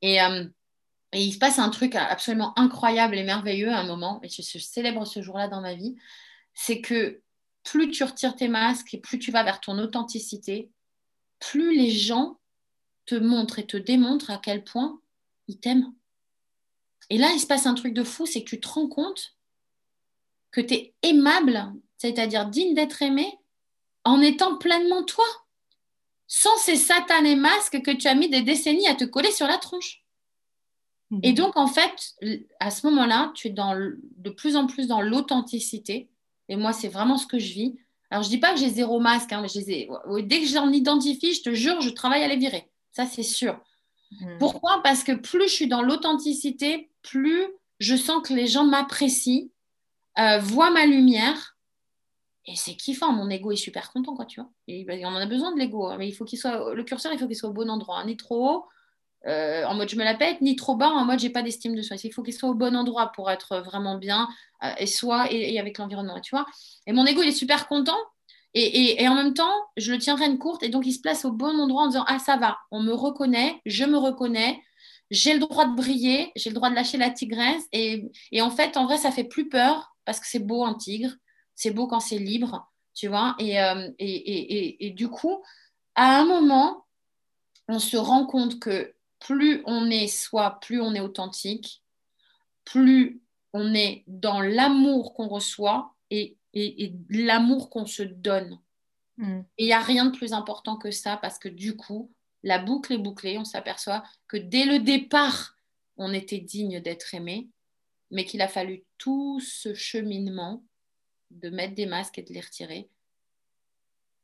Et 0.03 0.19
et 1.13 1.23
il 1.23 1.33
se 1.33 1.39
passe 1.39 1.59
un 1.59 1.71
truc 1.71 1.95
absolument 1.95 2.59
incroyable 2.59 3.17
et 3.17 3.25
merveilleux 3.25 3.71
à 3.71 3.79
un 3.79 3.87
moment, 3.87 4.21
et 4.23 4.29
je, 4.29 4.59
célèbre 4.59 5.05
ce 5.05 5.23
jour-là 5.23 5.49
dans 5.49 5.61
ma 5.61 5.75
vie, 5.75 5.97
c'est 6.55 6.81
que 6.81 7.23
plus 7.65 7.91
tu 7.91 8.05
retires 8.05 8.37
tes 8.37 8.49
masques 8.49 8.95
et 8.95 9.01
plus 9.01 9.19
tu 9.19 9.31
vas 9.31 9.43
vers 9.43 9.61
ton 9.61 9.79
authenticité, 9.79 10.71
plus 11.41 11.77
les 11.77 11.91
gens 11.91 12.39
te 13.07 13.15
montrent 13.15 13.59
et 13.59 13.67
te 13.67 13.77
démontrent 13.77 14.31
à 14.31 14.39
quel 14.39 14.63
point 14.63 15.01
ils 15.49 15.59
t'aiment. 15.59 15.93
Et 17.09 17.19
là, 17.19 17.31
il 17.35 17.41
se 17.41 17.47
passe 17.47 17.67
un 17.67 17.75
truc 17.75 17.93
de 17.93 18.05
fou, 18.05 18.25
c'est 18.25 18.45
que 18.45 18.51
tu 18.51 18.61
te 18.61 18.69
rends 18.69 18.89
compte 18.89 19.35
que 20.53 20.61
tu 20.61 20.75
es 20.75 20.95
aimable, 21.03 21.73
c'est-à-dire 21.99 22.47
digne 22.47 22.75
d'être 22.75 23.03
aimé, 23.03 23.27
en 24.05 24.21
étant 24.21 24.57
pleinement 24.57 25.05
toi, 25.05 25.27
sans 26.27 26.57
ces 26.59 26.77
satanés 26.77 27.37
masques 27.37 27.83
que 27.83 27.91
tu 27.91 28.07
as 28.07 28.15
mis 28.15 28.29
des 28.29 28.43
décennies 28.43 28.87
à 28.87 28.95
te 28.95 29.05
coller 29.05 29.33
sur 29.33 29.47
la 29.47 29.59
tronche. 29.59 30.05
Et 31.23 31.31
mhm. 31.31 31.35
donc, 31.35 31.57
en 31.57 31.67
fait, 31.67 32.15
à 32.61 32.71
ce 32.71 32.87
moment-là, 32.87 33.33
tu 33.35 33.49
es 33.49 33.51
dans 33.51 33.75
de 33.75 34.31
plus 34.31 34.57
en 34.57 34.67
plus 34.67 34.87
dans 34.87 35.01
l'authenticité. 35.01 36.09
Et 36.49 36.57
moi, 36.57 36.73
c'est 36.73 36.89
vraiment 36.89 37.17
ce 37.17 37.27
que 37.27 37.39
je 37.39 37.53
vis. 37.53 37.79
Alors, 38.11 38.23
je 38.23 38.29
ne 38.29 38.35
dis 38.35 38.39
pas 38.39 38.53
que 38.53 38.59
j'ai 38.59 38.71
zéro 38.71 39.01
masque, 39.01 39.33
hein, 39.33 39.43
mais 39.43 40.23
dès 40.23 40.41
que 40.41 40.47
j'en 40.47 40.71
identifie, 40.71 41.33
je 41.33 41.43
te 41.43 41.55
jure, 41.55 41.81
je 41.81 41.91
travaille 41.91 42.23
à 42.23 42.29
les 42.29 42.37
virer. 42.37 42.69
Ça, 42.93 43.07
c'est 43.07 43.23
sûr. 43.23 43.61
Mm. 44.13 44.39
Pourquoi? 44.39 44.83
Parce 44.83 45.05
que 45.05 45.13
plus 45.13 45.49
je 45.49 45.55
suis 45.55 45.69
dans 45.69 45.83
l'authenticité, 45.83 46.91
plus 47.03 47.47
je 47.79 47.97
sens 47.97 48.27
que 48.27 48.35
les 48.35 48.47
gens 48.47 48.65
m'apprécient, 48.65 49.49
euh, 50.19 50.39
voient 50.39 50.71
ma 50.71 50.87
lumière. 50.87 51.57
Et 52.47 52.57
c'est 52.57 52.75
kiffant, 52.75 53.13
mon 53.13 53.31
ego 53.31 53.53
est 53.53 53.57
super 53.57 53.93
content, 53.93 54.15
quoi, 54.15 54.27
tu 54.27 54.41
vois. 54.41 54.51
Et, 54.67 54.85
on 55.05 55.09
en 55.09 55.17
a 55.17 55.27
besoin 55.27 55.55
de 55.55 55.59
l'ego, 55.59 55.87
hein, 55.87 55.97
mais 55.99 56.09
il 56.09 56.13
faut 56.13 56.25
qu'il 56.25 56.39
soit, 56.39 56.75
le 56.75 56.83
curseur, 56.85 57.13
il 57.13 57.19
faut 57.19 57.27
qu'il 57.27 57.37
soit 57.37 57.51
au 57.51 57.55
bon 57.55 57.71
endroit, 57.71 58.05
ni 58.05 58.17
trop 58.17 58.49
haut, 58.49 58.65
euh, 59.27 59.65
en 59.65 59.75
mode 59.75 59.89
je 59.89 59.97
me 59.97 60.05
la 60.05 60.15
pète, 60.15 60.41
ni 60.41 60.57
trop 60.57 60.77
bas, 60.77 60.89
en 60.89 61.05
mode 61.05 61.19
j'ai 61.19 61.31
pas 61.31 61.43
d'estime 61.43 61.75
de 61.75 61.83
soi. 61.83 61.97
Il 62.03 62.13
faut 62.13 62.23
qu'il 62.23 62.35
soit 62.35 62.49
au 62.49 62.55
bon 62.55 62.75
endroit 62.75 63.13
pour 63.13 63.31
être 63.31 63.59
vraiment 63.61 63.99
bien, 63.99 64.29
euh, 64.65 64.73
et 64.79 64.87
soi, 64.87 65.31
et, 65.31 65.59
avec 65.59 65.79
l'environnement, 65.79 66.21
tu 66.21 66.35
vois. 66.35 66.47
Et 66.87 66.93
mon 66.93 67.05
ego, 67.07 67.23
il 67.23 67.29
est 67.29 67.33
super 67.33 67.69
content, 67.69 67.99
et, 68.55 69.07
en 69.07 69.15
même 69.15 69.35
temps, 69.35 69.53
je 69.77 69.93
le 69.93 69.99
tiendrai 69.99 70.27
une 70.27 70.39
courte, 70.39 70.63
et 70.63 70.71
donc 70.71 70.85
il 70.87 70.93
se 70.93 71.01
place 71.01 71.25
au 71.25 71.33
bon 71.33 71.59
endroit 71.61 71.83
en 71.83 71.87
disant 71.89 72.05
Ah, 72.09 72.19
ça 72.19 72.37
va, 72.37 72.59
on 72.71 72.81
me 72.81 72.93
reconnaît, 72.93 73.61
je 73.67 73.85
me 73.85 73.97
reconnais, 73.97 74.61
j'ai 75.11 75.35
le 75.35 75.41
droit 75.41 75.67
de 75.67 75.77
briller, 75.77 76.33
j'ai 76.37 76.51
le 76.51 76.55
droit 76.55 76.71
de 76.71 76.75
lâcher 76.75 76.99
la 76.99 77.11
tigresse. 77.11 77.63
Et, 77.73 78.11
en 78.41 78.51
fait, 78.51 78.77
en 78.77 78.87
vrai, 78.87 78.97
ça 78.99 79.13
fait 79.13 79.25
plus 79.25 79.49
peur 79.49 79.95
parce 80.05 80.19
que 80.19 80.27
c'est 80.27 80.41
beau 80.41 80.65
un 80.65 80.75
tigre, 80.75 81.13
c'est 81.55 81.71
beau 81.71 81.87
quand 81.87 82.01
c'est 82.01 82.19
libre, 82.19 82.69
tu 82.95 83.09
vois. 83.09 83.37
Euh, 83.41 83.91
et, 83.99 84.87
et, 84.87 84.91
du 84.91 85.09
coup, 85.09 85.43
à 85.95 86.21
un 86.21 86.25
moment, 86.25 86.87
on 87.69 87.79
se 87.79 87.97
rend 87.97 88.27
compte 88.27 88.59
que 88.59 88.95
plus 89.21 89.63
on 89.67 89.91
est 89.91 90.09
soi, 90.09 90.59
plus 90.61 90.81
on 90.81 90.95
est 90.95 91.01
authentique, 91.01 91.83
plus 92.65 93.21
on 93.53 93.75
est 93.75 94.05
dans 94.07 94.41
l'amour 94.41 95.15
qu'on 95.15 95.29
reçoit 95.29 95.95
et 96.11 96.37
et, 96.55 96.93
l'amour 97.11 97.71
qu'on 97.71 97.87
se 97.87 98.03
donne. 98.03 98.59
Mm. 99.17 99.41
Et 99.59 99.65
il 99.65 99.67
n'y 99.67 99.73
a 99.73 99.81
rien 99.81 100.07
de 100.07 100.17
plus 100.17 100.33
important 100.33 100.77
que 100.77 100.91
ça 100.91 101.17
parce 101.17 101.39
que 101.39 101.49
du 101.49 101.77
coup, 101.77 102.11
la 102.43 102.59
boucle 102.59 102.93
est 102.93 102.99
bouclée. 102.99 103.39
On 103.39 103.45
s'aperçoit 103.45 104.03
que 104.29 104.37
dès 104.37 104.65
le 104.65 104.81
départ, 104.81 105.57
on 105.97 106.13
était 106.13 106.39
digne 106.39 106.81
d'être 106.81 107.15
aimé, 107.15 107.49
mais 108.11 108.25
qu'il 108.25 108.43
a 108.43 108.49
fallu 108.49 108.85
tout 108.99 109.41
ce 109.41 109.75
cheminement 109.75 110.65
de 111.31 111.51
mettre 111.51 111.75
des 111.75 111.87
masques 111.87 112.19
et 112.19 112.23
de 112.23 112.33
les 112.33 112.41
retirer 112.41 112.89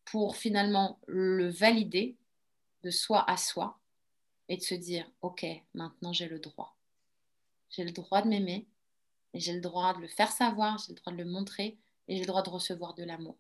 pour 0.05 0.37
finalement 0.37 0.99
le 1.07 1.49
valider 1.49 2.17
de 2.83 2.91
soi 2.91 3.29
à 3.29 3.37
soi 3.37 3.79
et 4.49 4.57
de 4.57 4.63
se 4.63 4.75
dire, 4.75 5.11
OK, 5.23 5.45
maintenant 5.75 6.13
j'ai 6.13 6.29
le 6.29 6.39
droit. 6.39 6.77
J'ai 7.71 7.85
le 7.85 7.93
droit 7.93 8.23
de 8.23 8.29
m'aimer 8.29 8.67
et 9.35 9.41
j'ai 9.41 9.53
le 9.53 9.61
droit 9.61 9.95
de 9.95 10.01
le 10.01 10.09
faire 10.09 10.31
savoir, 10.31 10.79
j'ai 10.79 10.93
le 10.93 10.99
droit 10.99 11.13
de 11.13 11.19
le 11.19 11.25
montrer 11.25 11.79
et 12.09 12.15
j'ai 12.15 12.21
le 12.21 12.27
droit 12.27 12.43
de 12.43 12.51
recevoir 12.51 12.95
de 12.95 13.05
l'amour. 13.05 13.37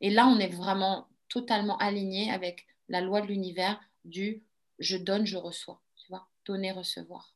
Et 0.00 0.10
là, 0.10 0.26
on 0.26 0.38
est 0.38 0.48
vraiment 0.48 1.08
totalement 1.28 1.78
aligné 1.78 2.30
avec 2.30 2.66
la 2.88 3.00
loi 3.00 3.20
de 3.20 3.26
l'univers 3.26 3.80
du 4.04 4.42
je 4.78 4.96
donne, 4.96 5.26
je 5.26 5.36
reçois. 5.36 5.80
Tu 5.96 6.08
vois, 6.08 6.28
donner, 6.44 6.72
recevoir. 6.72 7.34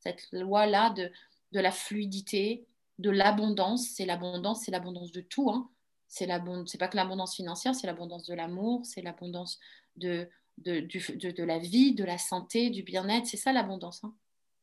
Cette 0.00 0.28
loi-là 0.32 0.90
de, 0.90 1.10
de 1.52 1.60
la 1.60 1.70
fluidité, 1.70 2.66
de 2.98 3.10
l'abondance, 3.10 3.88
c'est 3.88 4.06
l'abondance, 4.06 4.62
c'est 4.64 4.70
l'abondance 4.70 5.12
de 5.12 5.20
tout. 5.20 5.50
Hein. 5.50 5.70
C'est 6.08 6.26
pas 6.26 6.88
que 6.88 6.96
l'abondance 6.96 7.36
financière, 7.36 7.74
c'est 7.74 7.86
l'abondance 7.86 8.26
de 8.26 8.34
l'amour, 8.34 8.84
c'est 8.84 9.02
l'abondance 9.02 9.58
de, 9.96 10.28
de, 10.58 10.80
de, 10.80 11.42
la 11.42 11.58
vie, 11.58 11.94
de 11.94 12.04
la 12.04 12.18
santé, 12.18 12.70
du 12.70 12.82
bien-être. 12.82 13.26
C'est 13.26 13.36
ça 13.36 13.52
l'abondance. 13.52 14.04
Hein. 14.04 14.14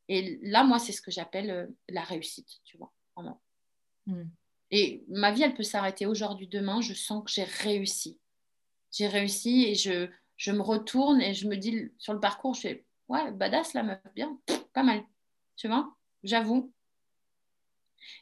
Et 0.09 0.39
là, 0.41 0.63
moi, 0.63 0.79
c'est 0.79 0.91
ce 0.91 1.01
que 1.01 1.11
j'appelle 1.11 1.49
euh, 1.49 1.67
la 1.89 2.01
réussite, 2.01 2.49
tu 2.63 2.77
vois, 2.77 2.93
vraiment. 3.15 3.41
Hmm. 4.05 4.25
Et 4.71 5.03
ma 5.07 5.31
vie, 5.31 5.43
elle 5.43 5.53
peut 5.53 5.63
s'arrêter 5.63 6.05
aujourd'hui, 6.05 6.47
demain. 6.47 6.81
Je 6.81 6.93
sens 6.93 7.23
que 7.23 7.31
j'ai 7.31 7.43
réussi. 7.43 8.19
J'ai 8.91 9.07
réussi 9.07 9.65
et 9.65 9.75
je, 9.75 10.09
je 10.35 10.51
me 10.51 10.61
retourne 10.61 11.21
et 11.21 11.33
je 11.33 11.47
me 11.47 11.55
dis 11.55 11.91
sur 11.97 12.13
le 12.13 12.19
parcours, 12.19 12.53
je 12.53 12.61
fais 12.61 12.85
ouais, 13.09 13.31
badass 13.31 13.73
la 13.73 13.83
meuf, 13.83 13.99
bien, 14.15 14.37
pas 14.73 14.83
mal. 14.83 15.03
Tu 15.55 15.67
vois, 15.67 15.93
j'avoue. 16.23 16.71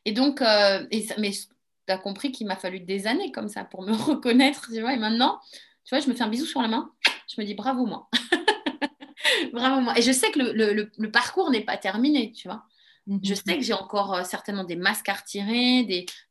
Et 0.06 0.12
donc, 0.12 0.42
euh, 0.42 0.86
et 0.92 1.06
mais 1.18 1.32
tu 1.32 1.94
as 1.94 1.98
compris 1.98 2.32
qu'il 2.32 2.48
m'a 2.48 2.56
fallu 2.56 2.80
des 2.80 3.08
années 3.08 3.32
comme 3.32 3.50
ça 3.50 3.64
pour 3.64 3.84
me 3.84 3.94
reconnaître, 4.10 4.70
tu 4.72 4.82
vois. 4.82 4.94
Et 4.94 4.98
maintenant, 4.98 5.40
tu 5.84 5.94
vois, 5.94 6.00
je 6.00 6.10
me 6.10 6.16
fais 6.16 6.24
un 6.24 6.30
bisou 6.30 6.46
sur 6.46 6.62
la 6.62 6.68
main. 6.68 6.92
Je 7.28 7.42
me 7.42 7.46
dis 7.46 7.56
bravo 7.56 7.86
moi. 7.86 8.10
bravo 9.54 9.82
moi. 9.82 9.98
Et 9.98 10.02
je 10.02 10.12
sais 10.12 10.32
que 10.32 10.40
le, 10.40 10.74
le, 10.74 10.92
le 10.98 11.12
parcours 11.12 11.50
n'est 11.50 11.66
pas 11.66 11.78
terminé, 11.78 12.32
tu 12.32 12.48
vois. 12.48 12.66
Je 13.08 13.14
mhm. 13.14 13.36
sais 13.36 13.58
que 13.58 13.62
j'ai 13.62 13.74
encore 13.74 14.16
euh, 14.16 14.24
certainement 14.24 14.64
des 14.64 14.76
masques 14.76 15.10
à 15.10 15.14
retirer, 15.14 15.84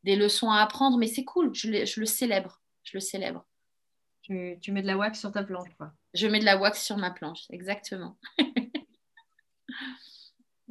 des, 0.03 0.17
leçons 0.17 0.51
à 0.51 0.61
apprendre, 0.61 0.99
mais 0.99 1.07
c'est 1.07 1.25
cool, 1.25 1.55
je, 1.55 1.69
le 1.69 2.07
célèbre. 2.07 2.61
Je 2.83 2.93
le 2.95 3.01
célèbre. 3.01 3.45
Tu, 4.23 4.59
mets 4.69 4.83
de 4.83 4.87
la 4.87 4.97
wax 4.97 5.21
sur 5.21 5.31
ta 5.31 5.45
planche, 5.45 5.69
quoi. 5.77 5.93
Je 6.15 6.27
mets 6.27 6.41
de 6.41 6.45
la 6.45 6.57
wax 6.57 6.83
sur 6.83 6.97
ma 6.97 7.11
planche, 7.11 7.45
exactement. 7.51 8.17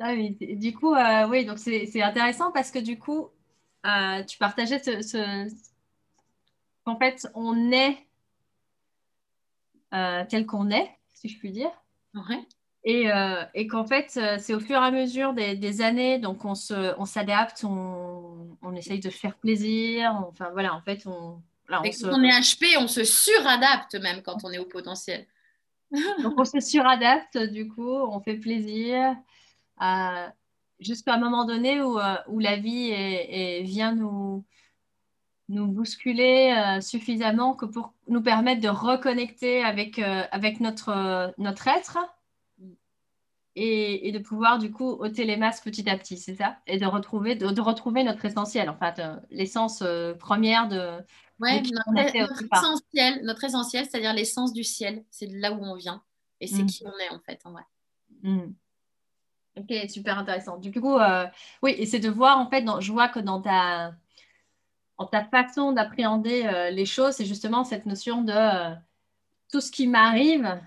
Ah 0.02 0.16
du 0.16 0.74
coup, 0.74 0.96
euh, 0.96 1.28
oui, 1.28 1.46
donc 1.46 1.60
c'est 1.60 2.02
intéressant 2.02 2.52
parce 2.52 2.72
que 2.72 2.80
du 2.80 2.98
coup, 2.98 3.30
euh, 3.86 4.24
tu 4.24 4.40
partageais 4.40 4.80
ce, 4.80 5.48
qu'en 6.84 6.98
fait, 6.98 7.28
on 7.36 7.72
est 7.72 8.08
tel 10.30 10.46
qu'on 10.46 10.70
est, 10.70 10.90
si 11.14 11.30
je 11.30 11.38
puis 11.38 11.52
dire. 11.52 11.72
Ouais. 12.14 12.46
Euh, 12.86 13.46
et, 13.54 13.68
qu'en 13.68 13.86
fait, 13.86 14.14
euh, 14.18 14.38
c'est 14.40 14.54
au 14.54 14.60
fur 14.60 14.76
et 14.76 14.86
à 14.86 14.92
mesure 14.92 15.34
des, 15.34 15.82
années, 15.82 16.20
donc 16.20 16.44
on 16.44 16.56
s'adapte, 16.56 17.64
on, 17.64 18.58
on, 18.62 18.76
essaye 18.76 19.00
de 19.00 19.10
faire 19.10 19.38
plaisir. 19.38 20.14
enfin 20.28 20.50
voilà, 20.52 20.76
en 20.76 20.82
fait, 20.82 21.06
on. 21.06 21.42
et 21.86 21.92
quand 21.92 22.10
on 22.12 22.24
est 22.24 22.40
HP, 22.42 22.78
on 22.78 22.88
se 22.88 23.06
suradapte 23.06 23.96
même 23.96 24.22
quand 24.22 24.44
on 24.44 24.52
est 24.52 24.58
au 24.58 24.66
potentiel. 24.66 25.26
donc 26.24 26.34
on 26.38 26.46
se 26.46 26.60
suradapte, 26.60 27.38
du 27.38 27.70
coup, 27.70 27.90
on 27.90 28.20
fait 28.20 28.36
plaisir. 28.36 29.16
Euh, 29.82 30.28
jusqu'à 30.80 31.14
un 31.14 31.20
moment 31.20 31.46
donné 31.46 31.82
où, 31.82 31.98
où 32.28 32.40
la 32.40 32.58
vie 32.58 33.64
vient 33.64 33.96
nous, 33.96 34.44
nous 35.54 35.68
bousculer 35.68 36.80
suffisamment 36.82 37.54
que 37.54 37.66
pour 37.66 37.94
nous 38.08 38.22
permettre 38.22 38.62
de 38.62 38.70
reconnecter 38.70 39.64
avec, 39.64 40.00
avec 40.00 40.60
notre, 40.60 41.34
notre 41.38 41.68
être 41.68 41.98
et, 43.56 44.12
de 44.12 44.20
pouvoir 44.20 44.58
du 44.58 44.72
coup 44.72 44.90
ôter 44.90 45.26
les 45.26 45.38
masques 45.38 45.64
petit 45.64 45.88
à 45.90 45.98
petit, 45.98 46.18
c'est 46.18 46.36
ça? 46.36 46.58
Et 46.66 46.78
de 46.78 46.86
retrouver, 46.86 47.36
de, 47.36 47.62
retrouver 47.62 48.04
notre 48.04 48.26
essentiel, 48.26 48.70
en 48.70 48.78
fait, 48.78 49.00
euh, 49.00 49.16
l'essence 49.30 49.82
euh, 49.82 50.14
première 50.14 50.68
de. 50.68 51.00
Ouais, 51.40 51.62
notre, 51.92 52.44
essentiel, 52.52 53.24
notre 53.24 53.44
essentiel, 53.44 53.86
c'est-à-dire 53.86 54.14
l'essence 54.14 54.54
du 54.54 54.64
ciel, 54.64 55.04
c'est 55.12 55.28
de 55.28 55.38
là 55.38 55.52
où 55.52 55.64
on 55.64 55.76
vient 55.76 56.02
et 56.40 56.48
c'est 56.48 56.64
mm. 56.64 56.68
qui 56.68 56.84
on 56.86 57.00
est 57.00 57.10
en 57.14 57.20
fait, 57.20 57.42
en 57.44 57.52
vrai. 57.52 57.64
Mm. 58.22 58.54
Ok, 59.58 59.90
super 59.90 60.18
intéressant. 60.18 60.58
Du 60.58 60.72
coup, 60.72 60.98
euh, 60.98 61.26
oui, 61.62 61.76
et 61.78 61.86
c'est 61.86 62.00
de 62.00 62.10
voir 62.10 62.40
en 62.40 62.50
fait, 62.50 62.62
dans, 62.62 62.80
je 62.80 62.92
vois 62.92 63.08
que 63.08 63.20
dans 63.20 63.42
ta, 63.42 63.94
ta 65.10 65.24
façon 65.24 65.72
d'appréhender 65.72 66.70
les 66.72 66.86
choses, 66.86 67.14
c'est 67.14 67.26
justement 67.26 67.64
cette 67.64 67.86
notion 67.86 68.22
de 68.22 68.74
tout 69.54 69.62
ce 69.62 69.72
qui 69.72 69.88
m'arrive, 69.88 70.60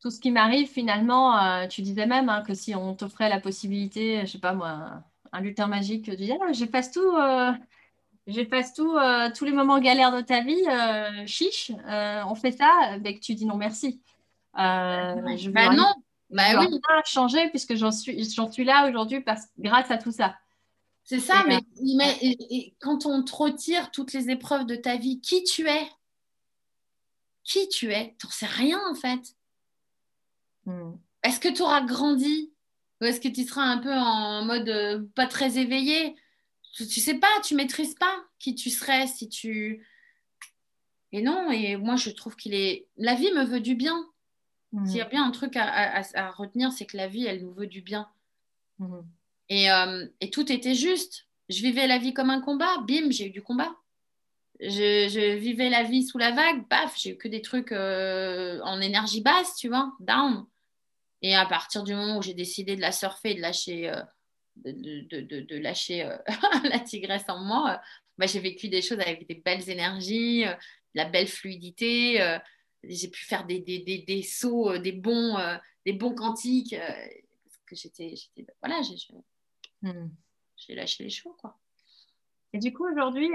tout 0.00 0.10
ce 0.12 0.20
qui 0.20 0.30
m'arrive, 0.30 0.68
finalement, 0.68 1.36
euh, 1.36 1.66
tu 1.66 1.82
disais 1.82 2.06
même 2.06 2.28
hein, 2.28 2.42
que 2.46 2.54
si 2.54 2.76
on 2.76 2.94
t'offrait 2.94 3.28
la 3.28 3.40
possibilité, 3.40 4.20
je 4.20 4.26
sais 4.26 4.38
pas 4.38 4.52
moi, 4.52 5.02
un 5.32 5.40
lutin 5.40 5.66
magique, 5.66 6.04
tu 6.04 6.14
disais, 6.14 6.38
ah, 6.40 6.52
j'efface 6.52 6.92
tout, 6.92 7.16
euh, 7.16 7.52
j'efface 8.28 8.74
tout, 8.74 8.94
euh, 8.96 9.28
tous 9.36 9.44
les 9.44 9.50
moments 9.50 9.80
galères 9.80 10.14
de 10.14 10.20
ta 10.20 10.42
vie, 10.42 11.26
chiche, 11.26 11.72
on 11.84 12.36
fait 12.36 12.52
ça, 12.52 12.98
ben, 13.00 13.12
que 13.12 13.20
tu 13.20 13.34
dis 13.34 13.46
non 13.46 13.56
merci. 13.56 14.00
je 14.54 15.50
bah 15.50 15.70
non, 15.74 15.92
bah 16.30 16.60
oui. 16.60 16.80
changer 17.04 17.48
puisque 17.48 17.74
j'en 17.74 17.90
suis, 17.90 18.22
j'en 18.30 18.50
suis 18.52 18.64
là 18.64 18.88
aujourd'hui 18.88 19.24
grâce 19.58 19.90
à 19.90 19.98
tout 19.98 20.12
ça. 20.12 20.36
C'est 21.06 21.20
ça, 21.20 21.44
mais, 21.46 21.60
quand 22.80 23.06
on 23.06 23.22
te 23.22 23.32
retire 23.32 23.92
toutes 23.92 24.12
les 24.12 24.28
épreuves 24.28 24.66
de 24.66 24.74
ta 24.74 24.96
vie, 24.96 25.20
qui 25.20 25.44
tu 25.44 25.68
es? 25.68 25.88
Qui 27.44 27.68
tu 27.68 27.92
es? 27.92 28.16
T'en 28.18 28.28
sais 28.28 28.46
rien 28.46 28.80
en 28.90 28.96
fait. 28.96 29.36
Hmm. 30.64 30.94
Est-ce 31.22 31.38
que 31.38 31.48
tu 31.48 31.62
auras 31.62 31.82
grandi? 31.82 32.52
Ou 33.00 33.04
est-ce 33.04 33.20
que 33.20 33.28
tu 33.28 33.44
seras 33.44 33.62
un 33.62 33.78
peu 33.78 33.92
en 33.92 34.44
mode 34.44 34.68
euh, 34.68 35.06
pas 35.14 35.28
très 35.28 35.58
éveillé? 35.58 36.16
Tu, 36.74 36.82
ne 36.82 36.88
sais 36.88 37.18
pas, 37.18 37.40
tu 37.44 37.54
maîtrises 37.54 37.94
pas 37.94 38.24
qui 38.40 38.56
tu 38.56 38.68
serais 38.68 39.06
si 39.06 39.28
tu. 39.28 39.86
Et 41.12 41.22
non, 41.22 41.52
et 41.52 41.76
moi 41.76 41.94
je 41.94 42.10
trouve 42.10 42.34
qu'il 42.34 42.52
est. 42.52 42.88
La 42.96 43.14
vie 43.14 43.30
me 43.30 43.44
veut 43.44 43.60
du 43.60 43.76
bien. 43.76 44.04
Hmm. 44.72 44.84
S'il 44.86 44.96
y 44.96 45.02
a 45.02 45.04
bien 45.04 45.24
un 45.24 45.30
truc 45.30 45.54
à, 45.56 46.02
retenir, 46.32 46.72
c'est 46.72 46.84
que 46.84 46.96
la 46.96 47.06
vie, 47.06 47.26
elle 47.26 47.42
nous 47.42 47.54
veut 47.54 47.68
du 47.68 47.80
bien. 47.80 48.08
Hmm. 48.80 49.02
Et, 49.48 49.70
euh, 49.70 50.06
et, 50.20 50.30
tout 50.30 50.50
était 50.50 50.74
juste. 50.74 51.26
Je 51.48 51.62
vivais 51.62 51.86
la 51.86 51.98
vie 51.98 52.12
comme 52.12 52.30
un 52.30 52.40
combat. 52.40 52.78
Bim, 52.86 53.10
j'ai 53.10 53.26
eu 53.26 53.30
du 53.30 53.42
combat. 53.42 53.74
Je, 54.58 55.36
vivais 55.36 55.68
la 55.68 55.82
vie 55.82 56.04
sous 56.04 56.18
la 56.18 56.32
vague. 56.32 56.66
Paf, 56.68 56.98
j'ai 56.98 57.10
eu 57.10 57.16
que 57.16 57.28
des 57.28 57.42
trucs 57.42 57.72
euh, 57.72 58.60
en 58.62 58.80
énergie 58.80 59.20
basse, 59.20 59.54
tu 59.56 59.68
vois, 59.68 59.92
down. 60.00 60.46
Et 61.22 61.34
à 61.36 61.46
partir 61.46 61.84
du 61.84 61.94
moment 61.94 62.18
où 62.18 62.22
j'ai 62.22 62.34
décidé 62.34 62.76
de 62.76 62.80
la 62.80 62.92
surfer, 62.92 63.34
de 63.34 63.40
lâcher, 63.40 63.88
euh, 63.88 64.02
de, 64.64 65.56
lâcher 65.56 66.10
la 66.64 66.80
tigresse 66.80 67.28
en 67.28 67.38
moi, 67.38 67.80
bah, 68.18 68.26
j'ai 68.26 68.40
vécu 68.40 68.68
des 68.68 68.82
choses 68.82 69.00
avec 69.00 69.28
des 69.28 69.36
belles 69.36 69.68
énergies, 69.68 70.44
la 70.94 71.04
belle 71.04 71.28
fluidité. 71.28 72.38
j'ai 72.82 73.08
pu 73.08 73.24
faire 73.24 73.44
des, 73.46 73.60
des, 73.60 74.04
des, 74.06 74.22
sauts, 74.22 74.78
des 74.78 74.92
bons, 74.92 75.36
des 75.84 75.92
bons 75.92 76.14
cantiques. 76.14 76.74
parce 76.76 77.58
que 77.66 77.76
j'étais, 77.76 78.14
voilà, 78.62 78.80
hmm. 79.92 80.10
j'ai 80.56 80.74
lâché 80.74 81.04
les 81.04 81.10
chevaux, 81.10 81.36
quoi. 81.40 81.56
Et 82.52 82.58
du 82.58 82.72
coup, 82.72 82.86
aujourd'hui, 82.88 83.28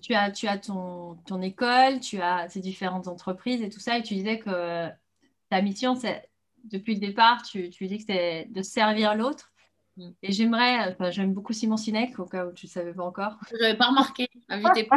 tu 0.00 0.14
as, 0.14 0.30
tu 0.32 0.48
as 0.48 0.58
ton, 0.58 1.16
ton 1.26 1.40
école, 1.42 2.00
tu 2.00 2.20
as 2.20 2.48
ces 2.48 2.60
différentes 2.60 3.06
entreprises 3.06 3.62
et 3.62 3.68
tout 3.68 3.78
ça, 3.78 3.98
et 3.98 4.02
tu 4.02 4.14
disais 4.14 4.38
que 4.38 4.88
ta 5.48 5.62
mission, 5.62 5.94
c'est 5.94 6.28
depuis 6.64 6.94
le 6.94 7.00
départ, 7.00 7.42
tu, 7.42 7.70
tu 7.70 7.84
disais 7.84 7.96
que 7.96 8.02
c'était 8.02 8.46
de 8.46 8.62
servir 8.62 9.14
l'autre. 9.14 9.52
Mm. 9.96 10.10
Et 10.22 10.32
j'aimerais, 10.32 10.92
enfin, 10.92 11.10
j'aime 11.10 11.32
beaucoup 11.32 11.52
Simon 11.52 11.76
Sinek, 11.76 12.18
au 12.18 12.26
cas 12.26 12.46
où 12.46 12.52
tu 12.52 12.66
ne 12.66 12.70
savais 12.70 12.94
pas 12.94 13.04
encore. 13.04 13.36
Je 13.50 13.56
n'avais 13.58 13.76
pas 13.76 13.88
remarqué, 13.88 14.28
invité 14.48 14.88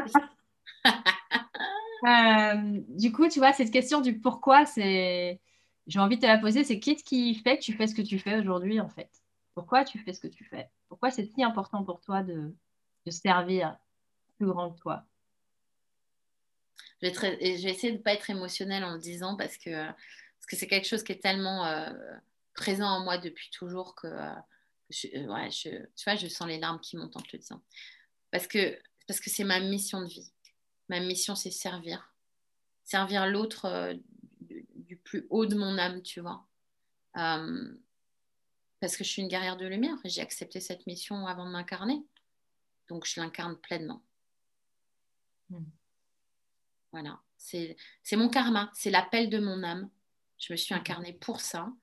euh, 2.08 2.82
du 2.90 3.12
coup, 3.12 3.28
tu 3.28 3.40
vois, 3.40 3.54
cette 3.54 3.72
question 3.72 4.02
du 4.02 4.20
pourquoi, 4.20 4.66
c'est, 4.66 5.40
j'ai 5.88 6.00
envie 6.00 6.16
de 6.16 6.22
te 6.22 6.28
la 6.28 6.38
poser, 6.38 6.64
c'est 6.64 6.80
qu'est-ce 6.80 7.04
qui 7.04 7.36
fait 7.36 7.58
que 7.58 7.64
tu 7.64 7.74
fais 7.74 7.88
ce 7.88 7.96
que 7.96 8.02
tu 8.02 8.20
fais 8.20 8.40
aujourd'hui, 8.40 8.80
en 8.80 8.90
fait? 8.90 9.10
Pourquoi 9.56 9.86
tu 9.86 9.98
fais 10.00 10.14
ce 10.14 10.20
que 10.20 10.28
tu 10.28 10.44
fais? 10.44 10.70
Pourquoi 10.90 11.10
c'est 11.12 11.26
si 11.26 11.42
important 11.42 11.84
pour 11.84 12.02
toi 12.02 12.22
de, 12.24 12.54
servir 13.10 13.78
plus 14.38 14.48
grand 14.48 14.72
que 14.72 14.80
toi? 14.80 15.06
Je 17.02 17.08
vais, 17.08 17.70
essayer 17.70 17.92
de 17.92 17.98
ne 17.98 18.02
pas 18.02 18.14
être 18.14 18.30
émotionnelle 18.30 18.84
en 18.84 18.94
le 18.94 19.00
disant 19.00 19.38
parce 19.38 19.58
que 19.58 19.88
c'est 20.50 20.68
quelque 20.68 20.88
chose 20.88 21.04
qui 21.04 21.14
est 21.14 21.22
tellement 21.22 21.66
euh, 21.66 21.92
présent 22.54 22.88
en 22.88 23.04
moi 23.04 23.18
depuis 23.18 23.50
toujours 23.50 23.96
que 23.96 24.08
euh, 24.08 24.34
je, 24.90 25.08
euh, 25.16 26.16
je, 26.18 26.28
sens 26.28 26.48
les 26.48 26.60
larmes 26.60 26.80
qui 26.82 26.98
montent 26.98 27.16
en 27.16 27.22
te 27.22 27.38
disant. 27.38 27.62
Parce 28.32 28.48
que 28.48 28.78
parce 29.08 29.20
que 29.20 29.30
c'est 29.30 29.44
ma 29.44 29.60
mission 29.60 30.02
de 30.02 30.08
vie. 30.08 30.32
Ma 30.90 31.00
mission, 31.00 31.36
c'est 31.36 31.52
servir. 31.52 32.14
Servir 32.84 33.28
l'autre 33.28 33.96
du, 34.42 34.98
plus 34.98 35.28
haut 35.30 35.46
de 35.46 35.56
mon 35.56 35.78
âme, 35.78 36.02
tu 36.02 36.22
vois. 36.22 36.46
Parce 38.86 38.98
que 38.98 39.04
je 39.04 39.10
suis 39.10 39.24
une 39.24 39.28
guerrière 39.28 39.58
de 39.58 39.66
lumière 39.66 39.98
j'ai 40.04 40.22
accepté 40.22 40.60
cette 40.60 40.86
mission 40.86 41.26
avant 41.26 41.48
de 41.48 41.50
m'incarner. 41.50 42.06
Donc, 42.88 43.08
je 43.08 43.20
l'incarne 43.20 43.58
pleinement. 43.58 44.04
Hmm. 45.50 45.64
Voilà. 46.92 47.20
C'est 47.36 47.76
mon 48.12 48.30
karma. 48.30 48.70
C'est 48.76 48.92
l'appel 48.92 49.32
de 49.32 49.40
mon 49.40 49.64
âme. 49.64 49.90
Je 50.38 50.54
me 50.54 50.56
suis 50.56 50.76
incarnée 50.76 51.14
pour 51.14 51.42
ça. 51.42 51.74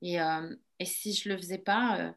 Et, 0.00 0.20
euh, 0.20 0.56
et 0.80 0.84
si 0.84 1.14
je 1.14 1.28
ne 1.28 1.34
le 1.34 1.40
faisais 1.40 1.58
pas, 1.58 2.00
euh, 2.00 2.12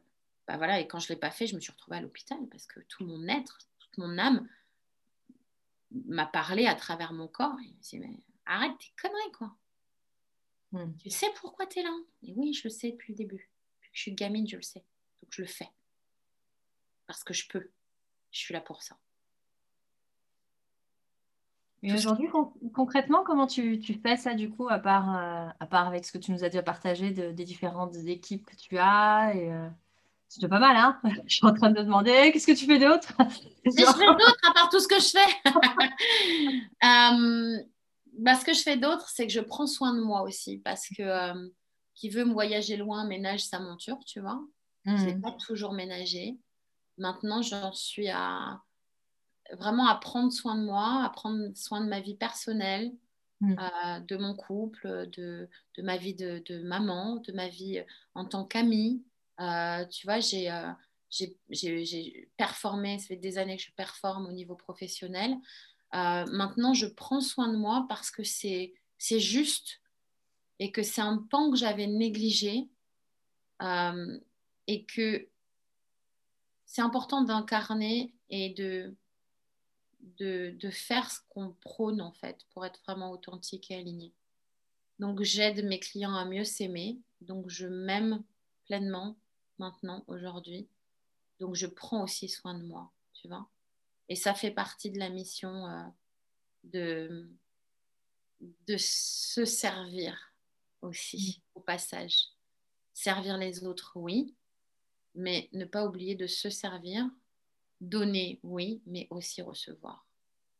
bah 0.48 0.56
voilà, 0.56 0.80
et 0.80 0.88
quand 0.88 0.98
je 0.98 1.06
ne 1.06 1.14
l'ai 1.14 1.20
pas 1.20 1.30
fait, 1.30 1.46
je 1.46 1.54
me 1.54 1.60
suis 1.60 1.70
retrouvée 1.70 1.98
à 1.98 2.00
l'hôpital 2.00 2.38
parce 2.50 2.66
que 2.66 2.80
tout 2.88 3.04
mon 3.04 3.28
être, 3.28 3.58
toute 3.78 3.96
mon 3.96 4.18
âme 4.18 4.48
m'a 5.92 6.26
parlé 6.26 6.66
à 6.66 6.74
travers 6.74 7.12
mon 7.12 7.28
corps. 7.28 7.60
Et 7.60 7.68
je 7.68 7.74
me 7.74 7.80
dit, 7.80 7.98
mais 8.00 8.18
arrête 8.44 8.76
tes 8.76 8.92
conneries, 9.00 9.32
quoi. 9.38 9.54
Mhm. 10.72 10.96
Tu 10.98 11.10
sais 11.10 11.28
pourquoi 11.36 11.66
tu 11.66 11.78
es 11.78 11.84
là? 11.84 11.96
Et 12.24 12.32
oui, 12.34 12.52
je 12.52 12.64
le 12.64 12.70
sais 12.70 12.90
depuis 12.90 13.12
le 13.12 13.18
début. 13.18 13.48
Que 13.96 14.00
je 14.00 14.02
suis 14.02 14.12
gamine, 14.12 14.46
je 14.46 14.56
le 14.56 14.62
sais. 14.62 14.84
Donc 15.22 15.30
je 15.30 15.40
le 15.40 15.48
fais. 15.48 15.70
Parce 17.06 17.24
que 17.24 17.32
je 17.32 17.48
peux. 17.48 17.70
Je 18.30 18.38
suis 18.38 18.52
là 18.52 18.60
pour 18.60 18.82
ça. 18.82 18.94
Et 21.82 21.94
aujourd'hui, 21.94 22.28
concrètement, 22.74 23.24
comment 23.24 23.46
tu, 23.46 23.80
fais 24.02 24.18
ça 24.18 24.34
du 24.34 24.50
coup, 24.50 24.68
à 24.68 24.78
part, 24.78 25.16
euh, 25.16 25.48
à 25.60 25.66
part 25.66 25.86
avec 25.86 26.04
ce 26.04 26.12
que 26.12 26.18
tu 26.18 26.30
nous 26.32 26.44
as 26.44 26.50
déjà 26.50 26.62
partagé 26.62 27.10
des 27.10 27.44
différentes 27.44 27.96
équipes 28.06 28.44
que 28.44 28.56
tu 28.56 28.76
as 28.76 29.32
et, 29.34 29.50
euh, 29.50 29.68
C'est 30.28 30.46
pas 30.46 30.58
mal, 30.58 30.76
hein 30.76 31.00
Je 31.26 31.36
suis 31.36 31.46
en 31.46 31.54
train 31.54 31.70
de 31.70 31.78
me 31.78 31.84
demander, 31.84 32.32
qu'est-ce 32.32 32.46
que 32.46 32.52
tu 32.52 32.66
fais 32.66 32.78
d'autre? 32.78 33.14
Je 33.64 33.70
fais 33.70 33.84
d'autre 33.84 34.50
à 34.50 34.52
part 34.52 34.68
tout 34.68 34.80
ce 34.80 34.88
que 34.88 35.00
je 35.00 35.08
fais 35.08 35.48
euh, 36.84 37.64
bah, 38.18 38.34
Ce 38.34 38.44
que 38.44 38.52
je 38.52 38.62
fais 38.62 38.76
d'autre, 38.76 39.08
c'est 39.08 39.26
que 39.26 39.32
je 39.32 39.40
prends 39.40 39.66
soin 39.66 39.94
de 39.94 40.00
moi 40.00 40.20
aussi 40.20 40.58
parce 40.58 40.86
que 40.88 41.50
qui 41.96 42.08
veut 42.08 42.24
me 42.24 42.32
voyager 42.32 42.76
loin 42.76 43.04
ménage 43.04 43.44
sa 43.44 43.58
monture, 43.58 43.98
tu 44.06 44.20
vois. 44.20 44.40
Je 44.84 44.92
n'ai 44.92 45.14
mmh. 45.16 45.20
pas 45.20 45.32
toujours 45.32 45.72
ménagé. 45.72 46.38
Maintenant, 46.96 47.42
j'en 47.42 47.72
suis 47.72 48.08
à 48.08 48.62
vraiment 49.52 49.86
à 49.86 49.96
prendre 49.96 50.32
soin 50.32 50.56
de 50.56 50.64
moi, 50.64 51.02
à 51.04 51.10
prendre 51.10 51.56
soin 51.56 51.80
de 51.80 51.88
ma 51.88 52.00
vie 52.00 52.16
personnelle, 52.16 52.92
mm. 53.40 53.56
euh, 53.58 54.00
de 54.00 54.16
mon 54.16 54.34
couple, 54.34 55.08
de, 55.12 55.48
de 55.76 55.82
ma 55.82 55.96
vie 55.96 56.14
de, 56.14 56.42
de, 56.46 56.62
maman, 56.62 57.16
de 57.16 57.32
ma 57.32 57.48
vie 57.48 57.82
en 58.14 58.24
tant 58.24 58.44
qu'amie. 58.44 59.04
Euh, 59.40 59.84
tu 59.86 60.06
vois, 60.06 60.20
j'ai 60.20 60.50
euh, 60.50 60.70
j'ai 61.50 62.28
performé, 62.36 62.98
ça 62.98 63.08
fait 63.08 63.16
des 63.16 63.38
années 63.38 63.56
que 63.56 63.62
je 63.62 63.70
performe 63.72 64.26
au 64.26 64.32
niveau 64.32 64.56
professionnel. 64.56 65.36
maintenant, 65.92 66.74
je 66.74 66.86
prends 66.86 67.20
soin 67.20 67.48
de 67.48 67.56
moi 67.56 67.86
parce 67.88 68.10
que 68.10 68.22
c'est 68.22 68.74
juste 68.98 69.80
et 70.58 70.72
que 70.72 70.82
c'est 70.82 71.00
un 71.00 71.18
pan 71.18 71.50
que 71.50 71.56
j'avais 71.56 71.86
négligé 71.86 72.68
et 73.60 74.84
que 74.84 75.28
c'est 76.64 76.82
important 76.82 77.22
d'incarner 77.22 78.12
et 78.30 78.50
de, 78.50 78.94
de, 80.18 80.70
faire 80.70 81.10
ce 81.10 81.20
qu'on 81.30 81.52
prône 81.52 82.00
en 82.00 82.12
fait 82.12 82.44
pour 82.50 82.66
être 82.66 82.80
vraiment 82.84 83.12
authentique 83.12 83.70
et 83.70 83.76
aligné. 83.76 84.12
Donc 84.98 85.22
j'aide 85.22 85.64
mes 85.64 85.78
clients 85.78 86.14
à 86.14 86.24
mieux 86.24 86.44
s'aimer. 86.44 86.98
Donc 87.20 87.48
je 87.48 87.66
m'aime 87.66 88.22
pleinement 88.64 89.16
maintenant, 89.58 90.04
aujourd'hui. 90.06 90.68
Donc 91.40 91.54
je 91.54 91.66
prends 91.66 92.02
aussi 92.02 92.28
soin 92.28 92.54
de 92.54 92.64
moi, 92.64 92.90
tu 93.14 93.28
vois. 93.28 93.48
Et 94.08 94.16
ça 94.16 94.34
fait 94.34 94.50
partie 94.50 94.90
de 94.90 94.98
la 94.98 95.10
mission 95.10 95.66
euh, 95.66 95.82
de, 96.64 97.28
de 98.40 98.76
se 98.78 99.44
servir 99.44 100.35
aussi 100.82 101.42
au 101.54 101.60
passage. 101.60 102.28
Servir 102.92 103.36
les 103.38 103.64
autres, 103.64 103.92
oui, 103.94 104.34
mais 105.14 105.48
ne 105.52 105.64
pas 105.64 105.84
oublier 105.84 106.14
de 106.14 106.26
se 106.26 106.50
servir 106.50 107.08
Donner, 107.80 108.40
oui, 108.42 108.80
mais 108.86 109.06
aussi 109.10 109.42
recevoir. 109.42 110.06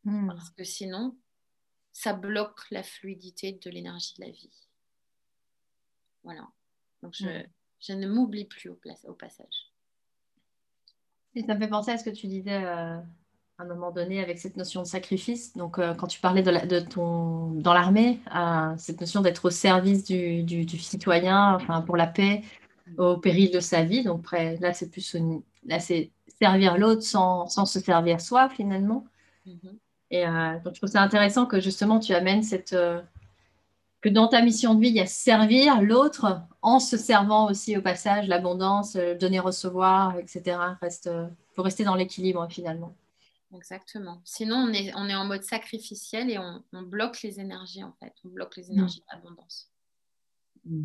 Hmm. 0.05 0.27
Parce 0.29 0.51
que 0.51 0.64
sinon, 0.64 1.17
ça 1.93 2.12
bloque 2.12 2.71
la 2.71 2.83
fluidité 2.83 3.53
de 3.53 3.71
l'énergie 3.71 4.14
de 4.19 4.25
la 4.25 4.31
vie. 4.31 4.69
Voilà. 6.25 6.47
Donc, 7.03 7.14
je, 7.14 7.25
hmm. 7.27 7.99
ne 7.99 8.07
m'oublie 8.07 8.45
plus 8.45 8.69
au, 8.69 8.79
au, 9.05 9.14
passage. 9.14 9.73
Et 11.35 11.43
ça 11.43 11.55
me 11.55 11.61
fait 11.61 11.69
penser 11.69 11.93
à 11.93 11.99
ce 11.99 12.05
que 12.05 12.14
tu 12.14 12.27
disais 12.27 12.62
euh, 12.64 13.01
à 13.59 13.63
un 13.63 13.67
moment 13.67 13.91
donné 13.91 14.21
avec 14.21 14.39
cette 14.39 14.57
notion 14.57 14.83
de 14.83 14.87
sacrifice. 14.87 15.57
Donc, 15.57 15.79
euh, 15.79 15.95
quand 15.95 16.07
tu 16.07 16.21
parlais 16.21 16.43
de, 16.43 16.81
ton, 16.81 17.53
dans 17.53 17.73
l'armée, 17.73 18.21
euh, 18.35 18.75
cette 18.77 19.01
notion 19.01 19.23
d'être 19.23 19.47
au 19.47 19.51
service 19.51 20.05
du, 20.05 20.43
du, 20.43 20.79
citoyen, 20.79 21.55
enfin, 21.55 21.81
pour 21.81 21.97
la 21.97 22.07
paix, 22.07 22.43
au 22.99 23.17
péril 23.17 23.51
de 23.51 23.61
sa 23.61 23.83
vie. 23.83 24.05
Donc, 24.05 24.31
là, 24.33 24.73
c'est 24.75 24.91
plus 24.91 25.17
là, 25.67 25.81
c'est 25.81 26.11
servir 26.39 26.77
l'autre 26.77 27.03
sans, 27.03 27.47
sans, 27.49 27.65
se 27.65 27.81
servir 27.81 28.21
soi 28.21 28.49
finalement. 28.51 29.07
Mhm. 29.47 29.79
Et 30.11 30.27
euh, 30.27 30.59
donc 30.63 30.75
je 30.75 30.81
trouve 30.81 30.91
ça 30.91 31.03
intéressant 31.03 31.47
que 31.47 31.61
justement 31.61 31.99
tu 31.99 32.15
amènes 32.15 32.45
cette 32.45 32.77
que 34.03 34.09
dans 34.09 34.29
ta 34.29 34.43
mission 34.43 34.75
de 34.75 34.81
vie, 34.81 34.89
il 34.89 34.95
y 34.95 35.01
a 35.01 35.07
servir 35.07 35.81
l'autre 35.81 36.43
en 36.63 36.79
se 36.79 36.97
servant 36.97 37.51
aussi 37.51 37.77
au 37.77 37.83
passage, 37.83 38.29
l'abondance, 38.29 38.97
donner, 39.19 39.41
recevoir, 39.41 40.17
etc. 40.19 40.59
Reste, 40.81 41.11
faut 41.55 41.63
rester 41.63 41.83
dans 41.83 41.97
l'équilibre 41.97 42.47
finalement. 42.49 42.95
Exactement. 43.57 44.20
Sinon, 44.24 44.57
on 44.57 44.72
est, 44.72 44.92
on 44.95 45.08
est 45.08 45.14
en 45.14 45.24
mode 45.24 45.42
sacrificiel 45.42 46.30
et 46.30 46.38
on, 46.38 46.62
on 46.72 46.83
bloque 46.83 47.22
les 47.22 47.41
énergies 47.41 47.83
en 47.83 47.92
fait. 47.92 48.12
On 48.24 48.28
bloque 48.28 48.57
les 48.57 48.70
énergies 48.70 49.03
mm. 49.03 49.14
d'abondance. 49.14 49.70
Mm. 50.64 50.84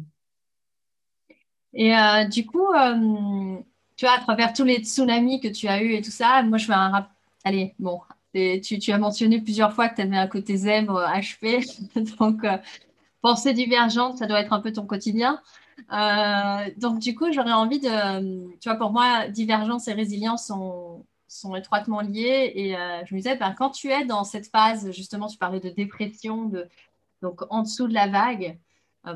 Et 1.74 1.94
du 2.30 2.46
coup, 2.46 2.68
tu 4.02 4.06
vois, 4.06 4.16
à 4.16 4.20
travers 4.20 4.54
tous 4.54 4.64
les 4.64 4.84
tsunamis 4.84 5.40
que 5.40 5.48
tu 5.48 5.68
as 5.68 5.82
eu 5.82 5.94
et 5.94 6.02
tout 6.02 6.12
ça, 6.12 6.42
moi, 6.44 6.58
je 6.58 6.66
fais 6.66 6.74
un 6.74 6.90
rap. 6.90 7.12
Allez, 7.44 7.76
bon, 7.80 8.02
tu, 8.34 8.80
tu, 8.80 8.92
as 8.92 8.98
mentionné 8.98 9.42
plusieurs 9.42 9.74
fois 9.74 9.90
que 9.90 9.96
tu 9.96 10.02
avais 10.02 10.18
un 10.18 10.28
côté 10.28 10.58
zèbre 10.58 11.00
HP. 11.00 12.18
donc, 12.18 12.44
euh, 12.44 12.58
pensée 13.22 13.54
divergente, 13.54 14.18
ça 14.18 14.28
doit 14.28 14.42
être 14.42 14.54
un 14.54 14.62
peu 14.62 14.72
ton 14.72 14.86
quotidien. 14.86 15.42
Euh, 15.92 16.70
donc, 16.78 17.00
du 17.00 17.16
coup, 17.16 17.32
j'aurais 17.32 17.52
envie 17.52 17.80
de. 17.80 18.58
Tu 18.60 18.70
vois, 18.70 18.78
pour 18.78 18.92
moi, 18.92 19.28
divergence 19.28 19.88
et 19.88 19.94
résilience 19.94 20.48
sont, 20.48 21.06
sont 21.40 21.56
étroitement 21.56 22.02
liées. 22.02 22.52
Et 22.56 22.78
euh, 22.78 23.04
je 23.06 23.16
me 23.16 23.20
disais, 23.20 23.36
ben, 23.38 23.54
quand 23.54 23.72
tu 23.72 23.90
es 23.90 24.06
dans 24.06 24.24
cette 24.24 24.48
phase, 24.48 24.92
justement, 24.92 25.28
tu 25.28 25.38
parlais 25.38 25.60
de 25.60 25.70
dépression, 25.70 26.46
de, 26.46 26.68
donc 27.22 27.42
en 27.50 27.64
dessous 27.64 27.88
de 27.88 27.94
la 27.94 28.08
vague, 28.08 28.58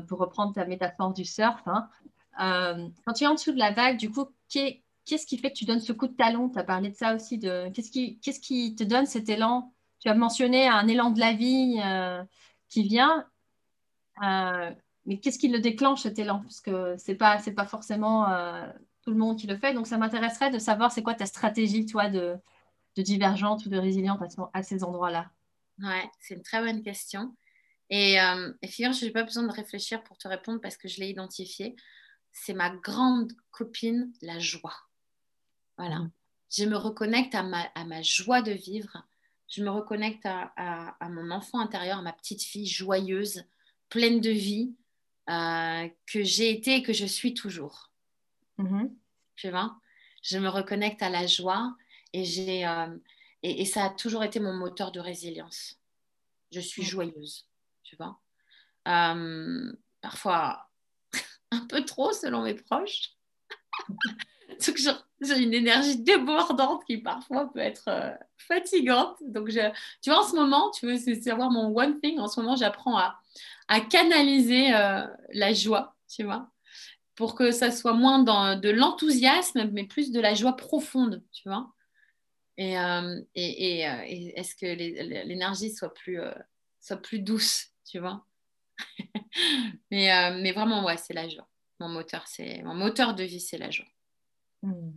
pour 0.08 0.18
reprendre 0.18 0.52
ta 0.52 0.64
métaphore 0.64 1.12
du 1.12 1.24
surf, 1.24 1.62
hein, 1.66 1.88
quand 3.04 3.12
tu 3.14 3.24
es 3.24 3.26
en 3.26 3.34
dessous 3.34 3.52
de 3.52 3.58
la 3.58 3.70
vague, 3.70 3.96
du 3.96 4.10
coup, 4.10 4.26
qu'est-ce 5.06 5.26
qui 5.26 5.38
fait 5.38 5.50
que 5.50 5.56
tu 5.56 5.64
donnes 5.64 5.80
ce 5.80 5.92
coup 5.92 6.08
de 6.08 6.14
talon? 6.14 6.48
Tu 6.50 6.58
as 6.58 6.64
parlé 6.64 6.90
de 6.90 6.96
ça 6.96 7.14
aussi. 7.14 7.38
De, 7.38 7.70
qu'est-ce, 7.70 7.90
qui, 7.90 8.18
qu'est-ce 8.18 8.40
qui 8.40 8.74
te 8.74 8.84
donne 8.84 9.06
cet 9.06 9.28
élan? 9.28 9.72
Tu 10.00 10.08
as 10.08 10.14
mentionné 10.14 10.68
un 10.68 10.86
élan 10.88 11.10
de 11.10 11.20
la 11.20 11.32
vie 11.32 11.80
euh, 11.82 12.22
qui 12.68 12.82
vient. 12.82 13.24
Euh, 14.22 14.70
mais 15.06 15.18
qu'est-ce 15.18 15.38
qui 15.38 15.48
le 15.48 15.60
déclenche 15.60 16.02
cet 16.02 16.18
élan? 16.18 16.40
Parce 16.40 16.60
que 16.60 16.96
ce 16.98 17.10
n'est 17.10 17.16
pas, 17.16 17.38
pas 17.56 17.66
forcément 17.66 18.28
euh, 18.28 18.66
tout 19.06 19.12
le 19.12 19.18
monde 19.18 19.38
qui 19.38 19.46
le 19.46 19.56
fait. 19.56 19.72
Donc, 19.72 19.86
ça 19.86 19.98
m'intéresserait 19.98 20.50
de 20.50 20.58
savoir 20.58 20.90
c'est 20.90 21.04
quoi 21.04 21.14
ta 21.14 21.26
stratégie, 21.26 21.86
toi, 21.86 22.08
de, 22.08 22.34
de 22.96 23.02
divergente 23.02 23.64
ou 23.64 23.68
de 23.68 23.78
résiliente 23.78 24.20
à, 24.20 24.50
à 24.52 24.62
ces 24.64 24.82
endroits-là. 24.82 25.30
Ouais, 25.80 26.10
c'est 26.18 26.34
une 26.34 26.42
très 26.42 26.60
bonne 26.60 26.82
question. 26.82 27.36
Et, 27.88 28.20
euh, 28.20 28.52
et 28.62 28.66
figure, 28.66 28.92
je 28.92 29.04
n'ai 29.04 29.12
pas 29.12 29.22
besoin 29.22 29.44
de 29.44 29.52
réfléchir 29.52 30.02
pour 30.02 30.18
te 30.18 30.26
répondre 30.26 30.60
parce 30.60 30.76
que 30.76 30.88
je 30.88 30.98
l'ai 30.98 31.08
identifié. 31.08 31.76
C'est 32.32 32.52
ma 32.52 32.70
grande 32.70 33.32
copine, 33.52 34.12
la 34.22 34.40
joie. 34.40 34.74
Voilà. 35.78 36.00
Mm. 36.00 36.10
Je 36.50 36.64
me 36.64 36.76
reconnecte 36.76 37.36
à 37.36 37.44
ma, 37.44 37.62
à 37.76 37.84
ma, 37.84 38.02
joie 38.02 38.42
de 38.42 38.52
vivre. 38.52 39.06
Je 39.48 39.62
me 39.62 39.70
reconnecte 39.70 40.26
à, 40.26 40.52
à, 40.56 41.08
mon 41.08 41.30
enfant 41.30 41.60
intérieur, 41.60 41.98
à 41.98 42.02
ma 42.02 42.12
petite 42.12 42.42
fille 42.42 42.66
joyeuse, 42.66 43.44
pleine 43.88 44.20
de 44.20 44.30
vie, 44.30 44.74
euh, 45.30 45.88
que 46.06 46.24
j'ai 46.24 46.50
été 46.50 46.76
et 46.76 46.82
que 46.82 46.92
je 46.92 47.06
suis 47.06 47.34
toujours. 47.34 47.92
Mm-hmm. 48.58 48.90
Tu 49.36 49.50
vois? 49.50 49.76
Je 50.22 50.38
me 50.38 50.48
reconnecte 50.48 51.02
à 51.02 51.10
la 51.10 51.26
joie 51.26 51.76
et, 52.12 52.24
j'ai, 52.24 52.66
euh, 52.66 52.96
et, 53.42 53.62
et, 53.62 53.64
ça 53.64 53.84
a 53.84 53.90
toujours 53.90 54.24
été 54.24 54.40
mon 54.40 54.54
moteur 54.54 54.92
de 54.92 55.00
résilience. 55.00 55.78
Je 56.52 56.60
suis 56.60 56.82
mm. 56.82 56.86
joyeuse 56.86 57.46
tu 57.86 57.96
vois? 57.96 58.18
Euh, 58.88 59.72
parfois 60.00 60.68
un 61.50 61.66
peu 61.66 61.84
trop 61.84 62.12
selon 62.12 62.42
mes 62.42 62.54
proches. 62.54 63.12
Donc 64.66 64.76
j'ai 65.20 65.42
une 65.42 65.54
énergie 65.54 65.98
débordante 65.98 66.84
qui 66.84 66.98
parfois 66.98 67.50
peut 67.52 67.60
être 67.60 67.88
euh, 67.88 68.14
fatigante. 68.36 69.16
Donc 69.22 69.50
je, 69.50 69.60
tu 70.02 70.10
vois, 70.10 70.20
en 70.20 70.28
ce 70.28 70.36
moment, 70.36 70.70
tu 70.70 70.86
veux 70.86 70.96
savoir 71.20 71.50
mon 71.50 71.76
one 71.76 72.00
thing, 72.00 72.18
en 72.18 72.28
ce 72.28 72.40
moment 72.40 72.56
j'apprends 72.56 72.96
à, 72.96 73.18
à, 73.68 73.80
canaliser 73.80 74.72
euh, 74.74 75.06
la 75.32 75.52
joie, 75.52 75.96
tu 76.08 76.22
vois, 76.22 76.50
pour 77.16 77.34
que 77.34 77.50
ça 77.50 77.70
soit 77.70 77.94
moins 77.94 78.20
dans 78.20 78.58
de 78.58 78.70
l'enthousiasme, 78.70 79.70
mais 79.72 79.84
plus 79.84 80.12
de 80.12 80.20
la 80.20 80.34
joie 80.34 80.56
profonde, 80.56 81.22
tu 81.32 81.48
vois. 81.48 81.72
Et, 82.58 82.74
et, 83.34 83.80
et, 83.80 84.38
est-ce 84.38 84.54
que 84.54 84.66
l'énergie 84.66 85.70
soit 85.70 85.92
plus, 85.92 86.20
soit 86.80 86.96
plus 86.96 87.18
douce 87.18 87.72
tu 87.86 88.00
vois. 88.00 88.24
mais, 89.90 90.12
euh, 90.12 90.38
mais 90.42 90.52
vraiment, 90.52 90.84
ouais, 90.84 90.96
c'est 90.96 91.14
la 91.14 91.28
joie. 91.28 91.48
Mon 91.80 91.88
moteur, 91.88 92.24
mon 92.64 92.74
moteur 92.74 93.14
de 93.14 93.22
vie, 93.22 93.40
c'est 93.40 93.58
la 93.58 93.70
joie. 93.70 93.86
Hmm. 94.62 94.92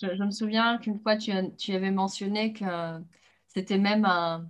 Je, 0.00 0.22
me 0.22 0.30
souviens 0.30 0.78
qu'une 0.78 1.00
fois, 1.00 1.16
tu, 1.16 1.32
tu, 1.58 1.72
avais 1.72 1.90
mentionné 1.90 2.52
que 2.52 2.64
c'était 3.48 3.78
même 3.78 4.04
un, 4.04 4.48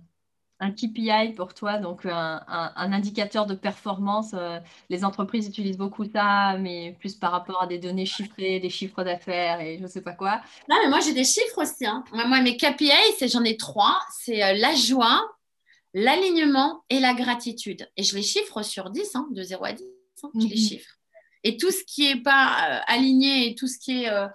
un, 0.61 0.71
KPI 0.71 1.33
pour 1.35 1.53
toi, 1.53 1.77
donc 1.77 2.05
un, 2.05 2.41
un, 2.47 2.93
indicateur 2.93 3.45
de 3.45 3.55
performance. 3.55 4.31
Euh, 4.33 4.59
les 4.89 5.03
entreprises 5.03 5.47
utilisent 5.47 5.77
beaucoup 5.77 6.05
ça, 6.05 6.57
mais 6.57 6.95
plus 6.99 7.15
par 7.15 7.31
rapport 7.31 7.63
à 7.63 7.67
des 7.67 7.79
données 7.79 8.05
chiffrées, 8.05 8.59
des 8.59 8.69
chiffres 8.69 9.03
d'affaires 9.03 9.59
et 9.59 9.77
je 9.77 9.83
ne 9.83 9.87
sais 9.87 10.01
pas 10.01 10.13
quoi. 10.13 10.41
Non, 10.69 10.77
mais 10.83 10.89
moi, 10.89 10.99
j'ai 10.99 11.13
des 11.13 11.23
chiffres 11.23 11.61
aussi. 11.61 11.85
Hein. 11.85 12.03
Moi, 12.13 12.41
mes 12.41 12.57
KPI, 12.57 12.91
j'en 13.27 13.43
ai 13.43 13.57
trois. 13.57 13.99
C'est 14.19 14.43
euh, 14.43 14.53
la 14.53 14.73
joie, 14.75 15.21
l'alignement 15.93 16.83
et 16.89 16.99
la 16.99 17.13
gratitude. 17.13 17.89
Et 17.97 18.03
je 18.03 18.15
les 18.15 18.23
chiffre 18.23 18.61
sur 18.61 18.89
10, 18.89 19.15
hein, 19.15 19.27
de 19.31 19.43
0 19.43 19.65
à 19.65 19.73
10, 19.73 19.83
hein, 20.23 20.29
je 20.35 20.39
les 20.39 20.47
mhm. 20.47 20.57
chiffre. 20.57 20.97
Et 21.43 21.57
tout 21.57 21.71
ce 21.71 21.83
qui 21.85 22.13
n'est 22.13 22.21
pas 22.21 22.55
euh, 22.69 22.79
aligné 22.87 23.47
et 23.47 23.55
tout 23.55 23.67
ce 23.67 23.79
qui 23.79 24.03
est... 24.03 24.09
Euh, 24.09 24.27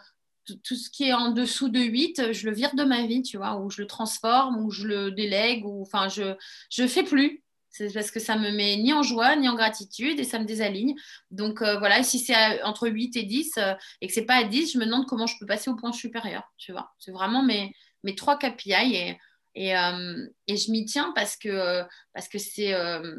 tout 0.63 0.75
ce 0.75 0.91
qui 0.91 1.05
est 1.05 1.13
en 1.13 1.31
dessous 1.31 1.69
de 1.69 1.81
8, 1.81 2.33
je 2.33 2.47
le 2.47 2.55
vire 2.55 2.75
de 2.75 2.85
ma 2.85 3.07
vie, 3.07 3.23
tu 3.23 3.37
vois, 3.37 3.57
ou 3.57 3.71
je 3.71 3.83
le 3.83 3.87
transforme, 3.87 4.65
ou 4.65 4.71
je 4.71 4.87
le 4.87 5.11
délègue, 5.11 5.65
ou 5.65 5.83
enfin, 5.83 6.09
je 6.09 6.35
ne 6.79 6.87
fais 6.87 7.03
plus. 7.03 7.43
C'est 7.71 7.93
parce 7.93 8.11
que 8.11 8.21
ça 8.21 8.37
me 8.37 8.51
met 8.53 8.77
ni 8.77 8.95
en 8.95 9.03
joie, 9.03 9.37
ni 9.37 9.49
en 9.51 9.55
gratitude, 9.55 10.19
et 10.19 10.25
ça 10.25 10.39
me 10.39 10.47
désaligne. 10.47 10.95
Donc 11.31 11.61
euh, 11.61 11.79
voilà, 11.79 12.03
si 12.03 12.19
c'est 12.19 12.63
entre 12.63 12.89
8 12.89 13.17
et 13.17 13.25
10, 13.25 13.59
et 14.01 14.07
que 14.07 14.13
c'est 14.15 14.25
pas 14.25 14.37
à 14.37 14.45
10, 14.45 14.73
je 14.73 14.79
me 14.79 14.87
demande 14.87 15.07
comment 15.07 15.27
je 15.27 15.39
peux 15.39 15.47
passer 15.47 15.69
au 15.69 15.77
point 15.77 15.93
supérieur, 15.93 16.43
tu 16.57 16.73
vois. 16.73 16.95
C'est 16.99 17.13
vraiment 17.13 17.43
mes, 17.43 17.75
mes 18.03 18.15
trois 18.15 18.39
KPI, 18.39 19.17
et 19.57 19.75
euh, 19.75 20.27
et, 20.47 20.57
je 20.57 20.71
m'y 20.71 20.85
tiens 20.85 21.13
parce 21.15 21.37
que 21.37 21.83
parce 22.13 22.29
que 22.29 22.39
c'est 22.39 22.75
euh, 22.75 23.17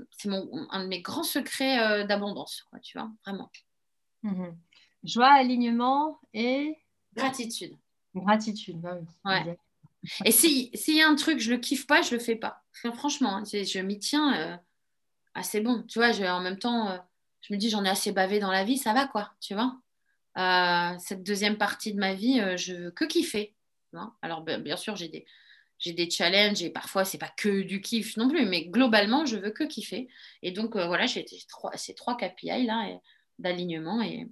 un 0.69 0.83
de 0.83 0.87
mes 0.87 1.01
grands 1.01 1.23
secrets 1.23 1.79
euh, 1.79 2.05
d'abondance, 2.05 2.63
tu 2.83 2.97
vois, 2.97 3.09
vraiment. 3.25 3.51
Mhm. 4.21 4.55
Joie, 5.03 5.33
alignement 5.33 6.19
et 6.33 6.77
gratitude. 7.17 7.75
Gratitude, 8.15 8.79
bah 8.79 8.97
ouais. 9.25 9.57
Et 10.25 10.31
s'il 10.31 10.95
y 10.95 11.01
a 11.01 11.07
un 11.07 11.15
truc, 11.15 11.39
je 11.39 11.51
le 11.51 11.57
kiffe 11.57 11.87
pas, 11.87 12.01
je 12.01 12.13
le 12.15 12.19
fais 12.19 12.35
pas. 12.35 12.63
Franchement, 12.95 13.37
hein, 13.37 13.43
je, 13.45 13.79
m'y 13.79 13.99
tiens. 13.99 14.59
assez 15.33 15.59
bon, 15.59 15.83
tu 15.83 15.99
vois. 15.99 16.11
en 16.31 16.41
même 16.41 16.59
temps, 16.59 16.97
je 17.41 17.53
me 17.53 17.57
dis, 17.57 17.69
j'en 17.69 17.83
ai 17.83 17.89
assez 17.89 18.11
bavé 18.11 18.39
dans 18.39 18.51
la 18.51 18.63
vie, 18.63 18.77
ça 18.77 18.93
va 18.93 19.07
quoi, 19.07 19.33
tu 19.41 19.55
vois. 19.55 19.77
cette 20.99 21.23
deuxième 21.23 21.57
partie 21.57 21.93
de 21.93 21.99
ma 21.99 22.13
vie, 22.13 22.41
je 22.57 22.73
veux 22.73 22.91
que 22.91 23.05
kiffer. 23.05 23.53
Alors, 24.21 24.43
bien 24.43 24.77
sûr, 24.77 24.95
j'ai 24.95 25.09
des, 25.09 25.25
j'ai 25.79 25.93
des 25.93 26.09
challenges 26.09 26.63
et 26.63 26.69
parfois 26.69 27.05
c'est 27.05 27.17
pas 27.17 27.31
que 27.37 27.61
du 27.61 27.81
kiff 27.81 28.17
non 28.17 28.29
plus, 28.29 28.45
mais 28.45 28.65
globalement 28.65 29.25
je 29.25 29.37
veux 29.37 29.51
que 29.51 29.63
kiffer. 29.63 30.07
Et 30.41 30.51
donc 30.51 30.75
euh, 30.75 30.87
voilà, 30.87 31.05
j'ai 31.05 31.25
ces 31.75 31.93
trois 31.93 32.17
KPI 32.17 32.65
là 32.65 32.99
d'alignement 33.39 34.01
et, 34.01 34.27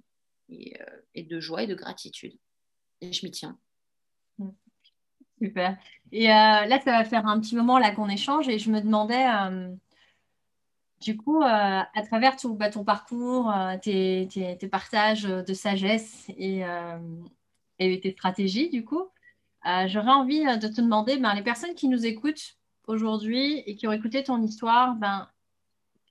et, 0.48 0.80
euh, 0.80 1.00
et, 1.14 1.22
de 1.22 1.40
joie 1.40 1.62
et 1.62 1.66
de 1.66 1.74
gratitude. 1.74 2.36
Et 3.00 3.12
je 3.12 3.24
m'y 3.24 3.30
tiens. 3.30 3.58
Super. 5.40 5.76
Et 6.12 6.30
euh, 6.30 6.32
là, 6.32 6.80
ça 6.80 6.92
va 6.92 7.04
faire 7.04 7.26
un 7.26 7.38
petit 7.40 7.56
moment 7.56 7.78
là 7.78 7.90
qu'on 7.90 8.08
échange 8.08 8.48
et 8.48 8.58
je 8.58 8.70
me 8.70 8.80
demandais, 8.80 9.26
du 11.02 11.16
coup, 11.16 11.42
à 11.42 12.02
travers 12.06 12.36
tout, 12.36 12.54
bah, 12.54 12.70
ton 12.70 12.84
parcours, 12.84 13.52
tes, 13.82 14.58
partages 14.70 15.24
de 15.24 15.54
sagesse 15.54 16.26
et, 16.38 16.62
tes 17.78 18.12
stratégies, 18.12 18.70
du 18.70 18.84
coup, 18.84 19.10
euh, 19.66 19.88
j'aurais 19.88 20.10
envie 20.12 20.46
euh, 20.46 20.56
de 20.56 20.68
te 20.68 20.80
demander, 20.80 21.16
ben, 21.18 21.34
les 21.34 21.42
personnes 21.42 21.74
qui 21.74 21.88
nous 21.88 22.06
écoutent 22.06 22.56
aujourd'hui 22.86 23.58
et 23.66 23.74
qui 23.74 23.88
ont 23.88 23.92
écouté 23.92 24.22
ton 24.22 24.40
histoire, 24.40 24.94
ben, 24.94 25.28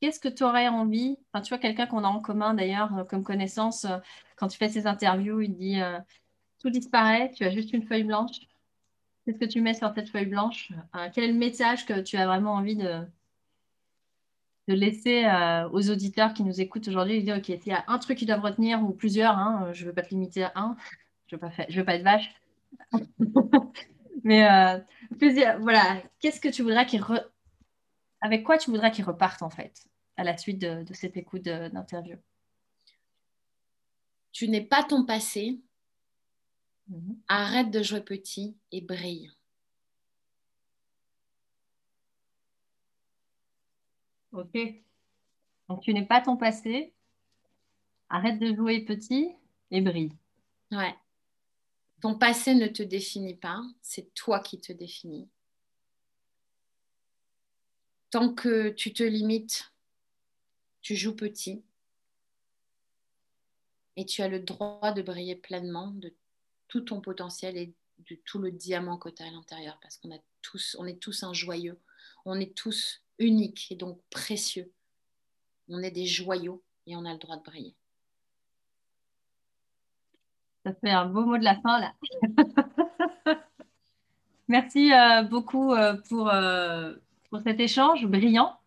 qu'est-ce 0.02 0.20
que 0.20 0.28
tu 0.28 0.44
aurais 0.44 0.68
envie 0.68 1.18
Tu 1.44 1.49
vois, 1.49 1.57
quelqu'un 1.57 1.88
qu'on 1.88 2.03
a 2.03 2.07
en 2.07 2.20
commun 2.20 2.53
d'ailleurs 2.53 2.98
euh, 2.98 3.03
comme 3.06 3.24
connaissance, 3.24 3.88
quand 4.36 4.49
tu 4.49 4.57
fais 4.57 4.70
ces 4.70 4.88
interviews, 4.88 5.41
il 5.41 5.56
dit 5.56 5.80
tout 6.60 6.69
disparaît, 6.69 7.32
tu 7.32 7.44
as 7.44 7.52
juste 7.52 7.73
une 7.73 7.84
feuille 7.84 8.03
blanche. 8.03 8.40
Qu'est-ce 9.26 9.40
que 9.40 9.45
tu 9.45 9.61
mets 9.61 9.73
sur 9.73 9.91
cette 9.94 10.10
feuille 10.10 10.27
blanche? 10.27 10.72
Quel 11.14 11.23
est 11.23 11.32
le 11.32 11.38
message 11.38 11.86
que 11.86 11.99
tu 12.02 12.15
as 12.18 12.27
vraiment 12.27 12.53
envie 12.53 12.76
de, 12.76 13.02
de 14.68 14.73
laisser 14.73 15.26
aux 15.72 15.90
auditeurs 15.90 16.34
qui 16.34 16.44
nous 16.44 16.61
écoutent 16.61 16.88
aujourd'hui? 16.88 17.23
Dire, 17.23 17.38
OK, 17.38 17.45
s'il 17.45 17.68
y 17.68 17.72
a 17.72 17.84
un 17.88 17.98
truc 17.98 18.19
qu'ils 18.19 18.27
doivent 18.27 18.41
retenir 18.41 18.84
ou 18.84 18.91
plusieurs, 18.91 19.36
hein, 19.38 19.72
je 19.73 19.84
ne 19.84 19.90
veux 19.90 19.95
pas 19.95 20.03
te 20.03 20.10
limiter 20.10 20.44
à 20.44 20.52
un, 20.56 20.77
je 21.27 21.36
ne 21.36 21.41
veux, 21.41 21.84
pas 21.86 21.95
être 21.95 22.03
vache, 22.03 22.36
Mais 24.23 24.49
euh, 24.49 24.80
voilà, 25.60 26.02
qu'est-ce 26.19 26.41
que 26.41 26.49
tu 26.49 26.64
voudrais 26.64 26.86
qu'il 26.86 27.03
avec 28.22 28.44
quoi 28.44 28.57
tu 28.57 28.72
voudrais 28.72 28.91
qu'il 28.91 29.06
reparte 29.06 29.44
en 29.44 29.52
fait 29.52 29.86
à 30.18 30.23
la 30.23 30.36
suite 30.36 30.60
de, 30.60 30.84
cette 30.94 31.15
écoute 31.15 31.44
d'interview? 31.44 32.18
Tu 34.32 34.48
n'es 34.49 34.61
pas 34.61 34.84
ton 34.84 35.06
passé. 35.06 35.61
Mhm. 36.88 37.18
Arrête 37.28 37.72
de 37.72 37.82
jouer 37.84 38.02
petit 38.02 38.56
et 38.72 38.82
brille. 38.82 39.32
Ok. 44.32 44.57
Donc 45.70 45.82
tu 45.82 45.94
n'es 45.94 46.06
pas 46.06 46.22
ton 46.22 46.38
passé. 46.38 46.94
Arrête 48.10 48.40
de 48.40 48.53
jouer 48.56 48.82
petit 48.82 49.30
et 49.72 49.82
brille. 49.82 50.14
Ouais. 50.72 50.95
Ton 52.02 52.18
passé 52.18 52.53
ne 52.53 52.68
te 52.68 52.84
définit 52.84 53.36
pas, 53.36 53.62
c'est 53.82 54.14
toi 54.14 54.40
qui 54.40 54.60
te 54.60 54.72
définis. 54.72 55.28
Tant 58.12 58.34
que 58.34 58.70
tu 58.70 58.94
te 58.94 59.03
limites, 59.03 59.74
tu 60.82 60.95
joues 60.95 61.16
petit 61.16 61.64
et 63.98 64.06
tu 64.06 64.22
as 64.22 64.28
le 64.28 64.40
droit 64.40 64.91
de 64.91 65.02
briller 65.02 65.36
pleinement 65.36 65.91
de 65.91 66.14
tout 66.67 66.81
ton 66.81 67.01
potentiel 67.01 67.57
et 67.57 67.73
de 68.09 68.15
tout 68.25 68.39
le 68.39 68.51
diamant 68.51 68.97
que 68.97 69.09
tu 69.09 69.23
as 69.23 69.27
à 69.27 69.31
l'intérieur 69.31 69.77
parce 69.81 69.97
qu'on 69.97 70.13
a 70.13 70.19
tous, 70.41 70.75
on 70.79 70.85
est 70.85 70.99
tous 70.99 71.23
un 71.23 71.33
joyeux, 71.33 71.79
on 72.25 72.39
est 72.39 72.55
tous 72.55 73.01
uniques 73.19 73.67
et 73.71 73.75
donc 73.75 73.99
précieux. 74.09 74.71
On 75.69 75.81
est 75.81 75.91
des 75.91 76.05
joyaux 76.05 76.61
et 76.85 76.95
on 76.95 77.05
a 77.05 77.13
le 77.13 77.19
droit 77.19 77.37
de 77.37 77.43
briller. 77.43 77.75
Ça 80.63 80.73
fait 80.73 80.89
un 80.89 81.05
beau 81.05 81.25
mot 81.25 81.37
de 81.37 81.43
la 81.43 81.59
fin 81.61 81.79
là. 81.79 81.93
Merci 84.47 84.93
euh, 84.93 85.23
beaucoup 85.23 85.73
euh, 85.73 85.95
pour, 86.07 86.29
euh, 86.29 86.93
pour 87.29 87.39
cet 87.41 87.59
échange 87.59 88.05
brillant. 88.05 88.57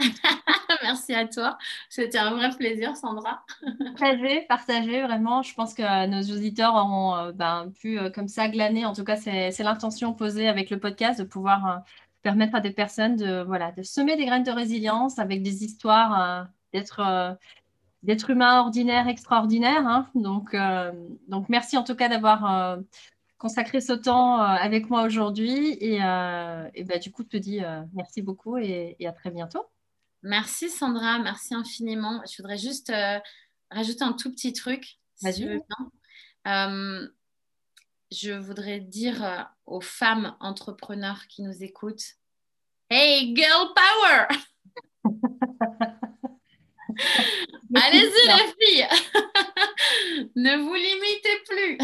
Merci 0.82 1.14
à 1.14 1.26
toi. 1.26 1.58
C'était 1.88 2.18
un 2.18 2.34
vrai 2.34 2.50
plaisir, 2.50 2.96
Sandra. 2.96 3.44
Partagez, 3.84 4.46
partagez 4.48 5.02
vraiment. 5.02 5.42
Je 5.42 5.54
pense 5.54 5.74
que 5.74 6.06
nos 6.06 6.22
auditeurs 6.34 6.74
auront 6.74 7.32
ben, 7.34 7.72
pu 7.80 7.98
comme 8.14 8.28
ça 8.28 8.48
glaner. 8.48 8.86
En 8.86 8.94
tout 8.94 9.04
cas, 9.04 9.16
c'est 9.16 9.62
l'intention 9.62 10.14
posée 10.14 10.48
avec 10.48 10.70
le 10.70 10.78
podcast 10.78 11.20
de 11.20 11.24
pouvoir 11.24 11.82
permettre 12.22 12.54
à 12.54 12.60
des 12.60 12.70
personnes 12.70 13.16
de, 13.16 13.42
voilà, 13.42 13.72
de 13.72 13.82
semer 13.82 14.16
des 14.16 14.26
graines 14.26 14.42
de 14.42 14.50
résilience 14.50 15.18
avec 15.18 15.42
des 15.42 15.64
histoires, 15.64 16.48
d'être 16.72 17.36
d'être 18.02 18.30
humain. 18.30 18.70
Hein. 18.72 20.08
Donc, 20.14 20.54
euh, 20.54 20.92
donc, 21.28 21.48
merci 21.48 21.76
en 21.76 21.84
tout 21.84 21.94
cas 21.94 22.08
d'avoir 22.08 22.52
euh, 22.52 22.76
consacré 23.38 23.80
ce 23.80 23.92
temps 23.92 24.40
euh, 24.40 24.44
avec 24.44 24.90
moi 24.90 25.02
aujourd'hui. 25.02 25.76
Et, 25.80 25.98
bah, 25.98 26.98
du 27.02 27.12
coup, 27.12 27.22
je 27.22 27.28
te 27.28 27.36
dis 27.36 27.60
merci 27.92 28.22
beaucoup 28.22 28.56
et 28.58 28.96
à 29.06 29.12
très 29.12 29.30
bientôt. 29.30 29.66
Merci 30.22 30.68
Sandra, 30.68 31.18
merci 31.18 31.54
infiniment. 31.54 32.22
Je 32.30 32.36
voudrais 32.36 32.58
juste 32.58 32.90
euh, 32.90 33.18
rajouter 33.70 34.04
un 34.04 34.12
tout 34.12 34.30
petit 34.30 34.52
truc, 34.52 34.98
si 35.16 35.32
tu 35.34 35.46
veux 35.46 35.60
bien. 35.68 35.90
Euh, 36.46 37.08
je 38.12 38.32
voudrais 38.32 38.80
dire 38.80 39.24
euh, 39.24 39.42
aux 39.66 39.80
femmes 39.80 40.36
entrepreneurs 40.40 41.26
qui 41.28 41.42
nous 41.42 41.62
écoutent, 41.62 42.16
Hey, 42.90 43.34
girl 43.34 43.72
power! 43.74 44.26
Allez-y 47.74 48.26
les 48.26 48.54
filles! 48.58 48.88
Ne 50.34 50.56
vous 50.56 50.74
limitez 50.74 51.38
plus! 51.48 51.78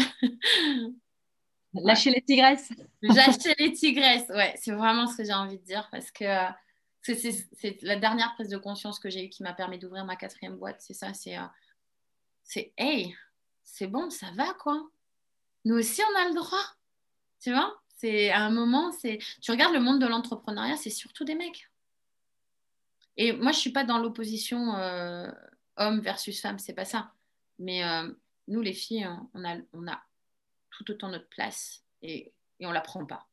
Lâchez 1.73 2.11
les 2.11 2.21
tigresses. 2.21 2.69
Lâchez 3.01 3.55
les 3.57 3.71
tigresses, 3.73 4.27
ouais, 4.29 4.53
c'est 4.61 4.71
vraiment 4.71 5.07
ce 5.07 5.17
que 5.17 5.23
j'ai 5.23 5.33
envie 5.33 5.57
de 5.57 5.63
dire 5.63 5.87
parce 5.91 6.11
que 6.11 6.25
c'est 7.15 7.81
la 7.81 7.95
dernière 7.95 8.33
prise 8.35 8.49
de 8.49 8.57
conscience 8.57 8.99
que 8.99 9.09
j'ai 9.09 9.25
eue 9.25 9.29
qui 9.29 9.43
m'a 9.43 9.53
permis 9.53 9.79
d'ouvrir 9.79 10.05
ma 10.05 10.15
quatrième 10.15 10.57
boîte. 10.57 10.81
C'est 10.81 10.93
ça, 10.93 11.13
c'est, 11.13 11.37
euh, 11.37 12.61
hey, 12.77 13.15
c'est 13.63 13.87
bon, 13.87 14.09
ça 14.09 14.27
va 14.35 14.53
quoi. 14.55 14.89
Nous 15.65 15.75
aussi, 15.75 16.01
on 16.01 16.19
a 16.19 16.29
le 16.29 16.35
droit. 16.35 16.63
Tu 17.41 17.51
vois 17.51 17.81
C'est 17.95 18.29
à 18.29 18.41
un 18.41 18.49
moment, 18.49 18.91
c'est. 18.91 19.19
Tu 19.41 19.51
regardes 19.51 19.73
le 19.73 19.79
monde 19.79 20.01
de 20.01 20.07
l'entrepreneuriat, 20.07 20.77
c'est 20.77 20.89
surtout 20.89 21.23
des 21.23 21.35
mecs. 21.35 21.69
Et 23.17 23.33
moi, 23.33 23.51
je 23.51 23.59
suis 23.59 23.71
pas 23.71 23.83
dans 23.83 23.97
l'opposition 23.97 24.75
euh, 24.75 25.31
homme 25.75 25.99
versus 26.01 26.39
femme, 26.39 26.59
c'est 26.59 26.73
pas 26.73 26.85
ça. 26.85 27.11
Mais 27.59 27.83
euh, 27.83 28.11
nous, 28.47 28.61
les 28.61 28.73
filles, 28.73 29.07
on 29.33 29.43
a, 29.43 30.03
tout 30.69 30.91
autant 30.91 31.09
notre 31.09 31.27
place 31.27 31.83
et, 32.03 32.31
et 32.59 32.67
on 32.67 32.71
la 32.71 32.81
prend 32.81 33.05
pas. 33.05 33.27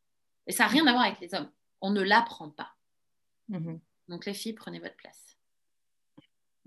Et 0.47 0.53
ça 0.53 0.65
n'a 0.65 0.71
rien 0.71 0.87
à 0.87 0.93
voir 0.93 1.05
avec 1.05 1.21
les 1.21 1.35
hommes. 1.35 1.51
On 1.83 1.91
ne 1.91 2.03
la 2.03 2.23
prend 2.23 2.49
pas. 2.49 2.74
Mhm. 3.49 3.81
Donc 4.09 4.27
les 4.27 4.35
filles, 4.35 4.55
prenez 4.55 4.79
votre 4.79 4.97
place. 4.97 5.37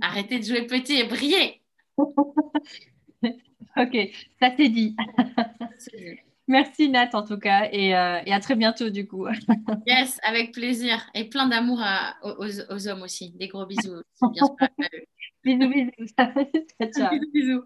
Arrêtez 0.02 0.40
de 0.40 0.44
jouer 0.44 0.68
petit 0.68 0.94
et 0.94 1.06
brillez. 1.06 1.62
ok, 1.98 2.14
ça 4.40 4.52
c'est 4.56 4.70
dit. 4.70 4.95
Merci 6.49 6.88
Nat 6.88 7.10
en 7.14 7.24
tout 7.24 7.38
cas 7.38 7.68
et, 7.74 7.94
euh, 7.94 8.22
et, 8.26 8.32
à 8.32 8.40
très 8.40 8.56
bientôt 8.56 8.90
du 8.90 9.06
coup. 9.06 9.28
yes, 9.88 10.18
avec 10.24 10.54
plaisir 10.54 11.10
et 11.14 11.26
plein 11.26 11.48
d'amour 11.48 11.84
aux, 12.24 12.88
hommes 12.88 13.02
aussi. 13.02 13.32
Des 13.32 13.48
gros 13.48 13.66
bisous. 13.66 14.02
Bien 14.32 14.44
bisous 15.44 15.70
bisous. 15.70 15.91
bisous 16.80 17.32
bisous. 17.34 17.66